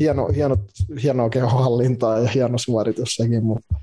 hieno, 0.00 0.28
hieno, 0.28 0.56
hienoa 1.02 1.30
kehohallintaa 1.30 2.18
ja 2.18 2.28
hieno 2.28 2.58
suoritus 2.58 3.14
sekin, 3.14 3.44
mutta 3.44 3.74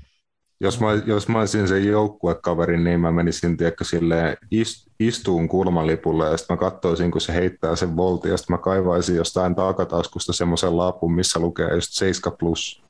jos 0.60 0.80
mä, 0.80 0.86
jos 1.06 1.28
mä 1.28 1.38
olisin 1.38 1.68
se 1.68 1.78
joukkuekaveri, 1.78 2.84
niin 2.84 3.00
mä 3.00 3.12
menisin 3.12 3.56
tiedätkö, 3.56 3.84
silleen 3.84 4.36
ist, 4.50 4.86
istuun 5.00 5.48
kulmalipulle 5.48 6.30
ja 6.30 6.36
sitten 6.36 6.56
mä 6.56 6.60
katsoisin, 6.60 7.10
kun 7.10 7.20
se 7.20 7.34
heittää 7.34 7.76
sen 7.76 7.96
voltin 7.96 8.30
ja 8.30 8.36
sitten 8.36 8.54
mä 8.54 8.58
kaivaisin 8.58 9.16
jostain 9.16 9.54
takataskusta 9.54 10.32
semmoisen 10.32 10.76
lapun, 10.76 11.14
missä 11.14 11.40
lukee 11.40 11.74
just 11.74 11.92
7 11.92 12.36
plus. 12.38 12.82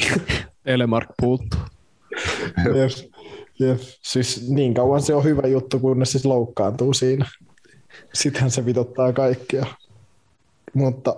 Telemark 0.64 1.08
puuttu. 1.20 1.56
jep, 2.76 3.12
jep. 3.58 3.80
Siis 4.02 4.48
niin 4.48 4.74
kauan 4.74 5.02
se 5.02 5.14
on 5.14 5.24
hyvä 5.24 5.48
juttu, 5.48 5.78
kunnes 5.78 6.12
siis 6.12 6.24
loukkaantuu 6.24 6.94
siinä. 6.94 7.26
Sittenhän 8.14 8.50
se 8.50 8.64
vitottaa 8.66 9.12
kaikkea. 9.12 9.66
Mutta 10.74 11.16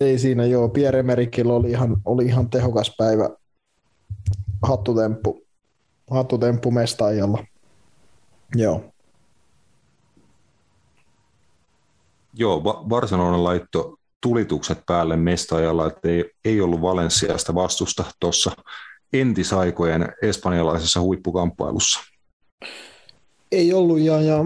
ei 0.00 0.18
siinä 0.18 0.44
joo, 0.44 0.68
Pierre 0.68 1.02
Merikillä 1.02 1.52
oli 1.52 1.70
ihan, 1.70 1.96
oli 2.04 2.24
ihan 2.24 2.50
tehokas 2.50 2.94
päivä 2.98 3.30
hattutemppu, 4.62 5.42
hattutemppu 6.10 6.70
mestaajalla. 6.70 7.44
Joo. 8.54 8.84
Joo, 12.34 12.84
Barcelona 12.88 13.44
laitto 13.44 13.94
tulitukset 14.22 14.78
päälle 14.86 15.16
mestaajalla, 15.16 15.86
että 15.86 16.08
ei, 16.08 16.30
ei 16.44 16.60
ollut 16.60 16.82
Valensiasta 16.82 17.54
vastusta 17.54 18.04
tuossa 18.20 18.50
entisaikojen 19.12 20.08
espanjalaisessa 20.22 21.00
huippukamppailussa. 21.00 22.00
Ei 23.52 23.72
ollut, 23.72 23.98
ja, 23.98 24.20
ja 24.20 24.44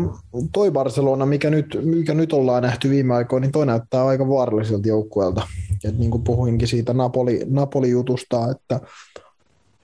toi 0.53 0.71
Barcelona, 0.71 1.27
mikä 1.27 1.51
nyt, 1.51 1.79
mikä 1.83 2.15
nyt 2.15 2.33
ollaan 2.33 2.63
nähty 2.63 2.91
viime 2.91 3.15
aikoina, 3.15 3.45
niin 3.45 3.53
toi 3.53 3.67
näyttää 3.67 4.07
aika 4.07 4.29
vaaralliselta 4.29 4.89
joukkueelta. 4.89 5.47
Et 5.85 5.99
niin 5.99 6.11
kuin 6.11 6.25
puhuinkin 6.25 6.69
siitä 6.69 6.95
Napoli, 6.95 7.41
Napoli-jutusta, 7.51 8.51
että 8.51 8.81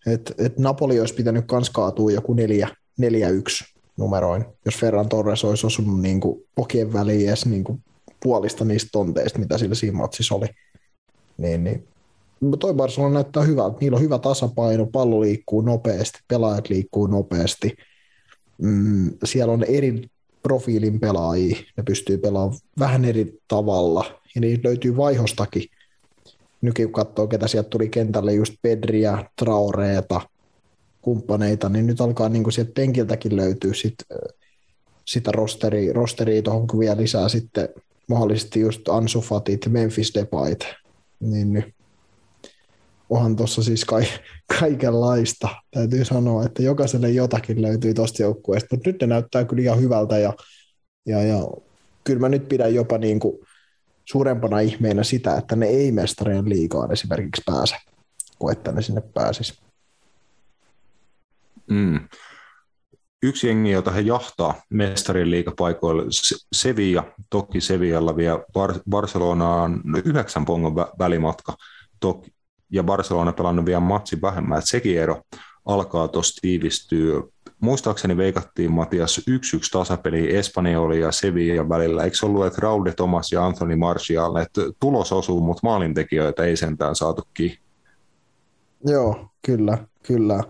et, 0.06 0.34
et 0.38 0.58
Napoli 0.58 1.00
olisi 1.00 1.14
pitänyt 1.14 1.44
kans 1.46 1.70
kaatua 1.70 2.10
joku 2.10 2.34
4-1 2.34 2.36
numeroin, 3.96 4.44
jos 4.64 4.76
Ferran 4.76 5.08
Torres 5.08 5.44
olisi 5.44 5.66
osunut 5.66 6.00
niin 6.00 6.20
kuin 6.20 6.44
pokien 6.54 6.92
väliin 6.92 7.28
edes 7.28 7.46
niin 7.46 7.64
kuin 7.64 7.84
puolista 8.22 8.64
niistä 8.64 8.88
tonteista, 8.92 9.38
mitä 9.38 9.58
sillä 9.58 9.74
siinä 9.74 9.96
matsissa 9.96 10.34
oli. 10.34 10.46
Niin, 11.38 11.64
niin. 11.64 11.88
Toi 12.58 12.74
Barcelona 12.74 13.14
näyttää 13.14 13.42
hyvältä. 13.42 13.76
Niillä 13.80 13.96
on 13.96 14.02
hyvä 14.02 14.18
tasapaino, 14.18 14.86
pallo 14.86 15.20
liikkuu 15.20 15.60
nopeasti, 15.60 16.18
pelaajat 16.28 16.68
liikkuu 16.68 17.06
nopeasti. 17.06 17.76
Mm, 18.58 19.12
siellä 19.24 19.52
on 19.52 19.64
eri 19.64 20.02
profiilin 20.42 21.00
pelaajia, 21.00 21.56
ne 21.76 21.82
pystyy 21.82 22.18
pelaamaan 22.18 22.60
vähän 22.78 23.04
eri 23.04 23.38
tavalla, 23.48 24.20
ja 24.34 24.40
niitä 24.40 24.68
löytyy 24.68 24.96
vaihostakin 24.96 25.62
nykin 26.66 26.86
kun 26.86 26.92
katsoo, 26.92 27.26
ketä 27.26 27.48
sieltä 27.48 27.68
tuli 27.68 27.88
kentälle, 27.88 28.32
just 28.32 28.54
Pedriä, 28.62 29.24
Traoreeta, 29.38 30.20
kumppaneita, 31.02 31.68
niin 31.68 31.86
nyt 31.86 32.00
alkaa 32.00 32.28
niin 32.28 32.52
sieltä 32.52 32.72
penkiltäkin 32.74 33.36
löytyä 33.36 33.74
sit 33.74 33.94
sitä 35.04 35.32
rosteria, 35.32 35.92
rosteria 35.92 36.42
tuohon 36.42 36.66
kun 36.66 36.80
vielä 36.80 36.96
lisää 36.96 37.28
sitten 37.28 37.68
mahdollisesti 38.08 38.60
just 38.60 38.88
Ansu 38.88 39.20
Fatit, 39.20 39.66
Memphis 39.68 40.14
Depayt, 40.14 40.66
niin 41.20 41.52
nyt 41.52 41.64
onhan 43.10 43.36
tuossa 43.36 43.62
siis 43.62 43.84
ka- 43.84 43.96
kaikenlaista. 44.60 45.48
Täytyy 45.70 46.04
sanoa, 46.04 46.44
että 46.44 46.62
jokaiselle 46.62 47.10
jotakin 47.10 47.62
löytyy 47.62 47.94
tuosta 47.94 48.22
joukkueesta, 48.22 48.76
mutta 48.76 48.90
nyt 48.90 49.00
ne 49.00 49.06
näyttää 49.06 49.44
kyllä 49.44 49.62
ihan 49.62 49.80
hyvältä 49.80 50.18
ja, 50.18 50.32
ja, 51.06 51.22
ja 51.22 51.46
kyllä 52.04 52.20
mä 52.20 52.28
nyt 52.28 52.48
pidän 52.48 52.74
jopa 52.74 52.98
niin 52.98 53.20
kuin 53.20 53.38
suurempana 54.08 54.60
ihmeenä 54.60 55.02
sitä, 55.02 55.36
että 55.36 55.56
ne 55.56 55.66
ei 55.66 55.92
mestarien 55.92 56.48
liigaan 56.48 56.92
esimerkiksi 56.92 57.42
pääse, 57.46 57.76
kuin 58.38 58.52
että 58.52 58.72
ne 58.72 58.82
sinne 58.82 59.00
pääsis. 59.14 59.62
Mm. 61.70 62.08
Yksi 63.22 63.46
jengi, 63.46 63.70
jota 63.70 63.90
he 63.90 64.00
jahtaa 64.00 64.54
mestarien 64.70 65.30
liigapaikoille, 65.30 66.02
Sevilla, 66.56 67.04
toki 67.30 67.60
Sevillalla 67.60 68.16
vielä 68.16 68.38
Bar- 68.38 68.82
Barcelonaan 68.90 69.80
yhdeksän 70.04 70.44
pongon 70.44 70.72
vä- 70.72 70.92
välimatka, 70.98 71.56
toki, 72.00 72.30
ja 72.72 72.82
Barcelona 72.82 73.32
pelannut 73.32 73.66
vielä 73.66 73.80
matsi 73.80 74.22
vähemmän, 74.22 74.58
että 74.58 74.70
sekin 74.70 74.98
ero 74.98 75.22
alkaa 75.64 76.08
tuossa 76.08 76.40
tiivistyä. 76.40 77.22
Muistaakseni 77.60 78.16
veikattiin 78.16 78.72
Matias 78.72 79.20
1-1 79.30 79.32
tasapeli 79.72 80.36
Espanjoli 80.36 81.00
ja 81.00 81.12
Sevilla 81.12 81.68
välillä. 81.68 82.04
Eikö 82.04 82.16
ollut, 82.22 82.46
että 82.46 82.60
Raul 82.62 82.84
de 82.84 82.92
Thomas 82.92 83.32
ja 83.32 83.46
Anthony 83.46 83.76
Martial, 83.76 84.36
että 84.36 84.60
tulos 84.80 85.12
osuu, 85.12 85.40
mutta 85.40 85.60
maalintekijöitä 85.62 86.44
ei 86.44 86.56
sentään 86.56 86.96
saatu 86.96 87.22
kiinni? 87.34 87.58
Joo, 88.84 89.28
kyllä, 89.46 89.78
kyllä. 90.02 90.40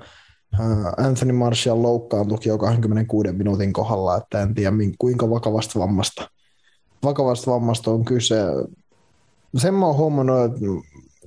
Anthony 0.97 1.33
Martial 1.33 1.83
loukkaantui 1.83 2.39
jo 2.45 2.59
26 2.59 3.33
minuutin 3.33 3.73
kohdalla, 3.73 4.17
että 4.17 4.43
en 4.43 4.55
tiedä 4.55 4.73
kuinka 4.99 5.31
vakavasta 5.31 5.79
vammasta, 5.79 6.31
vakavasta 7.05 7.51
vammasta 7.51 7.91
on 7.91 8.05
kyse. 8.05 8.37
Sen 9.57 9.75
mä 9.75 9.87
oon 9.87 9.97
huomannut, 9.97 10.45
että 10.45 10.61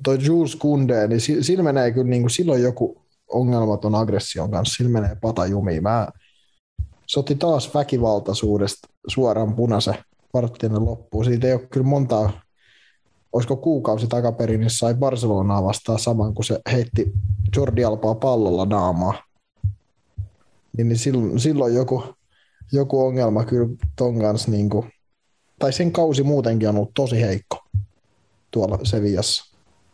toi 0.04 0.18
Jules 0.26 0.56
Kunde, 0.56 1.08
niin 1.08 1.44
sillä 1.44 1.64
menee 1.64 1.92
kyllä 1.92 2.10
niin 2.10 2.22
kuin 2.22 2.32
silloin 2.32 2.64
joku 2.64 3.02
ongelmaton 3.34 3.96
aggression 3.96 4.52
kanssa, 4.52 4.78
sillä 4.78 4.92
menee 4.92 5.18
pata 5.22 5.46
jumiin. 5.46 5.84
Mä, 5.84 6.08
se 7.08 7.20
otti 7.20 7.36
taas 7.36 7.74
väkivaltaisuudesta 7.74 8.88
suoraan 9.08 9.56
punaisen 9.56 9.96
varttinen 10.34 10.86
loppuun. 10.86 11.26
Siitä 11.26 11.48
ei 11.48 11.54
ole 11.54 11.68
kyllä 11.68 11.86
montaa, 11.86 12.32
olisiko 13.34 13.56
kuukausi 13.56 14.08
takaperin, 14.08 14.60
niin 14.60 14.70
sai 14.70 14.94
Barcelonaa 14.94 15.64
vastaan 15.64 16.00
saman, 16.00 16.34
kun 16.34 16.46
se 16.46 16.60
heitti 16.72 17.12
Jordi 17.56 17.84
Alpaa 17.84 18.16
pallolla 18.16 18.66
naamaa. 18.66 19.14
Niin, 20.78 20.90
niin 20.90 20.98
silloin, 20.98 21.40
silloin 21.40 21.76
joku, 21.76 22.04
joku 22.72 23.02
ongelma 23.06 23.46
kyllä 23.46 23.70
ton 23.96 24.20
kanssa, 24.20 24.52
niin 24.52 24.70
kuin, 24.70 24.92
tai 25.60 25.74
sen 25.74 25.92
kausi 25.92 26.24
muutenkin 26.24 26.70
on 26.70 26.76
ollut 26.76 26.94
tosi 26.94 27.22
heikko 27.22 27.58
tuolla 28.52 28.80
Sevillassa 28.84 29.49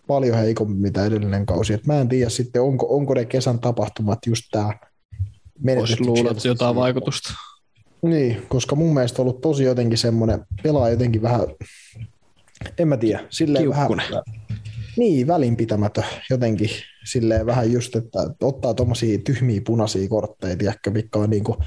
paljon 0.08 0.38
heikompi 0.38 0.74
mitä 0.74 1.06
edellinen 1.06 1.46
kausi. 1.46 1.74
Et 1.74 1.86
mä 1.86 2.02
en 2.02 2.10
tiedä 2.10 2.30
sitten, 2.30 2.62
onko, 2.62 2.96
onko 2.96 3.14
ne 3.14 3.26
kesän 3.26 3.60
tapahtumat 3.60 4.20
just 4.28 4.44
tämä 4.52 4.74
Voisi 5.66 6.06
luulla, 6.06 6.32
että 6.32 6.48
jotain 6.48 6.76
vaikutusta. 6.76 7.34
Niin, 8.02 8.42
koska 8.48 8.76
mun 8.76 8.94
mielestä 8.94 9.22
on 9.22 9.28
ollut 9.28 9.42
tosi 9.42 9.64
jotenkin 9.64 9.98
semmoinen, 9.98 10.46
pelaa 10.64 10.90
jotenkin 10.90 11.22
vähän, 11.22 11.42
en 12.78 12.88
mä 12.88 12.98
tiedä, 12.98 13.24
silleen 13.30 13.70
vähän, 13.70 13.90
niin, 14.98 15.28
välinpitämätö 15.28 16.04
jotenkin, 16.30 16.70
silleen 17.06 17.46
vähän 17.46 17.72
just, 17.72 17.96
että 17.96 18.20
ottaa 18.42 18.74
tuommoisia 18.74 19.18
tyhmiä 19.18 19.62
punaisia 19.66 20.10
kortteja, 20.10 20.58
tiedätkö, 20.58 20.92
mitkä 20.92 21.20
on 21.20 21.30
niinku, 21.30 21.58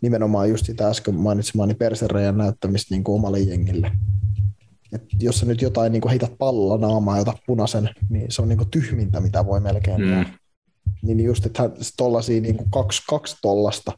nimenomaan 0.00 0.48
just 0.48 0.66
sitä 0.66 0.88
äsken 0.88 1.14
mainitsemaani 1.14 1.74
persereijän 1.74 2.38
näyttämistä 2.38 2.94
niinku 2.94 3.14
omalle 3.14 3.40
jengille. 3.40 3.90
Et 4.94 5.02
jos 5.20 5.38
sä 5.38 5.46
nyt 5.46 5.62
jotain 5.62 5.92
niin 5.92 6.08
heität 6.08 6.32
pallolla 6.38 6.88
naamaa 6.88 7.16
ja 7.16 7.22
otat 7.22 7.36
punaisen, 7.46 7.90
niin 8.08 8.32
se 8.32 8.42
on 8.42 8.48
niin 8.48 8.70
tyhmintä, 8.70 9.20
mitä 9.20 9.46
voi 9.46 9.60
melkein 9.60 10.00
mm. 10.00 10.08
tehdä. 10.08 10.26
Niin 11.02 11.20
just, 11.20 11.46
että 11.46 11.70
tollasia 11.96 12.40
niin 12.40 12.58
kaksi, 12.70 13.02
kaksi 13.08 13.36
tollasta 13.42 13.92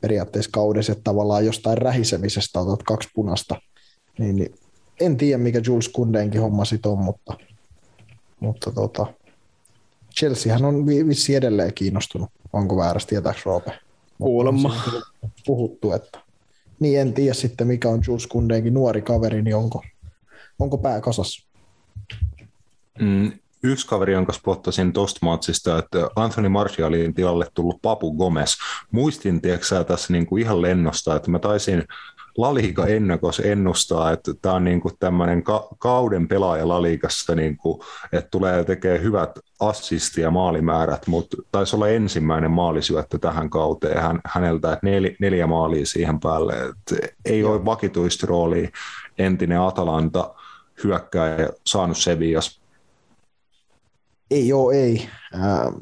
periaatteessa 0.00 0.50
kaudessa, 0.52 0.92
että 0.92 1.04
tavallaan 1.04 1.46
jostain 1.46 1.78
rähisemisestä 1.78 2.60
otat 2.60 2.82
kaksi 2.82 3.08
punasta. 3.14 3.60
Niin, 4.18 4.36
niin 4.36 4.54
en 5.00 5.16
tiedä, 5.16 5.38
mikä 5.38 5.60
Jules 5.66 5.88
Kundeenkin 5.88 6.40
homma 6.40 6.64
sit 6.64 6.86
on, 6.86 6.98
mutta, 6.98 7.36
mutta 8.40 8.70
tota, 8.70 9.06
Chelseahän 10.18 10.64
on 10.64 10.86
vissi 10.86 11.34
edelleen 11.34 11.74
kiinnostunut. 11.74 12.30
Onko 12.52 12.76
väärästi 12.76 13.08
tietääks 13.08 13.46
Roope? 13.46 13.72
Kuulemma. 14.18 14.82
Puhuttu, 15.46 15.92
että 15.92 16.18
niin 16.80 17.00
en 17.00 17.12
tiedä 17.12 17.34
sitten, 17.34 17.66
mikä 17.66 17.88
on 17.88 18.02
Jules 18.06 18.26
Kundeenkin 18.26 18.74
nuori 18.74 19.02
kaveri, 19.02 19.42
niin 19.42 19.56
onko, 19.56 19.82
onko 20.60 20.78
pää 20.78 21.00
kasassa? 21.00 21.48
Mm, 23.00 23.32
yksi 23.62 23.86
kaveri, 23.86 24.12
jonka 24.12 24.32
spottasin 24.32 24.92
tuosta 24.92 25.18
matsista, 25.22 25.78
että 25.78 26.10
Anthony 26.16 26.48
Martialin 26.48 27.14
tilalle 27.14 27.46
tullut 27.54 27.82
Papu 27.82 28.14
Gomez. 28.14 28.56
Muistin, 28.90 29.40
tiedätkö 29.40 29.84
tässä 29.84 30.12
niin 30.12 30.26
kuin 30.26 30.42
ihan 30.42 30.62
lennosta, 30.62 31.16
että 31.16 31.30
mä 31.30 31.38
taisin 31.38 31.84
Laliiga 32.36 32.86
ennakos 32.86 33.40
ennustaa, 33.40 34.12
että 34.12 34.32
tämä 34.42 34.54
on 34.54 34.64
niin 34.64 34.80
kuin 34.80 34.94
tämmöinen 35.00 35.42
ka- 35.42 35.68
kauden 35.78 36.28
pelaaja 36.28 36.68
Laliigassa, 36.68 37.34
niin 37.34 37.56
kuin, 37.56 37.80
että 38.12 38.28
tulee 38.30 38.64
tekemään 38.64 39.02
hyvät 39.02 39.30
assisti- 39.60 40.20
ja 40.20 40.30
maalimäärät, 40.30 41.06
mutta 41.06 41.36
taisi 41.52 41.76
olla 41.76 41.88
ensimmäinen 41.88 42.50
maalisyöttö 42.50 43.18
tähän 43.18 43.50
kauteen 43.50 44.02
hän, 44.02 44.20
häneltä, 44.26 44.72
että 44.72 44.86
nel, 44.86 45.10
neljä 45.20 45.46
maalia 45.46 45.86
siihen 45.86 46.20
päälle. 46.20 46.52
Että 46.52 47.08
ei 47.24 47.44
ole 47.44 47.64
vakituista 47.64 48.26
roolia 48.26 48.68
entinen 49.18 49.60
Atalanta 49.60 50.34
hyökkääjä 50.84 51.48
saanut 51.66 51.98
Sevillas? 51.98 52.60
Ei 54.30 54.52
ole, 54.52 54.74
ei. 54.74 55.08
Äh, 55.34 55.74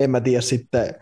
en 0.00 0.10
mä 0.10 0.20
tiedä 0.20 0.40
sitten, 0.40 0.94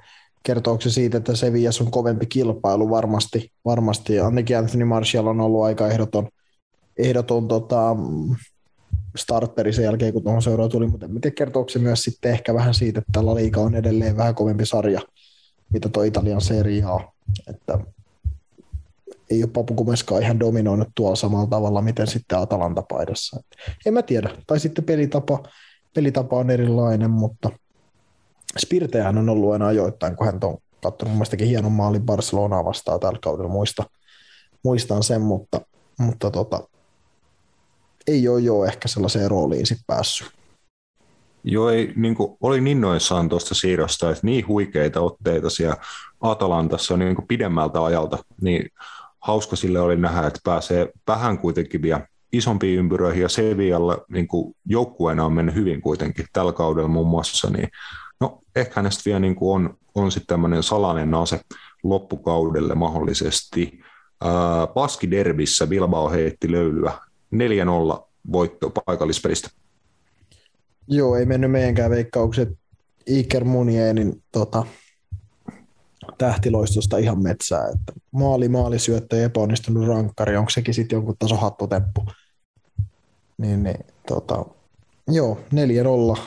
kertooko 0.43 0.81
se 0.81 0.91
siitä, 0.91 1.19
että 1.19 1.37
Sevillas 1.37 1.81
on 1.81 1.91
kovempi 1.91 2.27
kilpailu 2.27 2.91
varmasti. 2.91 3.53
varmasti. 3.65 4.21
Ainakin 4.21 4.59
Anthony 4.59 4.85
Martial 4.85 5.27
on 5.27 5.41
ollut 5.41 5.65
aika 5.65 5.89
ehdoton, 5.89 6.29
ehdoton 6.97 7.49
tota, 7.49 7.97
starteri 9.17 9.73
sen 9.73 9.85
jälkeen, 9.85 10.13
kun 10.13 10.23
tuohon 10.23 10.43
seuraan 10.43 10.71
tuli, 10.71 10.87
mutta 10.87 11.07
en 11.07 11.21
tiedä, 11.21 11.35
kertooko 11.35 11.69
se 11.69 11.79
myös 11.79 12.03
sitten 12.03 12.33
ehkä 12.33 12.55
vähän 12.55 12.75
siitä, 12.75 12.99
että 12.99 13.13
tällä 13.13 13.35
liiga 13.35 13.61
on 13.61 13.75
edelleen 13.75 14.17
vähän 14.17 14.35
kovempi 14.35 14.67
sarja, 14.67 15.01
mitä 15.73 15.89
tuo 15.89 16.03
Italian 16.03 16.41
seria 16.41 16.91
on. 16.91 17.01
Että 17.51 17.79
ei 19.31 19.43
ole 19.43 19.51
Papukumeskaan 19.51 20.23
ihan 20.23 20.41
dominoinut 20.41 20.89
tuolla 20.95 21.17
samalla 21.17 21.47
tavalla, 21.47 21.83
miten 21.83 22.07
sitten 22.07 22.39
Atalanta-paidassa. 22.39 23.43
En 23.87 23.95
mä 23.95 24.03
tiedä. 24.03 24.31
Tai 24.47 24.61
sitten 24.61 24.85
pelitapa, 24.85 25.43
pelitapa 25.95 26.37
on 26.37 26.51
erilainen, 26.51 27.11
mutta 27.11 27.51
Spirtehän 28.59 29.19
on 29.19 29.29
ollut 29.29 29.53
aina 29.53 29.67
ajoittain, 29.67 30.17
kun 30.17 30.27
hän 30.27 30.39
on 30.43 30.59
katsonut 30.83 31.17
mun 31.17 31.27
hienon 31.41 31.73
maalin 31.73 32.03
Barcelonaa 32.03 32.65
vastaan 32.65 33.01
tällä 33.01 33.19
kaudella, 33.23 33.51
muista, 33.51 33.85
muistan 34.65 35.03
sen, 35.03 35.21
mutta, 35.21 35.61
mutta 35.99 36.31
tota, 36.31 36.69
ei 38.07 38.29
ole 38.29 38.41
jo 38.41 38.65
ehkä 38.65 38.89
sellaiseen 38.89 39.31
rooliin 39.31 39.67
sitten 39.67 39.85
päässyt. 39.87 40.29
Joo, 41.45 41.71
ei, 41.71 41.93
niin 41.97 42.15
kuin, 42.15 42.37
olin 42.41 42.67
innoissaan 42.67 43.29
tuosta 43.29 43.55
siirrosta, 43.55 44.11
että 44.11 44.27
niin 44.27 44.49
huikeita 44.49 45.01
otteita 45.01 45.51
siellä 45.51 45.77
Atalantassa 46.21 46.97
niin 46.97 47.15
kuin 47.15 47.27
pidemmältä 47.27 47.85
ajalta, 47.85 48.19
niin 48.41 48.71
hauska 49.21 49.57
sille 49.57 49.81
oli 49.81 49.97
nähdä, 49.97 50.27
että 50.27 50.41
pääsee 50.45 50.89
vähän 51.07 51.39
kuitenkin 51.39 51.83
vielä 51.83 52.07
isompiin 52.33 52.79
ympyröihin 52.79 53.23
ja 53.23 53.29
Sevillalla 53.29 54.05
niin 54.09 54.29
joukkueena 54.65 55.25
on 55.25 55.33
mennyt 55.33 55.55
hyvin 55.55 55.81
kuitenkin 55.81 56.27
tällä 56.33 56.53
kaudella 56.53 56.89
muun 56.89 57.09
muassa, 57.09 57.51
niin 57.51 57.69
no 58.21 58.41
ehkä 58.57 58.73
hänestä 58.77 59.03
vielä 59.05 59.21
niin 59.21 59.35
kuin 59.35 59.55
on, 59.55 59.77
on 59.95 60.13
sitten 60.13 60.27
tämmöinen 60.27 60.63
salainen 60.63 61.15
ase 61.15 61.41
loppukaudelle 61.83 62.75
mahdollisesti. 62.75 63.81
Paski 64.75 65.11
Derbissä 65.11 65.67
Bilbao 65.67 66.11
heitti 66.11 66.53
löylyä 66.53 66.93
4-0 67.35 68.09
voitto 68.33 68.71
paikallispelistä. 68.71 69.51
Joo, 70.89 71.17
ei 71.17 71.27
mennyt 71.27 71.51
meidänkään 71.51 71.91
veikkaukset 71.91 72.49
Iker 73.07 73.45
Munienin 73.45 74.23
tota, 74.33 74.67
tähtiloistosta 76.19 76.99
ihan 76.99 77.23
metsää. 77.23 77.65
Että 77.65 77.93
maali, 78.11 78.49
maali, 78.49 78.79
syöttö 78.79 79.25
epäonnistunut 79.25 79.89
rankkari, 79.89 80.37
onko 80.37 80.51
sekin 80.51 80.75
sitten 80.75 80.97
jonkun 80.97 81.17
taso 81.19 81.37
hattutemppu? 81.37 82.07
Niin, 83.39 83.63
niin 83.63 83.85
tota, 84.09 84.45
joo, 85.09 85.41
4-0. 86.15 86.19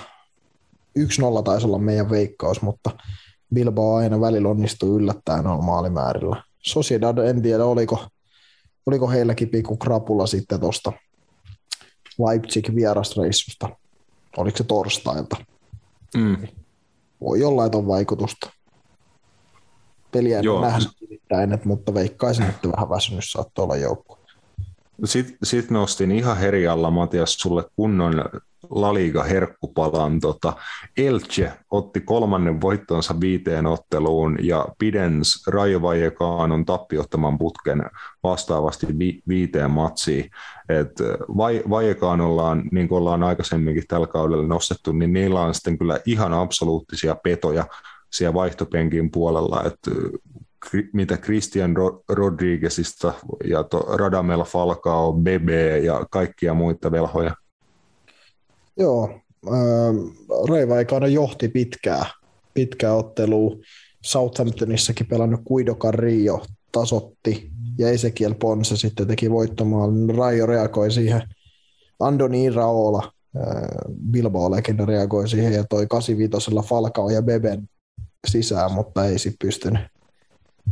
1-0 1.00 1.44
taisi 1.44 1.68
olla 1.68 1.78
meidän 1.78 2.10
veikkaus, 2.10 2.62
mutta 2.62 2.92
Bilbao 3.54 3.96
aina 3.96 4.22
välillä 4.22 4.50
onnistuu 4.50 4.98
yllättäen 4.98 5.48
on 5.48 5.64
maalimäärillä. 5.64 6.44
Sociedad, 6.60 7.18
en 7.18 7.42
tiedä, 7.42 7.66
oliko, 7.66 8.08
oliko 8.86 9.10
heilläkin 9.10 9.50
pikku 9.50 9.78
krapula 9.78 10.28
sitten 10.28 10.60
tuosta 10.60 10.92
Leipzig 12.28 12.76
vierasreissusta. 12.76 13.70
Oliko 14.38 14.58
se 14.58 14.64
torstailta? 14.64 15.38
Mm. 16.18 16.48
Voi 17.22 17.44
olla, 17.44 17.66
että 17.66 17.78
on 17.78 17.88
vaikutusta. 17.88 18.50
Peliä 20.12 20.38
en 20.38 20.44
Joo. 20.44 20.62
nähnyt 20.62 20.90
nimittäin, 21.02 21.60
mutta 21.66 21.94
veikkaisin, 21.94 22.46
että 22.46 22.72
vähän 22.72 22.90
väsynyt 22.90 23.24
saattoi 23.24 23.64
olla 23.64 23.76
joukko. 23.76 24.20
Sitten 25.06 25.38
sit 25.44 25.72
nostin 25.72 26.12
ihan 26.12 26.38
herjalla, 26.38 26.92
Matias, 26.92 27.34
sulle 27.34 27.64
kunnon 27.76 28.24
La 28.70 28.94
Liga 28.94 29.24
herkkupalan. 29.24 30.20
Tota, 30.20 30.54
Elche 30.98 31.54
otti 31.72 32.02
kolmannen 32.02 32.62
voittonsa 32.62 33.20
viiteen 33.20 33.66
otteluun 33.66 34.38
ja 34.42 34.66
pidens 34.80 35.48
Rayo 35.48 35.80
Vallecano'n 35.80 36.66
tappiottaman 36.66 37.38
putken 37.38 37.84
vastaavasti 38.24 38.88
vi- 39.00 39.22
viiteen 39.28 39.72
matsiin. 39.72 40.30
Et 40.70 40.92
vai, 41.38 41.64
Vallecanolla 41.70 42.50
on, 42.50 42.64
niin 42.72 42.88
kuin 42.88 42.98
ollaan 42.98 43.24
aikaisemminkin 43.24 43.88
tällä 43.88 44.08
kaudella 44.08 44.48
nostettu, 44.48 44.92
niin 44.92 45.14
niillä 45.14 45.42
on 45.42 45.56
sitten 45.56 45.78
kyllä 45.78 46.00
ihan 46.06 46.34
absoluuttisia 46.34 47.16
petoja 47.16 47.66
siellä 48.12 48.34
vaihtopenkin 48.34 49.12
puolella, 49.12 49.64
että 49.66 49.92
mitä 50.94 51.18
Christian 51.18 51.78
Ro- 51.78 52.04
Rodriguezista 52.10 53.14
ja 53.44 53.66
Radamel 53.98 54.44
Falcao, 54.44 55.14
Bebe 55.14 55.78
ja 55.78 56.06
kaikkia 56.12 56.54
muita 56.54 56.92
velhoja. 56.92 57.36
Joo, 58.78 59.10
äh, 59.48 59.54
Reivaikana 60.50 61.08
johti 61.08 61.48
pitkää, 61.48 62.06
pitkää 62.54 62.94
ottelua. 62.94 63.56
Southamptonissakin 64.02 65.08
pelannut 65.08 65.42
Guido 65.48 65.76
Carrillo 65.76 66.46
tasotti 66.72 67.52
ja 67.78 67.90
Ezekiel 67.90 68.36
Ponce 68.36 68.78
sitten 68.78 69.08
teki 69.08 69.32
voittomaalin. 69.32 70.16
Raio 70.16 70.46
reagoi 70.46 70.92
siihen. 70.92 71.22
Andoni 72.00 72.44
Iraola, 72.44 73.12
äh, 73.38 73.44
Bilbao-legenda 74.12 74.86
reagoi 74.86 75.28
siihen 75.28 75.54
ja 75.54 75.64
toi 75.64 75.88
85 75.88 76.68
Falcao 76.68 77.10
ja 77.10 77.22
Beben 77.22 77.70
sisään, 78.28 78.72
mutta 78.72 79.06
ei 79.06 79.20
sitten 79.20 79.48
pystynyt, 79.48 79.82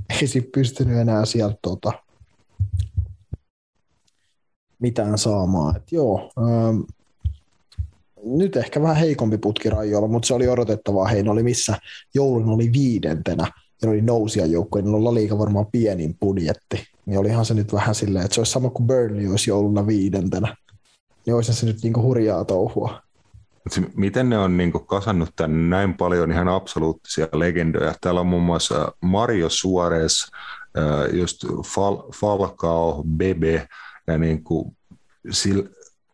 ei 0.21 0.27
sit 0.27 0.51
pystynyt 0.51 0.97
enää 0.97 1.25
sieltä 1.25 1.57
tota, 1.61 1.91
mitään 4.79 5.17
saamaan. 5.17 5.75
Et 5.75 5.91
joo, 5.91 6.31
ähm, 6.37 6.79
nyt 8.23 8.55
ehkä 8.55 8.81
vähän 8.81 8.95
heikompi 8.95 9.37
putki 9.37 9.69
Rajoilla, 9.69 10.07
mutta 10.07 10.27
se 10.27 10.33
oli 10.33 10.47
odotettavaa. 10.47 11.07
Heillä 11.07 11.31
oli 11.31 11.43
missä 11.43 11.77
joulun 12.13 12.49
oli 12.49 12.71
viidentenä 12.73 13.51
ja 13.81 13.85
ne 13.87 13.89
oli 13.89 14.01
nousia 14.01 14.45
joukkoja, 14.45 14.81
niillä 14.81 14.97
on 14.97 15.03
La 15.03 15.13
Liga 15.13 15.37
varmaan 15.37 15.65
pienin 15.71 16.17
budjetti. 16.19 16.83
Niin 17.05 17.19
olihan 17.19 17.45
se 17.45 17.53
nyt 17.53 17.73
vähän 17.73 17.95
silleen, 17.95 18.25
että 18.25 18.35
se 18.35 18.41
olisi 18.41 18.51
sama 18.51 18.69
kuin 18.69 18.87
Burnley 18.87 19.27
olisi 19.27 19.49
jouluna 19.49 19.87
viidentenä. 19.87 20.55
Niin 21.25 21.35
olisi 21.35 21.53
se 21.53 21.65
nyt 21.65 21.83
niinku 21.83 22.01
hurjaa 22.01 22.45
touhua. 22.45 23.01
Miten 23.95 24.29
ne 24.29 24.37
on 24.37 24.57
niin 24.57 24.71
kasannut 24.71 25.29
tänne 25.35 25.75
näin 25.77 25.93
paljon 25.93 26.31
ihan 26.31 26.47
absoluuttisia 26.47 27.27
legendoja. 27.33 27.93
Täällä 28.01 28.21
on 28.21 28.27
muun 28.27 28.43
muassa 28.43 28.91
Mario 29.01 29.49
Suarez, 29.49 30.23
äh, 30.77 31.15
just 31.19 31.43
Fal- 31.45 32.11
Falcao, 32.15 33.03
Bebe 33.17 33.67
ja 34.07 34.17
niin 34.17 34.43
kuin, 34.43 34.77
sil, 35.39 35.59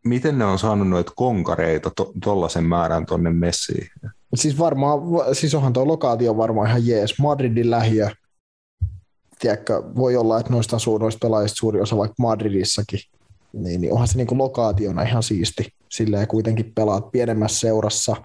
miten 0.06 0.38
ne 0.38 0.46
on 0.46 0.60
saanut 0.60 0.90
noita 0.90 1.12
konkareita 1.16 1.92
tuollaisen 2.24 2.64
to, 2.64 2.68
määrän 2.68 3.06
tuonne 3.06 3.32
messiin? 3.32 3.90
Siis 4.36 4.60
varmaan, 4.60 5.00
siis 5.34 5.56
onhan 5.56 5.74
tuo 5.74 5.88
lokaatio 5.88 6.38
varmaan 6.38 6.70
ihan 6.70 6.88
jees. 6.88 7.20
Madridin 7.20 7.72
lähiö, 7.72 8.10
tiedätkö, 9.40 9.84
voi 9.96 10.16
olla, 10.16 10.40
että 10.40 10.52
noista 10.52 10.76
asuu 10.76 10.98
noista 10.98 11.28
pelaajista 11.28 11.56
suuri 11.56 11.82
osa 11.82 11.98
vaikka 11.98 12.16
Madridissakin, 12.18 13.00
niin, 13.54 13.82
niin 13.82 13.94
onhan 13.94 14.08
se 14.08 14.18
niin 14.18 14.38
lokaationa 14.38 15.02
ihan 15.02 15.24
siisti. 15.24 15.75
Silleen 15.90 16.28
kuitenkin 16.28 16.72
pelaat 16.76 17.12
pienemmässä 17.12 17.60
seurassa, 17.60 18.16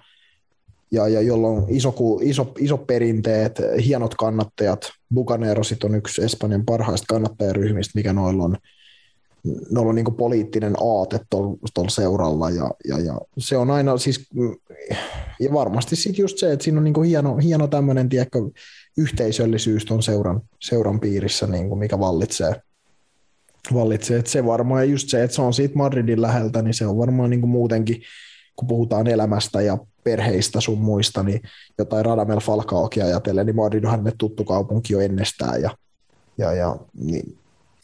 ja, 0.92 1.08
ja 1.08 1.20
jolla 1.20 1.48
on 1.48 1.66
iso, 1.68 1.94
iso, 2.22 2.52
iso 2.58 2.78
perinteet, 2.78 3.60
hienot 3.84 4.14
kannattajat. 4.14 4.90
Bucanerosit 5.14 5.84
on 5.84 5.94
yksi 5.94 6.22
Espanjan 6.22 6.64
parhaista 6.64 7.06
kannattajaryhmistä, 7.08 7.92
mikä 7.94 8.12
noilla 8.12 8.44
on. 8.44 8.56
Noilla 9.70 9.88
on 9.88 9.94
niin 9.94 10.16
poliittinen 10.16 10.74
aate 10.80 11.20
tuolla 11.30 11.90
seuralla 11.90 12.50
ja, 12.50 12.70
ja, 12.88 12.98
ja, 12.98 13.20
se 13.38 13.56
on 13.56 13.70
aina 13.70 13.98
siis, 13.98 14.28
ja 15.40 15.52
varmasti 15.52 15.96
sitten 15.96 16.22
just 16.22 16.38
se, 16.38 16.52
että 16.52 16.64
siinä 16.64 16.78
on 16.78 16.84
niin 16.84 17.04
hieno, 17.04 17.36
hieno 17.36 17.66
tämmöinen 17.66 18.08
tiedätkö, 18.08 18.38
yhteisöllisyys 18.98 19.84
tuon 19.84 20.02
seuran, 20.02 20.40
seuran 20.60 21.00
piirissä, 21.00 21.46
niin 21.46 21.78
mikä 21.78 21.98
vallitsee. 21.98 22.62
Vallitsee. 23.74 24.18
Et 24.18 24.26
se 24.26 24.46
varmaan, 24.46 24.82
ja 24.82 24.92
just 24.92 25.08
se, 25.08 25.22
että 25.22 25.36
se 25.36 25.42
on 25.42 25.54
siitä 25.54 25.74
Madridin 25.76 26.22
läheltä, 26.22 26.62
niin 26.62 26.74
se 26.74 26.86
on 26.86 26.98
varmaan 26.98 27.30
niin 27.30 27.40
kuin 27.40 27.50
muutenkin, 27.50 28.02
kun 28.56 28.68
puhutaan 28.68 29.06
elämästä 29.06 29.60
ja 29.60 29.78
perheistä 30.04 30.60
sun 30.60 30.78
muista, 30.78 31.22
niin 31.22 31.40
jotain 31.78 32.04
Radamel 32.04 32.40
Falcaokin 32.40 33.04
ajatellen, 33.04 33.46
niin 33.46 33.56
Madrid 33.56 33.84
on 33.84 33.90
hänelle 33.90 34.12
tuttu 34.18 34.44
kaupunki 34.44 34.92
jo 34.92 35.00
ennestään, 35.00 35.62
ja, 35.62 35.70
ja, 36.38 36.52
ja 36.52 36.76
niin, 36.94 37.38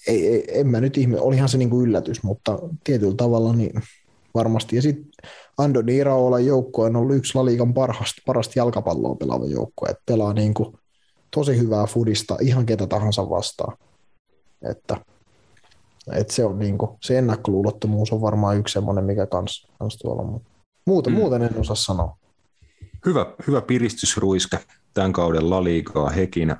ei, 0.06 0.28
ei, 0.28 0.60
en 0.60 0.66
mä 0.66 0.80
nyt 0.80 0.96
ihme, 0.98 1.20
olihan 1.20 1.48
se 1.48 1.58
niin 1.58 1.70
kuin 1.70 1.88
yllätys, 1.88 2.22
mutta 2.22 2.58
tietyllä 2.84 3.14
tavalla 3.16 3.52
niin 3.52 3.82
varmasti. 4.34 4.76
Ja 4.76 4.82
sitten 4.82 5.06
Andoni 5.58 5.96
Iraolan 5.96 6.46
joukko 6.46 6.82
on 6.82 6.96
ollut 6.96 7.16
yksi 7.16 7.34
Laliikan 7.34 7.74
parhaasta, 7.74 8.22
parasta 8.26 8.52
jalkapalloa 8.56 9.14
pelaava 9.14 9.46
joukko, 9.46 9.86
että 9.90 10.02
pelaa 10.06 10.32
niin 10.32 10.54
kuin 10.54 10.78
tosi 11.30 11.58
hyvää 11.58 11.86
fudista 11.86 12.36
ihan 12.40 12.66
ketä 12.66 12.86
tahansa 12.86 13.30
vastaan. 13.30 13.76
Että, 14.70 14.96
että 16.12 16.32
se 16.32 16.44
on 16.44 16.58
niin 16.58 16.78
kuin, 16.78 16.90
se 17.02 17.18
ennakkoluulottomuus 17.18 18.12
on 18.12 18.20
varmaan 18.20 18.56
yksi 18.56 18.72
semmoinen, 18.72 19.04
mikä 19.04 19.26
kans, 19.26 19.66
kans 19.78 19.96
tuolla 19.96 20.22
on. 20.22 20.40
Muuta, 20.86 21.10
mm. 21.10 21.16
Muuten 21.16 21.42
en 21.42 21.60
osaa 21.60 21.76
sanoa. 21.76 22.16
Hyvä, 23.06 23.26
hyvä 23.46 23.60
piristysruiske 23.60 24.58
tämän 24.94 25.12
kauden 25.12 25.50
La 25.50 25.64
Ligaa 25.64 26.10
hekin. 26.10 26.50
Äh, 26.50 26.56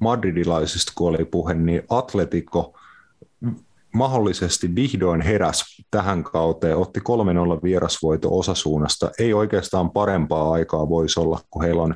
madridilaisista, 0.00 0.92
kun 0.94 1.08
oli 1.08 1.24
puhe, 1.24 1.54
niin 1.54 1.82
Atletico 1.88 2.74
mahdollisesti 3.94 4.74
vihdoin 4.74 5.20
heräs 5.20 5.64
tähän 5.90 6.24
kauteen, 6.24 6.76
otti 6.76 7.00
3-0 7.00 7.02
vierasvoito 7.62 8.38
osasuunnasta. 8.38 9.10
Ei 9.18 9.34
oikeastaan 9.34 9.90
parempaa 9.90 10.52
aikaa 10.52 10.88
voisi 10.88 11.20
olla, 11.20 11.40
kun 11.50 11.62
heillä 11.62 11.82
on, 11.82 11.94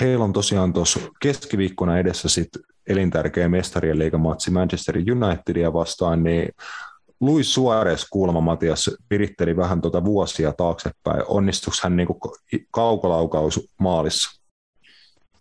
heillä 0.00 0.24
on 0.24 0.32
tosiaan 0.32 0.72
tuossa 0.72 1.00
keskiviikkona 1.20 1.98
edessä 1.98 2.28
sit 2.28 2.48
elintärkeä 2.88 3.48
mestarien 3.48 3.98
liigamatsi 3.98 4.50
Manchester 4.50 4.96
Unitedia 4.96 5.72
vastaan, 5.72 6.22
niin 6.22 6.48
Luis 7.20 7.54
Suarez 7.54 8.04
kuulemma 8.10 8.40
Matias 8.40 8.90
viritteli 9.10 9.56
vähän 9.56 9.80
tuota 9.80 10.04
vuosia 10.04 10.52
taaksepäin. 10.52 11.22
Onnistuiko 11.28 11.76
hän 11.82 11.96
niinku 11.96 12.20
kaukolaukaus 12.70 13.68
maalissa? 13.80 14.40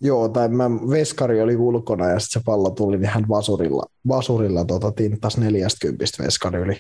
Joo, 0.02 0.30
tai 0.30 0.50
mä, 0.50 0.72
veskari 0.90 1.42
oli 1.42 1.56
ulkona 1.56 2.10
ja 2.10 2.20
sitten 2.20 2.42
se 2.42 2.46
pallo 2.46 2.70
tuli, 2.70 2.98
niin 2.98 3.10
hän 3.10 3.28
vasurilla, 3.30 3.84
vasurilla 4.08 4.66
tota, 4.66 4.92
tinttas 4.92 5.38
40 5.38 6.06
veskari 6.20 6.60
yli. 6.60 6.78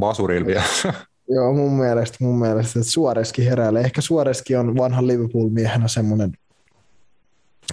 Vasurilla 0.00 0.46
vielä. 0.46 0.64
Joo, 1.28 1.52
mun 1.52 1.72
mielestä, 1.72 2.16
mun 2.20 2.38
mielestä 2.38 2.80
että 2.80 2.92
Suoreskin 2.92 3.44
heräilee. 3.44 3.82
Ehkä 3.82 4.00
Suoreskin 4.00 4.58
on 4.58 4.76
vanhan 4.76 5.06
Liverpool-miehenä 5.06 5.88
semmoinen, 5.88 6.32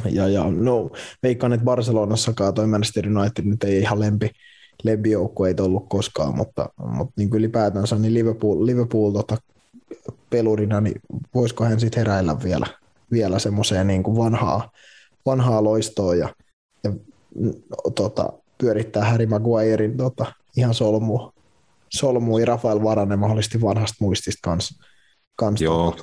ja, 0.09 0.27
ja 0.27 0.43
no, 0.51 0.89
veikkaan, 1.23 1.53
että 1.53 1.65
Barcelonassakaan 1.65 2.53
toi 2.53 2.67
Manchester 2.67 3.17
United 3.17 3.45
nyt 3.45 3.63
ei 3.63 3.79
ihan 3.79 3.99
lempi, 3.99 4.29
lempijoukkueita 4.83 5.63
ollut 5.63 5.89
koskaan, 5.89 6.35
mutta, 6.35 6.69
mutta 6.77 7.13
niin 7.17 7.29
kuin 7.29 7.39
ylipäätänsä 7.39 7.95
niin 7.95 8.13
Liverpool, 8.13 8.65
Liverpool 8.65 9.11
tota, 9.11 9.37
pelurina, 10.29 10.81
niin 10.81 11.01
voisiko 11.35 11.63
hän 11.63 11.79
sitten 11.79 11.99
heräillä 11.99 12.37
vielä, 12.43 12.65
vielä 13.11 13.39
semmoiseen 13.39 13.87
niin 13.87 14.03
kuin 14.03 14.17
vanhaa, 14.17 14.71
vanhaa 15.25 15.63
loistoa 15.63 16.15
ja, 16.15 16.35
ja 16.83 16.93
no, 17.35 17.53
tota, 17.95 18.33
pyörittää 18.57 19.05
Harry 19.05 19.25
Maguirein 19.25 19.97
tota, 19.97 20.25
ihan 20.57 20.73
solmua, 20.73 21.33
solmui 21.89 22.45
Rafael 22.45 22.83
Varane 22.83 23.15
mahdollisesti 23.15 23.61
vanhasta 23.61 23.97
muistista 23.99 24.39
kanssa. 24.43 24.83
Kans, 25.35 25.61
Joo, 25.61 25.95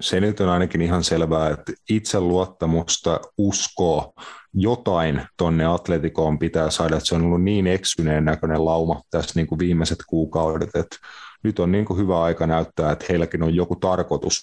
se 0.00 0.20
nyt 0.20 0.40
on 0.40 0.48
ainakin 0.48 0.82
ihan 0.82 1.04
selvää, 1.04 1.50
että 1.50 1.72
itseluottamusta, 1.90 3.20
uskoo, 3.38 4.12
jotain 4.54 5.22
tonne 5.36 5.64
Atletikoon 5.64 6.38
pitää 6.38 6.70
saada, 6.70 6.96
että 6.96 7.08
se 7.08 7.14
on 7.14 7.22
ollut 7.24 7.42
niin 7.42 7.66
eksyneen 7.66 8.24
näköinen 8.24 8.64
lauma 8.64 9.02
tässä 9.10 9.32
niin 9.34 9.46
kuin 9.46 9.58
viimeiset 9.58 9.98
kuukaudet, 10.06 10.70
että 10.74 10.96
nyt 11.42 11.58
on 11.58 11.72
niin 11.72 11.84
kuin 11.84 11.98
hyvä 11.98 12.22
aika 12.22 12.46
näyttää, 12.46 12.92
että 12.92 13.06
heilläkin 13.08 13.42
on 13.42 13.54
joku 13.54 13.76
tarkoitus 13.76 14.42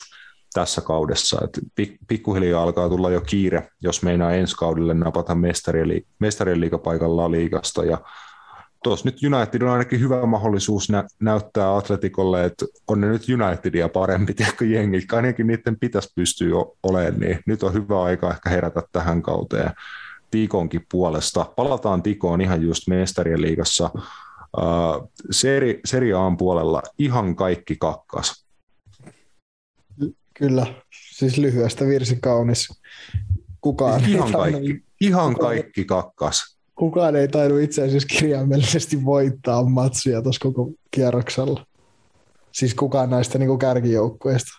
tässä 0.54 0.82
kaudessa. 0.82 1.42
Että 1.44 1.62
pikkuhiljaa 2.08 2.64
alkaa 2.64 2.90
tulla 2.90 3.10
jo 3.10 3.22
kiire, 3.22 3.70
jos 3.82 4.04
meinaa 4.04 4.32
ensi 4.32 4.56
kaudelle 4.56 4.94
napata 4.94 5.36
mestarien, 5.36 6.60
liigapaikalla 6.60 7.32
liigasta 7.32 7.86
ja 7.86 7.98
tuossa 8.84 9.08
nyt 9.10 9.20
United 9.24 9.62
on 9.62 9.70
ainakin 9.70 10.00
hyvä 10.00 10.26
mahdollisuus 10.26 10.90
nä- 10.90 11.08
näyttää 11.20 11.76
Atletikolle, 11.76 12.46
että 12.46 12.66
on 12.88 13.02
ne 13.02 13.08
nyt 13.08 13.26
Unitedia 13.30 13.90
parempi 13.90 14.34
tiedätkö, 14.38 14.66
jengi, 14.66 15.06
ainakin 15.12 15.48
niiden 15.48 15.80
pitäisi 15.80 16.12
pystyä 16.16 16.56
olemaan, 16.84 17.20
niin 17.20 17.40
nyt 17.46 17.64
on 17.64 17.74
hyvä 17.74 18.04
aika 18.04 18.32
ehkä 18.32 18.50
herätä 18.50 18.82
tähän 18.92 19.22
kauteen 19.22 19.72
Tikonkin 20.32 20.86
puolesta. 20.92 21.54
Palataan 21.56 22.04
Tikoon 22.04 22.42
ihan 22.42 22.62
just 22.62 22.88
mestarien 22.88 23.42
liigassa. 23.42 23.90
Uh, 24.58 25.12
seri, 25.32 25.80
Serie 25.86 26.14
A 26.14 26.32
puolella 26.38 26.82
ihan 26.98 27.36
kaikki 27.36 27.76
kakkas. 27.80 28.46
Kyllä, 30.34 30.68
siis 31.16 31.38
lyhyestä 31.38 31.86
virsi 31.86 32.18
kaunis. 32.22 32.82
Kukaan 33.62 34.06
ihan 34.06 34.32
kaikki. 34.32 34.84
Ihan 35.02 35.36
kaikki 35.36 35.86
kakkas. 35.86 36.51
Kukaan 36.82 37.16
ei 37.16 37.28
tainnut 37.28 37.62
itse 37.62 37.84
asiassa 37.84 38.08
kirjaimellisesti 38.08 39.06
voittaa 39.06 39.64
matsia 39.64 40.22
tuossa 40.22 40.42
koko 40.44 40.70
kierroksella. 40.92 41.66
Siis 42.52 42.74
kukaan 42.74 43.10
näistä 43.10 43.38
niin 43.38 43.60
kärkijoukkueista. 43.60 44.52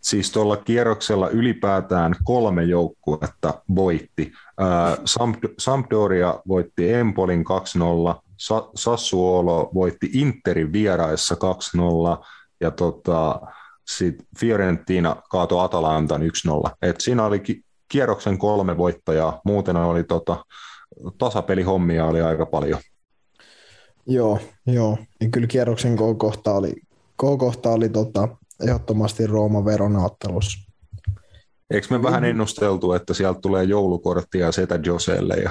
Siis 0.00 0.32
tuolla 0.32 0.56
kierroksella 0.56 1.28
ylipäätään 1.28 2.14
kolme 2.24 2.64
joukkuetta 2.64 3.62
voitti. 3.74 4.32
Sampdoria 5.58 6.40
voitti 6.48 6.92
Empolin 6.92 7.44
2-0, 8.16 8.22
Sa- 8.36 8.70
Sassuolo 8.74 9.70
voitti 9.74 10.10
Interin 10.12 10.72
vieraissa 10.72 11.36
2-0 12.20 12.24
ja 12.60 12.70
tota, 12.70 13.40
sit 13.86 14.16
Fiorentina 14.40 15.16
kaatoi 15.30 15.64
Atalantan 15.64 16.22
1-0. 16.22 16.26
Et 16.82 17.00
siinä 17.00 17.24
oli 17.24 17.40
ki- 17.40 17.64
kierroksen 17.88 18.38
kolme 18.38 18.76
voittajaa, 18.76 19.40
muuten 19.44 19.76
oli 19.76 20.04
tota, 20.04 20.44
tasapelihommia 21.18 22.06
oli 22.06 22.20
aika 22.20 22.46
paljon. 22.46 22.80
Joo, 24.06 24.38
joo. 24.66 24.98
Ja 25.20 25.28
kyllä 25.28 25.46
kierroksen 25.46 25.96
K-kohta 25.96 26.54
oli, 26.54 26.72
K-kohta 27.16 27.70
oli 27.70 27.88
tota, 27.88 28.28
ehdottomasti 28.66 29.26
Rooma 29.26 29.64
veronaattelussa. 29.64 30.70
Eikö 31.70 31.86
me 31.90 32.02
vähän 32.02 32.24
ennusteltu, 32.24 32.92
että 32.92 33.14
sieltä 33.14 33.40
tulee 33.40 33.64
joulukorttia 33.64 34.52
Setä 34.52 34.80
Joselle 34.84 35.34
ja 35.34 35.50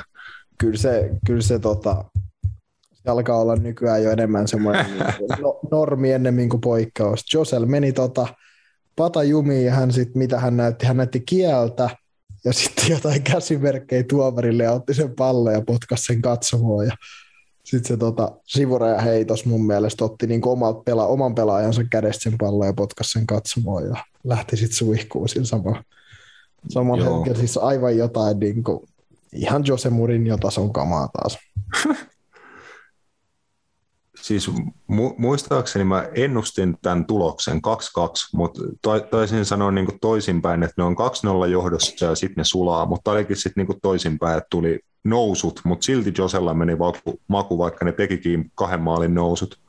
Kyllä 0.60 0.78
se, 0.78 1.10
kyllä 1.26 1.42
se 1.42 1.60
tota, 1.60 2.06
se 2.94 3.10
alkaa 3.10 3.38
olla 3.38 3.56
nykyään 3.56 4.04
jo 4.04 4.12
enemmän 4.12 4.48
semmoinen 4.48 4.86
niin 4.86 5.04
no, 5.42 5.60
normi 5.72 6.12
ennemmin 6.12 6.50
kuin 6.50 6.62
poikkeus. 6.62 7.34
Josel 7.34 7.66
meni 7.66 7.94
tota, 7.94 8.28
pata 8.96 9.24
jumiin 9.24 9.66
ja 9.66 9.74
hän 9.74 9.92
sit, 9.92 10.16
mitä 10.16 10.40
hän 10.40 10.58
näytti? 10.58 10.86
Hän 10.86 10.98
näytti 10.98 11.20
kieltä 11.20 11.90
ja 12.46 12.54
sitten 12.54 12.90
jotain 12.90 13.24
käsimerkkejä 13.24 14.04
tuomarille 14.04 14.64
ja 14.64 14.72
otti 14.72 14.94
sen 14.94 15.16
pallon 15.16 15.54
ja 15.54 15.62
potkasi 15.62 16.04
sen 16.04 16.22
katsomoon 16.22 16.86
ja 16.86 16.92
sitten 17.64 17.88
se 17.88 17.98
tota, 17.98 18.32
sivuraja 18.46 19.02
heitos 19.02 19.46
mun 19.46 19.68
mielestä 19.68 20.06
otti 20.06 20.28
niin 20.28 20.48
omalta 20.48 20.82
pela, 20.84 21.08
oman 21.08 21.36
pelaajansa 21.36 21.84
kädestä 21.84 22.24
sen 22.24 22.36
pallon 22.40 22.68
ja 22.68 22.74
potkasi 22.74 23.12
sen 23.12 23.28
katsomoon 23.28 23.84
ja 23.84 24.04
lähti 24.24 24.58
sitten 24.58 24.78
suihkuun 24.78 25.30
sillä 25.30 25.46
sama, 25.46 25.84
saman 26.70 27.00
Joo. 27.00 27.16
hetkellä. 27.16 27.40
Siis 27.40 27.58
aivan 27.58 27.98
jotain 27.98 28.40
niin 28.40 28.64
kuin, 28.64 28.80
ihan 29.34 29.64
Jose 29.66 29.90
Mourinho 29.90 30.38
tason 30.38 30.74
kamaa 30.74 31.08
taas. 31.08 31.38
Siis 34.22 34.52
mu- 34.92 35.16
muistaakseni 35.18 35.86
mä 35.86 36.10
ennustin 36.16 36.78
tämän 36.82 37.06
tuloksen 37.06 37.58
2-2, 37.58 37.60
mutta 38.34 38.62
ta- 38.82 39.00
taisin 39.00 39.46
sanoa 39.46 39.72
niin 39.72 40.00
toisinpäin, 40.02 40.64
että 40.64 40.74
ne 40.78 40.84
on 40.84 40.96
2-0 41.46 41.48
johdossa 41.52 42.06
ja 42.06 42.16
sitten 42.16 42.42
ne 42.42 42.44
sulaa, 42.44 42.86
mutta 42.86 43.12
olikin 43.12 43.36
sitten 43.36 43.66
niin 43.68 43.80
toisinpäin, 43.82 44.38
että 44.38 44.48
tuli 44.50 44.80
nousut, 45.04 45.62
mutta 45.64 45.86
silti 45.86 46.14
Josella 46.18 46.54
meni 46.54 46.74
maku, 47.28 47.58
vaikka 47.58 47.86
ne 47.86 47.92
tekikin 47.92 48.52
kahden 48.56 48.82
maalin 48.82 49.14
nousut. 49.14 49.60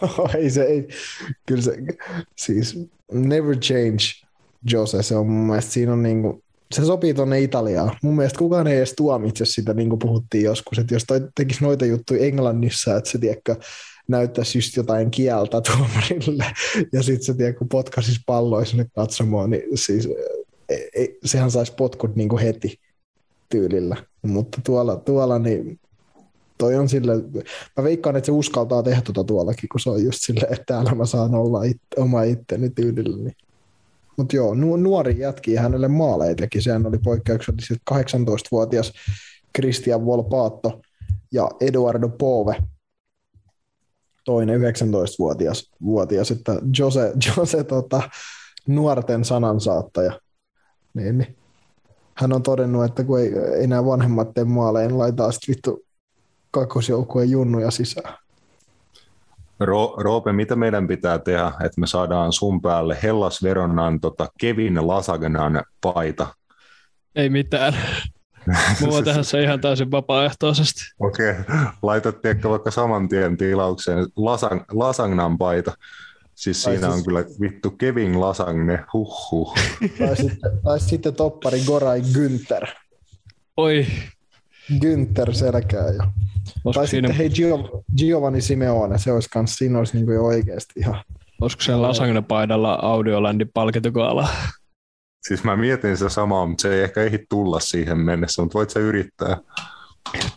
ei 0.38 0.50
se, 0.50 0.62
ei, 0.62 0.88
kyllä 1.46 1.62
se, 1.62 1.76
siis 2.36 2.78
never 3.12 3.56
change 3.56 4.28
Jose, 4.72 5.02
se 5.02 5.16
on 5.16 5.26
mun 5.26 5.46
mielestä 5.46 5.72
siinä 5.72 5.92
on 5.92 6.02
niinku, 6.02 6.42
se 6.74 6.84
sopii 6.84 7.14
tuonne 7.14 7.40
Italiaan. 7.40 7.96
Mun 8.02 8.16
mielestä 8.16 8.38
kukaan 8.38 8.66
ei 8.66 8.76
edes 8.76 8.94
tuomitse 8.96 9.44
sitä, 9.44 9.74
niin 9.74 9.88
kuin 9.88 9.98
puhuttiin 9.98 10.44
joskus, 10.44 10.78
että 10.78 10.94
jos 10.94 11.04
toi 11.04 11.20
tekisi 11.34 11.64
noita 11.64 11.86
juttuja 11.86 12.26
Englannissa, 12.26 12.96
että 12.96 13.10
se 13.10 13.18
tiedätkö, 13.18 13.56
näyttäisi 14.08 14.58
just 14.58 14.76
jotain 14.76 15.10
kieltä 15.10 15.60
tuomarille, 15.66 16.44
ja 16.92 17.02
sitten 17.02 17.24
se 17.24 17.34
tiedätkö, 17.34 17.64
potkaisisi 17.70 18.20
palloa 18.26 18.64
sinne 18.64 18.86
katsomaan, 18.94 19.50
niin 19.50 19.62
siis 19.74 20.08
ei, 20.68 20.90
ei, 20.94 21.18
sehän 21.24 21.50
saisi 21.50 21.72
potkut 21.72 22.16
niin 22.16 22.28
kuin 22.28 22.42
heti 22.42 22.80
tyylillä. 23.48 23.96
Mutta 24.22 24.60
tuolla, 24.64 24.96
tuolla 24.96 25.38
niin 25.38 25.80
toi 26.58 26.76
on 26.76 26.88
sille, 26.88 27.12
mä 27.76 27.84
veikkaan, 27.84 28.16
että 28.16 28.26
se 28.26 28.32
uskaltaa 28.32 28.82
tehdä 28.82 29.00
tuota 29.00 29.24
tuollakin, 29.24 29.68
kun 29.68 29.80
se 29.80 29.90
on 29.90 30.04
just 30.04 30.18
silleen, 30.20 30.52
että 30.52 30.64
täällä 30.66 30.94
mä 30.94 31.06
saan 31.06 31.34
olla 31.34 31.62
it, 31.62 31.80
oma 31.96 32.22
itteni 32.22 32.70
tyylillä. 32.70 33.16
Niin. 33.16 33.36
Mutta 34.18 34.36
joo, 34.36 34.54
nu, 34.54 34.76
nuori 34.76 35.18
jätki 35.18 35.54
hänelle 35.54 35.88
maaleja 35.88 36.34
teki. 36.34 36.62
Sehän 36.62 36.86
oli 36.86 36.98
poikkeuksellisesti 36.98 37.82
18-vuotias 37.90 38.92
Christian 39.56 40.06
Volpaatto 40.06 40.80
ja 41.32 41.50
Eduardo 41.60 42.08
Pove, 42.08 42.56
toinen 44.24 44.60
19-vuotias, 44.60 45.70
vuotias, 45.82 46.30
että 46.30 46.52
Jose, 46.78 47.12
Jose 47.36 47.64
tota, 47.64 48.02
nuorten 48.66 49.24
sanansaattaja. 49.24 50.20
Niin, 50.94 51.18
niin. 51.18 51.36
Hän 52.14 52.32
on 52.32 52.42
todennut, 52.42 52.84
että 52.84 53.04
kun 53.04 53.20
ei, 53.20 53.66
nämä 53.66 53.84
vanhemmat 53.84 54.34
tee 54.34 54.44
maaleja, 54.44 54.88
niin 54.88 54.98
laitetaan 54.98 55.32
sitten 55.32 55.54
vittu 55.54 55.84
kakkosjoukkueen 56.50 57.30
junnuja 57.30 57.70
sisään. 57.70 58.18
Ro- 59.64 60.02
Roope, 60.02 60.32
mitä 60.32 60.56
meidän 60.56 60.86
pitää 60.86 61.18
tehdä, 61.18 61.46
että 61.64 61.80
me 61.80 61.86
saadaan 61.86 62.32
sun 62.32 62.62
päälle 62.62 62.98
Hellas 63.02 63.42
Veronan 63.42 64.00
tota 64.00 64.28
Kevin 64.40 64.86
Lasagnan 64.86 65.62
paita? 65.80 66.26
Ei 67.16 67.28
mitään. 67.30 67.76
Mulla 68.80 68.96
on 68.96 69.04
tähän 69.04 69.24
se 69.24 69.42
ihan 69.42 69.60
täysin 69.60 69.90
vapaaehtoisesti. 69.90 70.80
Okei, 71.00 71.30
okay. 71.30 71.44
laitat 71.82 72.22
tiedätkö 72.22 72.48
vaikka 72.50 72.70
saman 72.70 73.08
tien 73.08 73.36
tilaukseen 73.36 74.06
lasang, 74.16 74.60
lasagnan 74.72 75.38
paita. 75.38 75.72
Siis 76.34 76.62
Tai 76.62 76.72
siinä 76.74 76.86
siis- 76.88 76.98
on 76.98 77.04
kyllä 77.04 77.24
vittu 77.40 77.70
Kevin 77.70 78.20
Lasagne, 78.20 78.84
huhhuh. 78.92 79.54
Tai 79.98 80.16
sitten, 80.16 80.50
tai 80.64 80.80
sitten 80.80 81.14
toppari 81.14 81.60
Gorai 81.66 82.00
Günther. 82.00 82.68
Oi, 83.56 83.86
Günther 84.72 85.34
selkää 85.34 85.84
jo. 85.90 86.02
olisiko 86.64 86.72
Tai 86.72 86.88
siinä, 86.88 87.08
sitten 87.08 87.16
hei 87.16 87.30
Gio, 87.30 87.82
Giovanni 87.96 88.40
Simeone, 88.40 88.98
se 88.98 89.12
olisi 89.12 89.28
kans, 89.32 89.56
siinä 89.56 89.78
olisi 89.78 89.96
niinku 89.96 90.12
jo 90.12 90.24
oikeasti 90.24 90.80
ihan. 90.80 91.04
olisiko 91.40 91.62
siellä 91.62 91.88
Lasagne-paidalla 91.88 92.78
Audiolandin 92.82 93.50
palkintokaala? 93.54 94.28
Siis 95.22 95.44
mä 95.44 95.56
mietin 95.56 95.96
sitä 95.96 96.08
samaa, 96.08 96.46
mutta 96.46 96.62
se 96.62 96.74
ei 96.74 96.82
ehkä 96.82 97.02
ehdi 97.02 97.18
tulla 97.28 97.60
siihen 97.60 97.98
mennessä, 97.98 98.42
mutta 98.42 98.58
voit 98.58 98.70
sä 98.70 98.80
yrittää. 98.80 99.36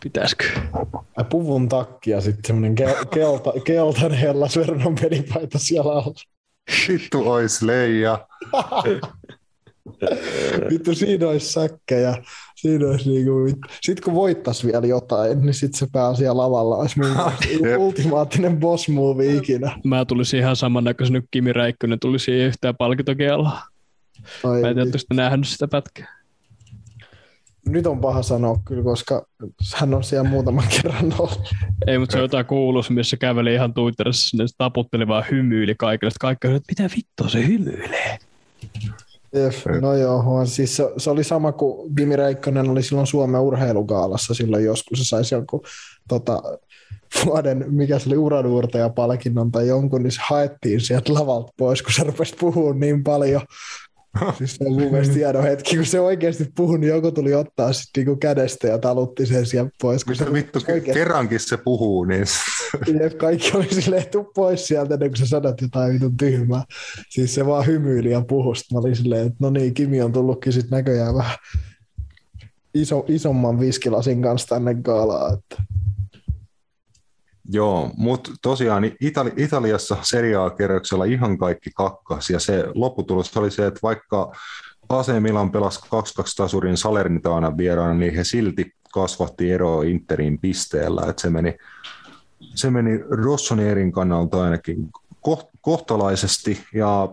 Pitäisikö? 0.03 0.43
Ja 1.17 1.23
puvun 1.23 1.69
takki 1.69 2.11
ja 2.11 2.21
sitten 2.21 2.41
semmoinen 2.47 2.75
ke- 2.79 3.05
kelta, 3.13 3.53
keltainen 3.63 4.19
Hellas 4.19 4.57
Veronan 4.57 4.95
pelipaita 5.01 5.59
siellä 5.59 5.91
alla. 5.91 6.13
Vittu 6.87 7.29
ois 7.31 7.61
leija. 7.61 8.27
Vittu, 10.69 10.95
siinä 10.95 11.27
olisi 11.27 11.51
säkkejä. 11.51 12.17
Siinä 12.61 12.87
olisi 12.87 13.09
niinku, 13.09 13.31
sitten 13.81 14.03
kun 14.03 14.13
voittaisi 14.13 14.67
vielä 14.67 14.87
jotain, 14.87 15.41
niin 15.41 15.53
sitten 15.53 15.79
se 15.79 15.87
pääasia 15.91 16.37
lavalla 16.37 16.75
olisi 16.75 16.99
mun 16.99 17.09
Jep. 17.69 17.79
ultimaattinen 17.79 18.59
boss 18.59 18.89
move 18.89 19.25
ikinä. 19.25 19.77
Mä 19.83 20.05
tulisin 20.05 20.39
ihan 20.39 20.55
samannäköisen 20.55 21.13
nyt 21.13 21.25
Kimi 21.31 21.53
Räikkönen 21.53 21.99
tuli 21.99 22.19
siihen 22.19 22.47
yhtään 22.47 22.75
palkintokielaa. 22.75 23.67
Mä 24.61 24.69
en 24.69 24.75
tiedä, 24.75 24.91
te 24.91 25.15
nähnyt 25.15 25.47
sitä 25.47 25.67
pätkää. 25.67 26.21
nyt 27.65 27.87
on 27.87 28.01
paha 28.01 28.23
sanoa 28.23 28.61
kyllä, 28.65 28.83
koska 28.83 29.25
hän 29.75 29.93
on 29.93 30.03
siellä 30.03 30.29
muutaman 30.29 30.67
kerran 30.75 31.13
ollut. 31.19 31.49
Ei, 31.87 31.99
mutta 31.99 32.13
se 32.13 32.17
on 32.17 32.23
jotain 32.23 32.45
kuulus, 32.45 32.89
missä 32.89 33.17
käveli 33.17 33.53
ihan 33.53 33.73
Twitterissä, 33.73 34.29
sinne 34.29 34.47
se 34.47 34.55
taputteli 34.57 35.07
vaan 35.07 35.25
hymyili 35.31 35.75
kaikille. 35.77 36.11
Kaikki 36.19 36.47
että 36.47 36.73
mitä 36.79 36.95
vittua 36.95 37.29
se 37.29 37.47
hymyilee? 37.47 38.19
Jef, 39.33 39.65
no 39.81 39.93
joo, 39.93 40.45
siis 40.45 40.77
se, 40.77 40.83
se, 40.97 41.09
oli 41.09 41.23
sama 41.23 41.51
kuin 41.51 41.95
Kimi 41.95 42.15
Räikkönen 42.15 42.69
oli 42.69 42.83
silloin 42.83 43.07
Suomen 43.07 43.41
urheilugaalassa 43.41 44.33
silloin 44.33 44.65
joskus, 44.65 44.99
se 44.99 45.05
saisi 45.05 45.35
jonkun 45.35 45.61
tota, 46.07 46.41
vuoden, 47.25 47.65
mikä 47.67 47.99
se 47.99 48.09
oli 48.09 48.17
uranuurtajapalkinnon 48.17 49.51
tai 49.51 49.67
jonkun, 49.67 50.03
niin 50.03 50.11
se 50.11 50.21
haettiin 50.23 50.81
sieltä 50.81 51.13
lavalta 51.13 51.53
pois, 51.57 51.81
kun 51.81 51.93
se 51.93 52.03
rupesi 52.03 52.35
puhumaan 52.39 52.79
niin 52.79 53.03
paljon. 53.03 53.41
Siis 54.37 54.55
se 54.55 54.63
on 54.65 54.73
mun 54.73 54.91
mielestä 54.91 55.13
hieno 55.13 55.41
hetki, 55.41 55.75
kun 55.75 55.85
se 55.85 55.99
oikeasti 55.99 56.45
puhui, 56.55 56.79
niin 56.79 56.89
joku 56.89 57.11
tuli 57.11 57.33
ottaa 57.33 57.73
sitten 57.73 57.89
niinku 58.05 58.15
kädestä 58.15 58.67
ja 58.67 58.77
talutti 58.77 59.25
sen 59.25 59.45
sieltä 59.45 59.71
pois. 59.81 60.05
Kun 60.05 60.15
se 60.15 60.33
vittu, 60.33 60.59
ke- 60.59 60.71
oikeasti- 60.71 60.93
kerrankin 60.93 61.39
se 61.39 61.57
puhuu, 61.57 62.03
niin 62.03 62.25
Jep, 63.01 63.17
kaikki 63.17 63.51
oli 63.57 63.67
silleen, 63.69 64.05
tuu 64.11 64.31
pois 64.35 64.67
sieltä 64.67 64.93
ennen 64.93 65.09
kuin 65.09 65.17
sä 65.17 65.25
sanot 65.25 65.61
jotain 65.61 65.93
vitun 65.93 66.17
tyhmää. 66.17 66.63
Siis 67.09 67.35
se 67.35 67.45
vaan 67.45 67.65
hymyili 67.65 68.11
ja 68.11 68.21
puhui. 68.21 68.55
Sitten 68.55 68.75
Mä 68.75 68.79
olin 68.79 68.95
silleen, 68.95 69.27
että 69.27 69.37
no 69.39 69.49
niin, 69.49 69.73
Kimi 69.73 70.01
on 70.01 70.11
tullutkin 70.11 70.53
sit 70.53 70.69
näköjään 70.71 71.15
vähän 71.15 71.37
iso, 72.73 73.05
isomman 73.07 73.59
viskilasin 73.59 74.21
kanssa 74.21 74.47
tänne 74.47 74.73
gaalaan. 74.75 75.33
Että. 75.33 75.63
Joo, 77.53 77.91
mutta 77.97 78.31
tosiaan 78.41 78.83
Itali- 78.83 79.33
Italiassa 79.37 79.97
Serie 80.01 80.35
A-kerroksella 80.35 81.05
ihan 81.05 81.37
kaikki 81.37 81.69
kakkas, 81.75 82.29
ja 82.29 82.39
se 82.39 82.63
lopputulos 82.75 83.37
oli 83.37 83.51
se, 83.51 83.67
että 83.67 83.79
vaikka 83.83 84.31
AC 84.89 85.19
Milan 85.19 85.51
pelasi 85.51 85.79
2-2 85.79 85.83
tasurin 86.37 86.77
Salernitana 86.77 87.57
vieraana, 87.57 87.93
niin 87.93 88.15
he 88.15 88.23
silti 88.23 88.73
kasvatti 88.93 89.51
eroa 89.51 89.83
Interin 89.83 90.39
pisteellä, 90.39 91.01
että 91.09 91.21
se 91.21 91.29
meni, 91.29 91.57
se 92.55 92.69
meni 92.69 92.99
Rossonierin 93.09 93.91
kannalta 93.91 94.43
ainakin 94.43 94.89
koht- 95.29 95.49
kohtalaisesti, 95.61 96.63
ja 96.73 97.09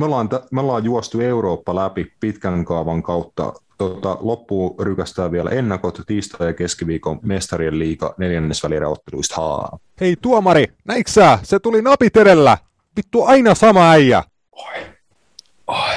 me 0.00 0.04
ollaan, 0.04 0.28
me 0.50 0.60
ollaan 0.60 0.84
juostu 0.84 1.20
Eurooppa 1.20 1.74
läpi 1.74 2.12
pitkän 2.20 2.64
kaavan 2.64 3.02
kautta. 3.02 3.52
Tota, 3.78 4.18
loppuun 4.20 4.74
rykästää 4.80 5.32
vielä 5.32 5.50
ennakot 5.50 6.00
tiistai- 6.06 6.46
ja 6.46 6.52
keskiviikon 6.52 7.18
mestarien 7.22 7.78
liiga 7.78 8.14
neljännesvälieräotteluista. 8.18 9.34
Haa. 9.36 9.78
Hei 10.00 10.16
tuomari, 10.22 10.66
näitkö 10.84 11.10
sä? 11.10 11.38
Se 11.42 11.58
tuli 11.58 11.82
napit 11.82 12.16
edellä. 12.16 12.58
Vittu 12.96 13.22
aina 13.22 13.54
sama 13.54 13.90
äijä. 13.90 14.22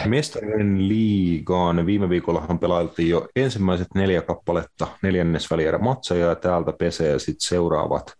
Mestarien 0.05 0.87
liigaan 0.87 1.85
viime 1.85 2.09
viikollahan 2.09 2.59
pelailtiin 2.59 3.09
jo 3.09 3.27
ensimmäiset 3.35 3.87
neljä 3.95 4.21
kappaletta 4.21 4.87
neljännesvälierä 5.01 5.77
matseja 5.77 6.25
ja 6.25 6.35
täältä 6.35 6.73
pesee 6.73 7.19
sitten 7.19 7.47
seuraavat, 7.47 8.13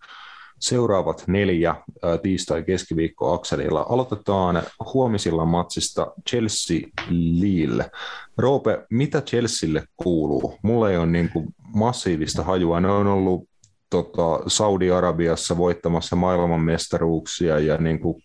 seuraavat 0.60 1.24
neljä 1.28 1.76
ää, 2.04 2.18
tiistai 2.18 2.64
keskiviikko 2.64 3.34
akselilla. 3.34 3.86
Aloitetaan 3.90 4.64
huomisilla 4.94 5.46
matsista 5.46 6.14
Chelsea 6.30 6.80
Lille. 7.10 7.92
Roope, 8.38 8.86
mitä 8.90 9.22
Chelsealle 9.22 9.84
kuuluu? 9.98 10.58
Mulla 10.62 10.92
ei 10.92 10.98
ole 10.98 11.06
niin 11.06 11.30
kuin 11.30 11.48
massiivista 11.76 12.44
hajua. 12.44 12.80
Ne 12.80 12.92
on 12.92 13.08
ollut 13.08 13.50
tota, 13.90 14.40
Saudi-Arabiassa 14.48 15.58
voittamassa 15.58 16.16
maailmanmestaruuksia 16.16 17.60
ja 17.60 17.78
niin 17.78 18.00
kuin 18.00 18.24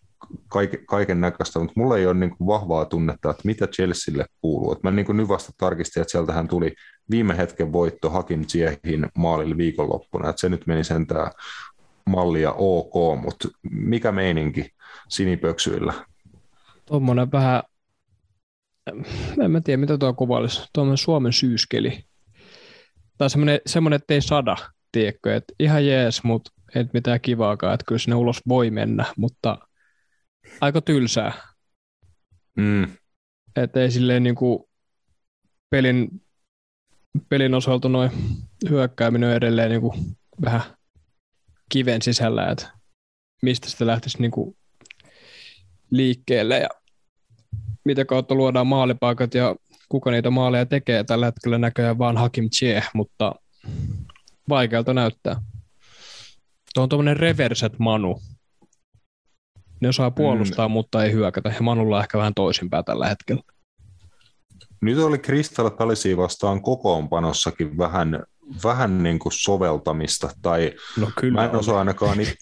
kaiken, 0.49 0.87
kaiken 0.87 1.21
näköistä, 1.21 1.59
mutta 1.59 1.73
mulla 1.77 1.99
ei 1.99 2.07
ole 2.07 2.15
niin 2.15 2.37
kuin 2.37 2.47
vahvaa 2.47 2.85
tunnetta, 2.85 3.31
että 3.31 3.43
mitä 3.45 3.67
Chelsealle 3.67 4.27
kuuluu. 4.41 4.73
Et 4.73 4.83
mä 4.83 4.91
niin 4.91 5.07
kuin 5.07 5.17
nyt 5.17 5.29
vasta 5.29 5.53
tarkistin, 5.59 6.01
että 6.01 6.13
sieltähän 6.13 6.49
tuli 6.49 6.75
viime 7.11 7.37
hetken 7.37 7.73
voitto 7.73 8.11
Hakim 8.11 8.47
Ziehin 8.47 9.07
maalille 9.17 9.57
viikonloppuna, 9.57 10.31
että 10.31 10.41
se 10.41 10.49
nyt 10.49 10.67
meni 10.67 10.85
sentään 10.85 11.33
mallia 12.07 12.53
ok, 12.53 13.21
mutta 13.23 13.49
mikä 13.71 14.13
meininki 14.13 14.71
sinipöksyillä? 15.09 15.93
Tuommoinen 16.87 17.33
vähän, 17.33 17.63
en 19.43 19.51
mä 19.51 19.61
tiedä 19.61 19.81
mitä 19.81 19.99
tuo 19.99 20.15
kuvailisi, 20.15 20.69
tuommoinen 20.73 20.99
Suomen 20.99 21.33
syyskeli. 21.33 22.05
Tai 23.19 23.31
semmoinen, 23.31 23.61
semmoinen 23.67 23.97
että 23.97 24.15
ei 24.15 24.23
sada, 24.23 24.57
tiedätkö, 24.93 25.37
että 25.37 25.55
ihan 25.59 25.87
jees, 25.87 26.25
mutta 26.25 26.51
ei 26.75 26.85
mitään 26.93 27.21
kivaakaan, 27.21 27.75
että 27.75 27.85
kyllä 27.89 27.99
sinne 27.99 28.15
ulos 28.15 28.41
voi 28.49 28.71
mennä, 28.71 29.05
mutta 29.17 29.59
aika 30.61 30.81
tylsää. 30.81 31.33
Mm, 32.57 32.83
Että 33.57 33.81
ei 33.81 33.91
silleen 33.91 34.23
niin 34.23 34.35
kuin 34.35 34.65
pelin, 35.71 36.23
pelin 37.29 37.55
osalta 37.55 37.89
noin 37.89 38.11
hyökkääminen 38.71 39.29
on 39.29 39.37
edelleen 39.37 39.71
niin 39.71 39.81
kuin 39.81 39.95
vähän 40.45 40.63
kiven 41.73 42.03
sisällä, 42.03 42.51
että 42.51 42.73
mistä 43.43 43.71
sitä 43.71 43.87
lähtisi 43.87 44.19
niin 44.19 44.31
kuin 44.31 44.57
liikkeelle 45.91 46.59
ja 46.59 46.69
mitä 47.85 48.05
kautta 48.05 48.35
luodaan 48.35 48.67
maalipaikat 48.67 49.35
ja 49.35 49.57
kuka 49.89 50.11
niitä 50.11 50.31
maaleja 50.31 50.67
tekee. 50.67 51.05
Tällä 51.05 51.27
hetkellä 51.27 51.59
näköjään 51.59 51.99
vaan 51.99 52.17
Hakim 52.17 52.49
Ziyech, 52.51 52.91
mutta 52.95 53.35
vaikealta 54.49 54.95
näyttää. 54.95 55.43
Tuo 56.75 56.83
on 56.83 56.89
tuommoinen 56.89 57.17
reverset 57.17 57.79
Manu. 57.79 58.21
Ne 59.81 59.89
osaa 59.89 60.11
puolustaa, 60.11 60.69
mm. 60.69 60.73
mutta 60.73 61.05
ei 61.05 61.13
hyökätä. 61.13 61.49
Ja 61.49 61.63
Manulla 61.63 61.97
on 61.97 62.03
ehkä 62.03 62.19
vähän 62.19 62.35
toisinpäin 62.35 62.85
tällä 62.85 63.09
hetkellä. 63.09 63.43
Nyt 64.81 64.99
oli 64.99 65.19
Crystal 65.19 65.71
Palacea 65.71 66.17
vastaan 66.17 66.63
kokoonpanossakin 66.63 67.79
vähän, 67.79 68.23
vähän 68.65 69.03
niin 69.03 69.19
kuin 69.19 69.33
soveltamista, 69.33 70.31
tai 70.43 70.73
No 70.97 71.11
kyllä. 71.19 71.41
mä 71.41 71.45
en 71.45 71.57
osaa 71.57 71.79
ainakaan 71.79 72.21
it... 72.21 72.35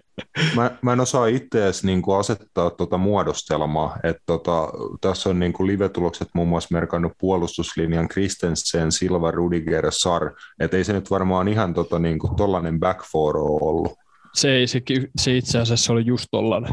mä, 0.56 0.70
mä 0.82 0.92
en 0.92 1.00
osaa 1.00 1.26
itse 1.26 1.64
edes 1.64 1.84
niin 1.84 2.02
kuin 2.02 2.18
asettaa 2.18 2.70
tuota 2.70 2.98
muodostelmaa, 2.98 3.96
että 4.02 4.22
tota, 4.26 4.68
tässä 5.00 5.30
on 5.30 5.38
niin 5.38 5.52
kuin 5.52 5.66
live-tulokset 5.66 6.28
muun 6.34 6.48
muassa 6.48 6.68
merkannut 6.72 7.12
puolustuslinjan 7.18 8.08
Christensen, 8.08 8.92
Silva, 8.92 9.30
Rudiger, 9.30 9.86
Sar, 9.90 10.30
että 10.60 10.76
ei 10.76 10.84
se 10.84 10.92
nyt 10.92 11.10
varmaan 11.10 11.48
ihan 11.48 11.74
tota, 11.74 11.98
niin 11.98 12.18
kuin 12.18 12.36
tollainen 12.36 12.80
back 12.80 13.00
four 13.12 13.36
ollut. 13.38 13.92
Se, 14.34 14.50
ei, 14.50 14.66
se, 14.66 14.82
se 15.18 15.36
itse 15.36 15.58
asiassa 15.58 15.92
oli 15.92 16.06
just 16.06 16.26
tollainen. 16.30 16.72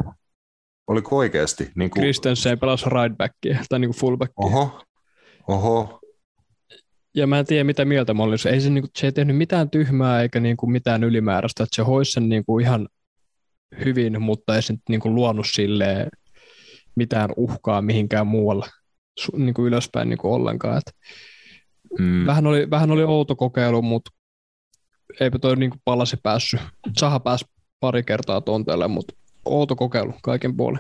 Oliko 0.88 1.18
oikeasti? 1.18 1.72
Niin 1.76 1.90
kuin, 1.90 2.02
Christensen 2.02 2.60
pelasi 2.60 2.86
rightbackia 2.90 3.60
tai 3.70 3.80
niin 3.80 3.90
kuin 3.90 4.00
fullbackia. 4.00 4.46
oho, 4.46 4.82
oho, 5.48 6.00
Ja 7.16 7.28
mä 7.28 7.40
en 7.40 7.46
tiedä 7.46 7.64
mitä 7.64 7.86
mieltä 7.86 8.14
mä 8.14 8.24
olin. 8.24 8.48
Ei 8.52 8.62
se, 8.62 8.70
niin 8.70 8.82
kuin, 8.82 8.92
se 8.98 9.08
ei 9.08 9.12
tehnyt 9.12 9.38
mitään 9.38 9.70
tyhmää 9.70 10.22
eikä 10.22 10.40
niin 10.40 10.58
kuin, 10.58 10.72
mitään 10.72 11.04
ylimääräistä. 11.04 11.64
Että 11.64 11.76
se 11.76 11.82
hoisi 11.82 12.12
sen 12.12 12.30
niin 12.30 12.46
kuin, 12.46 12.66
ihan 12.66 12.88
hyvin, 13.86 14.22
mutta 14.22 14.56
ei 14.56 14.62
se 14.62 14.74
niin 14.90 15.02
kuin, 15.02 15.16
luonut 15.16 15.46
silleen 15.52 16.10
mitään 16.96 17.30
uhkaa 17.38 17.82
mihinkään 17.82 18.28
muualle 18.28 18.66
niin 19.38 19.54
kuin 19.54 19.68
ylöspäin 19.68 20.10
niin 20.10 20.18
kuin 20.18 20.34
ollenkaan. 20.34 20.78
Et 20.78 20.96
mm, 22.00 22.26
vähän, 22.26 22.48
oli, 22.48 22.70
vähän 22.70 22.92
oli 22.92 23.04
outo 23.04 23.36
kokeilu, 23.36 23.82
mutta 23.82 24.12
eipä 25.20 25.40
toi 25.40 25.56
niin 25.56 25.70
kuin 25.70 25.82
palasi 25.86 26.18
päässyt. 26.24 26.60
Saha 26.98 27.20
pääsi 27.20 27.46
pari 27.80 28.04
kertaa 28.04 28.42
tonteelle, 28.42 28.88
mutta 28.88 29.14
outo 29.46 29.76
kokeilu 29.76 30.14
kaiken 30.24 30.58
puolin. 30.58 30.80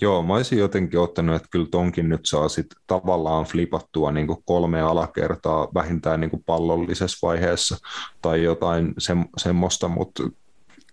Joo, 0.00 0.22
mä 0.22 0.34
olisin 0.34 0.58
jotenkin 0.58 1.00
ottanut, 1.00 1.36
että 1.36 1.48
kyllä 1.50 1.66
tonkin 1.70 2.08
nyt 2.08 2.20
saa 2.24 2.48
sit 2.48 2.66
tavallaan 2.86 3.44
flipattua 3.44 4.12
niin 4.12 4.26
kuin 4.26 4.38
kolme 4.44 4.80
alakertaa 4.80 5.68
vähintään 5.74 6.20
niin 6.20 6.30
kuin 6.30 6.42
pallollisessa 6.46 7.26
vaiheessa 7.26 7.76
tai 8.22 8.42
jotain 8.42 8.94
sem, 8.98 9.24
semmoista, 9.36 9.88
mutta 9.88 10.22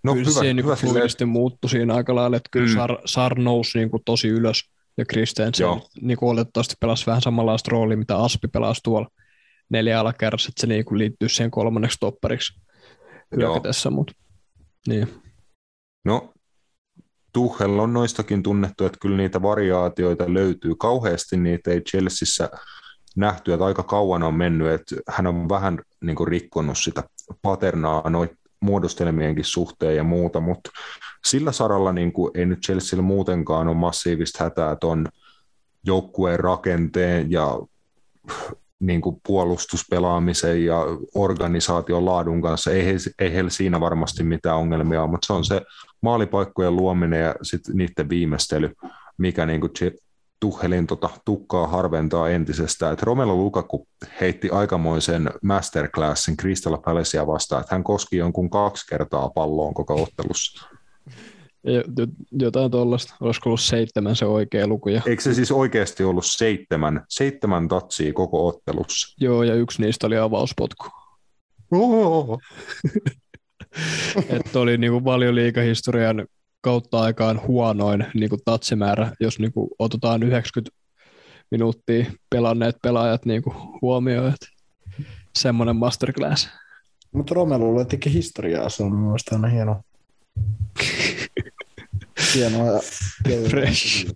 no 0.04 0.14
kyllä 0.14 0.28
hyvä, 0.28 0.40
se 0.40 0.42
niin 0.42 0.64
hyvä 0.64 0.76
kuin 0.76 0.90
fluidisti 0.90 1.24
muuttui 1.24 1.70
siinä 1.70 1.94
aika 1.94 2.14
lailla, 2.14 2.36
että 2.36 2.48
kyllä 2.50 2.66
Mm. 2.66 2.74
Sar, 2.74 2.98
Sar 3.04 3.38
nousi 3.38 3.78
niin 3.78 3.90
kuin 3.90 4.02
tosi 4.04 4.28
ylös 4.28 4.70
ja 4.96 5.04
Christensen 5.04 5.64
Joo. 5.64 5.88
niin 6.00 6.16
kuin 6.16 6.30
oletettavasti 6.30 6.74
pelasi 6.80 7.06
vähän 7.06 7.22
samanlaista 7.22 7.70
roolia, 7.70 7.96
mitä 7.96 8.16
Aspi 8.16 8.48
pelasi 8.48 8.80
tuolla 8.84 9.08
neljä 9.68 10.00
alakerrassa, 10.00 10.48
että 10.48 10.60
se 10.60 10.66
niin 10.66 10.84
kuin 10.84 10.98
liittyy 10.98 11.28
siihen 11.28 11.50
kolmanneksi 11.50 12.00
topperiksi 12.00 12.60
Joo. 13.36 13.52
hyökätessä, 13.52 13.90
mutta 13.90 14.12
niin. 14.88 15.08
No, 16.04 16.33
Tuchel 17.34 17.78
on 17.78 17.92
noistakin 17.92 18.42
tunnettu, 18.42 18.84
että 18.84 18.98
kyllä 19.00 19.16
niitä 19.16 19.42
variaatioita 19.42 20.34
löytyy. 20.34 20.74
Kauheasti 20.78 21.36
niitä 21.36 21.70
ei 21.70 21.80
Chelseassa 21.80 22.48
nähty, 23.16 23.52
että 23.52 23.64
aika 23.64 23.82
kauan 23.82 24.22
on 24.22 24.34
mennyt, 24.34 24.68
että 24.68 24.96
hän 25.08 25.26
on 25.26 25.48
vähän 25.48 25.80
niin 26.00 26.16
kuin 26.16 26.28
rikkonut 26.28 26.78
sitä 26.78 27.04
paternaa 27.42 28.10
noit 28.10 28.30
muodostelmienkin 28.60 29.44
suhteen 29.44 29.96
ja 29.96 30.04
muuta, 30.04 30.40
mutta 30.40 30.70
sillä 31.26 31.52
saralla 31.52 31.92
niin 31.92 32.12
kuin 32.12 32.30
ei 32.34 32.46
nyt 32.46 32.60
Chelsealla 32.60 33.02
muutenkaan 33.02 33.68
ole 33.68 33.76
massiivista 33.76 34.44
hätää 34.44 34.76
ton 34.76 35.08
joukkueen 35.86 36.40
rakenteen 36.40 37.30
ja 37.30 37.58
niin 38.86 39.00
kuin 39.00 39.16
puolustuspelaamisen 39.26 40.64
ja 40.64 40.78
organisaation 41.14 42.04
laadun 42.04 42.42
kanssa. 42.42 42.70
Ei, 42.70 42.96
ei 43.18 43.32
heillä 43.32 43.50
siinä 43.50 43.80
varmasti 43.80 44.22
mitään 44.22 44.56
ongelmia 44.56 45.02
ole, 45.02 45.10
mutta 45.10 45.26
se 45.26 45.32
on 45.32 45.44
se 45.44 45.62
maalipaikkojen 46.00 46.76
luominen 46.76 47.20
ja 47.20 47.34
sitten 47.42 47.76
niiden 47.76 48.08
viimeistely, 48.08 48.72
mikä 49.18 49.46
niin 49.46 49.60
kuin 49.60 49.72
Tuhelin 50.40 50.86
tota, 50.86 51.10
tukkaa 51.24 51.66
harventaa 51.66 52.28
entisestään. 52.28 52.92
Et 52.92 53.02
Romelu 53.02 53.36
Lukaku 53.36 53.88
heitti 54.20 54.50
aikamoisen 54.50 55.30
masterclassin 55.42 56.36
Crystal 56.36 56.78
Palacea 56.78 57.26
vastaan, 57.26 57.60
että 57.60 57.74
hän 57.74 57.84
koski 57.84 58.16
jonkun 58.16 58.50
kaksi 58.50 58.86
kertaa 58.86 59.30
palloon 59.30 59.74
koko 59.74 60.02
ottelussa. 60.02 60.68
Jo- 61.64 61.82
jo- 61.98 62.06
Jotain 62.32 62.70
tuollaista. 62.70 63.14
Olisiko 63.20 63.48
ollut 63.50 63.60
seitsemän 63.60 64.16
se 64.16 64.26
oikea 64.26 64.66
luku? 64.66 64.88
Ja, 64.88 65.02
Eikö 65.06 65.22
se 65.22 65.34
siis 65.34 65.52
oikeasti 65.52 66.04
ollut 66.04 66.26
seitsemän, 66.26 67.04
seitsemän 67.08 67.68
tatsia 67.68 68.12
koko 68.12 68.46
ottelussa? 68.46 69.14
joo, 69.20 69.42
ja 69.42 69.54
yksi 69.54 69.82
niistä 69.82 70.06
oli 70.06 70.18
avauspotku. 70.18 70.86
että 74.28 74.58
oli 74.60 74.78
niinku 74.78 75.04
valioliikahistorian 75.04 76.26
kautta 76.60 77.00
aikaan 77.00 77.40
huonoin 77.46 78.06
niinku 78.14 78.36
tatsimäärä, 78.44 79.12
jos 79.20 79.38
niinku 79.38 79.68
otetaan 79.78 80.22
90 80.22 80.76
minuuttia 81.50 82.04
pelanneet 82.30 82.76
pelaajat 82.82 83.24
niinku 83.26 83.54
huomioon. 83.82 84.32
Semmoinen 85.38 85.76
masterclass. 85.76 86.48
Mutta 87.12 87.34
Romelulle 87.34 87.84
teki 87.84 88.12
historiaa, 88.12 88.68
se 88.68 88.82
on 88.82 88.94
mielestäni 88.96 89.52
hieno. 89.52 89.82
Hienoa. 92.34 92.66
ja- 92.72 92.80
Fresh. 93.50 94.10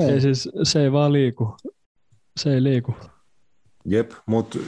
Ei. 0.00 0.10
Ei 0.10 0.20
siis, 0.20 0.48
se 0.62 0.82
ei 0.82 0.92
vaan 0.92 1.12
liiku. 1.12 1.56
Se 2.36 2.54
ei 2.54 2.62
liiku. 2.62 2.94
Jep, 3.84 4.10
mutta 4.26 4.58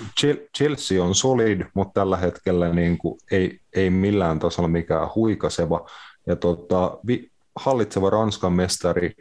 Chelsea 0.59 1.05
on 1.05 1.15
solid, 1.15 1.61
mutta 1.75 2.01
tällä 2.01 2.17
hetkellä 2.17 2.73
niin 2.73 2.99
kuin 2.99 3.19
ei, 3.31 3.61
ei 3.77 3.91
millään 3.91 4.39
tasolla 4.39 4.69
mikään 4.69 5.09
huikaseva. 5.15 5.87
Ja 6.27 6.37
tota, 6.37 6.99
vi, 7.07 7.31
hallitseva 7.57 8.11
Ranskan 8.11 8.53
mestari 8.53 9.13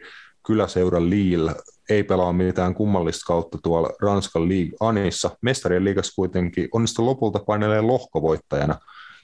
kyläseura 0.47 1.01
Lille 1.09 1.55
ei 1.89 2.03
pelaa 2.03 2.33
mitään 2.33 2.75
kummallista 2.75 3.23
kautta 3.27 3.57
tuolla 3.63 3.89
Ranskan 4.01 4.49
League 4.49 4.71
Anissa. 4.79 5.37
Mestarien 5.41 5.83
liigassa 5.85 6.13
kuitenkin 6.15 6.69
onnistui 6.71 7.05
lopulta 7.05 7.39
painelee 7.47 7.81
lohkovoittajana 7.81 8.79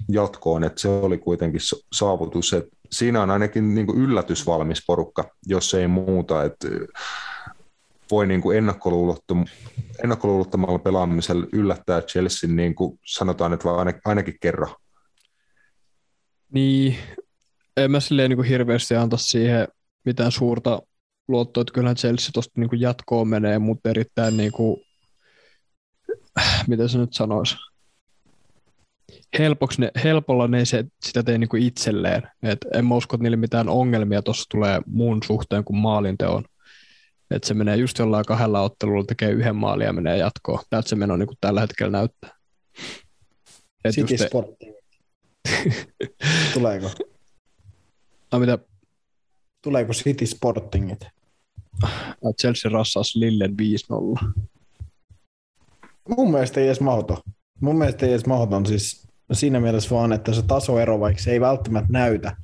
jatkoon, 0.10 0.64
että 0.64 0.82
se 0.82 0.88
oli 0.88 1.18
kuitenkin 1.18 1.62
saavutus, 1.94 2.54
että 2.54 2.78
siinä 2.91 3.22
on 3.22 3.32
ainakin 3.32 3.76
niin 3.76 3.88
kuin 3.88 3.99
yllätysvalmis 3.99 4.84
porukka, 4.88 5.36
jos 5.45 5.74
ei 5.74 5.88
muuta. 5.88 6.44
Että 6.44 6.68
voi 8.11 8.28
niin 8.28 8.41
kuin 8.41 8.57
ennakkoluulottom- 8.57 9.49
ennakkoluulottomalla 10.03 10.80
pelaamisella 10.80 11.48
yllättää 11.53 12.02
Chelsea, 12.02 12.49
niin 12.49 12.76
kuin 12.76 12.99
sanotaan, 13.06 13.53
että 13.53 13.70
ainakin 14.06 14.38
kerran. 14.41 14.76
Niin, 16.53 16.98
en 17.78 17.91
mä 17.91 17.99
silleen 17.99 18.30
niin 18.30 18.38
kuin 18.38 18.48
hirveästi 18.48 18.95
anta 18.95 19.18
siihen 19.18 19.68
mitään 20.06 20.32
suurta 20.32 20.82
luottoa, 21.28 21.61
että 21.61 21.74
kyllähän 21.74 21.95
Chelsea 21.95 22.30
tuosta 22.34 22.61
niin 22.61 22.82
jatkoon 22.82 23.28
menee, 23.28 23.60
mutta 23.60 23.90
erittäin 23.90 24.38
niin 24.38 24.52
kuin, 24.52 24.82
miten 26.68 26.90
se 26.90 26.98
nyt 26.98 27.14
sanoisi, 27.14 27.56
helpoksi 29.39 29.81
ne, 29.81 29.91
helpolla 30.03 30.47
ne 30.47 30.65
se, 30.65 30.85
sitä 31.06 31.23
tee 31.23 31.38
niin 31.38 31.49
kuin 31.49 31.64
itselleen. 31.64 32.23
Et 32.43 32.65
en 32.73 32.85
mä 32.85 32.95
usko, 32.95 33.15
että 33.15 33.23
niille 33.23 33.38
mitään 33.38 33.69
ongelmia 33.69 34.22
tuossa 34.22 34.45
tulee 34.51 34.81
muun 34.85 35.23
suhteen 35.23 35.64
kuin 35.64 35.77
maalinteon. 35.77 36.43
Että 37.31 37.47
se 37.47 37.53
menee 37.53 37.76
just 37.76 37.99
jollain 37.99 38.26
kahdella 38.26 38.61
ottelulla, 38.61 39.03
tekee 39.03 39.31
yhden 39.31 39.56
maalin 39.56 39.85
ja 39.85 39.93
menee 39.93 40.18
jatkoon. 40.18 40.60
Tältä 40.69 40.89
se 40.89 40.95
meno 40.95 41.18
niin 41.18 41.27
kuin 41.27 41.38
tällä 41.41 41.61
hetkellä 41.61 41.91
näyttää. 41.91 42.30
Et 43.84 43.95
City 43.95 44.18
te- 44.18 44.27
Sporting. 44.27 44.76
Tuleeko? 46.53 46.91
no, 48.31 48.39
mitä 48.39 48.60
Tuleeko 49.64 49.93
City 49.93 50.26
Sportingit? 50.26 51.06
Ah, 51.84 52.15
Chelsea 52.41 52.72
rassas 52.72 53.15
Lillen 53.15 53.56
5-0. 54.26 54.26
Mun 56.18 56.31
mielestä 56.31 56.60
ei 56.60 56.65
edes 56.65 56.81
mahdoton. 56.81 57.18
Mun 57.61 57.77
mielestä 57.77 58.06
ei 58.06 58.11
edes 58.11 58.26
mahdoton 58.26 58.65
siis 58.65 59.09
siinä 59.35 59.60
mielessä 59.60 59.95
vaan, 59.95 60.14
että 60.14 60.34
se 60.34 60.41
tasoero, 60.41 60.99
vaikka 60.99 61.23
se 61.23 61.31
ei 61.31 61.41
välttämättä 61.41 61.93
näytä 61.93 62.35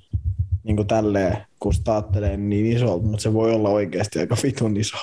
niin 0.63 0.75
kuin 0.75 0.87
tälleen, 0.87 1.37
kun 1.59 1.73
sitä 1.73 1.91
ajattelee 1.91 2.37
niin 2.37 2.77
isolta, 2.77 3.05
mutta 3.05 3.23
se 3.23 3.33
voi 3.33 3.53
olla 3.53 3.69
oikeasti 3.69 4.19
aika 4.19 4.35
vitun 4.43 4.77
iso. 4.77 4.97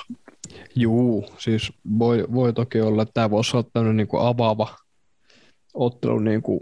Juu, 0.75 1.25
siis 1.37 1.73
voi, 1.99 2.25
voi 2.33 2.53
toki 2.53 2.81
olla, 2.81 3.01
että 3.01 3.13
tämä 3.13 3.29
voisi 3.29 3.57
olla 3.57 3.69
tämmöinen 3.73 3.97
niin 3.97 4.07
kuin 4.07 4.25
avaava 4.25 4.75
ottelu 5.73 6.19
niin 6.19 6.41
kuin 6.41 6.59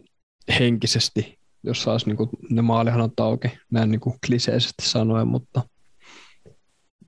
henkisesti, 0.59 1.39
jos 1.63 1.83
saisi 1.83 2.05
niin 2.05 2.17
kuin 2.17 2.29
ne 2.49 2.61
maalihanat 2.61 3.19
auki, 3.19 3.47
näin 3.71 3.91
niin 3.91 4.01
kuin 4.01 4.15
kliseisesti 4.25 4.89
sanoen, 4.89 5.27
mutta 5.27 5.61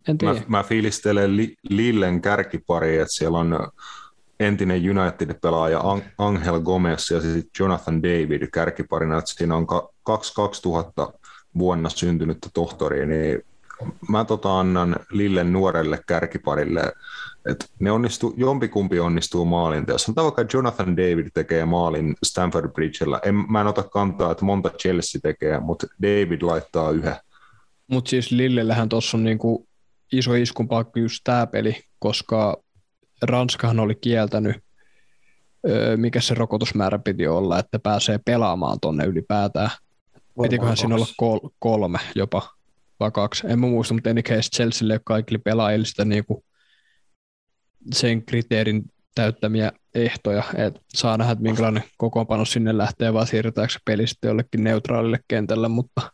en 0.07 0.18
tiedä. 0.18 0.34
Mä, 0.34 0.41
mä 0.48 0.64
fiilistelen 0.64 1.38
li, 1.38 1.56
Lillen 1.69 2.22
kärkipari, 2.22 2.98
että 2.98 3.14
siellä 3.14 3.40
on 3.40 3.57
entinen 4.44 4.98
United-pelaaja 4.98 5.80
Ang- 5.80 6.14
Angel 6.18 6.60
Gomez 6.60 7.11
ja 7.11 7.22
sitten 7.22 7.52
Jonathan 7.60 8.03
David 8.03 8.48
kärkiparina, 8.48 9.18
että 9.18 9.34
siinä 9.34 9.56
on 9.56 9.68
ka- 9.68 9.90
kaksi 10.03 10.34
2000 10.36 11.14
vuonna 11.57 11.90
syntynyttä 11.90 12.49
tohtoria, 12.53 13.06
niin 13.06 13.45
mä 14.10 14.26
tota 14.26 14.60
annan 14.60 14.95
Lillen 15.11 15.53
nuorelle 15.53 15.99
kärkiparille, 16.07 16.91
että 17.49 17.65
ne 17.80 17.91
onnistuu, 17.91 18.34
jompikumpi 18.38 18.99
onnistuu 18.99 19.45
maalin 19.45 19.86
teossa. 19.86 20.06
Sanotaan 20.06 20.26
vaikka 20.26 20.57
Jonathan 20.57 20.98
David 20.98 21.28
tekee 21.34 21.65
maalin 21.65 22.15
Stamford 22.24 22.72
Bridgellä. 22.72 23.20
En, 23.26 23.36
mä 23.36 23.61
en 23.61 23.68
ota 23.68 23.84
kantaa, 23.84 24.32
että 24.32 24.45
monta 24.45 24.70
Chelsea 24.70 25.22
tekee, 25.22 25.60
mutta 25.60 25.88
David 26.02 26.41
laittaa 26.41 26.91
yhden. 26.91 27.15
Mutta 27.88 28.10
siis 28.10 28.32
Lillellähän 28.32 28.90
tuossa 28.90 29.18
on 29.18 29.24
niinku 29.24 29.68
iso 30.11 30.34
iskunpaikka 30.34 30.99
just 30.99 31.22
tämä 31.24 31.48
peli, 31.48 31.76
koska 31.99 32.62
Ranskahan 33.26 33.80
oli 33.80 33.95
kieltänyt, 33.95 34.56
öö, 35.68 35.98
mikä 35.98 36.22
se 36.22 36.34
rokotusmäärä 36.34 37.00
piti 37.00 37.28
olla, 37.28 37.60
että 37.60 37.80
pääsee 37.80 38.20
pelaamaan 38.26 38.78
tonne 38.82 39.06
ylipäätään. 39.06 39.70
Pitiköhän 40.41 40.78
siinä 40.78 40.95
olla 40.95 41.08
kol- 41.18 41.50
kolme 41.60 42.00
jopa, 42.16 42.50
vai 43.00 43.12
kaksi. 43.12 43.48
En 43.48 43.60
mä 43.60 43.68
muista, 43.68 43.94
mutta 43.94 44.10
any 44.10 44.22
case 44.22 44.50
Chelsealle 44.56 45.00
kaikille 45.06 45.41
pelaajille 45.45 45.86
sitä 45.86 46.06
niinku 46.06 46.44
sen 47.94 48.26
kriteerin 48.26 48.84
täyttämiä 49.16 49.72
ehtoja, 49.95 50.44
että 50.56 50.82
saa 50.95 51.18
nähdä, 51.18 51.32
että 51.32 51.44
minkälainen 51.44 51.84
kokoonpano 51.98 52.45
sinne 52.45 52.78
lähtee, 52.78 53.14
vai 53.14 53.28
siirretäänkö 53.28 53.74
se 53.74 53.80
peli 53.86 54.08
sitten 54.08 54.28
jollekin 54.28 54.64
neutraalille 54.64 55.20
kentälle, 55.28 55.68
mutta 55.68 56.12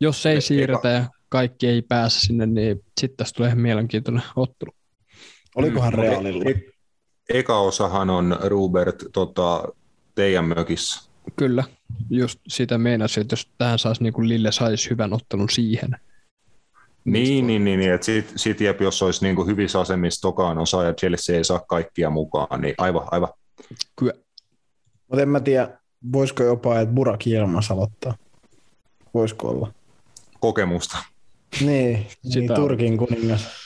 jos 0.00 0.26
ei 0.26 0.40
siirretä 0.40 0.88
ja 0.88 1.06
kaikki 1.28 1.66
ei 1.66 1.82
pääse 1.82 2.20
sinne, 2.20 2.46
niin 2.46 2.80
sitten 3.00 3.16
tästä 3.16 3.36
tulee 3.36 3.48
ihan 3.48 3.60
mielenkiintoinen 3.60 4.22
ottelu. 4.36 4.75
Olikohan 5.56 5.92
Mm, 5.92 5.98
Realilla? 6.00 6.44
e- 6.46 6.50
e- 6.50 7.38
eka 7.38 7.60
osahan 7.60 8.10
on 8.10 8.38
Robert 8.42 9.04
tota, 9.12 9.64
teidän 10.14 10.44
mökissä. 10.44 11.10
Kyllä, 11.36 11.64
just 12.10 12.40
sitä 12.48 12.78
meinasin, 12.78 13.20
että 13.20 13.32
jos 13.32 13.50
tähän 13.58 13.78
saisi 13.78 14.02
niin 14.02 14.12
kuin 14.12 14.28
Lille 14.28 14.52
saisi 14.52 14.90
hyvän 14.90 15.12
ottelun 15.12 15.50
siihen. 15.50 15.90
Niin, 17.04 17.46
niin, 17.46 17.64
niin, 17.64 17.80
niin 17.80 17.92
että 17.92 18.04
sit, 18.04 18.32
sit 18.36 18.60
jep, 18.60 18.80
jos 18.80 19.02
olisi 19.02 19.24
niin 19.24 19.36
kuin 19.36 19.48
hyvissä 19.48 19.80
asemissa 19.80 20.20
tokaan 20.22 20.58
osa 20.58 20.82
ja 20.84 20.92
Chelsea 20.94 21.36
ei 21.36 21.44
saa 21.44 21.58
kaikkia 21.68 22.10
mukaan, 22.10 22.60
niin 22.60 22.74
aivan, 22.78 23.02
aivan. 23.10 23.28
Kyllä. 23.96 24.12
Mutta 25.08 25.22
en 25.22 25.28
mä 25.28 25.40
tiedä, 25.40 25.78
voisiko 26.12 26.42
jopa, 26.42 26.80
että 26.80 26.94
Burak 26.94 27.26
Ilmas 27.26 27.70
aloittaa. 27.70 28.14
Voisiko 29.14 29.48
olla? 29.48 29.72
kokemusta. 30.40 30.98
Niin, 31.60 31.66
niin 32.24 32.32
Sitä. 32.32 32.54
Turkin 32.54 32.98
kuningas. 32.98 33.65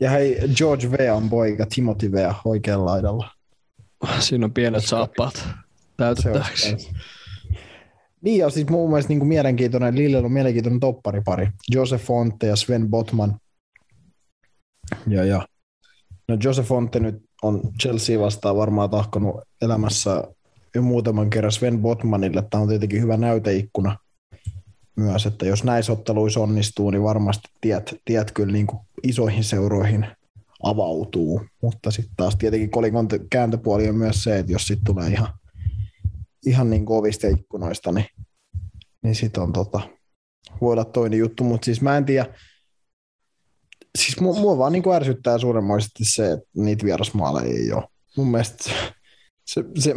Ja 0.00 0.10
hei, 0.10 0.40
George 0.56 0.90
Vean 0.90 1.30
poika, 1.30 1.66
Timothy 1.74 2.12
Vea 2.12 2.34
oikealla 2.44 2.84
laidalla. 2.84 3.30
Siinä 4.18 4.44
on 4.44 4.52
pienet 4.52 4.84
saappaat 4.84 5.48
täytettäväksi. 5.96 6.90
Niin 8.20 8.38
ja 8.38 8.50
siis 8.50 8.68
mun 8.68 8.90
mielestä 8.90 9.08
niin 9.08 9.18
kuin 9.18 9.28
mielenkiintoinen, 9.28 9.96
Lillellä 9.96 10.26
on 10.26 10.32
mielenkiintoinen 10.32 10.80
topparipari. 10.80 11.48
Joseph 11.70 12.04
Fonte 12.04 12.46
ja 12.46 12.56
Sven 12.56 12.90
Botman. 12.90 13.36
Ja, 15.06 15.24
ja. 15.24 15.46
No 16.28 16.36
Joseph 16.44 16.68
Fonte 16.68 17.00
nyt 17.00 17.22
on 17.42 17.60
Chelsea 17.82 18.20
vastaan 18.20 18.56
varmaan 18.56 18.90
tahkonut 18.90 19.40
elämässä 19.62 20.24
jo 20.74 20.82
muutaman 20.82 21.30
kerran 21.30 21.52
Sven 21.52 21.78
Botmanille. 21.78 22.42
Tämä 22.50 22.62
on 22.62 22.68
tietenkin 22.68 23.02
hyvä 23.02 23.16
näyteikkuna 23.16 23.98
myös, 24.96 25.26
että 25.26 25.46
jos 25.46 25.64
näissä 25.64 25.92
otteluissa 25.92 26.40
onnistuu, 26.40 26.90
niin 26.90 27.02
varmasti 27.02 27.48
tiet, 27.60 28.00
tiet 28.04 28.30
kyllä 28.30 28.52
niin 28.52 28.66
kuin 28.66 28.80
isoihin 29.02 29.44
seuroihin 29.44 30.06
avautuu. 30.62 31.46
Mutta 31.62 31.90
sitten 31.90 32.16
taas 32.16 32.36
tietenkin 32.36 32.70
kolikon 32.70 33.08
kääntöpuoli 33.30 33.88
on 33.88 33.96
myös 33.96 34.22
se, 34.22 34.38
että 34.38 34.52
jos 34.52 34.66
sitten 34.66 34.84
tulee 34.84 35.08
ihan 35.08 35.28
ihan 36.46 36.70
niin 36.70 36.86
kovista 36.86 37.28
ikkunoista, 37.28 37.92
niin, 37.92 38.06
niin 39.02 39.14
sit 39.14 39.36
on 39.36 39.52
tota, 39.52 39.80
voi 40.60 40.72
olla 40.72 40.84
toinen 40.84 41.18
juttu, 41.18 41.44
mutta 41.44 41.64
siis 41.64 41.80
mä 41.80 41.96
en 41.96 42.04
tiedä, 42.04 42.34
siis 43.98 44.20
mua, 44.20 44.40
mua 44.40 44.58
vaan 44.58 44.72
niin 44.72 44.92
ärsyttää 44.94 45.38
suuremmoisesti 45.38 46.04
se, 46.04 46.32
että 46.32 46.46
niitä 46.54 46.84
vierasmaaleja 46.84 47.54
ei 47.54 47.72
ole. 47.72 47.88
Mun 48.16 48.30
mielestä 48.30 48.64
se, 48.64 48.72
se, 49.46 49.64
se, 49.78 49.94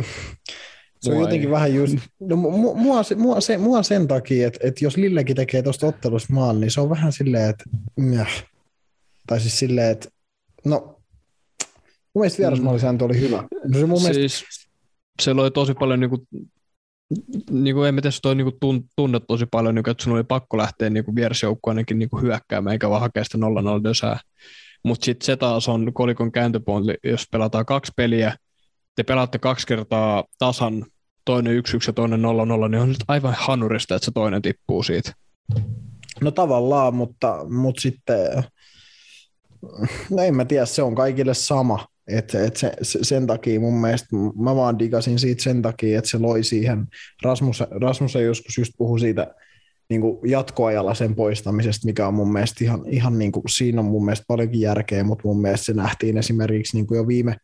se 1.05 1.15
on 1.15 1.21
jotenkin 1.21 1.49
ei. 1.49 1.51
vähän 1.51 1.75
just, 1.75 1.97
no, 2.19 2.35
mua, 2.35 2.73
mua, 2.75 3.03
se, 3.03 3.15
mua, 3.15 3.41
se, 3.41 3.57
mua 3.57 3.83
sen 3.83 4.07
takia, 4.07 4.47
että, 4.47 4.59
että 4.63 4.85
jos 4.85 4.97
Lillekin 4.97 5.35
tekee 5.35 5.61
tuosta 5.61 5.87
ottelusta 5.87 6.33
maali, 6.33 6.59
niin 6.59 6.71
se 6.71 6.81
on 6.81 6.89
vähän 6.89 7.11
silleen, 7.11 7.49
että 7.49 7.63
mjäh. 7.95 8.43
tai 9.27 9.39
siis 9.39 9.59
silleen, 9.59 9.91
että 9.91 10.09
no, 10.65 11.01
mun 12.13 12.21
mielestä 12.21 12.39
vierasmaalisääntö 12.39 13.05
oli 13.05 13.19
hyvä. 13.19 13.43
No 13.63 13.79
se 13.79 13.85
mun 13.85 14.01
mielestä, 14.01 14.27
Siis 14.27 14.45
se 15.21 15.33
loi 15.33 15.51
tosi 15.51 15.73
paljon 15.73 15.99
niinku, 15.99 16.27
niinku, 17.49 17.83
en 17.83 17.95
mä 17.95 18.01
tiedä, 18.01 18.11
se 18.11 18.21
toi 18.21 18.35
niinku 18.35 18.57
tun, 18.59 18.83
tunne 18.95 19.19
tosi 19.27 19.45
paljon, 19.45 19.75
niinku, 19.75 19.89
että 19.89 20.03
sun 20.03 20.13
oli 20.13 20.23
pakko 20.23 20.57
lähteä 20.57 20.89
niinku 20.89 21.15
vierasjoukkoon 21.15 21.77
ainakin 21.77 21.99
niinku 21.99 22.21
hyökkäämään, 22.21 22.71
eikä 22.71 22.89
vaan 22.89 23.01
hakea 23.01 23.23
sitä 23.23 23.37
0-0 23.37 23.83
dösää. 23.83 24.19
Mutta 24.83 25.05
sitten 25.05 25.25
se 25.25 25.37
taas 25.37 25.67
on 25.67 25.93
kolikon 25.93 26.31
kääntöpuoli, 26.31 26.97
jos 27.03 27.25
pelataan 27.31 27.65
kaksi 27.65 27.91
peliä, 27.95 28.35
te 28.95 29.03
pelaatte 29.03 29.39
kaksi 29.39 29.67
kertaa 29.67 30.23
tasan, 30.37 30.85
toinen 31.25 31.57
1-1 31.57 31.59
ja 31.87 31.93
toinen 31.93 32.21
0-0, 32.21 32.23
niin 32.69 32.81
on 32.81 32.89
nyt 32.89 33.03
aivan 33.07 33.35
hanurista, 33.37 33.95
että 33.95 34.05
se 34.05 34.11
toinen 34.11 34.41
tippuu 34.41 34.83
siitä. 34.83 35.11
No 36.21 36.31
tavallaan, 36.31 36.95
mutta, 36.95 37.45
mutta 37.49 37.81
sitten, 37.81 38.43
no 40.09 40.23
en 40.23 40.35
mä 40.35 40.45
tiedä, 40.45 40.65
se 40.65 40.81
on 40.81 40.95
kaikille 40.95 41.33
sama. 41.33 41.87
Et, 42.07 42.35
et 42.35 42.57
se, 42.57 42.73
se, 42.81 42.99
sen 43.01 43.27
takia 43.27 43.59
mun 43.59 43.81
mielestä, 43.81 44.07
mä 44.43 44.55
vaan 44.55 44.79
digasin 44.79 45.19
siitä 45.19 45.43
sen 45.43 45.61
takia, 45.61 45.97
että 45.97 46.09
se 46.09 46.17
loi 46.17 46.43
siihen, 46.43 46.87
Rasmus, 47.23 47.63
Rasmus 47.81 48.15
joskus 48.15 48.57
just 48.57 48.73
puhui 48.77 48.99
siitä 48.99 49.35
niin 49.89 50.01
kuin 50.01 50.29
jatkoajalla 50.29 50.93
sen 50.93 51.15
poistamisesta, 51.15 51.85
mikä 51.85 52.07
on 52.07 52.13
mun 52.13 52.33
mielestä 52.33 52.63
ihan, 52.63 52.83
ihan 52.87 53.19
niin 53.19 53.31
kuin, 53.31 53.43
siinä 53.49 53.81
on 53.81 53.85
mun 53.85 54.05
mielestä 54.05 54.25
paljonkin 54.27 54.61
järkeä, 54.61 55.03
mutta 55.03 55.27
mun 55.27 55.41
mielestä 55.41 55.65
se 55.65 55.73
nähtiin 55.73 56.17
esimerkiksi 56.17 56.77
niin 56.77 56.87
kuin 56.87 56.97
jo 56.97 57.07
viime, 57.07 57.37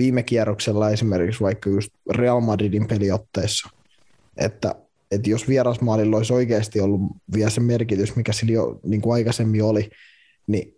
viime 0.00 0.22
kierroksella 0.22 0.90
esimerkiksi 0.90 1.40
vaikka 1.40 1.70
just 1.70 1.90
Real 2.10 2.40
Madridin 2.40 2.86
peliotteessa, 2.86 3.68
että 4.36 4.74
että 5.10 5.30
jos 5.30 5.48
vierasmaalilla 5.48 6.16
olisi 6.16 6.32
oikeasti 6.32 6.80
ollut 6.80 7.00
vielä 7.34 7.50
se 7.50 7.60
merkitys, 7.60 8.16
mikä 8.16 8.32
sillä 8.32 8.52
jo 8.52 8.80
niin 8.84 9.00
kuin 9.00 9.14
aikaisemmin 9.14 9.64
oli, 9.64 9.90
niin 10.46 10.76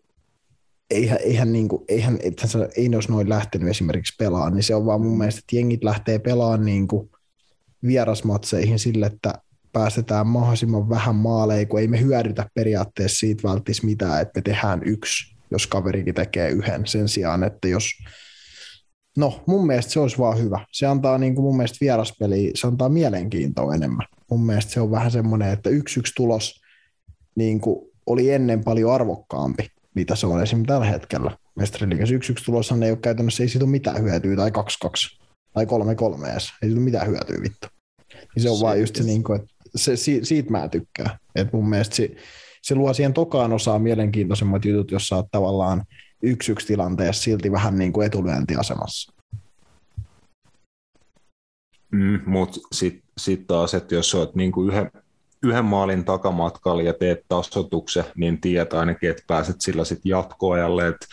eihän, 0.91 1.19
eihän, 1.23 1.53
niin 1.53 1.69
kuin, 1.69 1.85
eihän 1.89 2.19
eihän 2.21 2.49
se, 2.49 2.69
ei 2.77 2.89
ne 2.89 2.97
olisi 2.97 3.11
noin 3.11 3.29
lähtenyt 3.29 3.69
esimerkiksi 3.69 4.15
pelaamaan, 4.19 4.55
niin 4.55 4.63
se 4.63 4.75
on 4.75 4.87
vaan 4.87 5.01
mun 5.01 5.19
mielestä, 5.19 5.39
että 5.39 5.57
jengit 5.57 5.85
lähtee 5.85 6.19
pelaamaan 6.19 6.65
niin 6.65 6.89
kuin 6.89 7.11
vierasmatseihin 7.87 8.79
sille, 8.79 9.07
että 9.07 9.35
päästetään 9.73 10.27
mahdollisimman 10.27 10.89
vähän 10.89 11.15
maaleja, 11.15 11.67
kun 11.67 11.81
ei 11.81 11.89
me 11.89 12.01
hyödytä 12.01 12.47
periaatteessa 12.55 13.19
siitä 13.19 13.49
välttis 13.49 13.83
mitään, 13.83 14.23
että 14.23 14.39
me 14.39 14.43
tehdään 14.43 14.83
yksi, 14.85 15.37
jos 15.51 15.67
kaverikin 15.67 16.15
tekee 16.15 16.51
yhden 16.51 16.87
sen 16.87 17.09
sijaan, 17.09 17.45
että 17.45 17.69
jos 17.69 17.85
No, 19.17 19.43
mun 19.47 19.67
mielestä 19.67 19.93
se 19.93 20.01
olisi 20.01 20.19
vaan 20.19 20.39
hyvä. 20.39 20.67
Se 20.73 20.87
antaa 20.87 21.19
niin 21.19 21.35
kuin 21.35 21.45
mun 21.45 21.57
mielestä 21.57 21.79
vieraspeli, 21.81 22.51
se 22.55 22.67
antaa 22.67 22.89
mielenkiintoa 22.89 23.75
enemmän. 23.75 24.07
Mun 24.31 24.47
mielestä 24.47 24.73
se 24.73 24.81
on 24.81 24.91
vähän 24.91 25.11
semmoinen, 25.11 25.53
että 25.53 25.71
yksi 25.71 26.01
yksi 26.01 26.13
tulos 26.17 26.61
niin 27.35 27.61
kuin 27.61 27.91
oli 28.07 28.31
ennen 28.31 28.65
paljon 28.65 28.93
arvokkaampi, 28.93 29.69
mitä 29.95 30.17
se 30.17 30.27
on 30.27 30.43
esimerkiksi 30.43 30.67
tällä 30.67 30.87
hetkellä. 30.87 31.37
Mestariliikassa 31.57 32.15
yksi 32.15 32.33
yksi 32.33 32.45
tuloshan 32.45 32.83
ei 32.83 32.91
ole 32.91 32.99
käytännössä, 32.99 33.43
ei 33.43 33.49
siitä 33.49 33.65
ole 33.65 33.71
mitään 33.71 34.03
hyötyä, 34.03 34.37
tai 34.37 34.51
2-2, 34.51 35.23
tai 35.53 35.65
3-3 35.65 35.69
edes. 36.31 36.49
Ei 36.63 36.69
siitä 36.69 36.75
ole 36.75 36.85
mitään 36.85 37.07
hyötyä 37.07 37.37
vittu. 37.43 37.67
Niin 38.35 38.43
se 38.43 38.51
on 38.51 38.57
se, 38.57 38.63
vaan 38.63 38.81
just 38.81 38.97
se, 38.97 39.03
niin 39.03 39.25
kuin, 39.25 39.41
että 39.41 39.49
se, 39.77 39.97
siitä 39.97 40.51
mä 40.51 40.69
tykkään. 40.69 41.19
Et 41.35 41.53
mun 41.53 41.69
mielestä 41.69 41.97
se, 41.97 42.11
se 42.63 42.75
luo 42.75 42.95
siihen 42.95 43.13
tokaan 43.13 43.53
osaan 43.53 43.83
mielenkiintoisemmat 43.83 44.65
jutut, 44.65 44.91
jos 44.91 45.09
sä 45.09 45.17
oot 45.17 45.27
tavallaan 45.31 45.85
yksi 46.23 46.53
yksi 46.53 46.67
tilanteessa 46.67 47.23
silti 47.23 47.53
vähän 47.53 47.79
niin 47.79 47.93
kuin 47.93 48.07
etulyöntiasemassa. 48.07 49.13
Mm, 51.93 52.21
Mutta 52.27 52.61
sitten 52.73 53.03
sit 53.19 53.47
taas, 53.47 53.75
että 53.75 53.95
jos 53.95 54.15
olet 54.15 54.35
niin 54.35 54.53
kuin 54.53 54.69
yhden, 54.69 54.91
yhden 55.43 55.65
maalin 55.65 56.05
takamatkalla 56.05 56.83
ja 56.83 56.93
teet 56.93 57.25
tasotuksen, 57.29 58.05
niin 58.17 58.41
tiedät 58.41 58.73
ainakin, 58.73 59.11
että 59.11 59.23
pääset 59.27 59.61
sillä 59.61 59.85
sitten 59.85 60.11
jatkoajalle, 60.11 60.89
että 60.89 61.07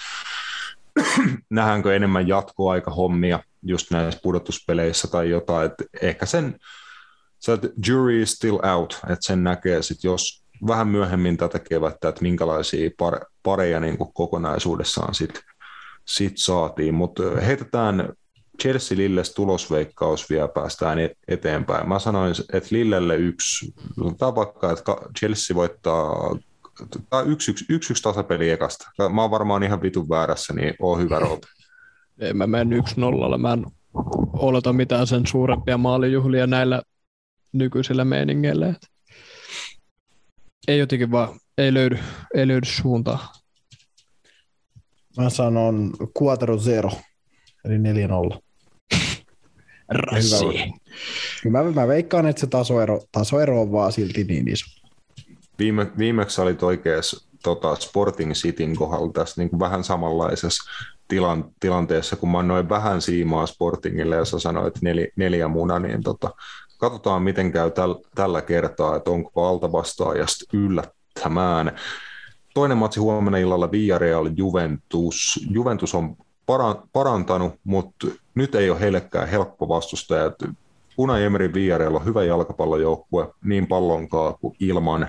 nähdäänkö 1.49 1.95
enemmän 1.95 2.27
jatkoaikahommia 2.27 3.39
just 3.63 3.91
näissä 3.91 4.19
pudotuspeleissä 4.23 5.07
tai 5.07 5.29
jotain, 5.29 5.71
että 5.71 5.83
ehkä 6.01 6.25
sen, 6.25 6.59
se, 7.39 7.57
jury 7.87 8.21
is 8.21 8.31
still 8.31 8.59
out, 8.65 8.99
että 9.03 9.25
sen 9.25 9.43
näkee 9.43 9.81
sitten, 9.81 10.09
jos 10.09 10.43
vähän 10.67 10.87
myöhemmin 10.87 11.37
tätä 11.37 11.59
kevättä, 11.59 12.09
että 12.09 12.21
minkälaisia 12.21 12.89
par, 12.97 13.19
pareja 13.43 13.79
niin 13.79 13.97
kuin 13.97 14.13
kokonaisuudessaan 14.13 15.15
sit, 15.15 15.41
sit 16.05 16.37
saatiin, 16.37 16.93
mutta 16.93 17.23
heitetään 17.41 18.13
Chelsea 18.61 18.97
Lilles 18.97 19.33
tulosveikkaus 19.33 20.29
vielä 20.29 20.47
päästään 20.47 20.97
eteenpäin. 21.27 21.89
Mä 21.89 21.99
sanoin, 21.99 22.35
että 22.53 22.69
Lillelle 22.71 23.15
yksi, 23.15 23.73
tämä 24.17 24.35
vaikka, 24.35 24.71
että 24.71 24.95
Chelsea 25.19 25.55
voittaa 25.55 26.35
tämä 27.09 27.21
yksi, 27.21 27.51
yksi, 27.51 27.65
yksi, 27.69 27.93
yksi 27.93 28.03
tasapeli 28.03 28.49
ekasta. 28.49 28.91
Mä 29.13 29.21
oon 29.21 29.31
varmaan 29.31 29.63
ihan 29.63 29.81
vitun 29.81 30.09
väärässä, 30.09 30.53
niin 30.53 30.73
oo 30.79 30.97
hyvä 30.97 31.19
Roope. 31.19 31.47
Ei 32.19 32.33
mä 32.33 32.47
menen 32.47 32.73
yksi 32.73 32.99
nollalla. 32.99 33.37
Mä 33.37 33.53
en 33.53 33.65
oleta 34.33 34.73
mitään 34.73 35.07
sen 35.07 35.27
suurempia 35.27 35.77
maalijuhlia 35.77 36.47
näillä 36.47 36.81
nykyisillä 37.51 38.05
meiningeillä. 38.05 38.73
Ei 40.69 40.79
jotenkin 40.79 41.11
vaan, 41.11 41.39
ei 41.57 41.73
löydy, 41.73 41.99
ei 42.35 42.47
löydy 42.47 42.65
suuntaa. 42.65 43.33
Mä 45.17 45.29
sanon 45.29 45.93
Quattro 46.21 46.57
Zero, 46.57 46.91
eli 47.65 47.75
4-0. 48.33 48.39
Rassi. 49.89 50.45
Mä, 51.49 51.63
mä 51.63 51.87
veikkaan, 51.87 52.27
että 52.27 52.39
se 52.39 52.47
tasoero, 52.47 53.01
tasoero 53.11 53.61
on 53.61 53.71
vaan 53.71 53.91
silti 53.91 54.23
niin 54.23 54.47
iso. 54.47 54.65
Viime, 55.59 55.91
viimeksi 55.97 56.41
olit 56.41 56.63
oikeassa 56.63 57.29
tota, 57.43 57.75
Sporting 57.75 58.31
Cityn 58.31 58.75
kohdalla 58.75 59.11
tässä 59.13 59.41
niin 59.41 59.49
kuin 59.49 59.59
vähän 59.59 59.83
samanlaisessa 59.83 60.71
tilan, 61.07 61.51
tilanteessa, 61.59 62.15
kun 62.15 62.31
mä 62.31 62.39
annoin 62.39 62.69
vähän 62.69 63.01
siimaa 63.01 63.45
Sportingille 63.45 64.15
ja 64.15 64.25
sä 64.25 64.39
sanoit 64.39 64.81
neli, 64.81 65.11
neljä 65.15 65.47
muna, 65.47 65.79
niin 65.79 66.03
tota, 66.03 66.31
katsotaan 66.79 67.21
miten 67.21 67.51
käy 67.51 67.71
täl, 67.71 67.95
tällä 68.15 68.41
kertaa, 68.41 68.95
että 68.95 69.11
onko 69.11 69.47
alta 69.47 69.71
vastaajasta 69.71 70.45
yllättämään. 70.57 71.71
Toinen 72.53 72.77
matsi 72.77 72.99
huomenna 72.99 73.37
illalla 73.37 73.71
Villarreal 73.71 74.29
Juventus. 74.35 75.47
Juventus 75.49 75.95
on 75.95 76.15
parantanut, 76.93 77.53
mutta 77.63 78.07
nyt 78.35 78.55
ei 78.55 78.69
ole 78.69 78.79
heillekään 78.79 79.27
helppo 79.27 79.67
vastustaja. 79.67 80.31
Unai 80.97 81.23
Emery 81.23 81.53
Villarreal 81.53 81.95
on 81.95 82.05
hyvä 82.05 82.23
jalkapallojoukkue 82.23 83.33
niin 83.43 83.67
pallonkaan 83.67 84.35
kuin 84.41 84.55
ilman. 84.59 85.07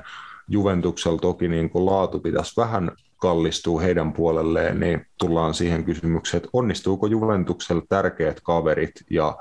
Juventuksella 0.49 1.19
toki 1.19 1.49
niin 1.49 1.71
kuin 1.71 1.87
laatu 1.87 2.21
pitäisi 2.21 2.57
vähän 2.57 2.93
kallistua 3.17 3.81
heidän 3.81 4.13
puolelleen, 4.13 4.81
niin 4.81 5.07
tullaan 5.19 5.55
siihen 5.55 5.85
kysymykseen, 5.85 6.39
että 6.39 6.51
onnistuuko 6.53 7.07
Juventuksella 7.07 7.83
tärkeät 7.89 8.41
kaverit 8.41 8.93
ja 9.11 9.39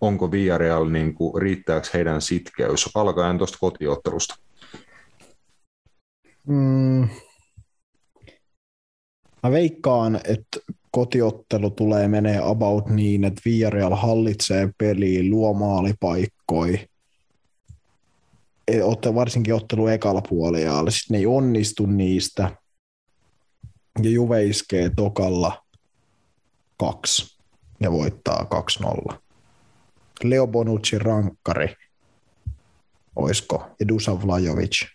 onko 0.00 0.30
Villarreal, 0.30 0.88
niin 0.88 1.14
kuin, 1.14 1.42
riittääkö 1.42 1.88
heidän 1.94 2.22
sitkeys, 2.22 2.90
alkaen 2.94 3.38
tuosta 3.38 3.58
kotiottelusta? 3.60 4.34
Mm. 6.46 7.08
Mä 9.42 9.50
veikkaan, 9.50 10.20
että 10.24 10.60
kotiottelu 10.90 11.70
tulee 11.70 12.08
menee 12.08 12.40
about 12.44 12.86
niin, 12.88 13.24
että 13.24 13.42
Villarreal 13.44 13.94
hallitsee 13.94 14.70
peliä, 14.78 15.30
luo 15.30 15.54
maalipaikkoja, 15.54 16.78
e, 18.68 18.80
varsinkin 19.14 19.54
ottelu 19.54 19.88
ekalla 19.88 20.22
puolella, 20.28 20.90
sitten 20.90 21.14
ne 21.14 21.18
ei 21.18 21.26
onnistu 21.26 21.86
niistä, 21.86 22.56
ja 24.02 24.10
Juve 24.10 24.44
iskee 24.44 24.90
tokalla 24.96 25.62
kaksi 26.76 27.38
ja 27.80 27.92
voittaa 27.92 28.46
2-0. 29.12 29.29
Leo 30.24 30.46
Bonucci 30.46 30.98
rankkari, 30.98 31.74
oisko, 33.16 33.70
ja 33.80 33.88
Dusan 33.88 34.26
Vlajovic 34.26 34.86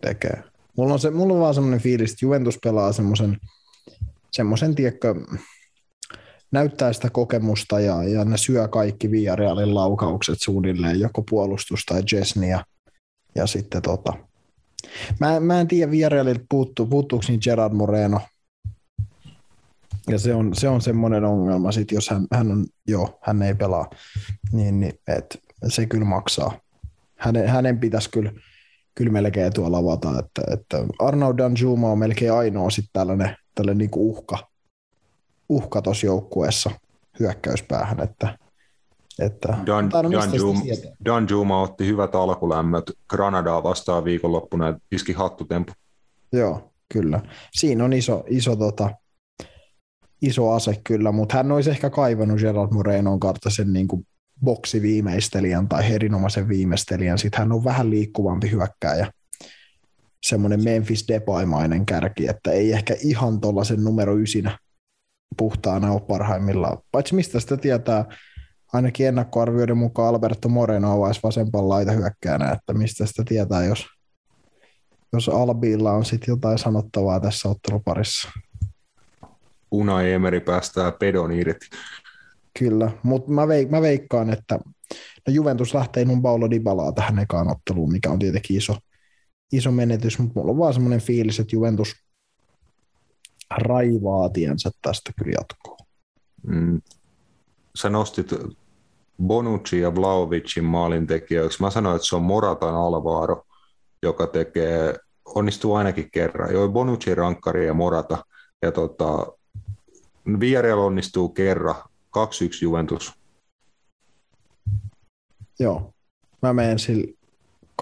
tekee. 0.00 0.42
Mulla 0.76 0.92
on, 0.92 0.98
se, 0.98 1.10
mulla 1.10 1.34
on 1.34 1.40
vaan 1.40 1.54
semmoinen 1.54 1.80
fiilis, 1.80 2.12
että 2.12 2.24
Juventus 2.24 2.58
pelaa 2.64 2.92
semmoisen, 2.92 3.36
semmoisen 4.32 4.74
tiedätkö, 4.74 5.14
näyttää 6.50 6.92
sitä 6.92 7.10
kokemusta 7.10 7.80
ja, 7.80 8.02
ja 8.02 8.24
ne 8.24 8.36
syö 8.36 8.68
kaikki 8.68 9.10
Villarealin 9.10 9.74
laukaukset 9.74 10.40
suunnilleen, 10.40 11.00
joko 11.00 11.22
puolustus 11.30 11.84
tai 11.84 12.02
Jesni 12.12 12.50
ja, 12.50 12.64
ja 13.34 13.46
sitten 13.46 13.82
tota, 13.82 14.12
Mä, 15.20 15.40
mä 15.40 15.60
en 15.60 15.68
tiedä 15.68 15.90
Villarealilta 15.90 16.44
puuttuu, 16.48 16.86
puuttuuko 16.86 17.24
niin 17.28 17.40
Gerard 17.44 17.74
Moreno 17.74 18.20
ja 20.08 20.18
se 20.18 20.34
on, 20.34 20.54
se 20.54 20.68
on 20.68 20.80
semmoinen 20.80 21.24
ongelma, 21.24 21.72
sit 21.72 21.92
jos 21.92 22.10
hän, 22.10 22.26
hän, 22.32 22.50
on, 22.50 22.66
joo, 22.88 23.18
hän 23.22 23.42
ei 23.42 23.54
pelaa, 23.54 23.90
niin, 24.52 24.80
niin 24.80 24.92
et 25.08 25.42
se 25.68 25.86
kyllä 25.86 26.04
maksaa. 26.04 26.52
Hänen, 27.16 27.48
hänen 27.48 27.78
pitäisi 27.78 28.10
kyllä, 28.10 28.32
kyllä 28.94 29.12
melkein 29.12 29.52
tuolla 29.52 29.78
avata, 29.78 30.10
että, 30.18 30.42
että 30.52 30.84
Arnaud 30.98 31.38
Danjuma 31.38 31.90
on 31.90 31.98
melkein 31.98 32.32
ainoa 32.32 32.70
sitten 32.70 32.90
tällainen, 32.92 33.36
tällainen 33.54 33.78
niinku 33.78 34.10
uhka, 34.10 34.38
uhka 35.48 35.82
tuossa 35.82 36.06
joukkueessa 36.06 36.70
hyökkäyspäähän, 37.20 38.00
että, 38.00 38.38
että 39.18 39.48
Dan, 39.66 39.90
Dan, 39.90 40.12
Juma, 40.36 40.60
Dan 41.04 41.26
Juma 41.30 41.62
otti 41.62 41.86
hyvät 41.86 42.14
alkulämmöt 42.14 42.90
Granadaa 43.10 43.62
vastaan 43.62 44.04
viikonloppuna 44.04 44.66
ja 44.66 44.78
iski 44.92 45.12
hattutempu. 45.12 45.72
Joo, 46.32 46.72
kyllä. 46.92 47.20
Siinä 47.52 47.84
on 47.84 47.92
iso, 47.92 48.24
iso 48.28 48.56
tota, 48.56 48.90
iso 50.22 50.50
ase 50.52 50.80
kyllä, 50.84 51.12
mutta 51.12 51.36
hän 51.36 51.52
olisi 51.52 51.70
ehkä 51.70 51.90
kaivannut 51.90 52.40
Gerard 52.40 52.72
Morenoon 52.72 53.20
kautta 53.20 53.50
sen 53.50 53.72
niin 53.72 53.88
kuin 53.88 54.06
boksiviimeistelijän 54.44 55.68
tai 55.68 55.92
erinomaisen 55.92 56.48
viimeistelijän. 56.48 57.18
Sitten 57.18 57.38
hän 57.38 57.52
on 57.52 57.64
vähän 57.64 57.90
liikkuvampi 57.90 58.50
hyökkääjä, 58.50 59.10
semmoinen 60.22 60.64
Memphis 60.64 61.08
Depay-mainen 61.08 61.86
kärki, 61.86 62.28
että 62.28 62.50
ei 62.50 62.72
ehkä 62.72 62.96
ihan 63.02 63.40
tuollaisen 63.40 63.84
numero 63.84 64.16
ysinä 64.16 64.58
puhtaana 65.36 65.92
ole 65.92 66.00
parhaimmillaan. 66.00 66.78
Paitsi 66.92 67.14
mistä 67.14 67.40
sitä 67.40 67.56
tietää, 67.56 68.04
ainakin 68.72 69.06
ennakkoarvioiden 69.06 69.76
mukaan 69.76 70.08
Alberto 70.08 70.48
Moreno 70.48 70.92
avaisi 70.92 71.20
vasempan 71.22 71.68
laita 71.68 71.92
hyökkäänä, 71.92 72.50
että 72.50 72.74
mistä 72.74 73.06
sitä 73.06 73.22
tietää, 73.26 73.64
jos, 73.64 73.86
jos 75.12 75.28
Albiilla 75.28 75.92
on 75.92 76.04
sitten 76.04 76.32
jotain 76.32 76.58
sanottavaa 76.58 77.20
tässä 77.20 77.48
otteluparissa. 77.48 78.28
Unai 79.72 80.12
Emeri 80.12 80.40
päästää 80.40 80.92
pedon 80.92 81.32
irti. 81.32 81.66
Kyllä, 82.58 82.90
mutta 83.02 83.30
mä, 83.30 83.42
veik- 83.42 83.70
mä 83.70 83.82
veikkaan, 83.82 84.30
että 84.30 84.58
no 85.26 85.32
Juventus 85.32 85.74
lähtee 85.74 86.02
ilman 86.02 86.22
Paulo 86.22 86.50
Dybalaa 86.50 86.92
tähän 86.92 87.18
ekaan 87.18 87.50
otteluun, 87.50 87.92
mikä 87.92 88.10
on 88.10 88.18
tietenkin 88.18 88.56
iso, 88.56 88.76
iso 89.52 89.70
menetys, 89.70 90.18
mutta 90.18 90.40
mulla 90.40 90.52
on 90.52 90.58
vaan 90.58 90.74
semmoinen 90.74 91.00
fiilis, 91.00 91.40
että 91.40 91.56
Juventus 91.56 91.94
raivaa 93.58 94.28
tiensä 94.28 94.70
tästä 94.82 95.10
kyllä 95.18 95.32
jatkoon. 95.40 95.78
Mm. 96.46 96.82
Sä 97.74 97.90
nostit 97.90 98.30
Bonucci 99.22 99.80
ja 99.80 99.94
Vlaovicin 99.94 100.64
maalintekijöiksi. 100.64 101.62
Mä 101.62 101.70
sanoin, 101.70 101.96
että 101.96 102.08
se 102.08 102.16
on 102.16 102.22
Moratan 102.22 102.74
Alvaro, 102.74 103.44
joka 104.02 104.26
tekee, 104.26 104.96
onnistuu 105.24 105.74
ainakin 105.74 106.10
kerran. 106.12 106.52
Joo, 106.52 106.68
Bonucci 106.68 107.14
rankkari 107.14 107.66
ja 107.66 107.74
Morata. 107.74 108.18
Ja 108.62 108.72
tota, 108.72 109.26
Villarreal 110.40 110.78
onnistuu 110.78 111.28
kerran, 111.28 111.74
2-1 111.74 111.82
Juventus. 112.62 113.12
Joo, 115.58 115.92
mä 116.42 116.52
menen 116.52 116.78
sillä 116.78 117.12
2-1 117.12 117.22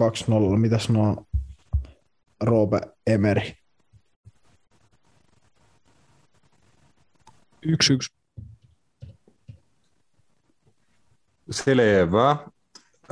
2-0. 0.01 0.57
Mitä 0.57 0.79
sanoo 0.79 1.25
Roope 2.43 2.81
Emeri? 3.07 3.57
Yksi 7.61 7.93
yksi. 7.93 8.13
Selvä. 11.51 12.37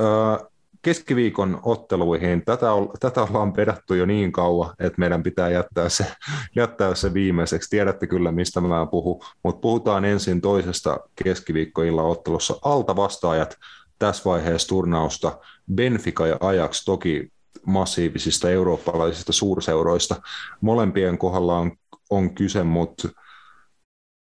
Ö, 0.00 0.49
Keskiviikon 0.82 1.60
otteluihin 1.62 2.44
tätä, 2.44 2.72
ol- 2.72 2.86
tätä 3.00 3.22
ollaan 3.22 3.52
pedattu 3.52 3.94
jo 3.94 4.06
niin 4.06 4.32
kauan, 4.32 4.74
että 4.78 4.98
meidän 4.98 5.22
pitää 5.22 5.50
jättää 5.50 5.88
se, 5.88 6.06
jättää 6.56 6.94
se 6.94 7.14
viimeiseksi. 7.14 7.70
Tiedätte 7.70 8.06
kyllä, 8.06 8.32
mistä 8.32 8.60
mä 8.60 8.86
puhun, 8.90 9.24
mutta 9.44 9.60
puhutaan 9.60 10.04
ensin 10.04 10.40
toisesta 10.40 11.00
keskiviikkoilla 11.24 12.02
ottelussa. 12.02 12.54
Alta 12.62 12.96
vastaajat 12.96 13.56
tässä 13.98 14.22
vaiheessa 14.24 14.68
turnausta. 14.68 15.38
Benfica 15.74 16.26
ja 16.26 16.36
Ajax 16.40 16.84
toki 16.84 17.32
massiivisista 17.66 18.50
eurooppalaisista 18.50 19.32
suurseuroista. 19.32 20.16
Molempien 20.60 21.18
kohdalla 21.18 21.58
on, 21.58 21.72
on 22.10 22.34
kyse, 22.34 22.62
mutta 22.64 23.08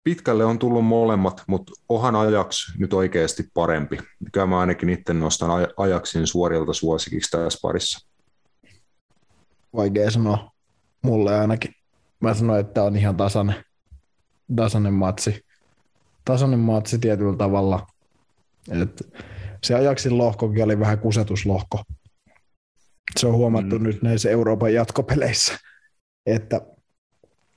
pitkälle 0.06 0.44
on 0.44 0.58
tullut 0.58 0.84
molemmat, 0.84 1.42
mutta 1.46 1.72
ohan 1.88 2.16
Ajax 2.16 2.76
nyt 2.78 2.92
oikeasti 2.92 3.44
parempi. 3.54 3.98
Kyllä 4.32 4.46
mä 4.46 4.60
ainakin 4.60 4.88
itse 4.88 5.14
nostan 5.14 5.50
Aj- 5.50 5.72
Ajaxin 5.76 6.26
suorilta 6.26 6.72
suosikiksi 6.72 7.30
tässä 7.30 7.58
parissa. 7.62 8.08
Vaikea 9.76 10.10
sanoa. 10.10 10.50
Mulle 11.02 11.38
ainakin. 11.38 11.72
Mä 12.20 12.34
sanoin, 12.34 12.60
että 12.60 12.82
on 12.82 12.96
ihan 12.96 13.16
tasainen, 13.16 13.64
tasainen 14.56 14.92
matsi. 14.92 15.44
Tasainen 16.24 16.58
matsi 16.58 16.98
tietyllä 16.98 17.36
tavalla. 17.36 17.86
Et 18.82 19.02
se 19.62 19.74
Ajaksin 19.74 20.18
lohkokin 20.18 20.64
oli 20.64 20.80
vähän 20.80 20.98
kusetuslohko. 20.98 21.82
Se 23.18 23.26
on 23.26 23.34
huomattu 23.34 23.78
mm. 23.78 23.82
nyt 23.82 24.02
näissä 24.02 24.30
Euroopan 24.30 24.74
jatkopeleissä, 24.74 25.58
että, 26.26 26.60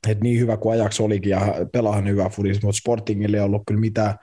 että 0.07 0.23
niin 0.23 0.39
hyvä 0.39 0.57
kuin 0.57 0.73
Ajax 0.73 0.99
olikin 0.99 1.29
ja 1.29 1.55
pelaahan 1.71 2.07
hyvä 2.07 2.29
fudis, 2.29 2.63
mutta 2.63 2.77
Sportingille 2.77 3.37
ei 3.37 3.43
ollut 3.43 3.63
kyllä 3.67 3.79
mitään, 3.79 4.15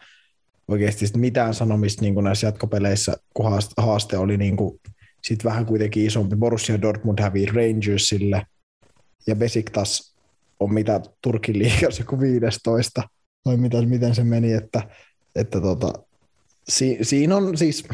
oikeasti 0.69 1.07
mitään 1.17 1.55
sanomista 1.55 2.03
niin 2.03 2.15
kuin 2.15 2.25
näissä 2.25 2.47
jatkopeleissä, 2.47 3.17
kun 3.35 3.61
haaste, 3.77 4.19
oli 4.19 4.37
niin 4.37 4.57
kuin, 4.57 4.81
sit 5.23 5.45
vähän 5.45 5.67
kuitenkin 5.67 6.07
isompi. 6.07 6.37
Borussia 6.37 6.83
Dortmund 6.83 7.23
hävii 7.23 7.47
Rangersille 7.47 8.43
ja 9.27 9.37
Besiktas 9.37 10.17
on 10.61 10.75
mitä 10.75 11.01
Turkin 11.23 11.59
liigassa 11.59 12.03
joku 12.03 12.21
15, 12.21 13.03
vai 13.45 13.57
mitä, 13.57 13.83
miten 13.83 14.15
se 14.15 14.25
meni, 14.25 14.53
että, 14.53 14.83
että 15.35 15.61
tota, 15.61 15.93
si, 16.69 16.99
siinä 17.03 17.37
on 17.37 17.57
siis, 17.57 17.85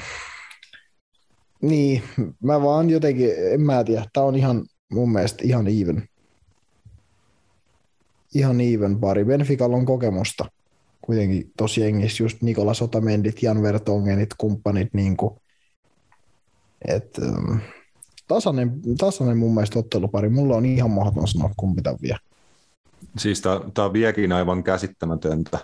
niin, 1.62 2.02
mä 2.42 2.62
vaan 2.62 2.90
jotenkin, 2.90 3.30
en 3.52 3.60
mä 3.60 3.84
tiedä, 3.84 4.04
tää 4.12 4.22
on 4.22 4.36
ihan 4.36 4.64
mun 4.92 5.12
mielestä 5.12 5.44
ihan 5.46 5.66
even. 5.68 6.08
Ihan 8.34 8.60
even 8.60 9.00
pari. 9.00 9.24
Benficalla 9.24 9.76
on 9.76 9.86
kokemusta 9.86 10.44
kuitenkin 11.02 11.52
tosi 11.56 11.80
jengissä, 11.80 12.22
just 12.22 12.42
Nikolas 12.42 12.82
Otamendit, 12.82 13.42
Jan 13.42 13.62
Vertongenit, 13.62 14.30
kumppanit, 14.38 14.94
niin 14.94 15.16
kuin, 15.16 15.34
et, 16.88 17.18
um, 17.18 17.60
tasainen, 18.28 18.80
tasainen 18.98 19.38
mun 19.38 19.54
mielestä 19.54 19.78
ottelupari. 19.78 20.28
Mulla 20.28 20.56
on 20.56 20.66
ihan 20.66 20.90
mahdoton 20.90 21.28
sanoa, 21.28 21.50
kumpi 21.56 21.82
tämän 21.82 21.98
vie. 22.02 22.16
Siis 23.18 23.40
tämä 23.40 23.86
on 23.86 23.92
vieläkin 23.92 24.32
aivan 24.32 24.64
käsittämätöntä 24.64 25.58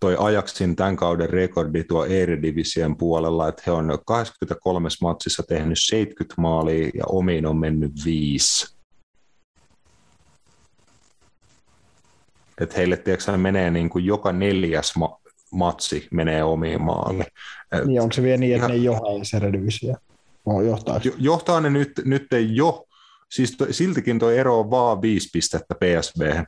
toi 0.00 0.16
Ajaxin 0.18 0.76
tämän 0.76 0.96
kauden 0.96 1.30
rekordi 1.30 1.84
tuo 1.84 2.04
Eredivisien 2.04 2.96
puolella, 2.96 3.48
että 3.48 3.62
he 3.66 3.72
on 3.72 3.98
23 4.06 4.88
matsissa 5.02 5.42
tehnyt 5.48 5.78
70 5.80 6.40
maalia 6.40 6.90
ja 6.94 7.04
omiin 7.08 7.46
on 7.46 7.56
mennyt 7.56 7.92
viisi. 8.04 8.77
Että 12.60 12.76
heille 12.76 12.96
tiedätkö, 12.96 13.36
menee 13.36 13.70
niin 13.70 13.90
kuin 13.90 14.04
joka 14.04 14.32
neljäs 14.32 14.96
ma- 14.96 15.18
matsi 15.52 16.08
menee 16.10 16.44
omiin 16.44 16.82
maaliin. 16.82 17.24
Niin 17.84 18.00
onko 18.00 18.12
se 18.12 18.22
vielä 18.22 18.36
niin, 18.36 18.54
että 18.54 18.66
Ihan... 18.66 18.70
ne 18.70 18.76
ei 18.76 18.84
johda 18.84 19.16
edes 19.16 19.34
Eredivisie? 19.34 19.94
Johtaa. 20.66 21.00
johtaa 21.18 21.60
ne 21.60 21.70
nyt, 21.70 21.92
nyt 22.04 22.32
ei 22.32 22.56
jo. 22.56 22.84
Siis 23.30 23.56
to, 23.56 23.66
siltikin 23.70 24.18
tuo 24.18 24.30
ero 24.30 24.60
on 24.60 24.70
vaan 24.70 25.02
viisi 25.02 25.28
pistettä 25.32 25.74
PSV. 25.74 26.42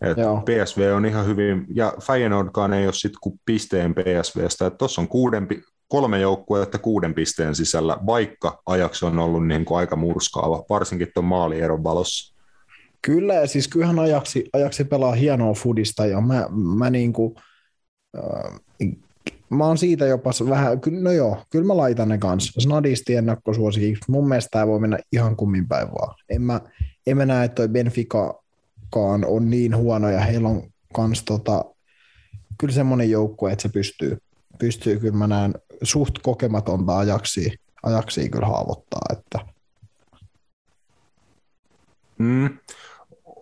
Et 0.00 0.18
PSV 0.44 0.92
on 0.96 1.06
ihan 1.06 1.26
hyvin, 1.26 1.66
ja 1.74 1.92
Feyenoordkaan 2.02 2.72
ei 2.72 2.86
ole 2.86 2.92
sitten 2.92 3.18
kuin 3.20 3.40
pisteen 3.44 3.94
PSVstä, 3.94 4.70
tuossa 4.70 5.00
on 5.00 5.08
kuuden, 5.08 5.48
kolme 5.88 6.20
joukkuetta 6.20 6.78
kuuden 6.78 7.14
pisteen 7.14 7.54
sisällä, 7.54 7.98
vaikka 8.06 8.62
Ajax 8.66 9.02
on 9.02 9.18
ollut 9.18 9.46
niin 9.46 9.64
kuin 9.64 9.78
aika 9.78 9.96
murskaava, 9.96 10.64
varsinkin 10.68 11.08
tuon 11.14 11.24
maalieron 11.24 11.84
valossa. 11.84 12.33
Kyllä, 13.04 13.34
ja 13.34 13.46
siis 13.46 13.68
kyllähän 13.68 13.98
Ajaksi, 13.98 14.48
Ajaksi 14.52 14.84
pelaa 14.84 15.12
hienoa 15.12 15.54
fudista, 15.54 16.06
ja 16.06 16.20
mä, 16.20 16.46
mä 16.50 16.90
niin 16.90 17.12
kuin, 17.12 17.34
äh, 18.18 18.60
mä 19.50 19.66
oon 19.66 19.78
siitä 19.78 20.06
jopa 20.06 20.30
vähän, 20.48 20.78
no 21.00 21.12
joo, 21.12 21.44
kyllä 21.50 21.66
mä 21.66 21.76
laitan 21.76 22.08
ne 22.08 22.18
kanssa. 22.18 22.60
Snadisti 22.60 23.14
ennakkosuosikiksi. 23.14 24.04
Mun 24.08 24.28
mielestä 24.28 24.48
tämä 24.50 24.66
voi 24.66 24.80
mennä 24.80 24.98
ihan 25.12 25.36
kummin 25.36 25.68
päin 25.68 25.88
vaan. 25.88 26.14
En 26.28 26.42
mä, 26.42 26.60
en 27.06 27.16
mä 27.16 27.26
näe, 27.26 27.44
että 27.44 27.54
toi 27.54 27.68
Benfica 27.68 28.44
koskaan 28.94 29.24
on 29.24 29.50
niin 29.50 29.76
huono 29.76 30.10
ja 30.10 30.20
heillä 30.20 30.48
on 30.48 30.62
kans 30.92 31.22
tota, 31.22 31.64
kyllä 32.58 32.74
semmoinen 32.74 33.10
joukkue, 33.10 33.52
että 33.52 33.62
se 33.62 33.68
pystyy, 33.68 34.18
pystyy 34.58 34.98
kyllä 34.98 35.16
mä 35.16 35.26
näen 35.26 35.54
suht 35.82 36.14
kokematonta 36.22 36.98
ajaksia, 36.98 37.52
ajaksia 37.82 38.28
kyllä 38.28 38.46
haavoittaa. 38.46 39.00
Että. 39.12 39.38
Mm. 42.18 42.58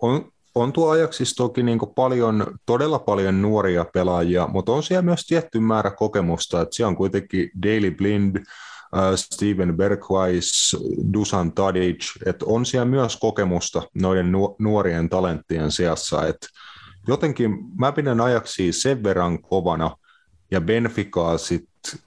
On, 0.03 0.31
on 0.55 0.73
tuo 0.73 0.89
ajaksissa 0.89 1.35
toki 1.35 1.63
niin 1.63 1.79
paljon, 1.95 2.45
todella 2.65 2.99
paljon 2.99 3.41
nuoria 3.41 3.85
pelaajia, 3.93 4.47
mutta 4.47 4.71
on 4.71 4.83
siellä 4.83 5.01
myös 5.01 5.25
tietty 5.25 5.59
määrä 5.59 5.91
kokemusta, 5.91 6.61
että 6.61 6.75
siellä 6.75 6.89
on 6.89 6.95
kuitenkin 6.95 7.51
Daily 7.63 7.91
Blind, 7.91 8.43
Äh, 8.97 9.15
Steven 9.15 9.77
Bergwais, 9.77 10.77
Dusan 11.13 11.51
Tadic, 11.51 12.05
että 12.25 12.45
on 12.47 12.65
siellä 12.65 12.85
myös 12.85 13.17
kokemusta 13.17 13.81
noiden 13.93 14.31
nuorien 14.59 15.09
talenttien 15.09 15.71
seassa, 15.71 16.27
että 16.27 16.47
jotenkin 17.07 17.51
mä 17.79 17.91
pidän 17.91 18.21
ajaksi 18.21 18.73
sen 18.73 19.03
verran 19.03 19.41
kovana, 19.41 19.97
ja 20.51 20.61
Benficaa 20.61 21.37
sitten 21.37 21.99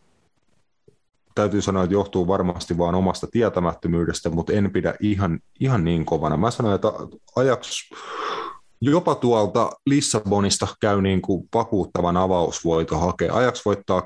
täytyy 1.37 1.63
sanoa, 1.63 1.85
että 1.85 1.95
johtuu 1.95 2.29
varmasti 2.29 2.79
vain 2.79 2.95
omasta 2.95 3.27
tietämättömyydestä, 3.31 4.31
mutta 4.31 4.53
en 4.53 4.71
pidä 4.71 4.95
ihan, 5.01 5.41
ihan 5.61 5.85
niin 5.85 6.05
kovana. 6.05 6.37
Mä 6.37 6.51
sanoin, 6.51 6.75
että 6.75 6.89
Ajax 7.37 7.91
jopa 8.81 9.15
tuolta 9.15 9.71
Lissabonista 9.87 10.69
käy 10.81 11.03
niin 11.03 11.23
kuin 11.23 11.49
vakuuttavan 11.55 12.17
avausvoito 12.17 12.99
hakea. 12.99 13.35
Ajax 13.35 13.65
voittaa 13.65 14.01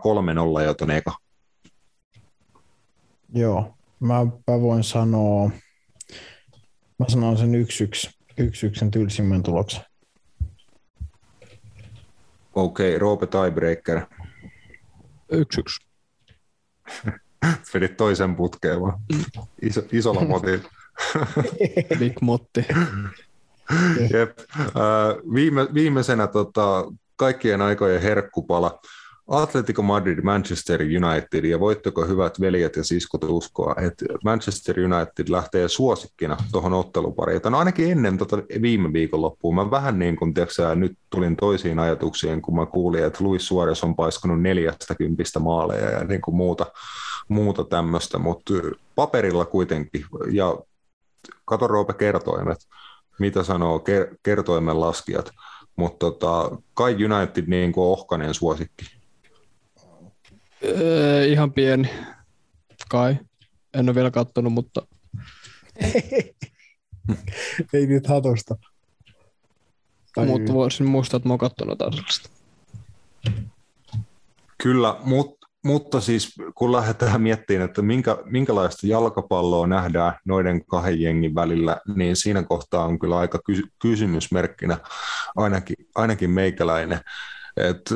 3-0 0.61 0.62
jo 0.65 0.74
ton 0.74 0.90
eka. 0.90 1.12
Joo, 3.35 3.74
mä, 4.01 4.27
mä 4.51 4.61
voin 4.61 4.85
sanoa, 4.85 5.51
mä 6.98 7.07
sanon 7.09 7.39
sen 7.39 7.55
yksi 7.55 7.85
yksi, 7.85 8.11
yksi 8.39 8.66
yksin 8.66 8.90
tylsimmän 8.90 9.43
tuloksen. 9.43 9.82
Okei, 12.55 12.89
okay, 12.89 12.98
Roope 12.98 13.27
tiebreaker. 13.27 14.01
Yksi 15.32 15.61
yksi. 15.61 15.89
Vedit 17.74 17.96
toisen 17.96 18.36
putkeen 18.36 18.80
vaan. 18.80 19.00
Iso, 19.62 19.82
isolla 19.92 20.20
motilla. 20.20 20.68
Big 21.98 22.20
motti. 22.20 22.66
Jep. 24.12 24.38
Viime, 25.34 25.68
viimeisenä 25.74 26.26
tota, 26.26 26.84
kaikkien 27.16 27.62
aikojen 27.62 28.02
herkkupala. 28.02 28.80
Atletico 29.31 29.82
Madrid, 29.82 30.23
Manchester 30.23 30.81
United 30.82 31.44
ja 31.44 31.61
voitteko 31.61 32.07
hyvät 32.07 32.40
veljet 32.40 32.77
ja 32.77 32.85
siskot 32.85 33.24
uskoa, 33.24 33.74
että 33.86 34.05
Manchester 34.24 34.77
United 34.81 35.28
lähtee 35.28 35.69
suosikkina 35.69 36.36
tuohon 36.52 36.73
ottelupariin. 36.73 37.40
No 37.44 37.59
ainakin 37.59 37.90
ennen 37.90 38.19
tota 38.19 38.36
viime 38.62 38.93
viikonloppuun 38.93 39.55
mä 39.55 39.70
vähän 39.70 39.98
niin 39.98 40.16
kuin, 40.16 40.35
tiiäksä, 40.35 40.74
nyt 40.74 40.98
tulin 41.11 41.36
toisiin 41.36 41.78
ajatuksiin, 41.78 42.43
kun 42.43 42.57
mä 42.57 42.66
kuulin, 42.66 43.05
että 43.05 43.24
Luis 43.24 43.47
Suarez 43.47 43.85
on 43.85 43.97
paiskunut 43.97 44.43
neljästä 44.43 44.94
kympistä 44.94 45.39
maaleja 45.39 45.90
ja 45.90 46.05
niin 46.05 46.20
kuin 46.20 46.35
muuta, 46.35 46.66
muuta 47.28 47.65
tämmöistä, 47.65 48.19
mutta 48.19 48.55
paperilla 48.94 49.44
kuitenkin. 49.44 50.05
Ja 50.31 50.59
kato 51.44 51.66
Roope 51.66 51.93
kertoimet, 51.93 52.59
mitä 53.19 53.43
sanoo 53.43 53.85
kertoimen 54.23 54.81
laskijat. 54.81 55.31
Mutta 55.77 55.98
tota, 55.98 56.51
kai 56.74 56.97
United 57.05 57.44
niin 57.47 57.73
kuin 57.73 57.85
ohkanen 57.85 58.35
suosikki. 58.35 58.99
Öö, 60.65 61.24
ihan 61.24 61.53
pieni, 61.53 61.91
kai. 62.89 63.16
En 63.74 63.89
ole 63.89 63.95
vielä 63.95 64.11
kattonut, 64.11 64.53
mutta... 64.53 64.87
Ei 67.73 67.87
nyt 67.87 68.07
hatusta. 68.07 68.57
Tai... 70.15 70.27
Mutta 70.27 70.53
voisin 70.53 70.87
muistaa, 70.87 71.16
että 71.16 71.28
mä 71.28 71.32
oon 71.32 71.39
kattonut 71.39 71.78
tällaista. 71.78 72.31
Kyllä, 74.62 74.97
mutta 75.05 75.41
mutta 75.65 76.01
siis 76.01 76.35
kun 76.55 76.73
lähdetään 76.73 77.23
miettimään, 77.23 77.69
että 77.69 77.82
minkä, 77.82 78.19
minkälaista 78.24 78.87
jalkapalloa 78.87 79.66
nähdään 79.66 80.12
noiden 80.24 80.65
kahden 80.65 81.01
jengin 81.01 81.35
välillä, 81.35 81.81
niin 81.95 82.16
siinä 82.16 82.43
kohtaa 82.43 82.85
on 82.85 82.99
kyllä 82.99 83.19
aika 83.19 83.39
kysy- 83.47 83.73
kysymysmerkkinä 83.82 84.78
ainakin, 85.37 85.77
ainakin 85.95 86.31
meikäläinen. 86.31 87.01
Et, 87.57 87.95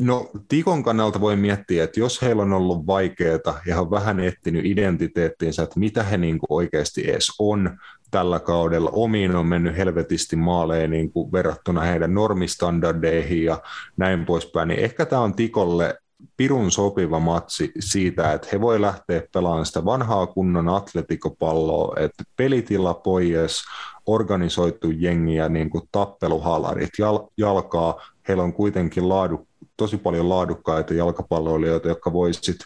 no 0.00 0.30
Tikon 0.48 0.82
kannalta 0.82 1.20
voi 1.20 1.36
miettiä, 1.36 1.84
että 1.84 2.00
jos 2.00 2.22
heillä 2.22 2.42
on 2.42 2.52
ollut 2.52 2.86
vaikeaa 2.86 3.60
ja 3.66 3.74
he 3.74 3.80
on 3.80 3.90
vähän 3.90 4.20
etsinyt 4.20 4.66
identiteettiinsä, 4.66 5.62
että 5.62 5.80
mitä 5.80 6.02
he 6.02 6.16
niin 6.16 6.38
kuin 6.38 6.52
oikeasti 6.52 7.10
edes 7.10 7.32
on 7.38 7.78
tällä 8.10 8.40
kaudella, 8.40 8.90
omiin 8.92 9.36
on 9.36 9.46
mennyt 9.46 9.76
helvetisti 9.76 10.36
maaleen 10.36 10.90
niin 10.90 11.12
kuin 11.12 11.32
verrattuna 11.32 11.80
heidän 11.80 12.14
normistandardeihin 12.14 13.44
ja 13.44 13.62
näin 13.96 14.26
poispäin, 14.26 14.68
niin 14.68 14.80
ehkä 14.80 15.06
tämä 15.06 15.22
on 15.22 15.34
Tikolle 15.34 15.98
pirun 16.36 16.70
sopiva 16.70 17.20
matsi 17.20 17.72
siitä, 17.78 18.32
että 18.32 18.48
he 18.52 18.60
voi 18.60 18.80
lähteä 18.80 19.22
pelaamaan 19.34 19.66
sitä 19.66 19.84
vanhaa 19.84 20.26
kunnon 20.26 20.68
atletikopalloa, 20.68 21.94
että 22.00 22.24
pelitila 22.36 22.94
pois, 22.94 23.64
organisoitu 24.06 24.90
jengiä, 24.90 25.48
niin 25.48 25.70
kuin 25.70 25.88
tappeluhalarit 25.92 26.90
jal- 26.98 27.28
jalkaa. 27.38 28.00
Heillä 28.28 28.42
on 28.42 28.52
kuitenkin 28.52 29.08
laadu, 29.08 29.48
tosi 29.76 29.96
paljon 29.96 30.28
laadukkaita 30.28 30.94
jalkapalloilijoita, 30.94 31.88
jotka 31.88 32.12
voisit 32.12 32.56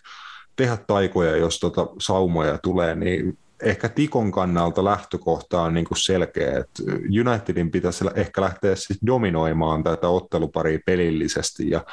tehdä 0.57 0.78
taikoja, 0.87 1.37
jos 1.37 1.61
tota 1.61 1.87
saumoja 2.01 2.59
tulee, 2.59 2.95
niin 2.95 3.39
ehkä 3.62 3.89
Tikon 3.89 4.32
kannalta 4.32 4.85
lähtökohta 4.85 5.62
on 5.62 5.74
niin 5.74 5.87
kuin 5.87 5.99
selkeä, 5.99 6.59
että 6.59 6.82
Unitedin 7.20 7.70
pitäisi 7.70 8.05
ehkä 8.15 8.41
lähteä 8.41 8.77
siis 8.77 8.99
dominoimaan 9.07 9.85
tätä 9.85 10.09
otteluparia 10.09 10.78
pelillisesti 10.87 11.70
ja 11.70 11.85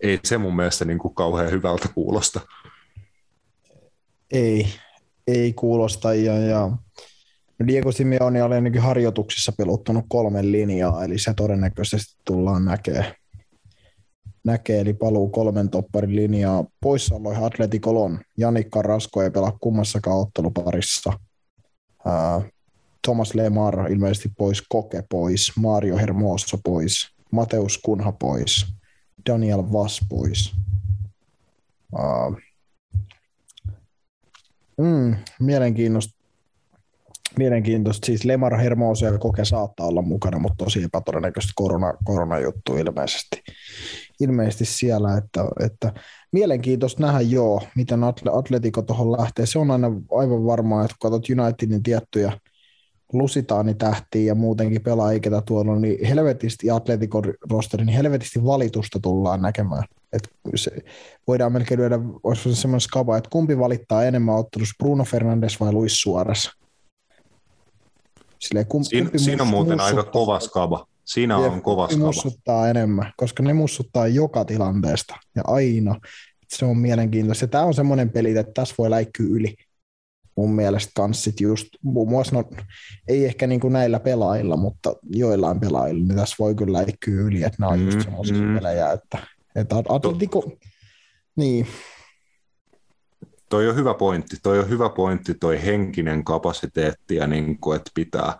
ei 0.00 0.20
se 0.24 0.38
mun 0.38 0.56
mielestä 0.56 0.84
niin 0.84 0.98
kuin 0.98 1.14
kauhean 1.14 1.50
hyvältä 1.50 1.88
kuulosta. 1.94 2.40
Ei, 4.30 4.66
ei 5.26 5.52
kuulosta. 5.52 6.14
Ja, 6.14 6.38
ja 6.38 6.70
Diego 7.66 7.92
Simeone 7.92 8.42
oli 8.42 8.54
ainakin 8.54 8.82
harjoituksissa 8.82 9.52
peluttanut 9.52 10.04
kolmen 10.08 10.52
linjaa, 10.52 11.04
eli 11.04 11.18
se 11.18 11.34
todennäköisesti 11.34 12.14
tullaan 12.24 12.64
näkee. 12.64 13.14
näkee 14.44 14.80
eli 14.80 14.94
paluu 14.94 15.28
kolmen 15.28 15.70
topparin 15.70 16.16
linjaa. 16.16 16.64
Poissa 16.80 17.14
oli 17.14 17.46
Atleticolon. 17.46 18.20
Janikka 18.38 18.82
Rasko 18.82 19.22
ei 19.22 19.30
pelaa 19.30 19.58
kummassakaan 19.60 20.18
otteluparissa. 20.18 21.12
Thomas 23.04 23.34
Lemar 23.34 23.92
ilmeisesti 23.92 24.32
pois, 24.38 24.62
Koke 24.68 25.04
pois, 25.10 25.52
Mario 25.56 25.96
Hermoso 25.96 26.58
pois, 26.64 27.14
Mateus 27.30 27.78
Kunha 27.78 28.12
pois, 28.12 28.66
Daniel 29.30 29.62
Vass 29.72 30.06
pois. 30.08 30.54
Uh, 31.92 32.36
mm, 34.78 35.16
mielenkiintoista. 35.40 36.23
Mielenkiintoista. 37.38 38.06
Siis 38.06 38.24
Lemar, 38.24 38.56
Hermoso 38.56 39.06
ja 39.06 39.18
Koke 39.18 39.44
saattaa 39.44 39.86
olla 39.86 40.02
mukana, 40.02 40.38
mutta 40.38 40.64
tosi 40.64 40.82
epätodennäköistä 40.82 41.52
korona, 41.54 41.94
koronajuttu 42.04 42.76
ilmeisesti, 42.76 43.42
ilmeisesti 44.20 44.64
siellä. 44.64 45.16
Että, 45.16 45.44
että 45.64 45.92
mielenkiintoista 46.32 47.02
nähdä 47.02 47.20
joo, 47.20 47.62
miten 47.76 48.00
Atletico 48.32 48.82
tuohon 48.82 49.12
lähtee. 49.12 49.46
Se 49.46 49.58
on 49.58 49.70
aina 49.70 49.88
aivan 50.10 50.46
varmaa, 50.46 50.84
että 50.84 50.96
kun 51.00 51.10
katsot 51.10 51.38
Unitedin 51.38 51.82
tiettyjä– 51.82 52.32
Lusitaani 53.12 53.74
tähtiä 53.74 54.22
ja 54.22 54.34
muutenkin 54.34 54.82
pelaajia, 54.82 55.20
ketä 55.20 55.42
tuolla 55.46 55.76
niin 55.76 56.06
helvetisti 56.06 56.70
Atletikon 56.70 57.34
rosteri, 57.50 57.84
niin 57.84 57.96
helvetisti 57.96 58.44
valitusta 58.44 59.00
tullaan 59.00 59.42
näkemään. 59.42 59.84
Et 60.12 60.28
se, 60.54 60.70
voidaan 61.26 61.52
melkein 61.52 61.80
lyödä, 61.80 61.98
olisi 62.22 62.54
semmoinen 62.54 62.80
skaba, 62.80 63.16
että 63.16 63.30
kumpi 63.30 63.58
valittaa 63.58 64.04
enemmän 64.04 64.34
ottelussa, 64.34 64.74
Bruno 64.78 65.04
Fernandes 65.04 65.60
vai 65.60 65.72
Luis 65.72 66.00
Suarez? 66.00 66.50
Silleen, 68.38 68.66
kumpi, 68.66 68.88
Siin, 68.88 69.04
kumpi 69.04 69.18
siinä 69.18 69.42
on 69.42 69.48
muuten 69.48 69.80
aika 69.80 70.02
kova 70.02 70.40
skaba. 70.40 70.86
Siinä 71.04 71.36
on 71.36 71.62
kova 71.62 71.88
skaba. 71.88 72.06
mussuttaa 72.06 72.68
enemmän, 72.68 73.12
koska 73.16 73.42
ne 73.42 73.52
mussuttaa 73.52 74.06
joka 74.06 74.44
tilanteesta 74.44 75.14
ja 75.36 75.42
aina. 75.46 76.00
Se 76.48 76.64
on 76.64 76.78
mielenkiintoista. 76.78 77.46
Tämä 77.46 77.64
on 77.64 77.74
semmoinen 77.74 78.10
peli, 78.10 78.36
että 78.36 78.52
tässä 78.54 78.74
voi 78.78 78.90
läikkyä 78.90 79.26
yli 79.30 79.54
mun 80.36 80.50
mielestä 80.50 80.92
kans 80.94 81.24
sit 81.24 81.40
just, 81.40 81.68
muun 81.82 82.08
muassa, 82.08 82.36
no, 82.36 82.44
ei 83.08 83.24
ehkä 83.24 83.46
niin 83.46 83.60
kuin 83.60 83.72
näillä 83.72 84.00
pelaajilla, 84.00 84.56
mutta 84.56 84.96
joillain 85.10 85.60
pelaajilla, 85.60 86.04
niin 86.04 86.16
tässä 86.16 86.36
voi 86.38 86.54
kyllä 86.54 86.78
läikkyä 86.78 87.20
yli, 87.20 87.42
että 87.42 87.56
nämä 87.58 87.72
on 87.72 87.78
mm, 87.78 87.84
just 87.84 88.00
semmoisia 88.02 88.36
mm. 88.36 88.54
pelejä, 88.54 88.92
että, 88.92 89.18
että 89.56 89.76
Atletico, 89.88 90.52
niin. 91.36 91.66
Toi 93.54 93.68
on 93.68 93.76
hyvä 93.76 93.94
pointti, 93.94 94.36
toi 94.42 94.58
on 94.58 94.68
hyvä 94.68 94.88
pointti, 94.88 95.34
toi 95.34 95.64
henkinen 95.64 96.24
kapasiteetti 96.24 97.14
ja 97.14 97.26
niin 97.26 97.58
kuin, 97.58 97.76
että 97.76 97.90
pitää 97.94 98.38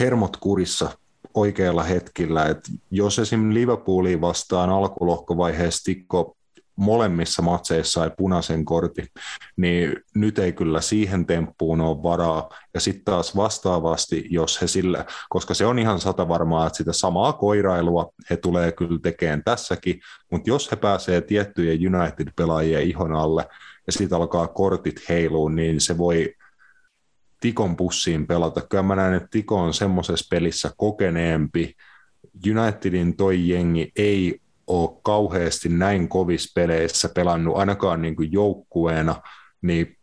hermot 0.00 0.36
kurissa 0.36 0.98
oikealla 1.34 1.82
hetkellä, 1.82 2.44
että 2.44 2.70
jos 2.90 3.18
esim. 3.18 3.54
Liverpooliin 3.54 4.20
vastaan 4.20 4.70
alkulohkovaiheessa 4.70 5.84
Tikko 5.84 6.35
molemmissa 6.76 7.42
matseissa 7.42 8.00
sai 8.00 8.10
punaisen 8.16 8.64
kortin, 8.64 9.06
niin 9.56 9.96
nyt 10.14 10.38
ei 10.38 10.52
kyllä 10.52 10.80
siihen 10.80 11.26
temppuun 11.26 11.80
ole 11.80 12.02
varaa. 12.02 12.50
Ja 12.74 12.80
sitten 12.80 13.04
taas 13.04 13.36
vastaavasti, 13.36 14.26
jos 14.30 14.62
he 14.62 14.66
sillä, 14.66 15.04
koska 15.28 15.54
se 15.54 15.66
on 15.66 15.78
ihan 15.78 16.00
sata 16.00 16.28
varmaa, 16.28 16.66
että 16.66 16.76
sitä 16.76 16.92
samaa 16.92 17.32
koirailua 17.32 18.12
he 18.30 18.36
tulee 18.36 18.72
kyllä 18.72 18.98
tekemään 19.02 19.42
tässäkin, 19.44 20.00
mutta 20.30 20.50
jos 20.50 20.70
he 20.70 20.76
pääsee 20.76 21.20
tiettyjen 21.20 21.94
United-pelaajien 21.94 22.82
ihon 22.82 23.12
alle 23.12 23.48
ja 23.86 23.92
sitten 23.92 24.18
alkaa 24.18 24.48
kortit 24.48 25.08
heiluun, 25.08 25.56
niin 25.56 25.80
se 25.80 25.98
voi 25.98 26.34
Tikon 27.40 27.76
pussiin 27.76 28.26
pelata. 28.26 28.60
Kyllä 28.60 28.82
mä 28.82 28.96
näen, 28.96 29.14
että 29.14 29.28
Tiko 29.30 29.60
on 29.60 29.74
semmoisessa 29.74 30.26
pelissä 30.30 30.70
kokeneempi. 30.76 31.74
Unitedin 32.50 33.16
toi 33.16 33.48
jengi 33.48 33.92
ei 33.96 34.40
ole 34.66 35.00
kauheasti 35.02 35.68
näin 35.68 36.08
kovissa 36.08 36.52
peleissä 36.54 37.08
pelannut 37.08 37.56
ainakaan 37.56 38.02
niin 38.02 38.16
kuin 38.16 38.32
joukkueena, 38.32 39.22
niin 39.62 39.96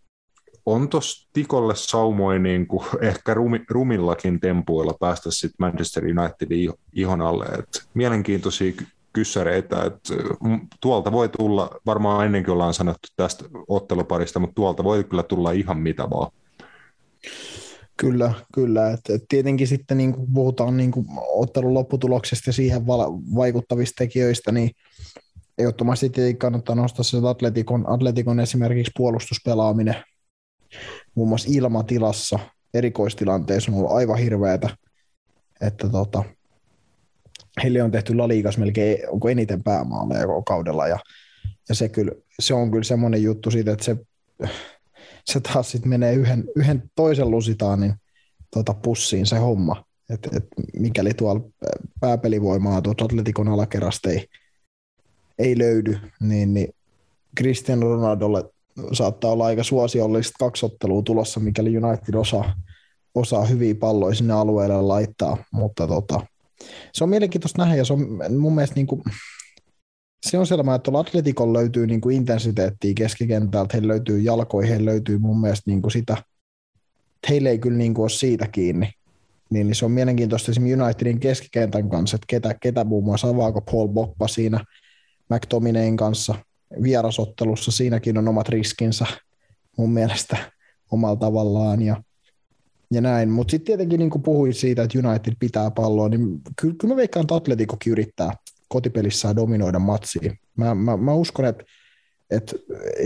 on 0.65 0.89
tuossa 0.89 1.29
Tikolle 1.33 1.75
saumoi 1.75 2.39
niin 2.39 2.67
kuin 2.67 2.85
ehkä 3.01 3.33
rumi, 3.33 3.61
rumillakin 3.69 4.39
tempuilla 4.39 4.93
päästä 4.99 5.31
sitten 5.31 5.55
Manchester 5.59 6.03
Unitedin 6.03 6.73
ihon 6.93 7.21
alle. 7.21 7.45
Et 7.45 7.87
mielenkiintoisia 7.93 8.73
kyssäreitä, 9.13 9.83
että 9.83 10.13
tuolta 10.81 11.11
voi 11.11 11.29
tulla, 11.29 11.69
varmaan 11.85 12.25
ennenkin 12.25 12.53
ollaan 12.53 12.73
sanottu 12.73 13.07
tästä 13.15 13.45
otteluparista, 13.67 14.39
mutta 14.39 14.55
tuolta 14.55 14.83
voi 14.83 15.03
kyllä 15.03 15.23
tulla 15.23 15.51
ihan 15.51 15.77
mitä 15.77 16.09
vaan. 16.09 16.31
Kyllä, 18.03 18.33
kyllä. 18.53 18.91
Et, 18.91 18.99
et 19.09 19.23
tietenkin 19.29 19.67
sitten 19.67 19.97
niin 19.97 20.13
kun 20.13 20.33
puhutaan 20.33 20.77
niin 20.77 20.91
kun 20.91 21.05
ottelun 21.17 21.73
lopputuloksesta 21.73 22.49
ja 22.49 22.53
siihen 22.53 22.87
vaikuttavista 23.35 23.95
tekijöistä, 23.97 24.51
niin 24.51 24.71
ehdottomasti 25.57 26.09
tietenkin 26.09 26.39
kannattaa 26.39 26.75
nostaa 26.75 27.03
se 27.03 27.17
atletikon, 27.27 27.89
atletikon 27.89 28.39
esimerkiksi 28.39 28.91
puolustuspelaaminen 28.97 29.95
muun 31.15 31.29
muassa 31.29 31.49
ilmatilassa 31.51 32.39
erikoistilanteessa 32.73 33.71
on 33.71 33.77
ollut 33.77 33.91
aivan 33.91 34.17
hirveätä, 34.17 34.69
että 35.61 35.89
tota, 35.89 36.23
heille 37.63 37.83
on 37.83 37.91
tehty 37.91 38.15
La 38.15 38.27
Ligas 38.27 38.57
melkein 38.57 39.09
onko 39.09 39.29
eniten 39.29 39.63
päämaaleja 39.63 40.25
kaudella 40.47 40.87
ja, 40.87 40.99
ja 41.69 41.75
se, 41.75 41.89
kyllä, 41.89 42.11
se 42.39 42.53
on 42.53 42.71
kyllä 42.71 42.83
semmoinen 42.83 43.23
juttu 43.23 43.51
siitä, 43.51 43.71
että 43.71 43.85
se 43.85 43.97
se 45.25 45.39
taas 45.39 45.71
sitten 45.71 45.89
menee 45.89 46.13
yhden, 46.13 46.43
yhden 46.55 46.83
toisen 46.95 47.31
lusitaanin 47.31 47.93
tota 48.51 48.73
pussiin 48.73 49.25
se 49.25 49.37
homma. 49.37 49.85
Et, 50.09 50.29
et 50.35 50.47
mikäli 50.79 51.13
tuolla 51.13 51.41
pääpelivoimaa 51.99 52.81
tuolta 52.81 53.05
Atletikon 53.05 53.47
alakerrasta 53.47 54.09
ei, 54.09 54.27
ei 55.39 55.57
löydy, 55.57 55.99
niin, 56.19 56.53
niin 56.53 56.75
Cristiano 57.37 57.95
Ronaldolle 57.95 58.43
saattaa 58.93 59.31
olla 59.31 59.45
aika 59.45 59.63
suosiollista 59.63 60.35
kaksi 60.39 60.65
ottelua 60.65 61.01
tulossa, 61.01 61.39
mikäli 61.39 61.77
United 61.77 62.13
osaa, 62.13 62.55
osaa 63.15 63.45
hyviä 63.45 63.75
palloja 63.75 64.15
sinne 64.15 64.33
alueelle 64.33 64.81
laittaa, 64.81 65.37
mutta 65.51 65.87
tota, 65.87 66.21
se 66.93 67.03
on 67.03 67.09
mielenkiintoista 67.09 67.61
nähdä 67.61 67.75
ja 67.75 67.85
se 67.85 67.93
on 67.93 68.07
mun 68.37 68.55
mielestä 68.55 68.75
niin 68.75 68.87
kuin, 68.87 69.03
se 70.23 70.37
on 70.37 70.47
selvää, 70.47 70.75
että 70.75 70.91
Atletikon 70.93 71.53
löytyy 71.53 71.87
niin 71.87 72.01
kuin 72.01 72.15
intensiteettiä 72.15 72.93
keskikentältä, 72.93 73.69
heillä 73.73 73.87
löytyy 73.87 74.19
jalkoihin, 74.19 74.69
heillä 74.69 74.91
löytyy 74.91 75.17
mun 75.17 75.41
mielestä 75.41 75.71
niin 75.71 75.81
kuin 75.81 75.91
sitä, 75.91 76.13
että 76.13 77.27
heillä 77.29 77.49
ei 77.49 77.59
kyllä 77.59 77.77
niin 77.77 77.93
kuin 77.93 78.03
ole 78.03 78.09
siitä 78.09 78.47
kiinni. 78.47 78.91
Niin, 79.49 79.67
niin 79.67 79.75
se 79.75 79.85
on 79.85 79.91
mielenkiintoista 79.91 80.51
esimerkiksi 80.51 80.81
Unitedin 80.81 81.19
keskikentän 81.19 81.89
kanssa, 81.89 82.15
että 82.15 82.25
ketä, 82.27 82.55
ketä 82.61 82.83
muun 82.83 83.03
muassa 83.03 83.27
avaako 83.27 83.61
Paul 83.61 83.87
Boppa 83.87 84.27
siinä 84.27 84.65
McTominayn 85.29 85.97
kanssa 85.97 86.35
vierasottelussa, 86.83 87.71
siinäkin 87.71 88.17
on 88.17 88.27
omat 88.27 88.49
riskinsä 88.49 89.05
mun 89.77 89.91
mielestä 89.91 90.37
omalla 90.91 91.15
tavallaan 91.15 91.81
ja, 91.81 92.03
ja 92.91 93.01
näin. 93.01 93.29
Mutta 93.29 93.51
sitten 93.51 93.65
tietenkin 93.65 93.99
niin 93.99 94.09
kuin 94.09 94.23
puhuin 94.23 94.53
siitä, 94.53 94.83
että 94.83 94.99
United 95.07 95.33
pitää 95.39 95.71
palloa, 95.71 96.09
niin 96.09 96.41
kyllä, 96.61 96.75
kyllä 96.79 96.93
mä 96.93 96.97
veikkaan, 96.97 97.23
että 97.23 97.35
Atleticokin 97.35 97.91
yrittää 97.91 98.31
kotipelissään 98.73 99.35
dominoida 99.35 99.79
matsia. 99.79 100.35
Mä, 100.57 100.75
mä, 100.75 100.97
mä 100.97 101.13
uskon, 101.13 101.45
että 101.45 101.63
että 102.31 102.55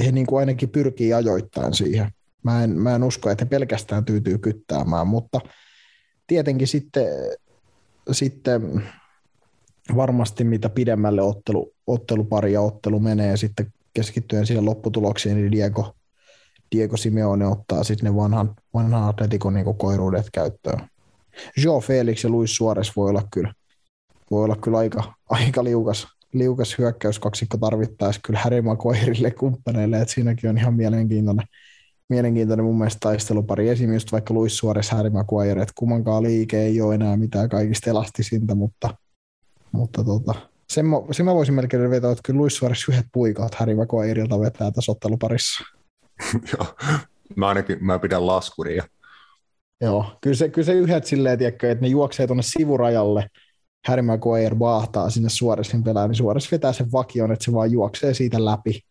he 0.06 0.12
niin 0.12 0.26
kuin 0.26 0.40
ainakin 0.40 0.70
pyrkii 0.70 1.14
ajoittain 1.14 1.74
siihen. 1.74 2.12
Mä 2.44 2.64
en, 2.64 2.70
mä 2.70 2.96
en 2.96 3.04
usko, 3.04 3.30
että 3.30 3.46
he 3.46 3.50
pelkästään 3.50 4.06
tyytyy 4.06 4.38
kyttäämään, 4.38 5.08
mutta 5.08 5.40
tietenkin 6.28 6.68
sitten, 6.68 7.06
sitten 8.12 8.84
varmasti 9.96 10.44
mitä 10.44 10.70
pidemmälle 10.70 11.22
ottelu, 11.22 11.74
ottelupari 11.88 12.54
ja 12.54 12.62
ottelu 12.62 13.00
menee 13.00 13.38
sitten 13.38 13.74
keskittyen 13.94 14.46
siihen 14.46 14.66
lopputuloksiin, 14.66 15.36
niin 15.36 15.52
Diego, 15.52 15.96
Diego 16.76 16.98
Simeone 16.98 17.48
ottaa 17.48 17.84
sitten 17.84 18.12
ne 18.12 18.16
vanhan, 18.16 18.56
vanhan 18.74 19.04
atletikon 19.04 19.54
niin 19.54 19.78
koiruudet 19.78 20.30
käyttöön. 20.34 20.80
Joe 21.58 21.82
Felix 21.82 22.24
ja 22.24 22.30
Luis 22.30 22.56
Suarez 22.56 22.92
voi 22.96 23.10
olla 23.10 23.24
kyllä, 23.32 23.54
voi 24.32 24.44
olla 24.44 24.56
kyllä 24.56 24.78
aika, 24.78 25.14
aika 25.30 25.64
liukas, 25.64 26.08
liukas 26.34 26.78
hyökkäyskaksikko 26.78 27.58
tarvittaessa 27.58 28.22
kyllä 28.24 28.40
Harry 28.40 28.62
Maguirelle 28.62 29.32
kumppaneille, 29.32 30.02
että 30.02 30.14
siinäkin 30.14 30.50
on 30.50 30.58
ihan 30.58 30.74
mielenkiintoinen, 30.74 31.48
mielenkiintoinen 32.10 32.66
mun 32.66 32.78
mielestä 32.78 33.00
taistelupari. 33.00 33.70
Esimerkiksi 33.70 34.12
vaikka 34.12 34.34
Luis 34.34 34.58
Suarez, 34.58 34.90
Harry 34.90 35.10
Maguire, 35.10 35.62
että 35.62 35.74
kummankaan 35.76 36.24
liike 36.24 36.62
ei 36.62 36.82
ole 36.82 36.96
enää 36.96 37.18
mitään 37.18 37.50
kaikista 37.50 37.90
elastisinta, 37.90 38.56
mutta, 38.56 38.90
mutta 39.72 40.04
tota, 40.04 40.34
sen, 40.70 40.86
mä, 40.86 40.98
sen 41.12 41.26
mä 41.26 41.34
voisin 41.34 41.56
melkein 41.56 41.90
vetää, 41.90 42.12
että 42.12 42.22
kyllä 42.26 42.38
Luis 42.38 42.56
Suarez 42.56 42.90
yhdet 42.90 43.06
puikaat 43.12 43.56
Harry 43.56 43.76
Maguireilta 43.76 44.40
vetää 44.40 44.72
tässä 44.72 44.92
otteluparissa. 44.92 45.64
Joo, 46.54 46.76
mä 47.36 47.48
ainakin 47.48 47.78
mä 47.82 48.00
pidän 48.00 48.28
laskuria. 48.28 48.84
Joo, 49.82 50.18
kyllä 50.22 50.36
se, 50.36 50.50
kyllä 50.50 50.66
se 50.66 50.74
yhdet 50.74 51.06
silleen, 51.06 51.38
tiedätkö, 51.38 51.72
että 51.72 51.82
ne 51.82 51.88
juoksee 51.88 52.28
tuonne 52.28 52.44
sivurajalle, 52.44 53.28
Harry 53.88 54.02
Maguire 54.02 54.60
vaahtaa 54.60 55.10
sinne 55.10 55.30
Suoresin 55.30 55.84
pelään, 55.84 56.10
niin 56.10 56.16
Suores 56.16 56.52
vetää 56.52 56.74
sen 56.74 56.92
vakion, 56.92 57.32
että 57.32 57.46
se 57.46 57.54
vaan 57.54 57.72
juoksee 57.72 58.14
siitä 58.14 58.46
läpi 58.46 58.82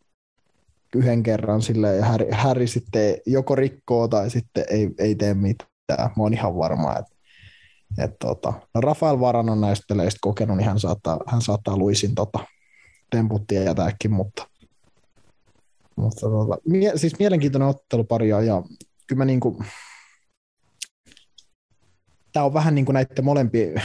yhden 0.94 1.22
kerran 1.22 1.62
silleen, 1.62 1.98
ja 1.98 2.04
Harry, 2.04 2.28
Harry 2.32 2.66
sitten 2.66 3.16
joko 3.26 3.54
rikkoo 3.54 4.08
tai 4.08 4.30
sitten 4.30 4.64
ei, 4.70 4.90
ei 4.98 5.14
tee 5.14 5.34
mitään. 5.34 6.10
Mä 6.16 6.22
oon 6.22 6.34
ihan 6.34 6.56
varma, 6.56 6.98
että 6.98 7.16
et 7.98 8.10
tota, 8.18 8.52
no 8.74 8.80
Rafael 8.80 9.20
Varan 9.20 9.50
on 9.50 9.60
näistä 9.60 9.84
peleistä 9.88 10.18
kokenut, 10.20 10.56
niin 10.56 10.66
hän 10.66 10.80
saattaa, 10.80 11.20
hän 11.26 11.42
saattaa 11.42 11.76
Luisin 11.76 12.14
tota, 12.14 12.38
temputtia 13.10 13.62
jätääkin, 13.62 14.12
mutta, 14.12 14.46
mutta 15.96 16.20
tota, 16.20 16.58
mie, 16.68 16.92
siis 16.96 17.18
mielenkiintoinen 17.18 17.68
ottelupari 17.68 18.28
ja, 18.28 18.42
ja 18.42 18.62
kyllä 19.06 19.18
mä 19.18 19.24
niinku, 19.24 19.62
tämä 22.32 22.46
on 22.46 22.54
vähän 22.54 22.74
niin 22.74 22.84
kuin 22.84 22.94
näiden 22.94 23.24
molempien, 23.24 23.82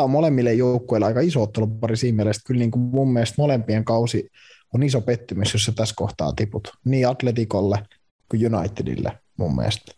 tämä 0.00 0.04
on 0.04 0.10
molemmille 0.10 0.54
joukkueille 0.54 1.06
aika 1.06 1.20
iso 1.20 1.42
ottelupari 1.42 1.96
siinä 1.96 2.16
mielessä, 2.16 2.42
kyllä 2.46 2.58
niin 2.58 2.70
kuin 2.70 2.82
mun 2.82 3.12
mielestä 3.12 3.34
molempien 3.38 3.84
kausi 3.84 4.30
on 4.74 4.82
iso 4.82 5.00
pettymys, 5.00 5.52
jos 5.52 5.64
se 5.64 5.72
tässä 5.72 5.94
kohtaa 5.98 6.32
tiput, 6.32 6.68
niin 6.84 7.08
Atletikolle 7.08 7.82
kuin 8.28 8.54
Unitedille 8.54 9.18
mun 9.36 9.56
mielestä. 9.56 9.92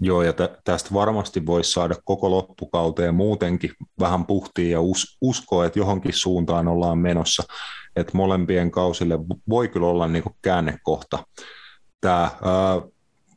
Joo, 0.00 0.22
ja 0.22 0.32
tä- 0.32 0.58
tästä 0.64 0.90
varmasti 0.94 1.46
voisi 1.46 1.70
saada 1.72 1.94
koko 2.04 2.30
loppukauteen 2.30 3.14
muutenkin 3.14 3.70
vähän 4.00 4.26
puhtia 4.26 4.70
ja 4.70 4.80
us- 4.80 5.18
uskoa, 5.20 5.66
että 5.66 5.78
johonkin 5.78 6.12
suuntaan 6.12 6.68
ollaan 6.68 6.98
menossa. 6.98 7.42
Että 7.96 8.12
molempien 8.14 8.70
kausille 8.70 9.18
voi 9.48 9.68
kyllä 9.68 9.86
olla 9.86 10.08
niinku 10.08 10.36
käännekohta. 10.42 11.26
Tämä, 12.00 12.20
ää, 12.20 12.82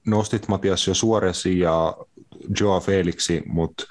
nostit 0.08 0.48
Matias 0.48 0.88
jo 0.88 0.94
Suoresi 0.94 1.60
ja 1.60 1.98
Joa 2.60 2.80
Felixi, 2.80 3.44
mutta 3.46 3.84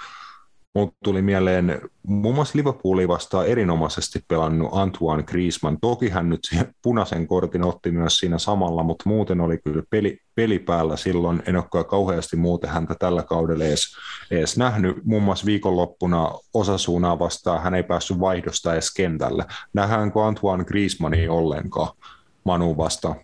Mut 0.77 0.95
tuli 1.05 1.23
mieleen 1.23 1.81
muun 2.07 2.35
muassa 2.35 2.59
Liverpooli 2.59 3.09
vastaan 3.09 3.47
erinomaisesti 3.47 4.21
pelannut 4.29 4.71
Antoine 4.73 5.23
Griezmann. 5.23 5.79
Toki 5.81 6.09
hän 6.09 6.29
nyt 6.29 6.41
punaisen 6.83 7.27
kortin 7.27 7.65
otti 7.65 7.91
myös 7.91 8.19
siinä 8.19 8.39
samalla, 8.39 8.83
mutta 8.83 9.09
muuten 9.09 9.41
oli 9.41 9.59
kyllä 9.59 9.83
peli, 9.91 10.19
peli 10.35 10.59
päällä 10.59 10.97
silloin. 10.97 11.43
En 11.47 11.57
ole 11.57 11.85
kauheasti 11.85 12.37
muuten 12.37 12.71
häntä 12.71 12.95
tällä 12.99 13.23
kaudella 13.23 13.65
edes, 13.65 13.83
edes 14.31 14.57
nähnyt. 14.57 14.97
Muun 15.05 15.23
muassa 15.23 15.47
viikonloppuna 15.47 16.31
osasuunaa 16.55 17.19
vastaan 17.19 17.63
hän 17.63 17.75
ei 17.75 17.83
päässyt 17.83 18.21
vaihdosta 18.21 18.73
edes 18.73 18.95
kentälle. 18.95 19.45
Nähdäänkö 19.73 20.25
Antoine 20.25 20.65
Griezmannia 20.65 21.33
ollenkaan 21.33 21.97
Manu 22.45 22.77
vastaan? 22.77 23.17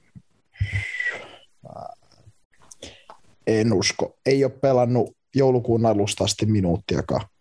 En 3.47 3.73
usko. 3.73 4.16
Ei 4.27 4.45
ole 4.45 4.53
pelannut 4.53 5.16
joulukuun 5.35 5.87
alusta 5.87 6.24
asti 6.24 6.47
minuuttiakaan. 6.47 7.32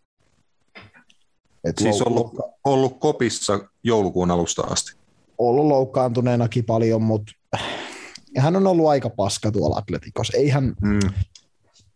Et 1.64 1.78
siis 1.78 2.02
ollut, 2.02 2.40
ollut 2.64 3.00
kopissa 3.00 3.60
joulukuun 3.84 4.32
alusta 4.32 4.62
asti. 4.62 4.96
Ollut 5.38 5.66
loukkaantuneenakin 5.66 6.66
paljon, 6.66 7.02
mutta 7.02 7.32
hän 8.38 8.56
on 8.56 8.68
ollut 8.68 8.88
aika 8.88 9.10
paska 9.10 9.52
tuolla 9.52 9.78
Atletikos. 9.78 10.30
Ei 10.30 10.50
hän, 10.50 10.76
mm. 10.82 11.00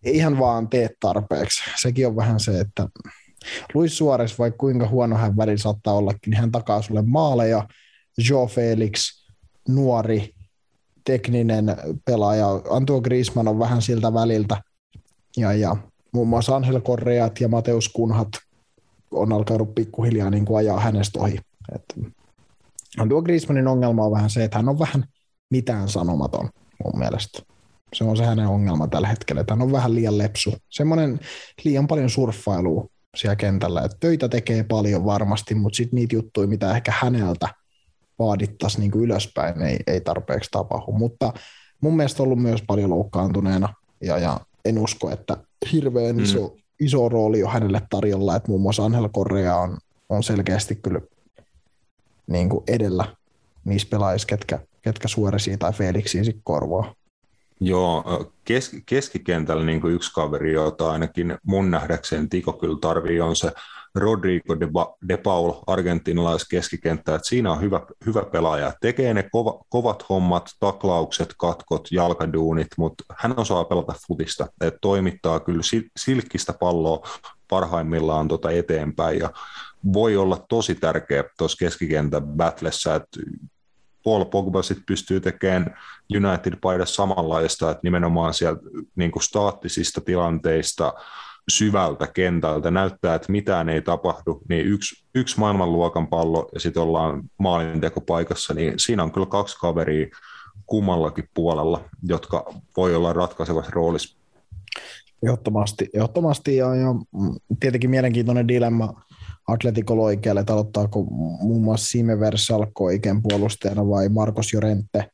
ei 0.03 0.19
hän 0.19 0.39
vaan 0.39 0.69
tee 0.69 0.89
tarpeeksi. 0.99 1.63
Sekin 1.81 2.07
on 2.07 2.15
vähän 2.15 2.39
se, 2.39 2.59
että 2.59 2.89
Luis 3.73 3.97
Suarez, 3.97 4.39
vaikka 4.39 4.57
kuinka 4.57 4.87
huono 4.87 5.15
hän 5.15 5.37
välillä 5.37 5.57
saattaa 5.57 5.93
ollakin, 5.93 6.31
niin 6.31 6.39
hän 6.39 6.51
takaa 6.51 6.81
sulle 6.81 7.01
maaleja. 7.01 7.67
Joe 8.29 8.47
Felix, 8.47 9.25
nuori, 9.67 10.33
tekninen 11.05 11.65
pelaaja. 12.05 12.47
Antoine 12.69 13.01
Griezmann 13.01 13.47
on 13.47 13.59
vähän 13.59 13.81
siltä 13.81 14.13
väliltä. 14.13 14.61
Ja, 15.37 15.53
ja 15.53 15.75
muun 16.11 16.27
muassa 16.27 16.55
Angel 16.55 16.81
Correat 16.81 17.41
ja 17.41 17.47
Mateus 17.47 17.89
Kunhat 17.89 18.27
on 19.11 19.33
alkanut 19.33 19.75
pikkuhiljaa 19.75 20.29
niin 20.29 20.45
kuin 20.45 20.57
ajaa 20.57 20.79
hänestä 20.79 21.19
ohi. 21.19 21.39
Et, 21.75 21.83
tuo 23.09 23.21
Griezmannin 23.21 23.67
ongelma 23.67 24.05
on 24.05 24.11
vähän 24.11 24.29
se, 24.29 24.43
että 24.43 24.57
hän 24.57 24.69
on 24.69 24.79
vähän 24.79 25.03
mitään 25.49 25.89
sanomaton 25.89 26.49
mun 26.83 26.99
mielestä. 26.99 27.39
Se 27.93 28.03
on 28.03 28.17
se 28.17 28.25
hänen 28.25 28.47
ongelma 28.47 28.87
tällä 28.87 29.07
hetkellä, 29.07 29.41
että 29.41 29.53
hän 29.53 29.61
on 29.61 29.71
vähän 29.71 29.95
liian 29.95 30.17
lepsu. 30.17 30.53
Semmoinen 30.69 31.19
liian 31.63 31.87
paljon 31.87 32.09
surffailua 32.09 32.87
siellä 33.17 33.35
kentällä. 33.35 33.81
Että 33.81 33.97
töitä 33.99 34.29
tekee 34.29 34.63
paljon 34.63 35.05
varmasti, 35.05 35.55
mutta 35.55 35.77
sitten 35.77 35.95
niitä 35.95 36.15
juttuja, 36.15 36.47
mitä 36.47 36.75
ehkä 36.75 36.93
häneltä 36.99 37.49
vaadittaisiin 38.19 38.79
niin 38.81 39.03
ylöspäin, 39.03 39.61
ei, 39.61 39.77
ei 39.87 40.01
tarpeeksi 40.01 40.51
tapahdu. 40.51 40.91
Mutta 40.91 41.33
mun 41.81 41.95
mielestä 41.95 42.23
on 42.23 42.27
ollut 42.27 42.41
myös 42.41 42.63
paljon 42.67 42.89
loukkaantuneena 42.89 43.73
ja, 44.01 44.17
ja 44.17 44.39
en 44.65 44.79
usko, 44.79 45.11
että 45.11 45.37
hirveän 45.71 46.19
iso, 46.19 46.47
mm 46.47 46.64
iso 46.79 47.09
rooli 47.09 47.39
jo 47.39 47.47
hänelle 47.47 47.81
tarjolla, 47.89 48.35
että 48.35 48.49
muun 48.49 48.61
muassa 48.61 48.85
Angel 48.85 49.09
Correa 49.09 49.55
on, 49.55 49.77
on 50.09 50.23
selkeästi 50.23 50.75
kyllä 50.75 51.01
niin 52.27 52.49
kuin 52.49 52.63
edellä 52.67 53.15
niissä 53.65 53.87
pelaajissa, 53.91 54.27
ketkä, 54.27 54.59
ketkä 54.81 55.07
Suoresiin 55.07 55.59
tai 55.59 55.73
Felixin 55.73 56.25
sitten 56.25 56.43
korvaa. 56.43 56.95
Joo, 57.59 58.03
kes, 58.45 58.71
keskikentällä 58.85 59.65
niin 59.65 59.81
kuin 59.81 59.93
yksi 59.93 60.13
kaveri, 60.13 60.53
jota 60.53 60.91
ainakin 60.91 61.37
mun 61.43 61.71
nähdäkseen 61.71 62.29
Tiko 62.29 62.53
kyllä 62.53 62.77
tarvii, 62.81 63.21
on 63.21 63.35
se 63.35 63.51
Rodrigo 63.95 64.59
de, 64.59 64.67
ba, 64.67 64.95
de 65.07 65.17
Paul, 65.17 65.53
argentinalais 65.67 66.47
keskikenttä, 66.47 67.15
että 67.15 67.27
siinä 67.27 67.51
on 67.51 67.61
hyvä, 67.61 67.81
hyvä 68.05 68.21
pelaaja. 68.31 68.73
Tekee 68.81 69.13
ne 69.13 69.29
kova, 69.31 69.63
kovat 69.69 70.09
hommat, 70.09 70.49
taklaukset, 70.59 71.33
katkot, 71.37 71.87
jalkaduunit, 71.91 72.67
mutta 72.77 73.03
hän 73.17 73.39
osaa 73.39 73.65
pelata 73.65 73.93
futista, 74.07 74.47
että 74.61 74.79
toimittaa 74.81 75.39
kyllä 75.39 75.61
silkkistä 75.97 76.53
palloa 76.53 77.07
parhaimmillaan 77.49 78.27
tota 78.27 78.51
eteenpäin 78.51 79.19
ja 79.19 79.29
voi 79.93 80.17
olla 80.17 80.45
tosi 80.49 80.75
tärkeä 80.75 81.23
tuossa 81.37 81.57
keskikentän 81.57 82.23
battlessa, 82.23 82.95
että 82.95 83.19
Paul 84.03 84.25
Pogba 84.25 84.61
sit 84.61 84.79
pystyy 84.85 85.19
tekemään 85.19 85.77
United-paidassa 86.15 86.95
samanlaista, 86.95 87.71
että 87.71 87.81
nimenomaan 87.83 88.33
sieltä 88.33 88.61
niin 88.95 89.11
staattisista 89.21 90.01
tilanteista– 90.01 90.93
syvältä 91.51 92.07
kentältä, 92.07 92.71
näyttää, 92.71 93.15
että 93.15 93.31
mitään 93.31 93.69
ei 93.69 93.81
tapahdu, 93.81 94.41
niin 94.49 94.65
yksi, 94.65 95.05
yksi 95.15 95.39
maailmanluokan 95.39 96.07
pallo 96.07 96.49
ja 96.53 96.59
sitten 96.59 96.83
ollaan 96.83 97.23
maalintekopaikassa, 97.37 98.53
niin 98.53 98.73
siinä 98.77 99.03
on 99.03 99.11
kyllä 99.11 99.25
kaksi 99.25 99.57
kaveria 99.59 100.07
kummallakin 100.65 101.29
puolella, 101.33 101.83
jotka 102.03 102.53
voi 102.77 102.95
olla 102.95 103.13
ratkaisevassa 103.13 103.71
roolissa. 103.71 104.17
Ehdottomasti, 105.23 105.89
ehdottomasti. 105.93 106.55
Ja, 106.55 106.75
ja 106.75 106.87
tietenkin 107.59 107.89
mielenkiintoinen 107.89 108.47
dilemma 108.47 109.01
Atletico 109.47 110.03
oikealle, 110.03 110.39
että 110.39 110.53
aloittaako 110.53 111.03
muun 111.41 111.63
muassa 111.63 111.87
Sime 111.87 112.19
Versalko 112.19 112.83
oikein 112.83 113.21
puolustajana 113.21 113.89
vai 113.89 114.09
Marcos 114.09 114.53
Jorente, 114.53 115.09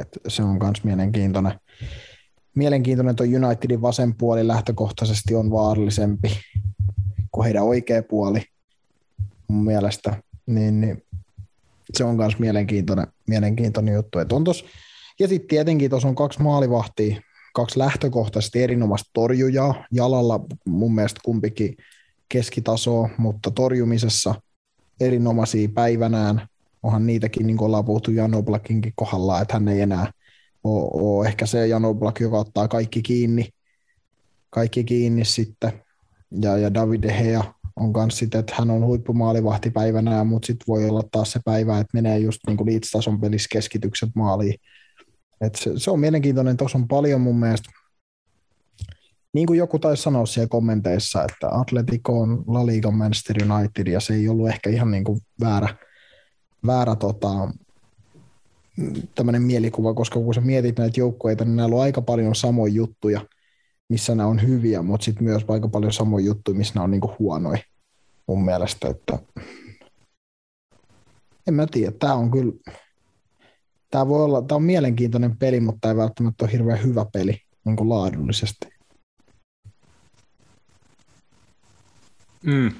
Et 0.00 0.08
se 0.28 0.42
on 0.42 0.58
myös 0.62 0.84
mielenkiintoinen 0.84 1.60
mielenkiintoinen 2.54 3.16
tuo 3.16 3.26
Unitedin 3.26 3.82
vasen 3.82 4.14
puoli 4.14 4.46
lähtökohtaisesti 4.46 5.34
on 5.34 5.50
vaarallisempi 5.50 6.30
kuin 7.32 7.44
heidän 7.44 7.64
oikea 7.64 8.02
puoli 8.02 8.42
mun 9.48 9.64
mielestä, 9.64 10.22
niin, 10.46 10.80
niin 10.80 11.02
se 11.92 12.04
on 12.04 12.16
myös 12.16 12.38
mielenkiintoinen, 12.38 13.06
mielenkiintoinen 13.28 13.94
juttu. 13.94 14.18
Et 14.18 14.32
on 14.32 14.44
tos, 14.44 14.64
ja 15.20 15.28
sitten 15.28 15.48
tietenkin 15.48 15.90
tuossa 15.90 16.08
on 16.08 16.14
kaksi 16.14 16.42
maalivahtia, 16.42 17.20
kaksi 17.54 17.78
lähtökohtaisesti 17.78 18.62
erinomaista 18.62 19.10
torjujaa, 19.12 19.84
jalalla 19.92 20.40
mun 20.64 20.94
mielestä 20.94 21.20
kumpikin 21.24 21.76
keskitasoa, 22.28 23.08
mutta 23.18 23.50
torjumisessa 23.50 24.34
erinomaisia 25.00 25.68
päivänään 25.74 26.48
onhan 26.82 27.06
niitäkin, 27.06 27.46
niin 27.46 27.56
kuin 27.56 27.66
ollaan 27.66 27.84
puhuttu 27.84 28.10
Jan 28.10 28.34
Oblakinkin 28.34 28.92
kohdalla, 28.96 29.40
että 29.40 29.54
hän 29.54 29.68
ei 29.68 29.80
enää 29.80 30.12
ole, 30.64 30.88
ole 30.92 31.26
ehkä 31.28 31.46
se 31.46 31.66
Jan 31.66 31.84
Oblak, 31.84 32.20
joka 32.20 32.38
ottaa 32.38 32.68
kaikki 32.68 33.02
kiinni, 33.02 33.48
kaikki 34.50 34.84
kiinni 34.84 35.24
sitten. 35.24 35.72
Ja, 36.42 36.58
ja 36.58 36.74
David 36.74 37.04
Gea 37.04 37.44
on 37.76 37.92
myös 37.96 38.18
sitten, 38.18 38.40
että 38.40 38.54
hän 38.58 38.70
on 38.70 38.84
huippumaalivahti 38.84 39.70
päivänä, 39.70 40.24
mutta 40.24 40.46
sitten 40.46 40.64
voi 40.68 40.88
olla 40.88 41.02
taas 41.12 41.32
se 41.32 41.40
päivä, 41.44 41.78
että 41.78 41.90
menee 41.94 42.18
just 42.18 42.40
niin 42.46 42.56
kuin 42.56 42.80
tason 42.92 43.20
pelissä 43.20 43.48
keskitykset 43.52 44.10
maaliin. 44.14 44.54
Et 45.40 45.54
se, 45.54 45.70
se, 45.76 45.90
on 45.90 46.00
mielenkiintoinen, 46.00 46.56
tuossa 46.56 46.78
on 46.78 46.88
paljon 46.88 47.20
mun 47.20 47.40
mielestä 47.40 47.70
niin 49.32 49.46
kuin 49.46 49.58
joku 49.58 49.78
taisi 49.78 50.02
sanoa 50.02 50.26
siellä 50.26 50.48
kommenteissa, 50.48 51.24
että 51.24 51.48
Atletico 51.50 52.20
on 52.20 52.44
La 52.46 52.66
Liga 52.66 52.90
Manchester 52.90 53.36
United 53.52 53.86
ja 53.86 54.00
se 54.00 54.14
ei 54.14 54.28
ollut 54.28 54.48
ehkä 54.48 54.70
ihan 54.70 54.90
niin 54.90 55.04
kuin 55.04 55.20
väärä, 55.40 55.74
väärä 56.66 56.96
tota, 56.96 57.28
tämmöinen 59.14 59.42
mielikuva, 59.42 59.94
koska 59.94 60.20
kun 60.20 60.34
sä 60.34 60.40
mietit 60.40 60.78
näitä 60.78 61.00
joukkueita, 61.00 61.44
niin 61.44 61.56
näillä 61.56 61.76
on 61.76 61.82
aika 61.82 62.02
paljon 62.02 62.34
samoja 62.34 62.72
juttuja, 62.72 63.20
missä 63.88 64.14
nämä 64.14 64.28
on 64.28 64.42
hyviä, 64.42 64.82
mutta 64.82 65.04
sitten 65.04 65.24
myös 65.24 65.44
aika 65.48 65.68
paljon 65.68 65.92
samoja 65.92 66.26
juttuja, 66.26 66.58
missä 66.58 66.74
nämä 66.74 66.84
on 66.84 66.90
niin 66.90 67.00
kuin 67.00 67.16
huonoja 67.18 67.58
mun 68.26 68.44
mielestä, 68.44 68.88
että 68.88 69.18
en 71.46 71.54
mä 71.54 71.66
tiedä, 71.66 71.92
tämä 71.98 72.14
on 72.14 72.30
kyllä, 72.30 72.52
tämä 73.90 74.08
voi 74.08 74.24
olla, 74.24 74.42
tämä 74.42 74.56
on 74.56 74.62
mielenkiintoinen 74.62 75.36
peli, 75.36 75.60
mutta 75.60 75.88
ei 75.88 75.96
välttämättä 75.96 76.44
ole 76.44 76.52
hirveän 76.52 76.82
hyvä 76.82 77.06
peli 77.12 77.40
niin 77.64 77.88
laadullisesti. 77.88 78.68
Mm. 82.42 82.70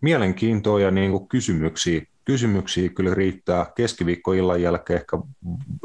Mielenkiintoa 0.00 0.80
ja 0.80 0.90
niin 0.90 1.28
kysymyksiä, 1.28 2.02
kysymyksiä 2.30 2.88
kyllä 2.88 3.14
riittää. 3.14 3.66
Keskiviikkoillan 3.74 4.62
jälkeen 4.62 5.00
ehkä 5.00 5.18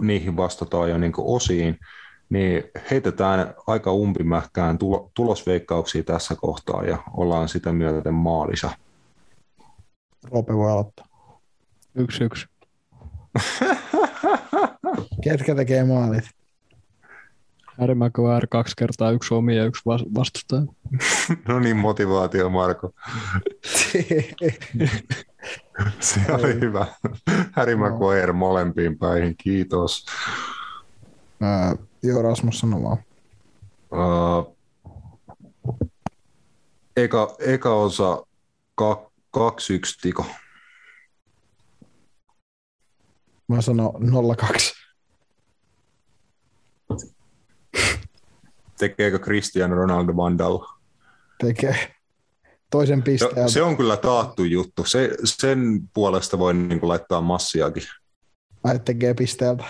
niihin 0.01 0.37
vastataan 0.37 0.89
jo 0.89 0.97
niin 0.97 1.13
osiin. 1.17 1.79
Niin 2.29 2.63
heitetään 2.91 3.53
aika 3.67 3.93
umpimähkään 3.93 4.77
tulosveikkauksia 5.13 6.03
tässä 6.03 6.35
kohtaa 6.35 6.83
ja 6.83 6.97
ollaan 7.13 7.49
sitä 7.49 7.73
myöten 7.73 8.13
maalisa. 8.13 8.71
Rope 10.31 10.53
voi 10.53 10.71
aloittaa. 10.71 11.05
Yksi 11.95 12.23
yksi. 12.23 12.45
Ketkä 15.23 15.55
tekee 15.55 15.83
maalit? 15.83 16.25
Harry 17.79 17.95
Maguire 17.95 18.47
kaksi 18.49 18.75
kertaa, 18.77 19.11
yksi 19.11 19.33
omia 19.33 19.57
ja 19.57 19.65
yksi 19.65 19.81
vastustaja. 19.85 20.61
no 21.47 21.59
niin, 21.59 21.77
motivaatio 21.77 22.49
Marko. 22.49 22.91
Se 25.99 26.19
oli 26.29 26.53
hyvä. 26.53 26.85
Harry 27.51 27.75
Maguire 27.75 28.33
molempiin 28.33 28.97
päihin, 28.97 29.37
kiitos. 29.37 30.05
Uh, 31.41 31.87
joo, 32.03 32.21
Rasmus 32.21 32.59
sano 32.59 32.83
vaan. 32.83 32.97
Uh, 33.91 34.55
eka, 36.97 37.35
eka 37.39 37.73
osa 37.73 38.23
2-1 38.81 38.87
tiko. 40.01 40.25
Mä 43.47 43.61
sanon 43.61 43.93
0-2. 43.93 44.85
Tekeekö 48.77 49.19
Cristiano 49.19 49.75
Ronaldo 49.75 50.15
Vandal? 50.15 50.59
Tekee 51.37 51.94
toisen 52.71 53.03
pisteen. 53.03 53.49
Se 53.49 53.61
on 53.61 53.77
kyllä 53.77 53.97
taattu 53.97 54.43
juttu. 54.43 54.83
Se, 54.85 55.09
sen 55.23 55.81
puolesta 55.93 56.39
voi 56.39 56.53
niin 56.53 56.79
kuin 56.79 56.87
laittaa 56.89 57.21
massiakin. 57.21 57.83
Ai 58.63 58.79
tekee 58.79 59.13
pisteeltä. 59.13 59.63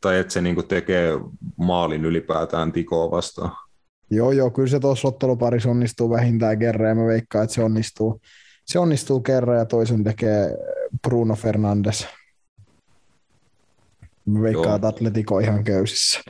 Tai 0.00 0.18
että 0.18 0.32
se 0.32 0.40
niin 0.40 0.54
kuin 0.54 0.68
tekee 0.68 1.12
maalin 1.56 2.04
ylipäätään 2.04 2.72
tikoa 2.72 3.10
vastaan. 3.10 3.56
Joo, 4.10 4.32
joo, 4.32 4.50
kyllä 4.50 4.68
se 4.68 4.80
tuossa 4.80 5.08
otteluparissa 5.08 5.70
onnistuu 5.70 6.10
vähintään 6.10 6.58
kerran 6.58 6.88
ja 6.88 6.94
mä 6.94 7.06
veikkaan, 7.06 7.44
että 7.44 7.54
se 7.54 7.64
onnistuu, 7.64 8.20
se 8.66 8.78
onnistuu 8.78 9.20
kerran 9.20 9.58
ja 9.58 9.64
toisen 9.64 10.04
tekee 10.04 10.56
Bruno 11.02 11.34
Fernandes. 11.34 12.06
Mä 14.26 14.42
veikkaan, 14.42 14.66
joo. 14.66 14.74
että 14.74 14.88
Atletico 14.88 15.38
ihan 15.38 15.64
köysissä. 15.64 16.20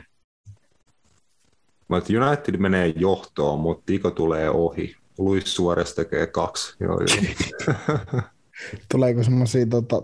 United 1.89 2.57
menee 2.57 2.93
johtoon, 2.95 3.59
mutta 3.59 3.83
Tiko 3.85 4.11
tulee 4.11 4.49
ohi. 4.49 4.95
Luis 5.17 5.55
Suores 5.55 5.93
tekee 5.93 6.27
kaksi. 6.27 6.75
Joo, 6.79 6.99
joo. 6.99 8.21
Tuleeko 8.91 9.23
semmoisia 9.23 9.65
tota, 9.65 10.01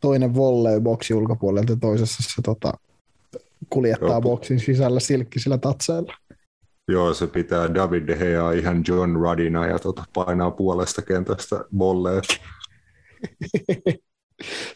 toinen 0.00 0.34
volley 0.34 0.80
boksi 0.80 1.14
ulkopuolelta 1.14 1.72
ja 1.72 1.76
toisessa 1.80 2.22
se 2.22 2.42
tota, 2.42 2.72
kuljettaa 3.70 4.08
joo. 4.08 4.20
boksin 4.20 4.60
sisällä 4.60 5.00
silkkisillä 5.00 5.58
tatseilla? 5.58 6.14
Joo, 6.88 7.14
se 7.14 7.26
pitää 7.26 7.74
David 7.74 8.06
De 8.06 8.16
Gea 8.16 8.52
ihan 8.52 8.84
John 8.88 9.16
Ruddina 9.16 9.66
ja 9.66 9.78
tota, 9.78 10.04
painaa 10.14 10.50
puolesta 10.50 11.02
kentästä 11.02 11.64
volleet. 11.78 12.24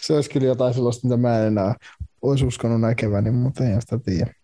se 0.01 0.15
olisi 0.15 0.31
kyllä 0.31 0.47
jotain 0.47 0.75
sellaista, 0.75 1.07
mitä 1.09 1.17
mä 1.17 1.39
en 1.39 1.47
enää 1.47 1.75
olisi 2.23 2.45
uskonut 2.45 2.81
näkeväni, 2.81 3.31
mutta 3.31 3.65
en 3.65 3.81
sitä 3.81 3.99
tiedä. 3.99 4.35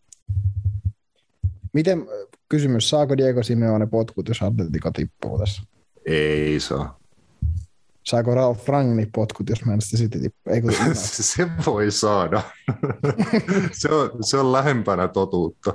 Miten, 1.73 2.07
kysymys, 2.55 2.91
saako 2.91 3.17
Diego 3.17 3.43
Simeone 3.43 3.87
potkut, 3.87 4.29
jos 4.29 4.43
Atletico 4.43 4.91
tippuu 4.91 5.39
tässä? 5.39 5.63
Ei 6.07 6.61
saa. 6.61 7.01
Saako 8.05 8.35
Ralf 8.35 8.69
Rangni 8.69 9.07
potkut, 9.15 9.51
jos 9.51 9.65
Manchester 9.65 10.01
City 10.01 10.21
tippuu? 10.21 10.53
Ei, 10.53 10.63
se 10.95 11.47
voi 11.67 11.91
saada. 11.91 12.43
se, 13.81 13.89
on, 13.89 14.11
se 14.21 14.39
on 14.39 14.53
lähempänä 14.53 15.09
totuutta. 15.09 15.75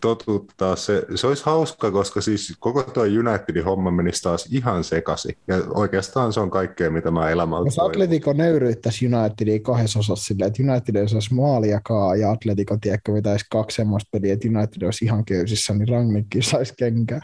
totuutta. 0.00 0.76
Se, 0.76 1.06
se 1.14 1.26
olisi 1.26 1.42
hauska, 1.46 1.90
koska 1.90 2.20
siis 2.20 2.56
koko 2.60 2.82
tuo 2.82 3.02
Unitedin 3.02 3.64
homma 3.64 3.90
menisi 3.90 4.22
taas 4.22 4.46
ihan 4.50 4.84
sekasi. 4.84 5.38
Ja 5.48 5.56
oikeastaan 5.74 6.32
se 6.32 6.40
on 6.40 6.50
kaikkea, 6.50 6.90
mitä 6.90 7.10
mä 7.10 7.30
elämältä 7.30 7.66
Jos 7.66 7.78
Atletico 7.78 8.32
nöyryyttäisi 8.32 9.14
Unitedin 9.14 9.62
kahdessa 9.62 9.98
osassa 9.98 10.24
silleen, 10.24 10.48
että 10.48 10.62
United 10.62 10.94
ei 10.94 11.08
saisi 11.08 11.34
maaliakaan 11.34 12.20
ja 12.20 12.30
Atletico 12.30 12.78
tiedätkö 12.80 13.12
vetäisi 13.12 13.44
kaksi 13.50 13.76
semmoista 13.76 14.08
peliä, 14.12 14.32
että 14.32 14.48
United 14.48 14.82
olisi 14.82 15.04
ihan 15.04 15.24
köysissä, 15.24 15.74
niin 15.74 15.88
Rangnikin 15.88 16.42
saisi 16.42 16.74
kenkää. 16.78 17.20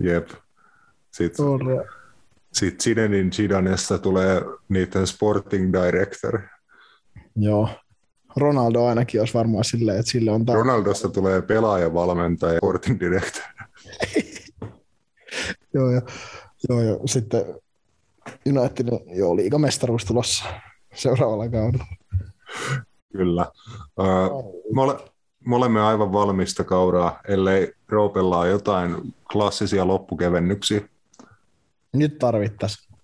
Jep. 0.00 0.28
Sitten, 1.12 1.46
sitten 2.56 2.80
Zinenin 2.80 3.32
Zidanesta 3.32 3.98
tulee 3.98 4.42
niiden 4.68 5.06
sporting 5.06 5.72
director. 5.72 6.40
Joo. 7.36 7.68
Ronaldo 8.36 8.84
ainakin 8.84 9.20
olisi 9.20 9.34
varmaan 9.34 9.64
silleen, 9.64 9.98
että 9.98 10.10
sille 10.12 10.30
on... 10.30 10.46
Ta- 10.46 10.54
Ronaldosta 10.54 11.08
tulee 11.08 11.42
pelaaja, 11.42 11.94
valmentaja, 11.94 12.58
sporting 12.58 13.00
director. 13.00 13.42
joo, 15.74 15.90
joo, 15.90 16.02
joo, 16.68 16.80
joo. 16.82 17.00
Sitten 17.06 17.44
United, 18.46 18.86
joo, 19.16 19.36
liigamestaruus 19.36 20.04
tulossa 20.04 20.44
seuraavalla 20.94 21.48
kaudella. 21.48 21.86
Kyllä. 23.12 23.46
Uh, 24.00 24.64
me, 24.74 24.82
ole, 24.82 24.96
me 25.46 25.56
olemme 25.56 25.80
aivan 25.80 26.12
valmista 26.12 26.64
kauraa, 26.64 27.20
ellei 27.28 27.72
Roopella 27.88 28.46
jotain 28.46 29.14
klassisia 29.32 29.86
loppukevennyksiä. 29.86 30.80
Nyt 31.98 32.18
tarvittaisiin. 32.18 32.96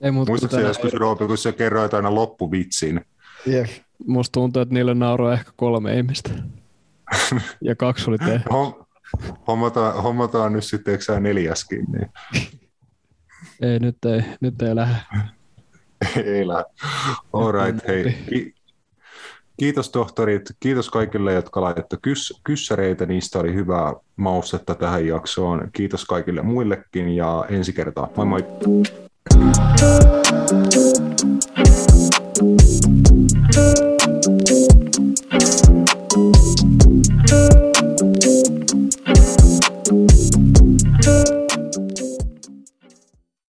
Ei 0.00 0.10
Muistatko 0.10 0.60
joskus 0.60 0.94
Roope, 0.94 1.26
kun 1.26 1.38
sä 1.38 1.52
kerroit 1.52 1.94
aina 1.94 2.14
loppuvitsin? 2.14 3.00
Jep. 3.46 3.66
Musta 4.06 4.32
tuntuu, 4.32 4.62
että 4.62 4.74
niille 4.74 4.94
nauroi 4.94 5.32
ehkä 5.32 5.50
kolme 5.56 5.96
ihmistä. 5.96 6.30
ja 7.68 7.76
kaksi 7.76 8.10
oli 8.10 8.18
te. 8.18 8.40
Hommataan, 9.46 10.02
hommataan 10.02 10.52
nyt 10.52 10.64
sitten, 10.64 10.92
eikö 10.92 11.04
sä 11.04 11.20
neljäskin? 11.20 11.84
Niin. 11.92 12.10
ei, 13.62 13.78
nyt 13.78 14.04
ei, 14.04 14.22
nyt 14.40 14.62
ei 14.62 14.74
lähde. 14.74 14.96
ei 16.24 16.48
lähde. 16.48 16.64
All 17.32 17.52
right, 17.52 17.88
hei. 17.88 18.54
Kiitos 19.58 19.90
tohtorit, 19.90 20.42
kiitos 20.60 20.90
kaikille, 20.90 21.32
jotka 21.32 21.60
laitettu 21.60 21.96
kys- 21.96 22.40
kyssäreitä, 22.44 23.06
niistä 23.06 23.38
oli 23.38 23.54
hyvää 23.54 23.94
maustetta 24.16 24.74
tähän 24.74 25.06
jaksoon. 25.06 25.70
Kiitos 25.72 26.04
kaikille 26.04 26.42
muillekin 26.42 27.08
ja 27.08 27.44
ensi 27.48 27.72
kertaa. 27.72 28.08
Moi 28.16 28.26
moi! 28.26 28.44